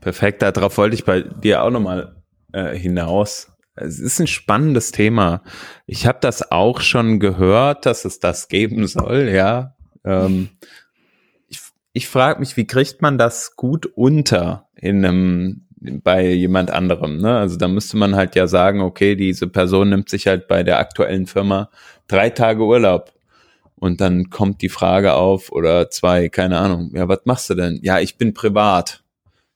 Perfekt, 0.00 0.42
darauf 0.42 0.76
wollte 0.76 0.96
ich 0.96 1.04
bei 1.04 1.22
dir 1.22 1.62
auch 1.62 1.70
nochmal 1.70 2.16
äh, 2.52 2.76
hinaus. 2.76 3.52
Es 3.76 4.00
ist 4.00 4.20
ein 4.20 4.26
spannendes 4.26 4.90
Thema. 4.90 5.42
Ich 5.86 6.06
habe 6.06 6.18
das 6.20 6.50
auch 6.50 6.80
schon 6.80 7.20
gehört, 7.20 7.86
dass 7.86 8.04
es 8.04 8.18
das 8.18 8.48
geben 8.48 8.88
soll, 8.88 9.28
ja. 9.32 9.76
Ähm, 10.04 10.50
ich 11.48 11.60
ich 11.92 12.08
frage 12.08 12.40
mich, 12.40 12.56
wie 12.56 12.66
kriegt 12.66 13.02
man 13.02 13.18
das 13.18 13.54
gut 13.56 13.86
unter 13.86 14.63
in 14.84 15.04
einem 15.04 15.60
bei 16.02 16.30
jemand 16.30 16.70
anderem, 16.70 17.18
ne? 17.18 17.38
Also 17.38 17.56
da 17.56 17.68
müsste 17.68 17.96
man 17.96 18.16
halt 18.16 18.34
ja 18.36 18.46
sagen, 18.46 18.80
okay, 18.80 19.16
diese 19.16 19.48
Person 19.48 19.90
nimmt 19.90 20.08
sich 20.08 20.26
halt 20.26 20.46
bei 20.46 20.62
der 20.62 20.78
aktuellen 20.78 21.26
Firma 21.26 21.70
drei 22.06 22.30
Tage 22.30 22.62
Urlaub. 22.62 23.12
Und 23.76 24.00
dann 24.00 24.30
kommt 24.30 24.62
die 24.62 24.68
Frage 24.68 25.14
auf 25.14 25.52
oder 25.52 25.90
zwei, 25.90 26.28
keine 26.28 26.58
Ahnung. 26.58 26.92
Ja, 26.94 27.08
was 27.08 27.20
machst 27.24 27.50
du 27.50 27.54
denn? 27.54 27.80
Ja, 27.82 27.98
ich 27.98 28.16
bin 28.16 28.32
privat. 28.32 29.02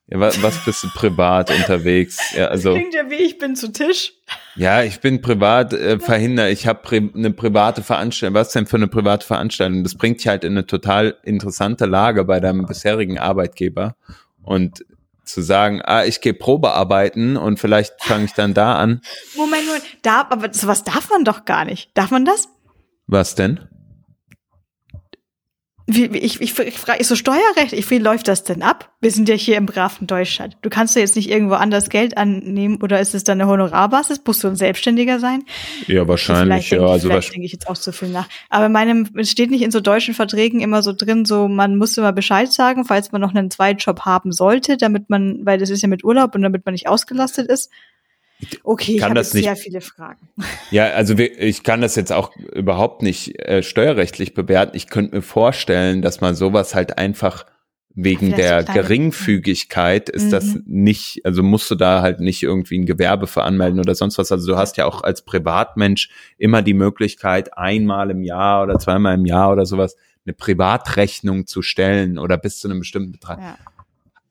Ja, 0.06 0.20
was, 0.20 0.42
was 0.42 0.64
bist 0.64 0.84
du 0.84 0.88
privat 0.88 1.50
unterwegs? 1.56 2.34
Ja, 2.34 2.46
also, 2.46 2.70
das 2.70 2.78
klingt 2.78 2.94
ja 2.94 3.10
wie 3.10 3.22
ich 3.22 3.38
bin 3.38 3.54
zu 3.56 3.72
Tisch. 3.72 4.12
Ja, 4.56 4.82
ich 4.82 5.00
bin 5.00 5.22
privat 5.22 5.72
äh, 5.72 5.98
verhindert. 5.98 6.50
Ich 6.52 6.66
habe 6.66 6.80
pri 6.82 7.10
eine 7.14 7.30
private 7.30 7.82
Veranstaltung. 7.82 8.34
Was 8.34 8.52
denn 8.52 8.66
für 8.66 8.76
eine 8.76 8.88
private 8.88 9.26
Veranstaltung? 9.26 9.82
Das 9.82 9.94
bringt 9.94 10.20
dich 10.20 10.28
halt 10.28 10.44
in 10.44 10.52
eine 10.52 10.66
total 10.66 11.16
interessante 11.22 11.86
Lage 11.86 12.24
bei 12.24 12.40
deinem 12.40 12.66
bisherigen 12.66 13.18
Arbeitgeber. 13.18 13.96
Und 14.42 14.84
zu 15.28 15.42
sagen, 15.42 15.80
ah, 15.84 16.04
ich 16.04 16.20
gehe 16.20 16.34
Probearbeiten 16.34 17.36
und 17.36 17.58
vielleicht 17.58 18.02
fange 18.02 18.24
ich 18.24 18.32
dann 18.32 18.54
da 18.54 18.76
an. 18.76 19.00
Moment, 19.36 19.66
Moment, 19.66 19.84
da, 20.02 20.26
aber 20.28 20.52
sowas 20.52 20.84
darf 20.84 21.10
man 21.10 21.24
doch 21.24 21.44
gar 21.44 21.64
nicht. 21.64 21.90
Darf 21.94 22.10
man 22.10 22.24
das? 22.24 22.48
Was 23.06 23.34
denn? 23.34 23.68
Wie, 25.90 26.04
ich, 26.18 26.38
ich, 26.42 26.58
ich 26.58 26.78
frage, 26.78 27.02
so 27.02 27.16
Steuerrecht, 27.16 27.90
wie 27.90 27.96
läuft 27.96 28.28
das 28.28 28.44
denn 28.44 28.62
ab? 28.62 28.92
Wir 29.00 29.10
sind 29.10 29.26
ja 29.26 29.34
hier 29.34 29.56
im 29.56 29.64
braven 29.64 30.06
Deutschland. 30.06 30.58
Du 30.60 30.68
kannst 30.68 30.94
ja 30.94 31.00
jetzt 31.00 31.16
nicht 31.16 31.30
irgendwo 31.30 31.54
anders 31.54 31.88
Geld 31.88 32.18
annehmen 32.18 32.82
oder 32.82 33.00
ist 33.00 33.14
es 33.14 33.24
dann 33.24 33.40
eine 33.40 33.50
Honorarbasis? 33.50 34.20
Musst 34.26 34.44
du 34.44 34.48
ein 34.48 34.56
Selbstständiger 34.56 35.18
sein? 35.18 35.44
Ja, 35.86 36.06
wahrscheinlich, 36.06 36.68
ja. 36.68 36.76
Ich, 36.76 36.84
also 36.84 37.08
vielleicht 37.08 37.32
denke 37.32 37.46
ich 37.46 37.52
jetzt 37.52 37.70
auch 37.70 37.78
zu 37.78 37.92
viel 37.92 38.10
nach. 38.10 38.28
Aber 38.50 38.66
in 38.66 38.72
meinem, 38.72 39.08
es 39.16 39.30
steht 39.30 39.50
nicht 39.50 39.62
in 39.62 39.70
so 39.70 39.80
deutschen 39.80 40.12
Verträgen 40.12 40.60
immer 40.60 40.82
so 40.82 40.92
drin, 40.92 41.24
so 41.24 41.48
man 41.48 41.76
muss 41.76 41.96
immer 41.96 42.12
Bescheid 42.12 42.52
sagen, 42.52 42.84
falls 42.84 43.10
man 43.10 43.22
noch 43.22 43.34
einen 43.34 43.50
Zweitjob 43.50 44.00
haben 44.00 44.30
sollte, 44.30 44.76
damit 44.76 45.08
man, 45.08 45.46
weil 45.46 45.56
das 45.56 45.70
ist 45.70 45.80
ja 45.80 45.88
mit 45.88 46.04
Urlaub 46.04 46.34
und 46.34 46.42
damit 46.42 46.66
man 46.66 46.74
nicht 46.74 46.86
ausgelastet 46.86 47.48
ist. 47.48 47.70
Okay, 48.62 48.96
ich 48.96 49.02
habe 49.02 49.24
sehr 49.24 49.56
viele 49.56 49.80
Fragen. 49.80 50.28
Ja, 50.70 50.90
also 50.90 51.14
ich 51.18 51.62
kann 51.62 51.80
das 51.80 51.96
jetzt 51.96 52.12
auch 52.12 52.36
überhaupt 52.36 53.02
nicht 53.02 53.38
äh, 53.40 53.62
steuerrechtlich 53.62 54.34
bewerten. 54.34 54.76
Ich 54.76 54.88
könnte 54.88 55.16
mir 55.16 55.22
vorstellen, 55.22 56.02
dass 56.02 56.20
man 56.20 56.34
sowas 56.34 56.74
halt 56.74 56.98
einfach 56.98 57.46
wegen 57.94 58.30
der 58.30 58.62
Geringfügigkeit 58.62 60.08
ist 60.08 60.26
mhm. 60.26 60.30
das 60.30 60.58
nicht, 60.66 61.24
also 61.24 61.42
musst 61.42 61.68
du 61.70 61.74
da 61.74 62.00
halt 62.00 62.20
nicht 62.20 62.44
irgendwie 62.44 62.78
ein 62.78 62.86
Gewerbe 62.86 63.26
für 63.26 63.42
anmelden 63.42 63.80
oder 63.80 63.96
sonst 63.96 64.18
was. 64.18 64.30
Also 64.30 64.52
du 64.52 64.56
hast 64.56 64.76
ja 64.76 64.84
auch 64.86 65.02
als 65.02 65.22
Privatmensch 65.24 66.08
immer 66.36 66.62
die 66.62 66.74
Möglichkeit, 66.74 67.58
einmal 67.58 68.10
im 68.10 68.22
Jahr 68.22 68.62
oder 68.62 68.78
zweimal 68.78 69.14
im 69.14 69.26
Jahr 69.26 69.50
oder 69.50 69.66
sowas 69.66 69.96
eine 70.24 70.34
Privatrechnung 70.34 71.46
zu 71.46 71.62
stellen 71.62 72.18
oder 72.18 72.36
bis 72.36 72.60
zu 72.60 72.68
einem 72.68 72.78
bestimmten 72.80 73.12
Betrag. 73.12 73.40
Ja. 73.40 73.58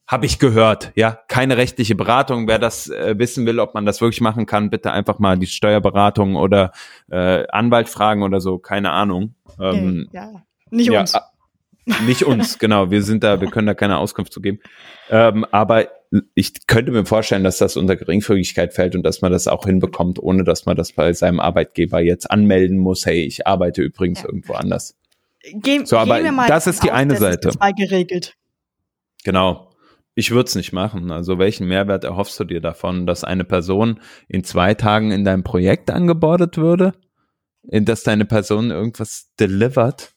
Habe 0.08 0.26
ich 0.26 0.40
gehört, 0.40 0.94
ja. 0.96 1.20
Keine 1.28 1.58
rechtliche 1.58 1.94
Beratung. 1.94 2.48
Wer 2.48 2.60
das 2.60 2.90
äh, 2.90 3.16
wissen 3.18 3.46
will, 3.46 3.60
ob 3.60 3.74
man 3.74 3.86
das 3.86 4.00
wirklich 4.00 4.22
machen 4.22 4.46
kann, 4.46 4.70
bitte 4.70 4.92
einfach 4.92 5.20
mal 5.20 5.38
die 5.38 5.48
Steuerberatung 5.48 6.38
oder 6.38 6.72
äh, 7.12 7.46
Anwalt 7.50 7.90
fragen 7.90 8.24
oder 8.24 8.40
so. 8.40 8.58
Keine 8.58 8.92
Ahnung. 8.92 9.36
Ähm, 9.60 10.08
ja, 10.14 10.32
nicht 10.72 10.90
ja, 10.90 11.02
uns. 11.02 11.14
Nicht 12.06 12.24
uns, 12.24 12.58
genau. 12.60 12.90
Wir 12.90 13.04
sind 13.04 13.24
da, 13.24 13.42
wir 13.42 13.50
können 13.50 13.68
da 13.68 13.74
keine 13.74 13.98
Auskunft 13.98 14.32
zu 14.32 14.40
geben. 14.40 14.60
Ähm, 15.10 15.46
aber 15.52 15.88
ich 16.36 16.68
könnte 16.68 16.94
mir 16.94 17.06
vorstellen, 17.06 17.44
dass 17.44 17.58
das 17.58 17.76
unter 17.76 17.98
Geringfügigkeit 17.98 18.74
fällt 18.74 18.96
und 18.96 19.04
dass 19.04 19.22
man 19.22 19.34
das 19.34 19.50
auch 19.50 19.66
hinbekommt, 19.66 20.20
ohne 20.20 20.46
dass 20.46 20.66
man 20.66 20.78
das 20.78 20.94
bei 20.94 21.12
seinem 21.12 21.42
Arbeitgeber 21.42 22.00
jetzt 22.00 22.32
anmelden 22.32 22.78
muss. 22.78 23.06
Hey, 23.06 23.26
ich 23.26 23.46
arbeite 23.46 23.82
übrigens 23.82 24.22
ja. 24.22 24.28
irgendwo 24.28 24.54
anders. 24.54 24.96
Ge 25.44 25.86
so, 25.86 25.98
aber 25.98 26.22
das 26.48 26.68
ist 26.68 26.84
die 26.84 26.92
auf, 26.92 26.98
eine 26.98 27.18
Seite. 27.18 27.50
Ist 27.50 27.60
geregelt. 27.76 28.36
Genau. 29.24 29.67
Ich 30.20 30.32
würde 30.32 30.48
es 30.48 30.56
nicht 30.56 30.74
machen. 30.74 31.12
Also 31.12 31.38
welchen 31.38 31.68
Mehrwert 31.68 32.04
erhoffst 32.04 32.40
du 32.40 32.44
dir 32.44 32.60
davon, 32.60 33.06
dass 33.06 33.24
eine 33.24 33.44
Person 33.44 34.00
in 34.28 34.44
zwei 34.44 34.74
Tagen 34.74 35.12
in 35.12 35.24
dein 35.24 35.44
Projekt 35.44 35.92
angebordet 35.92 36.58
würde? 36.58 36.94
In 37.70 37.86
dass 37.86 38.02
deine 38.02 38.26
Person 38.26 38.72
irgendwas 38.72 39.30
delivert? 39.40 40.16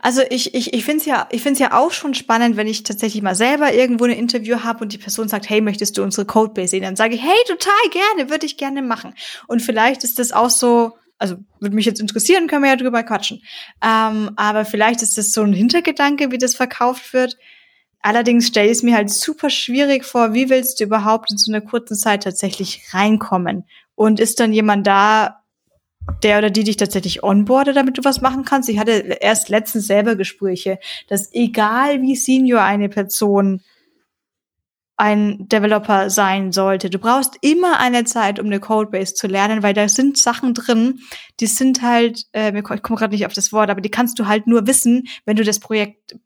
Also 0.00 0.22
ich, 0.30 0.54
ich, 0.54 0.74
ich 0.74 0.84
finde 0.84 1.00
es 1.00 1.06
ja, 1.06 1.28
ja 1.66 1.76
auch 1.76 1.90
schon 1.90 2.14
spannend, 2.14 2.56
wenn 2.56 2.68
ich 2.68 2.84
tatsächlich 2.84 3.20
mal 3.20 3.34
selber 3.34 3.74
irgendwo 3.74 4.04
ein 4.04 4.12
Interview 4.12 4.62
habe 4.62 4.84
und 4.84 4.92
die 4.92 4.98
Person 4.98 5.26
sagt, 5.26 5.50
hey, 5.50 5.60
möchtest 5.60 5.98
du 5.98 6.04
unsere 6.04 6.24
Codebase 6.24 6.68
sehen? 6.68 6.82
Dann 6.82 6.94
sage 6.94 7.16
ich, 7.16 7.22
hey, 7.22 7.36
total 7.48 7.72
gerne, 7.90 8.30
würde 8.30 8.46
ich 8.46 8.58
gerne 8.58 8.80
machen. 8.80 9.12
Und 9.48 9.60
vielleicht 9.60 10.04
ist 10.04 10.20
das 10.20 10.30
auch 10.30 10.50
so, 10.50 10.96
also 11.18 11.34
würde 11.58 11.74
mich 11.74 11.86
jetzt 11.86 12.00
interessieren, 12.00 12.46
können 12.46 12.62
wir 12.62 12.70
ja 12.70 12.76
drüber 12.76 13.02
quatschen. 13.02 13.42
Ähm, 13.84 14.30
aber 14.36 14.64
vielleicht 14.64 15.02
ist 15.02 15.18
das 15.18 15.32
so 15.32 15.42
ein 15.42 15.52
Hintergedanke, 15.52 16.30
wie 16.30 16.38
das 16.38 16.54
verkauft 16.54 17.12
wird. 17.12 17.36
Allerdings 18.00 18.46
stelle 18.46 18.66
ich 18.66 18.78
es 18.78 18.82
mir 18.82 18.94
halt 18.94 19.10
super 19.10 19.50
schwierig 19.50 20.04
vor, 20.04 20.32
wie 20.32 20.48
willst 20.48 20.80
du 20.80 20.84
überhaupt 20.84 21.32
in 21.32 21.38
so 21.38 21.50
einer 21.52 21.60
kurzen 21.60 21.96
Zeit 21.96 22.22
tatsächlich 22.22 22.82
reinkommen? 22.92 23.64
Und 23.94 24.20
ist 24.20 24.38
dann 24.38 24.52
jemand 24.52 24.86
da, 24.86 25.42
der 26.22 26.38
oder 26.38 26.50
die 26.50 26.64
dich 26.64 26.76
tatsächlich 26.76 27.22
onboardet, 27.22 27.76
damit 27.76 27.98
du 27.98 28.04
was 28.04 28.20
machen 28.20 28.44
kannst? 28.44 28.68
Ich 28.68 28.78
hatte 28.78 28.92
erst 28.92 29.48
letztens 29.48 29.86
selber 29.86 30.16
Gespräche, 30.16 30.78
dass 31.08 31.32
egal 31.34 32.00
wie 32.00 32.16
senior 32.16 32.62
eine 32.62 32.88
Person 32.88 33.62
ein 34.96 35.46
Developer 35.48 36.10
sein 36.10 36.50
sollte. 36.50 36.90
Du 36.90 36.98
brauchst 36.98 37.36
immer 37.40 37.78
eine 37.78 38.04
Zeit, 38.04 38.40
um 38.40 38.46
eine 38.46 38.58
Codebase 38.58 39.14
zu 39.14 39.28
lernen, 39.28 39.62
weil 39.62 39.72
da 39.72 39.88
sind 39.88 40.18
Sachen 40.18 40.54
drin, 40.54 41.00
die 41.38 41.46
sind 41.46 41.82
halt, 41.82 42.26
äh, 42.32 42.52
ich 42.56 42.64
komme 42.82 42.98
gerade 42.98 43.14
nicht 43.14 43.24
auf 43.24 43.32
das 43.32 43.52
Wort, 43.52 43.70
aber 43.70 43.80
die 43.80 43.90
kannst 43.90 44.18
du 44.18 44.26
halt 44.26 44.48
nur 44.48 44.66
wissen, 44.66 45.06
wenn 45.24 45.36
du 45.36 45.44
das 45.44 45.60
Projekt 45.60 46.16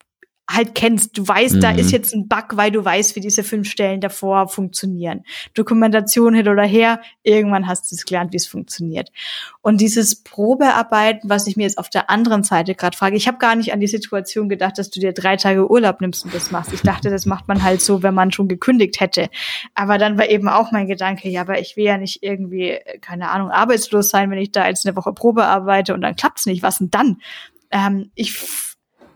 halt 0.50 0.74
kennst. 0.74 1.16
Du 1.16 1.26
weißt, 1.26 1.56
mhm. 1.56 1.60
da 1.60 1.70
ist 1.70 1.86
mhm. 1.86 1.92
jetzt 1.92 2.14
ein 2.14 2.28
Bug, 2.28 2.56
weil 2.56 2.70
du 2.70 2.84
weißt, 2.84 3.16
wie 3.16 3.20
diese 3.20 3.44
fünf 3.44 3.70
Stellen 3.70 4.00
davor 4.00 4.48
funktionieren. 4.48 5.24
Dokumentation 5.54 6.34
hin 6.34 6.48
oder 6.48 6.64
her, 6.64 7.00
irgendwann 7.22 7.66
hast 7.66 7.90
du 7.90 7.94
es 7.94 8.04
gelernt, 8.04 8.32
wie 8.32 8.36
es 8.36 8.46
funktioniert. 8.46 9.10
Und 9.60 9.80
dieses 9.80 10.22
Probearbeiten, 10.22 11.30
was 11.30 11.46
ich 11.46 11.56
mir 11.56 11.62
jetzt 11.62 11.78
auf 11.78 11.88
der 11.88 12.10
anderen 12.10 12.42
Seite 12.42 12.74
gerade 12.74 12.96
frage, 12.96 13.16
ich 13.16 13.28
habe 13.28 13.38
gar 13.38 13.54
nicht 13.54 13.72
an 13.72 13.80
die 13.80 13.86
Situation 13.86 14.48
gedacht, 14.48 14.78
dass 14.78 14.90
du 14.90 15.00
dir 15.00 15.12
drei 15.12 15.36
Tage 15.36 15.70
Urlaub 15.70 16.00
nimmst 16.00 16.24
und 16.24 16.34
das 16.34 16.50
machst. 16.50 16.72
Ich 16.72 16.82
dachte, 16.82 17.10
das 17.10 17.24
macht 17.24 17.48
man 17.48 17.62
halt 17.62 17.80
so, 17.80 18.02
wenn 18.02 18.14
man 18.14 18.32
schon 18.32 18.48
gekündigt 18.48 19.00
hätte. 19.00 19.28
Aber 19.74 19.98
dann 19.98 20.18
war 20.18 20.28
eben 20.28 20.48
auch 20.48 20.72
mein 20.72 20.88
Gedanke, 20.88 21.28
ja, 21.28 21.42
aber 21.42 21.60
ich 21.60 21.76
will 21.76 21.84
ja 21.84 21.98
nicht 21.98 22.22
irgendwie, 22.22 22.78
keine 23.00 23.30
Ahnung, 23.30 23.50
arbeitslos 23.50 24.08
sein, 24.08 24.30
wenn 24.30 24.38
ich 24.38 24.52
da 24.52 24.66
jetzt 24.66 24.86
eine 24.86 24.96
Woche 24.96 25.12
Probe 25.12 25.44
arbeite 25.44 25.94
und 25.94 26.00
dann 26.00 26.16
klappt's 26.16 26.46
nicht. 26.46 26.62
Was 26.62 26.78
denn 26.78 26.90
dann? 26.90 27.18
Ähm, 27.70 28.10
ich 28.14 28.36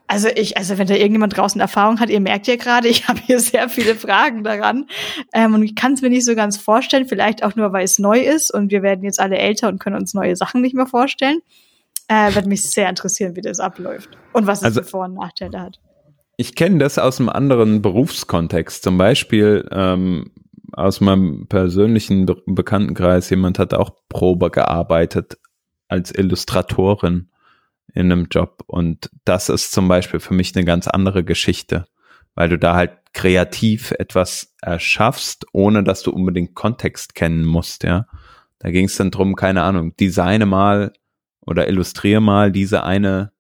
also 0.09 0.28
ich, 0.35 0.57
also 0.57 0.78
wenn 0.78 0.87
da 0.87 0.95
irgendjemand 0.95 1.37
draußen 1.37 1.61
Erfahrung 1.61 2.01
hat, 2.01 2.11
ihr 2.11 2.20
merkt 2.20 2.47
ja 2.47 2.57
gerade, 2.57 2.89
ich 2.89 3.09
habe 3.09 3.20
hier 3.20 3.41
sehr 3.41 3.69
viele 3.69 3.95
Fragen 3.95 4.45
daran. 4.45 4.87
Ähm, 5.33 5.55
und 5.55 5.62
ich 5.62 5.74
kann 5.74 5.95
es 5.95 6.03
mir 6.03 6.11
nicht 6.11 6.24
so 6.24 6.35
ganz 6.35 6.57
vorstellen, 6.57 7.07
vielleicht 7.07 7.43
auch 7.43 7.57
nur, 7.57 7.73
weil 7.73 7.85
es 7.85 7.99
neu 7.99 8.20
ist 8.20 8.53
und 8.53 8.70
wir 8.70 8.83
werden 8.83 9.05
jetzt 9.05 9.20
alle 9.20 9.39
älter 9.39 9.69
und 9.69 9.78
können 9.78 9.97
uns 9.97 10.15
neue 10.15 10.37
Sachen 10.37 10.61
nicht 10.61 10.74
mehr 10.74 10.87
vorstellen. 10.87 11.41
Äh, 12.09 12.35
wird 12.35 12.47
mich 12.47 12.62
sehr 12.62 12.89
interessieren, 12.89 13.35
wie 13.35 13.41
das 13.41 13.59
abläuft 13.59 14.11
und 14.33 14.47
was 14.47 14.59
es 14.59 14.65
also, 14.65 14.83
für 14.83 14.89
Vor- 14.89 15.05
und 15.07 15.15
Nachteile 15.15 15.61
hat. 15.61 15.81
Ich 16.37 16.55
kenne 16.55 16.78
das 16.78 16.99
aus 16.99 17.19
einem 17.19 17.31
anderen 17.31 17.83
Berufskontext. 17.83 18.85
Zum 18.85 18.97
Beispiel 18.97 19.66
ähm, 19.73 20.31
aus 20.73 21.01
meinem 21.01 21.47
persönlichen 21.49 22.27
Be 22.27 22.37
Bekanntenkreis, 22.47 23.31
jemand 23.31 23.59
hat 23.59 23.74
auch 23.74 23.91
Probe 24.09 24.51
gearbeitet 24.51 25.39
als 25.89 26.15
Illustratorin 26.15 27.31
in 27.97 28.12
einem 28.12 28.27
Job. 28.31 28.62
Und 28.66 29.10
das 29.24 29.48
ist 29.48 29.73
zum 29.73 29.89
Beispiel 29.89 30.20
für 30.20 30.35
mich 30.35 30.55
eine 30.55 30.64
ganz 30.64 30.86
andere 30.86 31.24
Geschichte, 31.24 31.86
weil 32.35 32.48
du 32.48 32.59
da 32.59 32.74
halt 32.74 32.93
kreativ 33.14 33.93
etwas 33.93 34.55
erschaffst, 34.60 35.47
ohne 35.52 35.82
dass 35.82 36.02
du 36.02 36.12
unbedingt 36.12 36.55
Kontext 36.55 37.14
kennen 37.14 37.44
musst, 37.44 37.82
ja. 37.82 38.06
Da 38.59 38.70
ging 38.70 38.86
es 38.86 38.97
dann 38.97 39.10
drum, 39.10 39.36
keine 39.36 39.62
Ahnung, 39.62 39.97
designe 39.97 40.47
mal 40.47 40.93
oder 41.40 41.68
illustriere 41.68 42.20
mal 42.20 42.52
diese 42.52 42.85
eine 42.85 43.32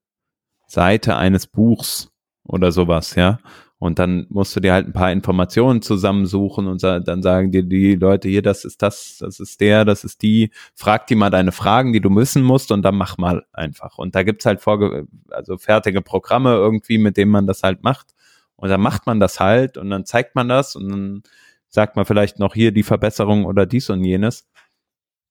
Seite 0.66 1.16
eines 1.16 1.46
Buchs 1.46 2.10
oder 2.44 2.72
sowas, 2.72 3.14
ja. 3.14 3.38
Und 3.78 3.98
dann 3.98 4.26
musst 4.30 4.56
du 4.56 4.60
dir 4.60 4.72
halt 4.72 4.86
ein 4.86 4.94
paar 4.94 5.12
Informationen 5.12 5.82
zusammensuchen 5.82 6.66
und 6.66 6.82
dann 6.82 7.22
sagen 7.22 7.52
dir 7.52 7.62
die 7.62 7.94
Leute 7.94 8.26
hier, 8.26 8.40
das 8.40 8.64
ist 8.64 8.80
das, 8.80 9.18
das 9.20 9.38
ist 9.38 9.60
der, 9.60 9.84
das 9.84 10.02
ist 10.02 10.22
die. 10.22 10.50
Frag 10.74 11.06
die 11.08 11.14
mal 11.14 11.28
deine 11.28 11.52
Fragen, 11.52 11.92
die 11.92 12.00
du 12.00 12.08
müssen 12.08 12.42
musst 12.42 12.72
und 12.72 12.82
dann 12.82 12.96
mach 12.96 13.18
mal 13.18 13.44
einfach. 13.52 13.98
Und 13.98 14.14
da 14.14 14.22
gibt's 14.22 14.46
halt 14.46 14.62
vorge 14.62 15.06
also 15.30 15.58
fertige 15.58 16.00
Programme 16.00 16.54
irgendwie, 16.54 16.96
mit 16.96 17.18
denen 17.18 17.30
man 17.30 17.46
das 17.46 17.62
halt 17.62 17.82
macht. 17.82 18.14
Und 18.56 18.70
dann 18.70 18.80
macht 18.80 19.06
man 19.06 19.20
das 19.20 19.40
halt 19.40 19.76
und 19.76 19.90
dann 19.90 20.06
zeigt 20.06 20.34
man 20.34 20.48
das 20.48 20.74
und 20.74 20.88
dann 20.88 21.22
sagt 21.68 21.96
man 21.96 22.06
vielleicht 22.06 22.38
noch 22.38 22.54
hier 22.54 22.72
die 22.72 22.82
Verbesserung 22.82 23.44
oder 23.44 23.66
dies 23.66 23.90
und 23.90 24.02
jenes. 24.04 24.48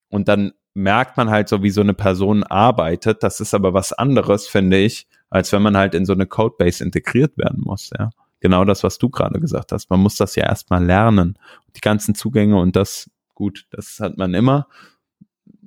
Und 0.09 0.27
dann 0.27 0.53
merkt 0.75 1.17
man 1.17 1.31
halt 1.31 1.49
so, 1.49 1.63
wie 1.63 1.71
so 1.71 1.81
eine 1.81 1.95
Person 1.95 2.43
arbeitet. 2.43 3.23
Das 3.23 3.39
ist 3.39 3.55
aber 3.55 3.73
was 3.73 3.91
anderes, 3.93 4.47
finde 4.47 4.77
ich, 4.77 5.07
als 5.31 5.51
wenn 5.51 5.63
man 5.63 5.75
halt 5.75 5.95
in 5.95 6.05
so 6.05 6.13
eine 6.13 6.27
Codebase 6.27 6.83
integriert 6.83 7.35
werden 7.37 7.61
muss, 7.63 7.89
ja. 7.97 8.11
Genau 8.45 8.63
das, 8.63 8.83
was 8.83 8.99
du 8.99 9.09
gerade 9.09 9.39
gesagt 9.39 9.71
hast. 9.71 9.89
Man 9.89 10.01
muss 10.01 10.17
das 10.17 10.35
ja 10.35 10.43
erstmal 10.43 10.85
lernen. 10.85 11.39
Die 11.75 11.81
ganzen 11.81 12.13
Zugänge 12.13 12.57
und 12.59 12.75
das, 12.75 13.09
gut, 13.33 13.65
das 13.71 13.99
hat 13.99 14.19
man 14.19 14.35
immer. 14.35 14.67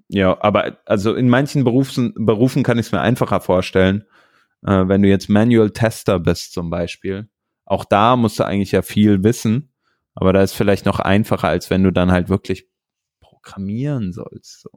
Ja, 0.07 0.41
aber 0.41 0.79
also 0.87 1.13
in 1.17 1.29
manchen 1.29 1.65
Berufen, 1.65 2.15
Berufen 2.15 2.63
kann 2.63 2.79
ich 2.79 2.87
es 2.87 2.93
mir 2.93 3.01
einfacher 3.01 3.41
vorstellen. 3.41 4.05
Äh, 4.65 4.87
wenn 4.87 5.03
du 5.03 5.09
jetzt 5.09 5.29
Manual 5.29 5.71
Tester 5.71 6.21
bist 6.21 6.53
zum 6.53 6.71
Beispiel, 6.71 7.29
auch 7.65 7.85
da 7.85 8.15
musst 8.15 8.39
du 8.39 8.45
eigentlich 8.45 8.71
ja 8.71 8.83
viel 8.83 9.25
wissen, 9.25 9.73
aber 10.15 10.33
da 10.33 10.41
ist 10.41 10.53
vielleicht 10.53 10.87
noch 10.87 11.01
einfacher, 11.01 11.49
als 11.49 11.71
wenn 11.71 11.83
du 11.83 11.91
dann 11.91 12.13
halt 12.13 12.29
wirklich 12.29 12.69
programmieren 13.19 14.13
sollst. 14.13 14.61
So. 14.61 14.71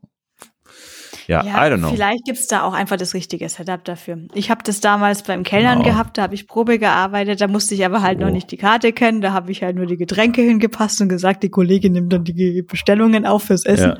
Ja, 1.27 1.43
ja, 1.43 1.67
I 1.67 1.71
don't 1.71 1.77
know. 1.77 1.89
Vielleicht 1.89 2.25
gibt's 2.25 2.47
da 2.47 2.63
auch 2.63 2.73
einfach 2.73 2.97
das 2.97 3.13
richtige 3.13 3.47
Setup 3.49 3.83
dafür. 3.83 4.19
Ich 4.33 4.49
habe 4.49 4.63
das 4.63 4.79
damals 4.79 5.23
beim 5.23 5.43
Kellnern 5.43 5.79
genau. 5.79 5.91
gehabt, 5.91 6.17
da 6.17 6.23
habe 6.23 6.35
ich 6.35 6.47
Probe 6.47 6.79
gearbeitet, 6.79 7.41
da 7.41 7.47
musste 7.47 7.75
ich 7.75 7.85
aber 7.85 8.01
halt 8.01 8.19
oh. 8.19 8.25
noch 8.25 8.31
nicht 8.31 8.51
die 8.51 8.57
Karte 8.57 8.93
kennen, 8.93 9.21
da 9.21 9.33
habe 9.33 9.51
ich 9.51 9.63
halt 9.63 9.75
nur 9.75 9.85
die 9.85 9.97
Getränke 9.97 10.41
hingepasst 10.41 11.01
und 11.01 11.09
gesagt, 11.09 11.43
die 11.43 11.49
Kollegin 11.49 11.93
nimmt 11.93 12.11
dann 12.13 12.23
die 12.23 12.61
Bestellungen 12.61 13.25
auf 13.25 13.43
fürs 13.43 13.65
Essen. 13.65 13.99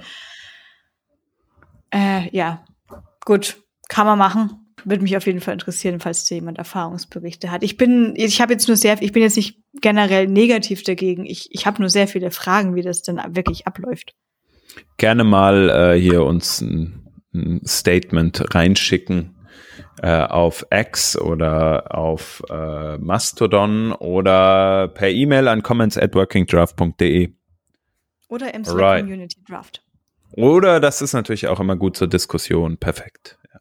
Ja, 1.93 2.19
äh, 2.19 2.29
ja. 2.35 2.63
gut, 3.25 3.57
kann 3.89 4.07
man 4.07 4.17
machen. 4.17 4.57
Würde 4.83 5.03
mich 5.03 5.15
auf 5.15 5.27
jeden 5.27 5.41
Fall 5.41 5.53
interessieren, 5.53 5.99
falls 5.99 6.27
da 6.27 6.33
jemand 6.33 6.57
Erfahrungsberichte 6.57 7.51
hat. 7.51 7.61
Ich 7.61 7.77
bin, 7.77 8.13
ich 8.15 8.41
habe 8.41 8.53
jetzt 8.53 8.67
nur 8.67 8.77
sehr, 8.77 8.99
ich 9.01 9.11
bin 9.11 9.21
jetzt 9.21 9.35
nicht 9.35 9.59
generell 9.79 10.27
negativ 10.27 10.81
dagegen. 10.83 11.25
Ich, 11.25 11.49
ich 11.51 11.67
habe 11.67 11.81
nur 11.81 11.89
sehr 11.89 12.07
viele 12.07 12.31
Fragen, 12.31 12.73
wie 12.73 12.81
das 12.81 13.03
denn 13.03 13.21
wirklich 13.29 13.67
abläuft. 13.67 14.15
Gerne 14.97 15.23
mal 15.23 15.69
äh, 15.69 15.99
hier 15.99 16.23
uns 16.23 16.61
ein 16.61 17.10
ein 17.33 17.61
Statement 17.65 18.53
reinschicken 18.53 19.35
äh, 20.01 20.23
auf 20.23 20.65
X 20.71 21.17
oder 21.17 21.95
auf 21.95 22.43
äh, 22.49 22.97
Mastodon 22.97 23.93
oder 23.93 24.87
per 24.89 25.09
E-Mail 25.09 25.47
an 25.47 25.63
comments 25.63 25.97
at 25.97 26.15
workingdraft.de. 26.15 27.33
Oder 28.27 28.53
im 28.53 28.63
Slack. 28.63 29.01
Community 29.01 29.43
Draft. 29.47 29.83
Oder 30.33 30.79
das 30.79 31.01
ist 31.01 31.13
natürlich 31.13 31.47
auch 31.47 31.59
immer 31.59 31.75
gut 31.75 31.97
zur 31.97 32.07
Diskussion. 32.07 32.77
Perfekt. 32.77 33.37
Ja. 33.53 33.59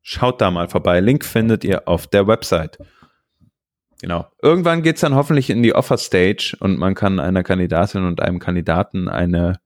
Schaut 0.00 0.40
da 0.40 0.50
mal 0.50 0.68
vorbei. 0.68 1.00
Link 1.00 1.24
findet 1.24 1.64
ihr 1.64 1.86
auf 1.86 2.06
der 2.06 2.26
Website. 2.26 2.78
Genau. 4.00 4.26
Irgendwann 4.42 4.82
geht's 4.82 5.02
dann 5.02 5.14
hoffentlich 5.14 5.48
in 5.48 5.62
die 5.62 5.74
Offer 5.74 5.96
Stage 5.96 6.56
und 6.58 6.76
man 6.78 6.94
kann 6.94 7.20
einer 7.20 7.44
Kandidatin 7.44 8.04
und 8.04 8.20
einem 8.20 8.40
Kandidaten 8.40 9.08
eine 9.08 9.60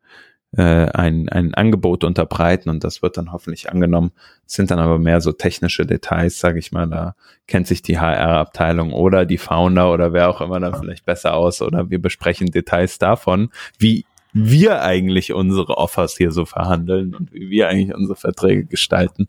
ein, 0.59 1.29
ein 1.29 1.55
Angebot 1.55 2.05
unterbreiten 2.05 2.71
und 2.71 2.83
das 2.85 3.03
wird 3.03 3.17
dann 3.17 3.33
hoffentlich 3.33 3.71
angenommen. 3.71 4.13
Das 4.45 4.55
sind 4.55 4.71
dann 4.71 4.79
aber 4.79 4.99
mehr 4.99 5.21
so 5.21 5.33
technische 5.33 5.87
Details, 5.87 6.39
sage 6.39 6.59
ich 6.59 6.73
mal. 6.73 6.87
Da 6.87 7.15
kennt 7.47 7.67
sich 7.67 7.83
die 7.83 7.99
HR-Abteilung 7.99 8.93
oder 8.93 9.27
die 9.27 9.39
Founder 9.39 9.93
oder 9.93 10.13
wer 10.13 10.31
auch 10.31 10.41
immer 10.41 10.61
dann 10.61 10.75
vielleicht 10.75 11.05
besser 11.05 11.35
aus 11.35 11.61
oder 11.63 11.91
wir 11.91 12.01
besprechen 12.01 12.51
Details 12.51 12.99
davon, 12.99 13.51
wie 13.79 14.07
wir 14.33 14.83
eigentlich 14.83 15.33
unsere 15.33 15.79
Offers 15.79 16.17
hier 16.17 16.31
so 16.31 16.45
verhandeln 16.45 17.15
und 17.15 17.33
wie 17.33 17.49
wir 17.51 17.69
eigentlich 17.69 17.95
unsere 17.95 18.17
Verträge 18.17 18.67
gestalten. 18.67 19.29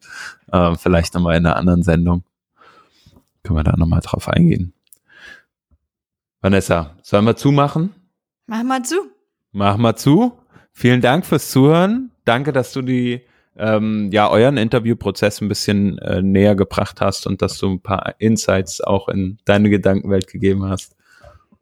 Äh, 0.52 0.76
vielleicht 0.76 1.14
nochmal 1.14 1.38
in 1.38 1.46
einer 1.46 1.56
anderen 1.56 1.84
Sendung. 1.84 2.24
Können 3.44 3.58
wir 3.58 3.64
da 3.64 3.78
nochmal 3.78 4.02
drauf 4.02 4.28
eingehen. 4.28 4.74
Vanessa, 6.42 6.96
sollen 7.02 7.26
wir 7.26 7.36
zumachen? 7.36 7.94
Mach 8.48 8.64
mal 8.64 8.84
zu. 8.84 8.96
Mach 9.52 9.78
mal 9.78 9.96
zu. 9.96 10.38
Vielen 10.80 11.02
Dank 11.02 11.26
fürs 11.26 11.50
Zuhören. 11.50 12.12
Danke, 12.24 12.54
dass 12.54 12.72
du 12.72 12.84
die 12.84 13.22
ähm, 13.58 14.12
ja 14.12 14.30
euren 14.30 14.58
Interviewprozess 14.58 15.42
ein 15.42 15.48
bisschen 15.48 15.98
äh, 15.98 16.22
näher 16.22 16.54
gebracht 16.54 17.02
hast 17.02 17.26
und 17.26 17.42
dass 17.42 17.58
du 17.58 17.72
ein 17.72 17.82
paar 17.82 18.14
Insights 18.20 18.80
auch 18.82 19.10
in 19.10 19.40
deine 19.44 19.72
Gedankenwelt 19.72 20.28
gegeben 20.28 20.66
hast. 20.66 20.96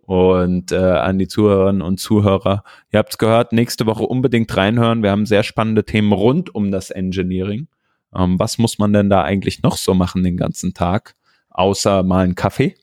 Und 0.01 0.73
äh, 0.73 0.75
an 0.75 1.17
die 1.17 1.29
Zuhörerinnen 1.29 1.81
und 1.81 1.97
Zuhörer, 1.97 2.65
ihr 2.91 2.99
habt's 2.99 3.17
gehört, 3.17 3.53
nächste 3.53 3.85
Woche 3.85 4.03
unbedingt 4.03 4.57
reinhören. 4.57 5.01
Wir 5.01 5.11
haben 5.11 5.25
sehr 5.25 5.43
spannende 5.43 5.85
Themen 5.85 6.11
rund 6.11 6.53
um 6.53 6.69
das 6.69 6.91
Engineering. 6.91 7.69
Ähm, 8.13 8.37
was 8.37 8.57
muss 8.57 8.79
man 8.79 8.91
denn 8.91 9.09
da 9.09 9.23
eigentlich 9.23 9.63
noch 9.63 9.77
so 9.77 9.93
machen 9.93 10.23
den 10.23 10.35
ganzen 10.35 10.73
Tag, 10.73 11.15
außer 11.51 12.03
mal 12.03 12.25
einen 12.25 12.35
Kaffee? 12.35 12.75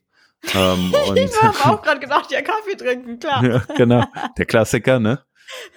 Ähm, 0.55 0.95
ich 1.15 1.43
habe 1.43 1.77
auch 1.77 1.83
gerade 1.85 2.01
gedacht, 2.01 2.33
ja, 2.33 2.41
Kaffee 2.41 2.75
trinken, 2.75 3.19
klar. 3.19 3.45
ja, 3.45 3.63
genau, 3.77 4.05
der 4.39 4.47
Klassiker, 4.47 4.99
ne? 4.99 5.21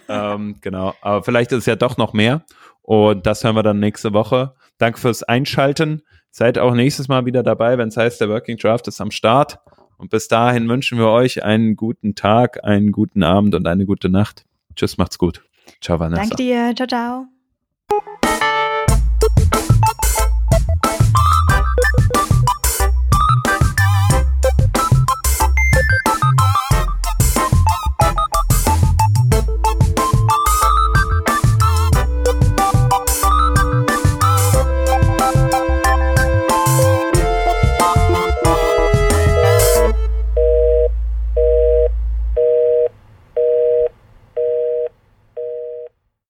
Ähm, 0.10 0.56
genau, 0.62 0.94
aber 1.02 1.24
vielleicht 1.24 1.52
ist 1.52 1.60
es 1.60 1.66
ja 1.66 1.76
doch 1.76 1.98
noch 1.98 2.14
mehr. 2.14 2.44
Und 2.82 3.26
das 3.26 3.44
hören 3.44 3.56
wir 3.56 3.64
dann 3.64 3.80
nächste 3.80 4.14
Woche. 4.14 4.54
Danke 4.78 5.00
fürs 5.00 5.24
Einschalten. 5.24 6.04
Seid 6.30 6.60
auch 6.60 6.74
nächstes 6.74 7.08
Mal 7.08 7.26
wieder 7.26 7.44
dabei, 7.44 7.78
wenn 7.78 7.88
es 7.88 7.98
heißt, 7.98 8.22
der 8.22 8.30
Working 8.30 8.58
Draft 8.58 8.88
ist 8.88 9.02
am 9.02 9.10
Start. 9.10 9.60
Und 9.98 10.10
bis 10.10 10.28
dahin 10.28 10.68
wünschen 10.68 10.98
wir 10.98 11.08
euch 11.08 11.44
einen 11.44 11.76
guten 11.76 12.16
Tag, 12.16 12.64
einen 12.64 12.92
guten 12.92 13.24
Abend 13.24 13.56
und 13.56 13.66
eine 13.68 13.86
gute 13.86 14.10
Nacht. 14.10 14.46
Tschüss, 14.76 14.98
macht's 14.98 15.18
gut. 15.18 15.42
Ciao, 15.82 16.00
Vanessa. 16.00 16.22
Danke 16.22 16.36
dir. 16.36 16.74
Ciao, 16.76 16.88
ciao. 16.88 18.42